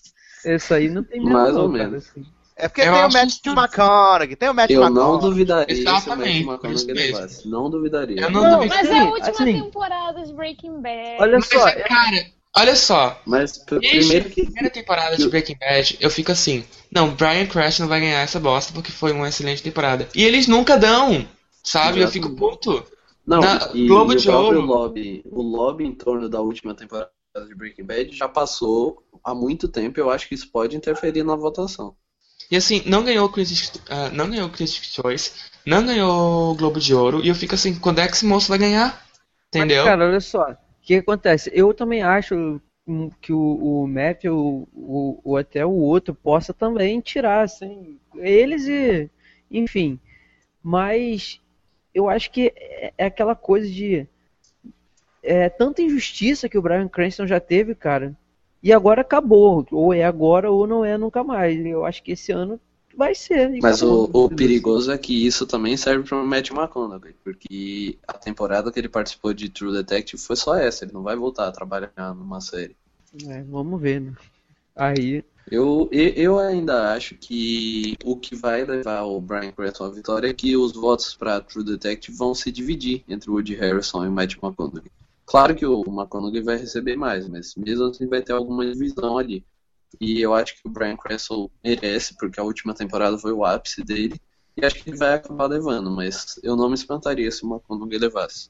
Isso 0.46 0.74
aí 0.74 0.90
não 0.90 1.04
tem 1.04 1.22
Mais 1.22 1.54
não, 1.54 1.64
ou 1.64 1.72
cara, 1.72 1.84
menos. 1.90 2.08
assim. 2.10 2.26
É 2.56 2.68
porque 2.68 2.82
Eu 2.82 2.94
tem 2.94 3.04
o 3.06 3.12
Matt 3.12 3.42
que- 3.42 3.50
McConaughey, 3.50 4.36
tem 4.36 4.50
o 4.50 4.54
Matt 4.54 4.70
Eu 4.70 4.80
não 4.82 4.88
McConaughey. 4.90 5.30
duvidaria 5.30 5.76
se 5.76 5.82
o 5.82 5.86
Matthew 5.86 6.14
Exatamente, 6.14 6.92
levasse. 6.94 7.48
Não 7.50 7.70
duvidaria. 7.70 8.22
Eu 8.22 8.30
não, 8.32 8.44
Não, 8.44 8.56
duvido. 8.58 8.76
Mas 8.76 8.90
é 8.90 9.00
a 9.00 9.04
última 9.06 9.30
assim- 9.30 9.62
temporada 9.64 10.24
de 10.24 10.34
Breaking 10.34 10.80
Bad. 10.82 11.18
Olha 11.20 11.34
Mas, 11.40 11.48
só, 11.48 11.68
é, 11.68 11.82
cara, 11.82 12.26
olha 12.56 12.76
só. 12.76 13.22
Mas 13.26 13.58
Desde 13.58 13.90
primeiro 13.90 14.28
a 14.28 14.30
que 14.30 14.44
primeira 14.44 14.70
temporada 14.70 15.18
de 15.18 15.28
Breaking 15.28 15.58
Bad, 15.58 15.98
eu 16.00 16.10
fico 16.10 16.32
assim, 16.32 16.64
não, 16.92 17.14
Brian 17.14 17.46
Cranston 17.46 17.88
vai 17.88 18.00
ganhar 18.00 18.22
essa 18.22 18.40
bosta 18.40 18.74
porque 18.74 18.92
foi 18.92 19.12
uma 19.12 19.30
excelente 19.30 19.64
temporada. 19.64 20.08
E 20.16 20.24
eles 20.24 20.48
nunca 20.48 20.78
dão, 20.78 21.28
sabe? 21.64 22.02
Eu 22.02 22.08
fico 22.08 22.30
puto. 22.36 22.86
Não, 23.26 23.40
Na 23.40 23.70
e, 23.74 23.88
Globo 23.88 24.14
e 24.14 24.18
de 24.18 24.30
Ouro. 24.30 24.60
lobby, 24.60 25.24
o 25.26 25.42
lobby 25.42 25.86
em 25.86 25.94
torno 25.94 26.28
da 26.28 26.42
última 26.42 26.76
temporada 26.76 27.10
de 27.48 27.56
Breaking 27.56 27.86
Bad 27.86 28.16
já 28.16 28.28
passou 28.28 29.02
há 29.24 29.34
muito 29.34 29.68
tempo. 29.68 30.00
Eu 30.00 30.10
acho 30.10 30.28
que 30.28 30.36
isso 30.36 30.52
pode 30.52 30.76
interferir 30.76 31.24
na 31.24 31.36
votação. 31.36 31.96
E 32.52 32.58
assim, 32.58 32.84
não 32.86 33.04
ganhou 33.04 33.26
o 33.26 33.30
Critics, 33.32 33.72
ah, 33.90 34.10
não 34.10 34.30
ganhou 34.30 34.48
o 34.48 34.52
Critics' 34.52 34.94
Choice, 34.94 35.32
não 35.66 35.86
ganhou 35.86 36.52
o 36.52 36.56
Globo 36.56 36.80
de 36.80 36.94
Ouro, 36.94 37.22
e 37.24 37.30
eu 37.30 37.36
fico 37.36 37.56
assim, 37.56 37.74
quando 37.76 38.00
é 38.00 38.08
que 38.08 38.14
esse 38.14 38.26
moço 38.26 38.50
vai 38.50 38.58
ganhar? 38.58 39.04
Entendeu? 39.48 39.84
Mas, 39.84 39.92
cara, 39.92 40.06
olha 40.06 40.20
só. 40.20 40.56
O 40.84 40.86
que 40.86 40.96
acontece? 40.96 41.50
Eu 41.54 41.74
também 41.74 42.04
acho 42.04 42.62
hum, 42.86 43.10
que 43.22 43.32
o, 43.32 43.40
o 43.84 43.88
Matthew, 43.88 44.36
o, 44.36 44.68
o, 44.74 45.22
ou 45.24 45.38
até 45.38 45.66
o 45.66 45.72
outro, 45.72 46.14
possa 46.14 46.54
também 46.54 47.00
tirar, 47.00 47.42
assim, 47.44 47.98
eles 48.16 48.68
e. 48.68 49.10
Enfim. 49.50 49.98
Mas 50.62 51.40
eu 51.94 52.10
acho 52.10 52.30
que 52.32 52.52
é, 52.58 52.94
é 52.98 53.06
aquela 53.06 53.34
coisa 53.34 53.66
de. 53.66 54.06
É 55.24 55.48
tanta 55.48 55.82
injustiça 55.82 56.50
que 56.50 56.58
o 56.58 56.62
Brian 56.62 56.90
Cranston 56.90 57.26
já 57.26 57.40
teve, 57.40 57.74
cara. 57.74 58.14
E 58.62 58.74
agora 58.74 59.02
acabou. 59.02 59.66
Ou 59.72 59.94
é 59.94 60.04
agora 60.04 60.52
ou 60.52 60.68
não 60.68 60.84
é 60.84 60.98
nunca 60.98 61.24
mais. 61.24 61.66
Eu 61.66 61.86
acho 61.86 62.04
que 62.04 62.12
esse 62.12 62.34
ano 62.34 62.60
vai 62.96 63.16
ser. 63.16 63.50
Mas 63.62 63.82
o, 63.82 64.04
acabou. 64.04 64.26
o 64.26 64.30
perigoso 64.30 64.92
é 64.92 64.98
que 64.98 65.26
isso 65.26 65.46
também 65.46 65.76
serve 65.78 66.08
para 66.08 66.22
o 66.22 66.26
Matt 66.26 66.52
McConaughey, 66.52 67.16
porque 67.24 67.98
a 68.08 68.14
temporada 68.14 68.72
que 68.72 68.80
ele 68.80 68.90
participou 68.90 69.34
de 69.34 69.50
True 69.50 69.74
Detective 69.74 70.22
foi 70.22 70.36
só 70.36 70.56
essa. 70.56 70.86
Ele 70.86 70.94
não 70.94 71.04
vai 71.04 71.16
voltar 71.16 71.48
a 71.48 71.52
trabalhar 71.52 71.92
numa 72.16 72.42
série. 72.42 72.76
É, 73.28 73.44
vamos 73.44 73.82
ver, 73.82 74.02
né? 74.02 74.14
Aí. 74.76 75.24
Eu, 75.52 75.90
eu 75.92 76.40
ainda 76.40 76.94
acho 76.94 77.16
que 77.16 77.98
o 78.06 78.16
que 78.16 78.34
vai 78.34 78.64
levar 78.64 79.04
o 79.04 79.20
Brian 79.20 79.52
Cranston 79.52 79.86
à 79.86 79.90
vitória 79.90 80.30
é 80.30 80.34
que 80.34 80.56
os 80.56 80.72
votos 80.72 81.14
para 81.16 81.42
True 81.42 81.66
Detective 81.66 82.18
vão 82.18 82.34
se 82.34 82.50
dividir 82.50 83.04
entre 83.10 83.30
o 83.30 83.34
Woody 83.34 83.56
Harrison 83.56 84.06
e 84.06 84.08
o 84.08 84.12
Matt 84.12 84.36
McConaughey. 84.42 84.90
Claro 85.26 85.54
que 85.54 85.66
o 85.66 85.84
McConaughey 85.86 86.42
vai 86.42 86.58
receber 86.58 86.96
mais, 86.96 87.28
mas 87.28 87.56
mesmo 87.56 87.86
assim 87.86 88.08
vai 88.08 88.22
ter 88.22 88.32
alguma 88.32 88.66
divisão 88.66 89.18
ali. 89.18 89.44
E 90.00 90.22
eu 90.22 90.34
acho 90.34 90.56
que 90.56 90.68
o 90.68 90.70
Brian 90.72 90.98
Cranston 90.98 91.50
merece, 91.64 92.16
porque 92.18 92.40
a 92.40 92.44
última 92.44 92.74
temporada 92.74 93.18
foi 93.18 93.32
o 93.32 93.44
ápice 93.46 93.84
dele. 93.84 94.20
E 94.56 94.66
acho 94.66 94.84
que 94.84 94.90
ele 94.90 94.98
vai 94.98 95.14
acabar 95.16 95.48
levando, 95.48 95.90
mas 95.90 96.40
eu 96.44 96.56
não 96.56 96.68
me 96.70 96.76
espantaria 96.76 97.32
se 97.32 97.44
o 97.46 97.50
McConaughey 97.52 97.98
levasse. 97.98 98.50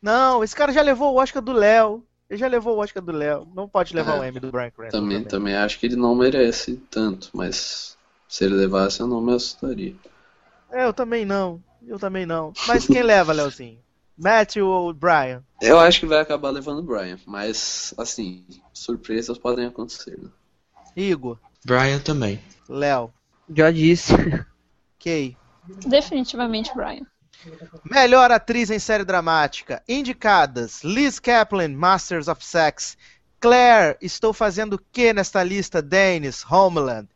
Não, 0.00 0.44
esse 0.44 0.54
cara 0.54 0.72
já 0.72 0.82
levou 0.82 1.14
o 1.14 1.18
Oscar 1.20 1.42
do 1.42 1.52
Léo. 1.52 2.04
Ele 2.28 2.38
já 2.38 2.46
levou 2.46 2.76
o 2.76 2.80
Oscar 2.80 3.02
do 3.02 3.10
Léo. 3.12 3.48
Não 3.54 3.68
pode 3.68 3.94
levar 3.94 4.16
É. 4.16 4.20
o 4.20 4.24
Emmy 4.24 4.38
do 4.38 4.50
Bryan 4.50 4.70
Cranston. 4.70 5.00
Também, 5.00 5.24
também 5.24 5.56
acho 5.56 5.78
que 5.78 5.86
ele 5.86 5.96
não 5.96 6.14
merece 6.14 6.76
tanto, 6.90 7.30
mas 7.32 7.96
se 8.28 8.44
ele 8.44 8.54
levasse 8.54 9.00
eu 9.00 9.06
não 9.06 9.20
me 9.20 9.34
assustaria. 9.34 9.96
É, 10.70 10.84
eu 10.84 10.92
também 10.92 11.24
não. 11.24 11.62
Eu 11.86 11.98
também 11.98 12.26
não. 12.26 12.52
Mas 12.66 12.86
quem 12.86 13.02
leva, 13.02 13.32
Leozinho? 13.32 13.78
Matthew 14.16 14.66
ou 14.66 14.92
Brian? 14.92 15.42
Eu 15.62 15.78
acho 15.78 16.00
que 16.00 16.06
vai 16.06 16.20
acabar 16.20 16.50
levando 16.50 16.80
o 16.80 16.82
Brian, 16.82 17.18
mas 17.24 17.94
assim, 17.96 18.44
surpresas 18.74 19.38
podem 19.38 19.66
acontecer. 19.66 20.18
Né? 20.20 20.28
Igor, 20.96 21.38
Brian 21.64 21.98
também. 21.98 22.40
Léo, 22.68 23.12
Já 23.54 23.70
disse. 23.70 24.12
Kay. 24.98 25.36
Definitivamente 25.86 26.70
Brian. 26.74 27.06
Melhor 27.84 28.30
atriz 28.30 28.70
em 28.70 28.78
série 28.78 29.04
dramática. 29.04 29.82
Indicadas: 29.88 30.82
Liz 30.82 31.18
Kaplan, 31.18 31.68
Masters 31.68 32.28
of 32.28 32.44
Sex. 32.44 32.96
Claire, 33.40 33.96
Estou 34.02 34.32
Fazendo 34.32 34.74
o 34.74 34.78
Que 34.92 35.12
nesta 35.12 35.42
lista? 35.44 35.80
Dennis, 35.80 36.44
Homeland. 36.50 37.08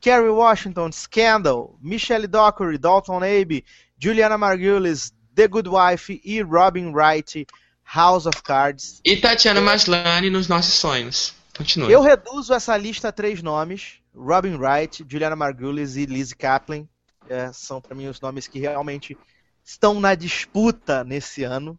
Kerry 0.00 0.28
Washington, 0.28 0.92
Scandal. 0.92 1.78
Michelle 1.80 2.26
Dockery, 2.26 2.78
Dalton 2.78 3.22
Abbey. 3.22 3.64
Juliana 3.98 4.36
Margulies, 4.36 5.12
The 5.34 5.48
Good 5.48 5.68
Wife. 5.68 6.20
E 6.22 6.42
Robin 6.42 6.92
Wright, 6.92 7.46
House 7.82 8.26
of 8.26 8.42
Cards. 8.42 9.00
E 9.04 9.16
Tatiana 9.16 9.60
Maslany 9.60 10.28
nos 10.30 10.48
nossos 10.48 10.74
sonhos. 10.74 11.34
Continua. 11.60 11.90
Eu 11.90 12.00
reduzo 12.00 12.54
essa 12.54 12.76
lista 12.76 13.08
a 13.08 13.12
três 13.12 13.42
nomes: 13.42 14.00
Robin 14.14 14.56
Wright, 14.56 15.04
Juliana 15.08 15.36
Margulies 15.36 15.96
e 15.96 16.06
Liz 16.06 16.32
Kaplan. 16.32 16.86
É, 17.28 17.52
são 17.52 17.80
para 17.80 17.94
mim 17.94 18.08
os 18.08 18.20
nomes 18.20 18.48
que 18.48 18.58
realmente 18.58 19.16
estão 19.62 20.00
na 20.00 20.14
disputa 20.14 21.04
nesse 21.04 21.44
ano. 21.44 21.78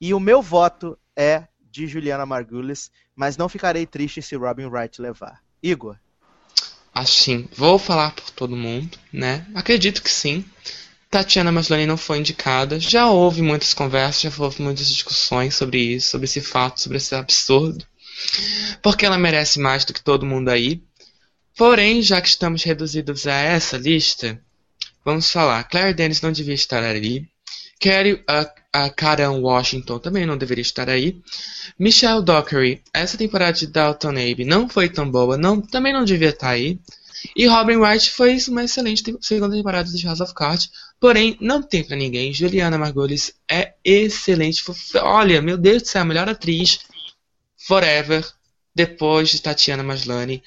E 0.00 0.12
o 0.12 0.20
meu 0.20 0.42
voto 0.42 0.98
é 1.16 1.48
de 1.70 1.86
Juliana 1.86 2.26
Margulies, 2.26 2.90
mas 3.16 3.36
não 3.36 3.48
ficarei 3.48 3.86
triste 3.86 4.20
se 4.20 4.36
Robin 4.36 4.66
Wright 4.66 5.00
levar. 5.00 5.42
Igor, 5.62 5.96
Assim, 6.94 7.48
vou 7.56 7.76
falar 7.76 8.14
por 8.14 8.30
todo 8.30 8.54
mundo, 8.54 8.96
né? 9.12 9.44
Acredito 9.52 10.00
que 10.00 10.10
sim. 10.10 10.44
Tatiana 11.10 11.50
Maslany 11.50 11.86
não 11.86 11.96
foi 11.96 12.18
indicada. 12.18 12.78
Já 12.78 13.08
houve 13.08 13.42
muitas 13.42 13.74
conversas, 13.74 14.22
já 14.22 14.42
houve 14.42 14.62
muitas 14.62 14.88
discussões 14.88 15.56
sobre 15.56 15.78
isso, 15.78 16.10
sobre 16.10 16.26
esse 16.26 16.40
fato, 16.40 16.80
sobre 16.80 16.98
esse 16.98 17.14
absurdo. 17.14 17.84
Porque 18.82 19.04
ela 19.06 19.18
merece 19.18 19.58
mais 19.60 19.84
do 19.84 19.92
que 19.92 20.02
todo 20.02 20.26
mundo 20.26 20.48
aí. 20.48 20.82
Porém, 21.56 22.02
já 22.02 22.20
que 22.20 22.28
estamos 22.28 22.62
reduzidos 22.64 23.26
a 23.26 23.34
essa 23.34 23.76
lista, 23.76 24.40
vamos 25.04 25.30
falar. 25.30 25.62
Claire 25.64 25.94
Denis 25.94 26.20
não 26.20 26.32
devia 26.32 26.54
estar 26.54 26.82
ali. 26.82 27.28
Kerry 27.78 28.22
a, 28.28 28.50
a 28.72 28.90
Karen 28.90 29.40
Washington 29.40 29.98
também 29.98 30.26
não 30.26 30.36
deveria 30.36 30.62
estar 30.62 30.88
aí. 30.88 31.20
Michelle 31.78 32.24
Dockery, 32.24 32.82
essa 32.92 33.16
temporada 33.16 33.52
de 33.52 33.66
Dalton 33.66 34.10
Abe 34.10 34.44
não 34.44 34.68
foi 34.68 34.88
tão 34.88 35.08
boa, 35.10 35.36
não, 35.36 35.60
também 35.60 35.92
não 35.92 36.04
devia 36.04 36.30
estar 36.30 36.50
aí. 36.50 36.78
E 37.36 37.46
Robin 37.46 37.76
Wright 37.76 38.10
fez 38.10 38.48
uma 38.48 38.64
excelente 38.64 39.02
te- 39.02 39.16
segunda 39.20 39.56
temporada 39.56 39.88
de 39.88 40.04
House 40.06 40.20
of 40.20 40.34
Cards, 40.34 40.70
porém 41.00 41.36
não 41.40 41.62
tem 41.62 41.82
pra 41.84 41.96
ninguém. 41.96 42.32
Juliana 42.34 42.76
Margulies 42.78 43.32
é 43.48 43.74
excelente. 43.84 44.62
Olha, 44.96 45.40
meu 45.40 45.56
Deus 45.56 45.82
do 45.82 45.88
céu, 45.88 46.02
a 46.02 46.04
melhor 46.04 46.28
atriz 46.28 46.80
forever 47.66 48.24
depois 48.74 49.28
de 49.28 49.40
Tatiana 49.40 49.82
Maslany. 49.82 50.42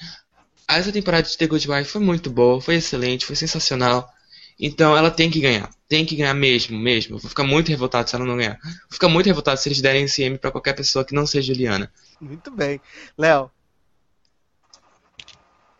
Essa 0.67 0.91
temporada 0.91 1.27
de 1.27 1.37
The 1.37 1.47
Good 1.47 1.69
Wife 1.69 1.91
foi 1.91 2.01
muito 2.01 2.29
boa, 2.29 2.61
foi 2.61 2.75
excelente, 2.75 3.25
foi 3.25 3.35
sensacional. 3.35 4.11
Então 4.59 4.97
ela 4.97 5.11
tem 5.11 5.29
que 5.29 5.39
ganhar. 5.39 5.69
Tem 5.87 6.05
que 6.05 6.15
ganhar 6.15 6.33
mesmo, 6.33 6.77
mesmo. 6.77 7.17
Vou 7.17 7.29
ficar 7.29 7.43
muito 7.43 7.69
revoltado 7.69 8.09
se 8.09 8.15
ela 8.15 8.25
não 8.25 8.35
ganhar. 8.37 8.59
Vou 8.61 8.91
ficar 8.91 9.07
muito 9.07 9.27
revoltado 9.27 9.59
se 9.59 9.69
eles 9.69 9.81
derem 9.81 10.03
esse 10.03 10.23
M 10.23 10.37
pra 10.37 10.51
qualquer 10.51 10.73
pessoa 10.73 11.05
que 11.05 11.15
não 11.15 11.25
seja 11.25 11.53
Juliana. 11.53 11.91
Muito 12.19 12.51
bem. 12.51 12.81
Léo, 13.17 13.51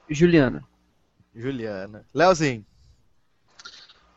Juliana. 0.09 0.63
Juliana. 1.35 2.05
Léozinho. 2.13 2.65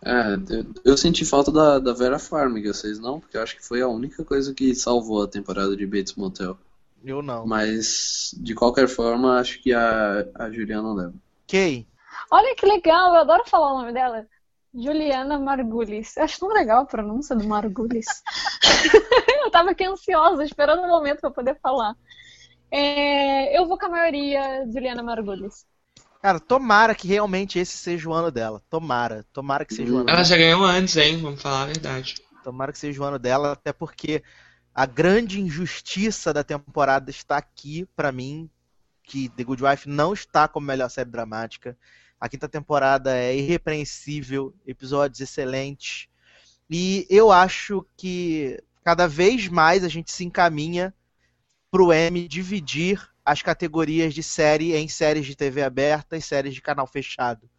É, 0.03 0.35
eu, 0.49 0.67
eu 0.85 0.97
senti 0.97 1.25
falta 1.25 1.53
da, 1.53 1.79
da 1.79 1.93
Vera 1.93 2.19
Farmiga, 2.19 2.73
vocês 2.73 2.99
não? 2.99 3.21
Porque 3.21 3.37
eu 3.37 3.43
acho 3.43 3.57
que 3.57 3.67
foi 3.67 3.83
a 3.83 3.89
única 3.89 4.25
coisa 4.25 4.55
que 4.55 4.75
salvou 4.75 5.23
a 5.23 5.29
temporada 5.29 5.77
de 5.77 5.87
Bates 5.87 6.15
Motel. 6.15 6.57
Eu 7.05 7.23
não. 7.23 7.47
Mas, 7.47 8.35
de 8.39 8.55
qualquer 8.55 8.89
forma, 8.89 9.39
acho 9.39 9.63
que 9.63 9.73
a, 9.73 10.27
a 10.35 10.51
Juliana 10.51 10.93
leva. 10.93 11.15
Kay. 11.49 11.87
Olha 12.31 12.55
que 12.55 12.67
legal, 12.67 13.15
eu 13.15 13.21
adoro 13.21 13.43
falar 13.47 13.73
o 13.73 13.79
nome 13.81 13.93
dela. 13.93 14.27
Juliana 14.73 15.39
Margulis. 15.39 16.17
Eu 16.17 16.25
acho 16.25 16.39
tão 16.39 16.49
legal 16.49 16.83
a 16.83 16.87
pronúncia 16.87 17.35
do 17.35 17.47
Margulis. 17.47 18.07
eu 19.45 19.51
tava 19.51 19.71
aqui 19.71 19.85
ansiosa, 19.85 20.45
esperando 20.45 20.83
o 20.83 20.89
momento 20.89 21.21
pra 21.21 21.31
poder 21.31 21.59
falar. 21.61 21.97
É, 22.71 23.59
eu 23.59 23.67
vou 23.67 23.77
com 23.77 23.87
a 23.87 23.91
maioria 23.91 24.65
Juliana 24.73 25.03
Margulis. 25.03 25.67
Cara, 26.23 26.39
tomara 26.39 26.95
que 26.95 27.09
realmente 27.09 27.59
esse 27.59 27.77
seja 27.77 28.09
o 28.09 28.13
ano 28.13 28.31
dela. 28.31 28.63
Tomara. 28.71 29.25
Tomara 29.33 29.65
que 29.65 29.75
seja 29.75 29.91
o 29.93 29.97
ano 29.97 30.05
Ela 30.05 30.17
dela. 30.19 30.25
já 30.25 30.37
ganhou 30.37 30.63
antes, 30.65 30.97
hein? 30.97 31.17
Vamos 31.21 31.43
falar 31.43 31.63
a 31.63 31.67
verdade. 31.67 32.17
Tomara 32.45 32.73
que 32.73 32.79
seja 32.79 33.01
o 33.01 33.05
ano 33.05 33.19
dela, 33.19 33.53
até 33.53 33.73
porque 33.73 34.23
a 34.75 34.87
grande 34.87 35.41
injustiça 35.41 36.33
da 36.33 36.45
temporada 36.45 37.11
está 37.11 37.37
aqui, 37.37 37.87
pra 37.97 38.13
mim, 38.13 38.49
que 39.03 39.29
The 39.31 39.43
Good 39.43 39.65
Wife 39.65 39.89
não 39.89 40.13
está 40.13 40.47
como 40.47 40.67
melhor 40.67 40.89
série 40.89 41.11
dramática. 41.11 41.77
A 42.21 42.29
quinta 42.29 42.49
temporada 42.49 43.17
é 43.17 43.37
irrepreensível, 43.37 44.55
episódios 44.65 45.21
excelentes. 45.21 46.09
E 46.71 47.05
eu 47.11 47.33
acho 47.33 47.85
que 47.97 48.63
cada 48.85 49.09
vez 49.09 49.49
mais 49.49 49.83
a 49.83 49.89
gente 49.89 50.13
se 50.13 50.25
encaminha 50.25 50.95
pro 51.71 51.93
M 51.93 52.29
dividir 52.29 53.11
as 53.25 53.43
categorias 53.43 54.15
de 54.15 54.23
série 54.23 54.75
em 54.77 54.87
séries 54.87 55.27
de 55.27 55.35
TV 55.35 55.63
aberta 55.63 56.17
e 56.17 56.23
séries 56.23 56.55
de 56.55 56.63
canal 56.63 56.87
fechado. 56.87 57.50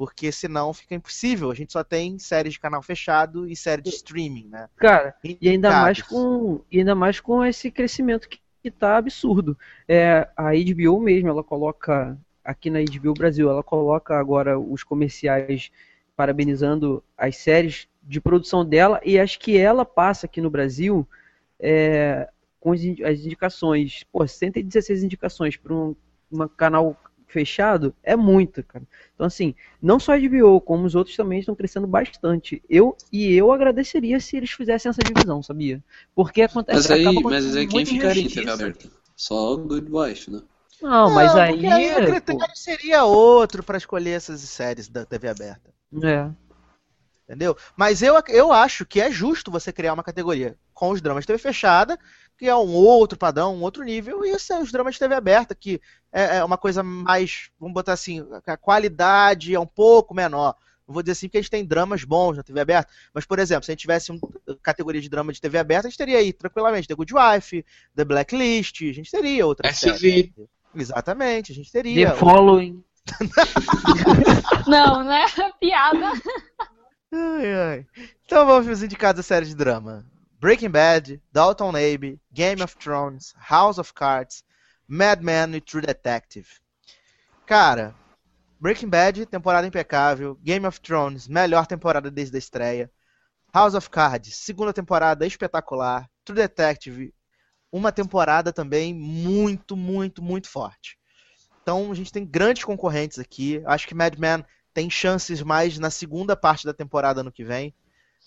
Porque 0.00 0.32
senão 0.32 0.72
fica 0.72 0.94
impossível. 0.94 1.50
A 1.50 1.54
gente 1.54 1.74
só 1.74 1.84
tem 1.84 2.18
séries 2.18 2.54
de 2.54 2.58
canal 2.58 2.80
fechado 2.80 3.46
e 3.46 3.54
série 3.54 3.82
de 3.82 3.90
streaming, 3.90 4.48
né? 4.48 4.66
Cara, 4.76 5.14
e 5.22 5.46
ainda 5.46 5.70
mais 5.70 6.00
com, 6.00 6.62
e 6.72 6.78
ainda 6.78 6.94
mais 6.94 7.20
com 7.20 7.44
esse 7.44 7.70
crescimento 7.70 8.26
que, 8.26 8.38
que 8.62 8.70
tá 8.70 8.96
absurdo. 8.96 9.58
É, 9.86 10.26
a 10.34 10.52
HBO 10.52 10.98
mesmo, 11.00 11.28
ela 11.28 11.44
coloca 11.44 12.16
aqui 12.42 12.70
na 12.70 12.78
HBO 12.80 13.12
Brasil, 13.12 13.50
ela 13.50 13.62
coloca 13.62 14.18
agora 14.18 14.58
os 14.58 14.82
comerciais 14.82 15.70
parabenizando 16.16 17.04
as 17.14 17.36
séries 17.36 17.86
de 18.02 18.22
produção 18.22 18.64
dela 18.64 19.02
e 19.04 19.18
acho 19.18 19.38
que 19.38 19.58
ela 19.58 19.84
passa 19.84 20.24
aqui 20.24 20.40
no 20.40 20.48
Brasil 20.48 21.06
é, 21.58 22.26
com 22.58 22.72
as 22.72 22.80
indicações, 22.82 24.02
pô, 24.10 24.26
116 24.26 25.02
indicações 25.04 25.58
para 25.58 25.74
um 25.74 25.94
uma 26.30 26.48
canal 26.48 26.96
fechado 27.30 27.94
é 28.02 28.16
muito, 28.16 28.62
cara. 28.62 28.84
Então 29.14 29.26
assim, 29.26 29.54
não 29.80 29.98
só 29.98 30.12
a 30.14 30.18
HBO, 30.18 30.60
como 30.60 30.86
os 30.86 30.94
outros 30.94 31.16
também 31.16 31.40
estão 31.40 31.54
crescendo 31.54 31.86
bastante. 31.86 32.62
Eu 32.68 32.96
e 33.12 33.32
eu 33.34 33.52
agradeceria 33.52 34.20
se 34.20 34.36
eles 34.36 34.50
fizessem 34.50 34.90
essa 34.90 35.02
divisão, 35.02 35.42
sabia? 35.42 35.82
Porque 36.14 36.42
acontece 36.42 36.88
Mas 36.88 36.90
aí, 36.90 37.02
acaba 37.08 37.30
mas 37.30 37.56
aí 37.56 37.66
quem 37.66 37.84
ficaria 37.84 38.22
em. 38.22 38.28
TV 38.28 38.50
aberta? 38.50 38.88
Só 39.16 39.56
Good 39.56 39.88
Wife, 39.90 40.30
né? 40.30 40.42
Não, 40.80 41.10
mas 41.10 41.34
Não, 41.34 41.42
aí, 41.42 41.52
porque 41.52 41.66
aí 41.66 41.92
o 41.92 42.06
critério 42.06 42.38
pô, 42.38 42.56
seria 42.56 43.04
outro 43.04 43.62
pra 43.62 43.76
escolher 43.76 44.12
essas 44.12 44.40
séries 44.40 44.88
da 44.88 45.04
TV 45.04 45.28
aberta. 45.28 45.70
é. 46.02 46.30
Entendeu? 47.24 47.56
Mas 47.76 48.02
eu, 48.02 48.14
eu 48.28 48.52
acho 48.52 48.84
que 48.84 49.00
é 49.00 49.10
justo 49.10 49.50
você 49.52 49.72
criar 49.72 49.94
uma 49.94 50.02
categoria 50.02 50.58
com 50.74 50.90
os 50.90 51.00
dramas 51.00 51.22
de 51.22 51.28
TV 51.28 51.38
fechada, 51.38 51.98
que 52.40 52.48
é 52.48 52.56
um 52.56 52.72
outro 52.72 53.18
padrão, 53.18 53.54
um 53.54 53.60
outro 53.60 53.84
nível, 53.84 54.24
e 54.24 54.30
esse 54.30 54.50
é 54.50 54.58
os 54.58 54.72
dramas 54.72 54.94
de 54.94 54.98
TV 54.98 55.14
aberta, 55.14 55.54
que 55.54 55.78
é, 56.10 56.38
é 56.38 56.44
uma 56.44 56.56
coisa 56.56 56.82
mais, 56.82 57.50
vamos 57.60 57.74
botar 57.74 57.92
assim, 57.92 58.26
a 58.46 58.56
qualidade 58.56 59.54
é 59.54 59.60
um 59.60 59.66
pouco 59.66 60.14
menor. 60.14 60.56
Não 60.88 60.94
vou 60.94 61.02
dizer 61.02 61.12
assim 61.12 61.28
porque 61.28 61.36
a 61.36 61.42
gente 61.42 61.50
tem 61.50 61.66
dramas 61.66 62.02
bons 62.02 62.38
na 62.38 62.42
TV 62.42 62.58
aberta, 62.58 62.90
mas, 63.12 63.26
por 63.26 63.38
exemplo, 63.38 63.66
se 63.66 63.70
a 63.70 63.74
gente 63.74 63.82
tivesse 63.82 64.10
uma 64.10 64.20
categoria 64.62 65.02
de 65.02 65.10
drama 65.10 65.34
de 65.34 65.40
TV 65.40 65.58
aberta, 65.58 65.86
a 65.86 65.90
gente 65.90 65.98
teria 65.98 66.16
aí, 66.16 66.32
tranquilamente, 66.32 66.88
The 66.88 66.94
Good 66.94 67.12
Wife, 67.12 67.62
The 67.94 68.06
Blacklist, 68.06 68.80
a 68.84 68.92
gente 68.94 69.10
teria 69.10 69.46
outras 69.46 69.76
SUV. 69.76 69.98
séries. 69.98 70.32
Exatamente, 70.74 71.52
a 71.52 71.54
gente 71.54 71.70
teria. 71.70 72.12
The 72.12 72.16
Following. 72.16 72.82
Não, 74.66 75.04
né? 75.04 75.26
Piada. 75.60 76.12
Ai, 77.12 77.54
ai. 77.54 77.86
Então 78.24 78.46
vamos 78.46 78.64
para 78.64 78.72
os 78.72 78.82
indicados 78.82 79.18
da 79.18 79.22
série 79.22 79.44
de 79.44 79.54
drama. 79.54 80.06
Breaking 80.40 80.70
Bad, 80.70 81.20
Dalton 81.30 81.76
Abbey, 81.76 82.18
Game 82.32 82.62
of 82.62 82.74
Thrones, 82.78 83.34
House 83.36 83.78
of 83.78 83.92
Cards, 83.92 84.42
Mad 84.88 85.22
Men 85.22 85.54
e 85.54 85.60
True 85.60 85.82
Detective. 85.82 86.48
Cara, 87.44 87.94
Breaking 88.58 88.88
Bad, 88.88 89.26
temporada 89.26 89.66
impecável. 89.66 90.38
Game 90.42 90.66
of 90.66 90.80
Thrones, 90.80 91.28
melhor 91.28 91.66
temporada 91.66 92.10
desde 92.10 92.36
a 92.36 92.38
estreia. 92.38 92.90
House 93.52 93.74
of 93.74 93.90
Cards, 93.90 94.34
segunda 94.34 94.72
temporada 94.72 95.26
espetacular. 95.26 96.08
True 96.24 96.38
Detective, 96.38 97.12
uma 97.70 97.92
temporada 97.92 98.50
também 98.50 98.94
muito, 98.94 99.76
muito, 99.76 100.22
muito 100.22 100.48
forte. 100.48 100.98
Então 101.62 101.92
a 101.92 101.94
gente 101.94 102.10
tem 102.10 102.24
grandes 102.24 102.64
concorrentes 102.64 103.18
aqui. 103.18 103.62
Acho 103.66 103.86
que 103.86 103.94
Mad 103.94 104.16
Men 104.16 104.42
tem 104.72 104.88
chances 104.88 105.42
mais 105.42 105.78
na 105.78 105.90
segunda 105.90 106.34
parte 106.34 106.64
da 106.64 106.72
temporada 106.72 107.20
ano 107.20 107.30
que 107.30 107.44
vem. 107.44 107.74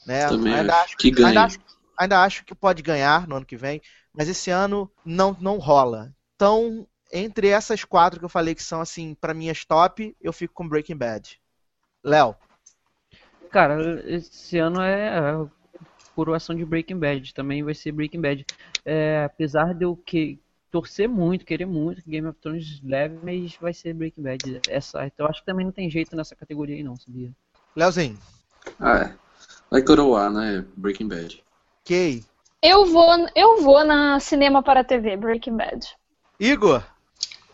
Né? 0.06 0.28
Também 0.28 0.54
Ainda 0.54 0.76
acho 0.82 0.96
que 0.96 1.10
ganha. 1.10 1.46
Acho, 1.46 1.58
ainda 1.98 2.24
acho 2.24 2.46
que 2.46 2.56
pode 2.56 2.82
ganhar 2.82 3.28
no 3.28 3.36
ano 3.36 3.46
que 3.46 3.58
vem, 3.58 3.82
mas 4.14 4.28
esse 4.28 4.50
ano 4.50 4.92
não, 5.06 5.36
não 5.40 5.58
rola. 5.58 6.14
Então, 6.36 6.88
entre 7.12 7.48
essas 7.48 7.84
quatro 7.84 8.20
que 8.20 8.26
eu 8.26 8.30
falei 8.30 8.56
que 8.56 8.64
são 8.64 8.82
assim, 8.82 9.16
para 9.16 9.34
minhas 9.34 9.66
top, 9.66 10.16
eu 10.22 10.34
fico 10.34 10.54
com 10.54 10.68
Breaking 10.68 10.98
Bad. 10.98 11.40
Léo, 12.04 12.36
Cara, 13.54 14.02
esse 14.10 14.58
ano 14.58 14.82
é 14.82 15.10
a 15.20 15.46
coroação 16.16 16.56
de 16.56 16.66
Breaking 16.66 16.98
Bad. 16.98 17.36
Também 17.36 17.62
vai 17.64 17.76
ser 17.76 17.92
Breaking 17.92 18.20
Bad. 18.20 18.44
É, 18.84 19.24
apesar 19.26 19.76
de 19.76 19.86
eu 19.86 19.96
que, 19.96 20.40
torcer 20.72 21.08
muito, 21.08 21.46
querer 21.46 21.68
muito 21.68 22.02
que 22.02 22.10
Game 22.10 22.28
of 22.28 22.40
Thrones 22.40 22.82
leve, 22.84 23.20
mas 23.22 23.56
vai 23.58 23.72
ser 23.72 23.94
Breaking 23.94 24.24
Bad. 24.24 24.62
Essa, 24.68 25.06
então 25.06 25.28
acho 25.28 25.42
que 25.42 25.46
também 25.46 25.64
não 25.64 25.72
tem 25.72 25.88
jeito 25.88 26.16
nessa 26.16 26.36
categoria 26.36 26.76
aí 26.76 26.82
não, 26.82 26.96
sabia? 26.96 27.32
Léozinho, 27.76 28.18
Ah, 28.80 28.98
é. 28.98 29.16
Vai 29.70 29.84
coroar, 29.84 30.32
né? 30.32 30.66
Breaking 30.76 31.08
Bad. 31.08 31.43
Kay, 31.86 32.24
Eu 32.62 32.86
vou, 32.86 33.28
eu 33.36 33.62
vou 33.62 33.84
na 33.84 34.20
cinema 34.20 34.64
para 34.64 34.84
TV, 34.84 35.18
Breaking 35.18 35.58
Bad. 35.58 35.86
Igor, 36.40 36.84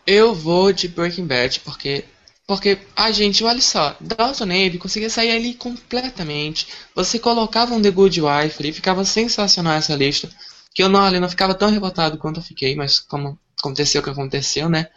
Eu 0.06 0.34
vou 0.34 0.72
de 0.72 0.88
Breaking 0.88 1.26
Bad 1.26 1.60
porque. 1.60 2.04
Porque, 2.46 2.78
a 2.96 3.12
gente, 3.12 3.44
olha 3.44 3.60
só, 3.60 3.94
Dalton 4.00 4.42
Abe 4.44 4.76
conseguia 4.78 5.08
sair 5.08 5.30
ali 5.30 5.54
completamente. 5.54 6.66
Você 6.96 7.16
colocava 7.16 7.72
um 7.74 7.80
The 7.80 7.92
Good 7.92 8.20
Wife 8.20 8.56
ali, 8.58 8.72
ficava 8.72 9.04
sensacional 9.04 9.74
essa 9.74 9.94
lista. 9.94 10.28
Que 10.74 10.82
eu 10.82 10.88
não, 10.88 11.00
ali, 11.04 11.20
não 11.20 11.28
ficava 11.28 11.54
tão 11.54 11.70
revoltado 11.70 12.18
quanto 12.18 12.40
eu 12.40 12.42
fiquei, 12.42 12.74
mas 12.74 12.98
como 12.98 13.38
aconteceu 13.56 14.00
o 14.00 14.04
que 14.04 14.10
aconteceu, 14.10 14.68
né? 14.68 14.88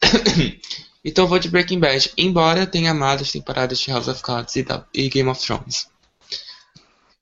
então 1.04 1.24
eu 1.24 1.28
vou 1.28 1.38
de 1.38 1.50
Breaking 1.50 1.78
Bad, 1.78 2.10
embora 2.16 2.60
eu 2.60 2.66
tenha 2.66 2.90
amado 2.90 3.22
as 3.22 3.30
temporadas 3.32 3.78
de 3.78 3.90
House 3.90 4.08
of 4.08 4.22
Cards 4.22 4.56
e, 4.56 4.62
da- 4.62 4.86
e 4.94 5.08
Game 5.10 5.28
of 5.28 5.44
Thrones. 5.44 5.86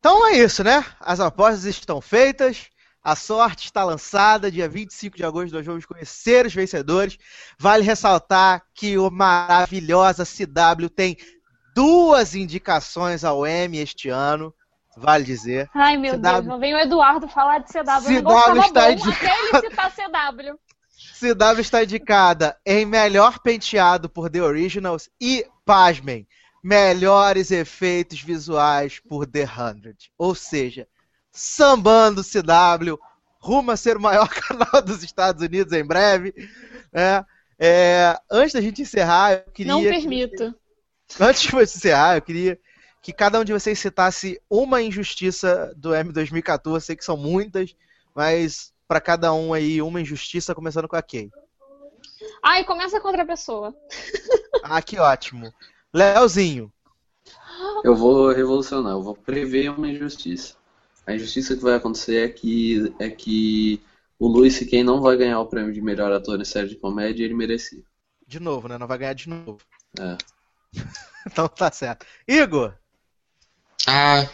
Então 0.03 0.27
é 0.27 0.33
isso, 0.39 0.65
né? 0.65 0.85
As 0.99 1.21
apostas 1.21 1.65
estão 1.65 2.01
feitas. 2.01 2.67
A 3.05 3.15
sorte 3.15 3.67
está 3.67 3.85
lançada. 3.85 4.51
Dia 4.51 4.69
25 4.69 5.17
de 5.17 5.25
agosto 5.25 5.55
nós 5.55 5.65
vamos 5.65 5.87
conhecer 5.87 6.45
os 6.45 6.53
vencedores. 6.53 7.17
Vale 7.57 7.85
ressaltar 7.85 8.65
que 8.75 8.99
o 8.99 9.09
maravilhosa 9.13 10.25
CW 10.27 10.89
tem 10.89 11.17
duas 11.73 12.35
indicações 12.35 13.23
ao 13.23 13.47
Emmy 13.47 13.79
este 13.79 14.09
ano. 14.09 14.53
Vale 14.97 15.23
dizer. 15.23 15.71
Ai, 15.73 15.97
meu 15.97 16.15
CW. 16.15 16.21
Deus, 16.21 16.47
não 16.47 16.59
vem 16.59 16.75
o 16.75 16.79
Eduardo 16.81 17.29
falar 17.29 17.59
de 17.61 17.69
CW. 17.69 18.19
O 18.19 18.23
CW 18.23 18.25
tava 18.25 18.59
está 18.59 18.89
bom 18.91 18.95
de- 18.97 19.11
até 19.13 19.39
ele 19.39 19.71
citar 19.71 19.93
CW. 19.93 20.59
CW 21.21 21.61
está 21.61 21.85
indicada 21.85 22.57
em 22.67 22.85
melhor 22.85 23.39
penteado 23.39 24.09
por 24.09 24.29
The 24.29 24.43
Originals 24.43 25.09
e, 25.21 25.47
pasmem, 25.65 26.27
melhores 26.63 27.51
efeitos 27.51 28.21
visuais 28.21 29.01
por 29.01 29.27
The 29.27 29.45
Hundred. 29.45 30.13
Ou 30.17 30.35
seja, 30.35 30.87
sambando 31.31 32.23
CW, 32.23 32.99
rumo 33.39 33.73
a 33.73 33.77
ser 33.77 33.97
o 33.97 34.01
maior 34.01 34.29
canal 34.33 34.81
dos 34.83 35.03
Estados 35.03 35.43
Unidos 35.43 35.73
em 35.73 35.85
breve. 35.85 36.33
É, 36.93 37.25
é, 37.59 38.19
antes 38.31 38.53
da 38.53 38.61
gente 38.61 38.83
encerrar, 38.83 39.33
eu 39.33 39.53
queria. 39.53 39.73
Não 39.73 39.83
permito. 39.83 40.55
Antes 41.21 41.43
de 41.43 41.51
você 41.51 41.77
encerrar, 41.77 42.17
eu 42.17 42.23
queria 42.23 42.59
que 43.03 43.13
cada 43.13 43.39
um 43.39 43.45
de 43.45 43.53
vocês 43.53 43.79
citasse 43.79 44.41
uma 44.49 44.81
injustiça 44.81 45.75
do 45.77 45.95
M 45.95 46.11
2014. 46.11 46.87
Sei 46.87 46.97
que 46.97 47.05
são 47.05 47.19
muitas, 47.19 47.77
mas 48.15 48.73
para 48.89 49.01
cada 49.01 49.33
um 49.35 49.53
aí, 49.53 49.83
uma 49.83 50.01
injustiça, 50.01 50.55
começando 50.55 50.89
com 50.89 50.97
a 50.97 51.03
Kay. 51.03 51.31
Ai, 52.43 52.65
começa 52.65 53.01
com 53.01 53.09
outra 53.09 53.27
pessoa. 53.27 53.75
Ah, 54.63 54.81
que 54.81 54.99
ótimo. 54.99 55.53
Leozinho. 55.93 56.73
Eu 57.85 57.95
vou 57.95 58.33
revolucionar, 58.33 58.93
eu 58.93 59.03
vou 59.03 59.15
prever 59.15 59.71
uma 59.71 59.89
injustiça. 59.89 60.55
A 61.07 61.15
injustiça 61.15 61.57
que 61.57 61.63
vai 61.63 61.75
acontecer 61.75 62.25
é 62.25 62.29
que, 62.29 62.95
é 62.99 63.11
que 63.11 63.83
o 64.19 64.29
Luis 64.29 64.55
C.K. 64.55 64.85
não 64.85 65.01
vai 65.01 65.17
ganhar 65.17 65.41
o 65.41 65.47
prêmio 65.47 65.73
de 65.73 65.83
melhor 65.83 66.13
ator 66.13 66.41
em 66.41 66.45
série 66.45 66.69
de 66.69 66.77
comédia 66.77 67.25
ele 67.25 67.35
merecia. 67.35 67.83
De 68.27 68.39
novo, 68.39 68.69
né? 68.69 68.79
Não 68.79 68.87
vai 68.87 68.99
ganhar 68.99 69.15
de 69.15 69.29
novo. 69.29 69.59
É. 69.99 70.17
Então 71.25 71.47
tá 71.47 71.71
certo. 71.71 72.05
Igor. 72.27 72.75
A 73.87 74.27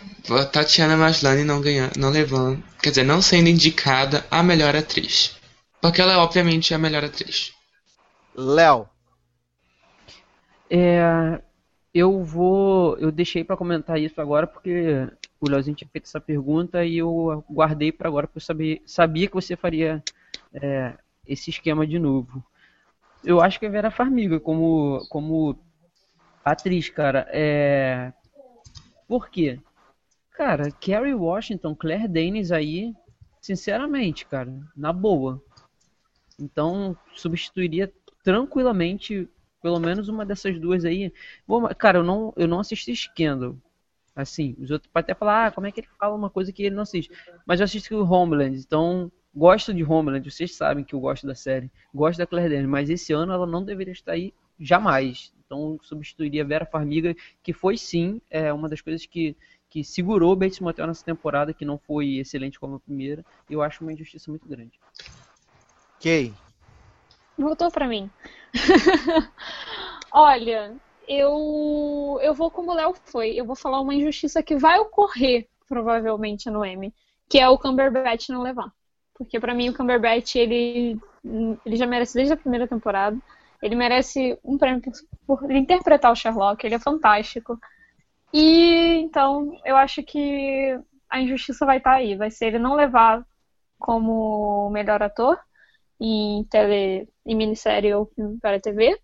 Tatiana 0.46 0.96
Maslany 0.96 1.44
não 1.44 1.60
ganhando, 1.60 1.98
não 1.98 2.08
levando, 2.08 2.64
quer 2.82 2.88
dizer, 2.88 3.02
não 3.02 3.20
sendo 3.20 3.50
indicada 3.50 4.26
a 4.30 4.42
melhor 4.42 4.74
atriz. 4.74 5.36
Porque 5.82 6.00
ela 6.00 6.14
é 6.14 6.16
obviamente 6.16 6.72
a 6.72 6.78
melhor 6.78 7.04
atriz. 7.04 7.52
Léo. 8.34 8.88
É, 10.70 11.42
eu 11.92 12.22
vou. 12.22 12.96
Eu 12.98 13.10
deixei 13.10 13.44
pra 13.44 13.56
comentar 13.56 13.98
isso 13.98 14.20
agora 14.20 14.46
porque 14.46 15.08
o 15.40 15.48
Leozinho 15.48 15.76
tinha 15.76 15.88
feito 15.90 16.04
essa 16.04 16.20
pergunta 16.20 16.84
e 16.84 16.98
eu 16.98 17.44
guardei 17.50 17.92
pra 17.92 18.08
agora 18.08 18.26
porque 18.26 18.38
eu 18.38 18.42
sabia, 18.42 18.80
sabia 18.84 19.28
que 19.28 19.34
você 19.34 19.56
faria 19.56 20.02
é, 20.52 20.94
esse 21.26 21.50
esquema 21.50 21.86
de 21.86 21.98
novo. 21.98 22.44
Eu 23.24 23.40
acho 23.40 23.58
que 23.58 23.66
a 23.66 23.70
Vera 23.70 23.90
Farmiga 23.90 24.38
como, 24.38 25.04
como 25.08 25.58
atriz, 26.44 26.88
cara. 26.88 27.26
É... 27.30 28.12
Por 29.06 29.28
quê? 29.30 29.58
Cara, 30.32 30.70
Kerry 30.70 31.14
Washington, 31.14 31.74
Claire 31.74 32.06
Danes 32.06 32.52
aí, 32.52 32.94
sinceramente, 33.40 34.24
cara, 34.26 34.52
na 34.76 34.92
boa. 34.92 35.42
Então, 36.38 36.96
substituiria 37.14 37.92
tranquilamente 38.22 39.28
pelo 39.60 39.78
menos 39.78 40.08
uma 40.08 40.24
dessas 40.24 40.58
duas 40.58 40.84
aí. 40.84 41.12
Bom, 41.46 41.68
cara, 41.74 41.98
eu 41.98 42.04
não, 42.04 42.32
eu 42.36 42.48
não 42.48 42.60
assisti 42.60 42.94
Scandal. 42.94 43.56
Assim, 44.14 44.56
os 44.58 44.70
outros 44.70 44.90
podem 44.92 45.04
até 45.04 45.14
falar, 45.14 45.46
ah, 45.46 45.50
como 45.52 45.66
é 45.66 45.72
que 45.72 45.80
ele 45.80 45.88
fala 45.98 46.14
uma 46.14 46.28
coisa 46.28 46.52
que 46.52 46.64
ele 46.64 46.74
não 46.74 46.82
assiste. 46.82 47.10
Mas 47.46 47.60
eu 47.60 47.64
assisti 47.64 47.94
o 47.94 48.04
Homeland, 48.04 48.58
então 48.58 49.12
gosto 49.34 49.72
de 49.72 49.84
Homeland, 49.84 50.28
vocês 50.28 50.56
sabem 50.56 50.82
que 50.82 50.94
eu 50.94 51.00
gosto 51.00 51.26
da 51.26 51.36
série. 51.36 51.70
Gosto 51.94 52.18
da 52.18 52.26
Claire 52.26 52.52
Danes, 52.52 52.68
mas 52.68 52.90
esse 52.90 53.12
ano 53.12 53.32
ela 53.32 53.46
não 53.46 53.64
deveria 53.64 53.92
estar 53.92 54.12
aí 54.12 54.34
jamais. 54.58 55.32
Então 55.46 55.78
substituiria 55.82 56.44
Vera 56.44 56.66
Farmiga, 56.66 57.14
que 57.42 57.52
foi 57.52 57.78
sim 57.78 58.20
é, 58.28 58.52
uma 58.52 58.68
das 58.68 58.80
coisas 58.80 59.06
que, 59.06 59.36
que 59.70 59.84
segurou 59.84 60.34
Bates 60.34 60.58
Motel 60.58 60.88
nessa 60.88 61.04
temporada, 61.04 61.54
que 61.54 61.64
não 61.64 61.78
foi 61.78 62.16
excelente 62.16 62.58
como 62.58 62.74
a 62.74 62.80
primeira. 62.80 63.24
Eu 63.48 63.62
acho 63.62 63.84
uma 63.84 63.92
injustiça 63.92 64.30
muito 64.30 64.48
grande. 64.48 64.80
Kay. 66.00 66.34
Voltou 67.38 67.70
pra 67.70 67.86
mim. 67.86 68.10
Olha, 70.12 70.74
eu 71.06 72.18
eu 72.20 72.34
vou 72.34 72.50
como 72.50 72.72
o 72.72 72.74
Léo 72.74 72.94
foi. 73.04 73.30
Eu 73.30 73.44
vou 73.44 73.54
falar 73.54 73.80
uma 73.80 73.94
injustiça 73.94 74.42
que 74.42 74.56
vai 74.56 74.78
ocorrer 74.80 75.48
provavelmente 75.68 76.50
no 76.50 76.64
M, 76.64 76.92
que 77.28 77.38
é 77.38 77.48
o 77.48 77.58
Cumberbatch 77.58 78.30
não 78.30 78.42
levar. 78.42 78.72
Porque 79.14 79.38
pra 79.38 79.54
mim 79.54 79.68
o 79.68 79.76
Cumberbatch 79.76 80.34
ele 80.36 80.98
ele 81.64 81.76
já 81.76 81.86
merece 81.86 82.14
desde 82.14 82.34
a 82.34 82.36
primeira 82.36 82.66
temporada. 82.66 83.16
Ele 83.62 83.76
merece 83.76 84.38
um 84.44 84.58
prêmio 84.58 84.82
por, 85.26 85.38
por 85.38 85.50
interpretar 85.50 86.12
o 86.12 86.16
Sherlock, 86.16 86.64
ele 86.64 86.74
é 86.74 86.78
fantástico. 86.80 87.58
E 88.32 89.00
então 89.04 89.58
eu 89.64 89.76
acho 89.76 90.02
que 90.02 90.78
a 91.08 91.20
injustiça 91.20 91.64
vai 91.64 91.78
estar 91.78 91.92
aí, 91.94 92.16
vai 92.16 92.30
ser 92.30 92.46
ele 92.46 92.58
não 92.58 92.74
levar 92.74 93.24
como 93.78 94.70
melhor 94.70 95.02
ator 95.02 95.38
em 96.00 96.44
tele, 96.44 97.08
em 97.26 97.34
minissérie 97.34 97.94
ou 97.94 98.10
para 98.40 98.60
TV, 98.60 98.98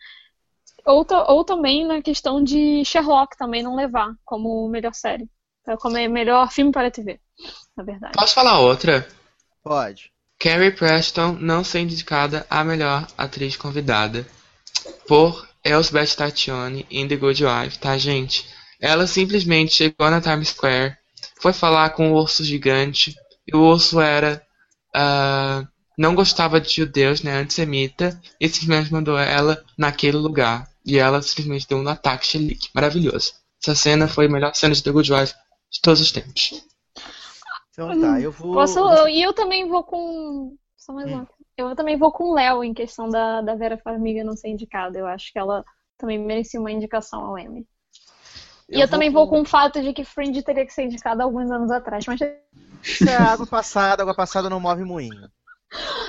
ou, 0.85 1.07
ou 1.29 1.45
também 1.45 1.87
na 1.87 2.03
questão 2.03 2.43
de 2.43 2.85
Sherlock 2.85 3.37
também 3.37 3.62
não 3.62 3.75
levar 3.75 4.15
como 4.25 4.69
melhor 4.69 4.95
série, 4.95 5.29
como 5.81 5.95
melhor 6.09 6.51
filme 6.51 6.73
para 6.73 6.91
TV, 6.91 7.21
na 7.77 7.83
verdade. 7.83 8.15
Posso 8.16 8.35
falar 8.35 8.61
outra? 8.61 9.07
Pode. 9.62 10.12
Carrie 10.39 10.73
Preston 10.73 11.39
não 11.41 11.65
ser 11.65 11.81
indicada 11.81 12.47
a 12.51 12.62
melhor 12.62 13.07
atriz 13.16 13.57
convidada 13.57 14.27
por 15.09 15.49
Elsbeth 15.65 16.16
Tatiani 16.16 16.87
em 16.91 17.09
The 17.09 17.16
Good 17.16 17.45
Wife, 17.45 17.79
tá, 17.79 17.97
gente? 17.97 18.47
Ela 18.81 19.07
simplesmente 19.07 19.73
chegou 19.73 20.11
na 20.11 20.21
Times 20.21 20.51
Square, 20.51 20.97
foi 21.41 21.55
falar 21.55 21.91
com 21.91 22.12
o 22.12 22.16
urso 22.16 22.45
gigante, 22.45 23.15
e 23.47 23.57
o 23.57 23.61
urso 23.61 24.01
era. 24.01 24.43
Uh, 24.95 25.66
não 25.97 26.15
gostava 26.15 26.61
de 26.61 26.73
judeus, 26.73 27.23
né, 27.23 27.39
antissemita, 27.39 28.21
e 28.41 28.49
simplesmente 28.49 28.93
mandou 28.93 29.19
ela 29.19 29.62
naquele 29.79 30.16
lugar. 30.16 30.69
E 30.85 30.99
ela 30.99 31.23
simplesmente 31.23 31.69
deu 31.69 31.79
um 31.79 31.89
ataque 31.89 32.27
chilique. 32.27 32.69
Maravilhoso. 32.75 33.33
Essa 33.62 33.75
cena 33.75 34.07
foi 34.07 34.27
a 34.27 34.29
melhor 34.29 34.55
cena 34.55 34.75
de 34.75 34.83
The 34.83 34.91
Good 34.91 35.12
Wife 35.12 35.35
de 35.71 35.81
todos 35.81 36.01
os 36.01 36.12
tempos. 36.12 36.65
Então 37.73 38.01
tá, 38.01 38.21
eu 38.21 38.31
vou. 38.31 38.55
Posso, 38.55 38.79
eu, 38.79 39.09
e 39.09 39.23
eu 39.23 39.33
também 39.33 39.69
vou 39.69 39.83
com. 39.83 40.57
Só 40.77 40.93
mais 40.93 41.11
Hum. 41.11 41.15
uma. 41.15 41.29
Eu 41.57 41.75
também 41.77 41.97
vou 41.97 42.11
com 42.11 42.25
o 42.25 42.35
Léo 42.35 42.65
em 42.65 42.75
questão 42.75 43.09
da, 43.09 43.41
da 43.41 43.55
Vera 43.55 43.79
Farmiga 43.79 44.25
não 44.25 44.37
ser 44.37 44.49
indicada. 44.49 44.99
Eu 44.99 45.07
acho 45.07 45.33
que 45.33 45.39
ela 45.39 45.65
também 45.97 46.19
merecia 46.19 46.61
uma 46.61 46.71
indicação 46.71 47.25
ao 47.25 47.39
Emmy. 47.39 47.66
E 48.69 48.81
eu, 48.81 48.89
também 48.89 49.11
vou 49.11 49.29
com 49.29 49.43
o 49.43 49.45
fato 49.45 49.81
de 49.83 49.93
que 49.93 50.05
Fringe 50.05 50.43
teria 50.43 50.65
que 50.65 50.73
ser 50.73 50.85
indicada 50.85 51.23
alguns 51.23 51.51
anos 51.51 51.71
atrás. 51.71 52.05
Mas, 52.07 52.21
Isso 52.83 53.09
é 53.09 53.16
água 53.16 53.47
passada, 53.47 54.03
água 54.03 54.15
passada 54.15 54.49
não 54.49 54.59
move 54.59 54.85
moinho. 54.85 55.29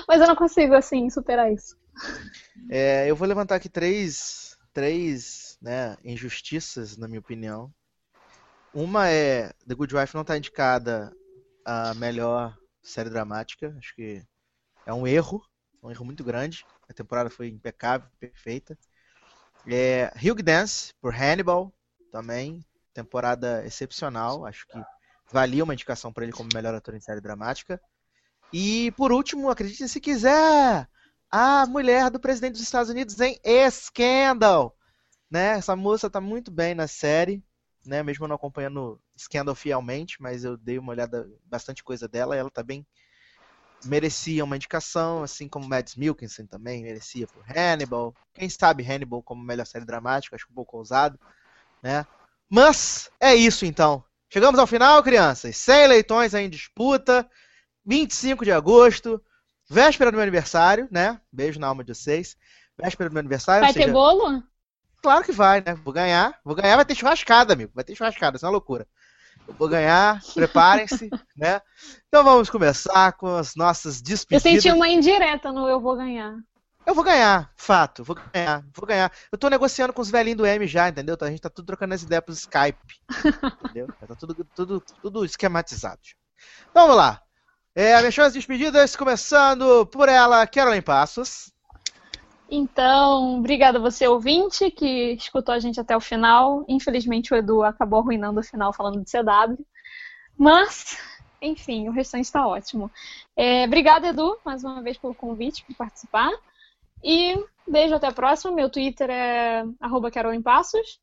Mas 0.08 0.22
eu 0.22 0.28
não 0.28 0.36
consigo, 0.36 0.74
assim, 0.74 1.10
superar 1.10 1.52
isso. 1.52 1.76
É, 2.70 3.10
eu 3.10 3.16
vou 3.16 3.28
levantar 3.28 3.56
aqui 3.56 3.70
três, 3.70 4.58
três 4.74 5.58
né, 5.62 5.98
injustiças, 6.04 6.98
na 6.98 7.08
minha 7.08 7.20
opinião. 7.20 7.74
Uma 8.74 9.10
é 9.10 9.54
The 9.68 9.74
Good 9.74 9.96
Wife 9.96 10.16
não 10.16 10.22
está 10.22 10.38
indicada 10.38 11.12
a 11.64 11.94
melhor 11.94 12.58
série 12.84 13.10
dramática. 13.10 13.76
Acho 13.78 13.96
que 13.96 14.22
é 14.86 14.94
um 14.94 15.08
erro, 15.08 15.42
um 15.82 15.90
erro 15.90 16.06
muito 16.06 16.24
grande. 16.24 16.66
A 16.90 16.94
temporada 16.94 17.30
foi 17.30 17.48
impecável, 17.48 18.08
perfeita. 18.20 18.78
É, 19.68 20.12
Hugh 20.16 20.44
Dance 20.44 20.94
por 21.02 21.14
Hannibal 21.14 21.74
também, 22.12 22.64
temporada 22.94 23.66
excepcional. 23.66 24.46
Acho 24.46 24.68
que 24.68 24.80
valia 25.32 25.64
uma 25.64 25.74
indicação 25.74 26.14
para 26.14 26.24
ele 26.24 26.34
como 26.34 26.50
melhor 26.54 26.76
ator 26.76 26.94
em 26.96 27.02
série 27.02 27.22
dramática. 27.22 27.82
E 28.58 28.90
por 28.92 29.12
último, 29.12 29.50
acredite 29.50 29.86
se 29.90 30.00
quiser, 30.00 30.88
a 31.30 31.66
mulher 31.66 32.10
do 32.10 32.22
presidente 32.22 32.54
dos 32.54 32.62
Estados 32.62 32.90
Unidos 32.90 33.20
em 33.20 33.38
Scandal. 33.70 34.74
Né? 35.30 35.58
Essa 35.58 35.76
moça 35.76 36.10
tá 36.10 36.22
muito 36.22 36.50
bem 36.50 36.74
na 36.74 36.88
série, 36.88 37.44
né? 37.86 38.02
Mesmo 38.02 38.30
não 38.30 38.38
acompanhando 38.38 38.98
Scandal 39.20 39.54
fielmente, 39.56 40.22
mas 40.22 40.46
eu 40.46 40.56
dei 40.56 40.80
uma 40.80 40.94
olhada 40.94 41.30
bastante 41.44 41.84
coisa 41.84 42.08
dela, 42.08 42.34
e 42.34 42.40
ela 42.40 42.50
tá 42.50 42.64
bem 42.64 42.88
merecia 43.84 44.46
uma 44.46 44.56
indicação, 44.56 45.22
assim 45.22 45.50
como 45.50 45.68
Mads 45.68 45.98
Mikkelsen 45.98 46.48
também 46.48 46.82
merecia 46.82 47.28
por 47.28 47.44
Hannibal. 47.46 48.16
Quem 48.34 48.48
sabe 48.48 48.90
Hannibal 48.90 49.22
como 49.22 49.44
melhor 49.44 49.66
série 49.66 49.84
dramática, 49.84 50.34
acho 50.34 50.48
um 50.50 50.56
pouco 50.56 50.78
ousado, 50.78 51.20
né? 51.84 52.08
Mas 52.50 53.12
é 53.20 53.36
isso 53.36 53.66
então. 53.66 54.02
Chegamos 54.30 54.58
ao 54.62 54.66
final, 54.66 55.04
crianças. 55.04 55.58
100 55.58 55.84
eleições 55.84 56.34
aí 56.34 56.46
em 56.46 56.50
disputa. 56.50 57.30
25 57.86 58.44
de 58.44 58.52
agosto, 58.52 59.22
véspera 59.70 60.12
do 60.12 60.16
meu 60.16 60.24
aniversário, 60.24 60.88
né? 60.92 61.20
Beijo 61.32 61.60
na 61.60 61.68
alma 61.68 61.84
de 61.84 61.94
vocês. 61.94 62.36
Véspera 62.78 63.10
do 63.10 63.14
meu 63.14 63.20
aniversário. 63.20 63.64
Vai 63.64 63.74
seja, 63.74 63.86
ter 63.86 63.92
bolo? 63.92 64.44
Claro 65.02 65.24
que 65.24 65.32
vai, 65.32 65.62
né? 65.62 65.76
Vou 65.84 65.94
ganhar. 65.94 66.40
Vou 66.44 66.56
ganhar, 66.56 66.76
vai 66.76 66.86
ter 66.86 66.96
churrascada, 66.96 67.54
amigo. 67.54 67.72
Vai 67.74 67.84
ter 67.84 67.96
churrascada, 67.96 68.38
isso 68.38 68.46
é 68.46 68.48
uma 68.48 68.54
loucura. 68.54 68.88
Eu 69.48 69.54
vou 69.54 69.68
ganhar, 69.68 70.22
preparem-se, 70.34 71.10
né? 71.38 71.62
Então 72.08 72.24
vamos 72.24 72.50
começar 72.50 73.14
com 73.14 73.36
as 73.36 73.56
nossas 73.56 73.98
Eu 73.98 74.04
despedidas. 74.04 74.64
senti 74.64 74.72
uma 74.74 74.90
indireta 74.90 75.52
no 75.52 75.70
Eu 75.70 75.80
Vou 75.80 75.96
Ganhar. 75.96 76.36
Eu 76.86 76.94
vou 76.94 77.04
ganhar, 77.04 77.52
fato. 77.56 78.04
Vou 78.04 78.16
ganhar, 78.16 78.64
vou 78.72 78.86
ganhar. 78.86 79.12
Eu 79.32 79.38
tô 79.40 79.50
negociando 79.50 79.92
com 79.92 80.04
os 80.04 80.12
velhinhos 80.12 80.38
do 80.38 80.46
M 80.46 80.68
já, 80.68 80.88
entendeu? 80.88 81.18
A 81.20 81.30
gente 81.32 81.42
tá 81.42 81.50
tudo 81.50 81.66
trocando 81.66 81.96
as 81.96 82.04
ideias 82.04 82.24
pelo 82.24 82.38
Skype. 82.38 82.78
entendeu? 83.66 83.88
Tá 84.08 84.16
tudo, 84.16 84.48
tudo, 84.56 84.84
tudo 85.02 85.26
esquematizado. 85.26 86.00
Então 86.70 86.84
vamos 86.84 86.98
lá. 86.98 87.25
É, 87.78 87.98
minhas 88.00 88.14
chances 88.14 88.32
de 88.32 88.40
despedidas, 88.40 88.96
começando 88.96 89.86
por 89.88 90.08
ela, 90.08 90.48
Caroline 90.48 90.82
Passos. 90.82 91.54
Então, 92.50 93.40
obrigada 93.40 93.78
a 93.78 93.82
você, 93.82 94.08
ouvinte, 94.08 94.72
que 94.72 95.12
escutou 95.12 95.54
a 95.54 95.60
gente 95.60 95.78
até 95.78 95.98
o 95.98 96.00
final. 96.00 96.64
Infelizmente, 96.70 97.34
o 97.34 97.36
Edu 97.36 97.64
acabou 97.64 98.00
arruinando 98.00 98.40
o 98.40 98.44
final 98.44 98.72
falando 98.72 99.04
de 99.04 99.12
CW. 99.12 99.62
Mas, 100.38 100.98
enfim, 101.42 101.90
o 101.90 101.92
restante 101.92 102.24
está 102.24 102.48
ótimo. 102.48 102.90
É, 103.36 103.66
obrigada, 103.66 104.08
Edu, 104.08 104.40
mais 104.46 104.64
uma 104.64 104.82
vez 104.82 104.98
pelo 104.98 105.14
convite 105.14 105.66
para 105.66 105.76
participar. 105.76 106.32
E 107.04 107.36
beijo 107.68 107.94
até 107.94 108.08
a 108.08 108.14
próxima. 108.14 108.54
Meu 108.54 108.70
Twitter 108.70 109.10
é 109.10 109.66
arroba 109.82 110.10
Carol 110.10 110.34
em 110.34 110.42
Passos. 110.42 110.98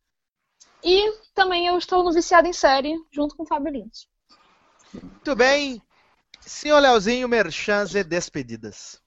E 0.82 1.12
também 1.35 1.66
eu 1.66 1.77
estou 1.77 2.03
no 2.03 2.15
Viciado 2.15 2.49
em 2.49 2.53
Série, 2.55 2.97
junto 3.11 3.36
com 3.36 3.43
o 3.43 3.47
Fábio 3.47 3.73
Lins. 3.73 4.09
Muito 4.94 5.36
bem. 5.36 5.82
Senhor 6.47 6.81
Leozinho, 6.81 7.28
merchans 7.28 7.94
e 7.94 8.05
despedidas. 8.05 9.01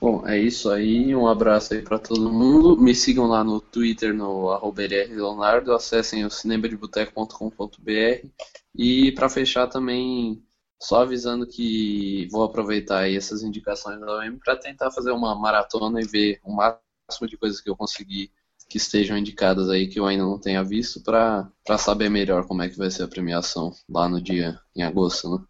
Bom, 0.00 0.26
é 0.26 0.38
isso 0.38 0.70
aí. 0.70 1.14
Um 1.14 1.26
abraço 1.26 1.74
aí 1.74 1.82
pra 1.82 1.98
todo 1.98 2.32
mundo. 2.32 2.76
Me 2.80 2.94
sigam 2.94 3.26
lá 3.26 3.44
no 3.44 3.60
Twitter, 3.60 4.14
no 4.14 4.48
Leonardo. 4.74 5.74
Acessem 5.74 6.24
o 6.24 6.30
cinemadiboteco.com.br. 6.30 8.26
E 8.74 9.12
pra 9.12 9.28
fechar 9.28 9.66
também, 9.66 10.42
só 10.80 11.02
avisando 11.02 11.46
que 11.46 12.26
vou 12.30 12.42
aproveitar 12.44 13.00
aí 13.00 13.16
essas 13.16 13.42
indicações 13.42 14.00
da 14.00 14.18
OM 14.18 14.38
para 14.38 14.56
tentar 14.56 14.90
fazer 14.90 15.10
uma 15.10 15.34
maratona 15.34 16.00
e 16.00 16.06
ver 16.06 16.40
o 16.42 16.54
máximo 16.54 17.28
de 17.28 17.36
coisas 17.36 17.60
que 17.60 17.68
eu 17.68 17.76
conseguir 17.76 18.32
que 18.70 18.78
estejam 18.78 19.18
indicadas 19.18 19.68
aí 19.68 19.88
que 19.88 19.98
eu 19.98 20.06
ainda 20.06 20.22
não 20.22 20.38
tenha 20.38 20.62
visto 20.62 21.02
para 21.02 21.50
saber 21.76 22.08
melhor 22.08 22.46
como 22.46 22.62
é 22.62 22.68
que 22.68 22.78
vai 22.78 22.88
ser 22.88 23.02
a 23.02 23.08
premiação 23.08 23.74
lá 23.88 24.08
no 24.08 24.22
dia 24.22 24.58
em 24.74 24.82
agosto, 24.82 25.28
né? 25.28 25.44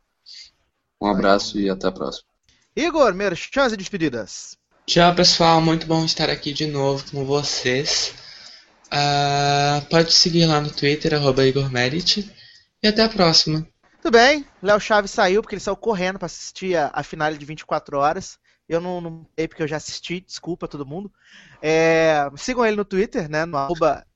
Um 1.00 1.06
abraço 1.06 1.58
e 1.58 1.70
até 1.70 1.88
a 1.88 1.92
próxima. 1.92 2.28
Igor, 2.76 3.14
merchans 3.14 3.72
e 3.72 3.76
despedidas. 3.76 4.56
Tchau, 4.86 5.14
pessoal. 5.14 5.60
Muito 5.60 5.86
bom 5.86 6.04
estar 6.04 6.28
aqui 6.28 6.52
de 6.52 6.66
novo 6.66 7.04
com 7.10 7.24
vocês. 7.24 8.14
Uh, 8.86 9.84
pode 9.88 10.12
seguir 10.12 10.46
lá 10.46 10.60
no 10.60 10.70
Twitter, 10.70 11.14
arroba 11.14 11.46
Igor 11.46 11.70
Merit. 11.70 12.30
E 12.82 12.88
até 12.88 13.04
a 13.04 13.08
próxima. 13.08 13.66
Tudo 14.02 14.12
bem. 14.12 14.44
Léo 14.62 14.80
Chaves 14.80 15.10
saiu 15.10 15.42
porque 15.42 15.54
ele 15.54 15.60
saiu 15.60 15.76
correndo 15.76 16.18
para 16.18 16.26
assistir 16.26 16.76
a, 16.76 16.90
a 16.92 17.02
final 17.02 17.32
de 17.32 17.44
24 17.44 17.98
horas. 17.98 18.38
Eu 18.68 18.80
não, 18.80 19.00
não 19.00 19.26
sei 19.36 19.48
porque 19.48 19.62
eu 19.62 19.68
já 19.68 19.76
assisti, 19.76 20.20
desculpa 20.20 20.68
todo 20.68 20.86
mundo. 20.86 21.12
É, 21.60 22.30
sigam 22.36 22.64
ele 22.64 22.76
no 22.76 22.84
Twitter, 22.84 23.28
né? 23.28 23.44
No 23.44 23.56
arroba 23.56 24.06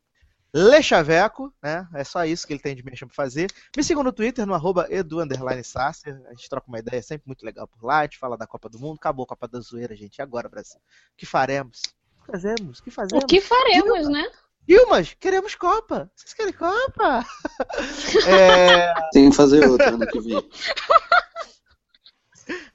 Lechaveco, 0.57 1.53
né? 1.61 1.89
É 1.93 2.05
só 2.05 2.25
isso 2.25 2.47
que 2.47 2.53
ele 2.53 2.63
tem 2.63 2.77
de 2.77 2.85
mexer 2.85 3.05
para 3.07 3.15
fazer. 3.15 3.51
Me 3.77 3.83
sigam 3.83 4.05
no 4.05 4.13
Twitter, 4.13 4.47
no 4.47 4.55
arroba 4.55 4.87
edu, 4.89 5.19
Sasser. 5.65 6.23
A 6.29 6.31
gente 6.31 6.49
troca 6.49 6.69
uma 6.69 6.79
ideia 6.79 7.03
sempre 7.03 7.27
muito 7.27 7.45
legal 7.45 7.67
por 7.67 7.85
lá. 7.85 7.99
A 7.99 8.03
gente 8.05 8.19
fala 8.19 8.37
da 8.37 8.47
Copa 8.47 8.69
do 8.69 8.79
Mundo. 8.79 8.97
Acabou 8.97 9.25
a 9.25 9.27
Copa 9.27 9.49
da 9.49 9.59
Zoeira, 9.59 9.97
gente. 9.97 10.19
E 10.19 10.23
agora, 10.23 10.49
Brasil? 10.49 10.79
O 10.79 11.17
que 11.17 11.27
faremos? 11.27 11.83
O 12.21 12.25
que 12.25 12.31
fazemos? 12.31 12.79
O 12.79 12.83
que 12.85 12.91
fazemos? 12.93 13.25
O 13.25 13.27
que 13.27 13.41
faremos, 13.41 14.09
né? 14.09 14.31
Dilmas, 14.67 15.15
queremos 15.19 15.57
Copa. 15.57 16.09
Vocês 16.15 16.33
querem 16.33 16.53
Copa? 16.53 17.27
é... 18.29 18.95
Tem 19.13 19.31
que 19.31 19.37
fazer 19.37 19.69
outra 19.69 19.89
ano 19.89 20.07
que 20.07 20.21
vem. 20.21 20.51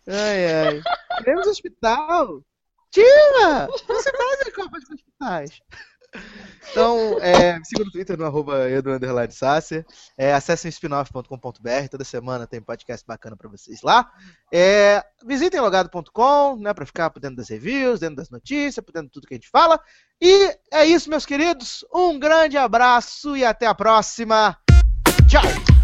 Ai, 0.06 0.66
ai. 0.66 0.82
Queremos 1.20 1.48
hospital. 1.48 2.44
Tira! 2.92 3.68
Você 3.68 4.12
faz 4.12 4.42
a 4.48 4.52
Copa 4.52 4.80
dos 4.80 4.90
Hospitais. 4.90 5.62
Então, 6.72 7.18
é, 7.22 7.58
me 7.58 7.66
siga 7.66 7.84
no 7.84 7.92
Twitter 7.92 8.18
no 8.18 8.26
arroba 8.26 8.70
É, 10.18 10.34
acessem 10.34 10.70
spinoff.com.br. 10.70 11.88
Toda 11.90 12.04
semana 12.04 12.46
tem 12.46 12.62
podcast 12.62 13.06
bacana 13.06 13.36
para 13.36 13.50
vocês 13.50 13.82
lá. 13.82 14.12
É, 14.54 15.04
visitem 15.26 15.60
logado.com, 15.60 16.58
né, 16.58 16.74
para 16.74 16.86
ficar 16.86 17.10
por 17.10 17.20
dentro 17.20 17.38
das 17.38 17.50
reviews, 17.50 18.00
dentro 18.00 18.18
das 18.18 18.30
notícias, 18.30 18.84
por 18.84 18.92
dentro 18.92 19.08
de 19.08 19.14
tudo 19.14 19.28
que 19.28 19.34
a 19.34 19.38
gente 19.38 19.50
fala. 19.50 19.80
E 20.22 20.58
é 20.72 20.86
isso, 20.86 21.10
meus 21.10 21.26
queridos. 21.26 21.86
Um 21.94 22.20
grande 22.20 22.58
abraço 22.58 23.36
e 23.36 23.44
até 23.44 23.66
a 23.66 23.76
próxima. 23.76 24.58
Tchau! 25.28 25.79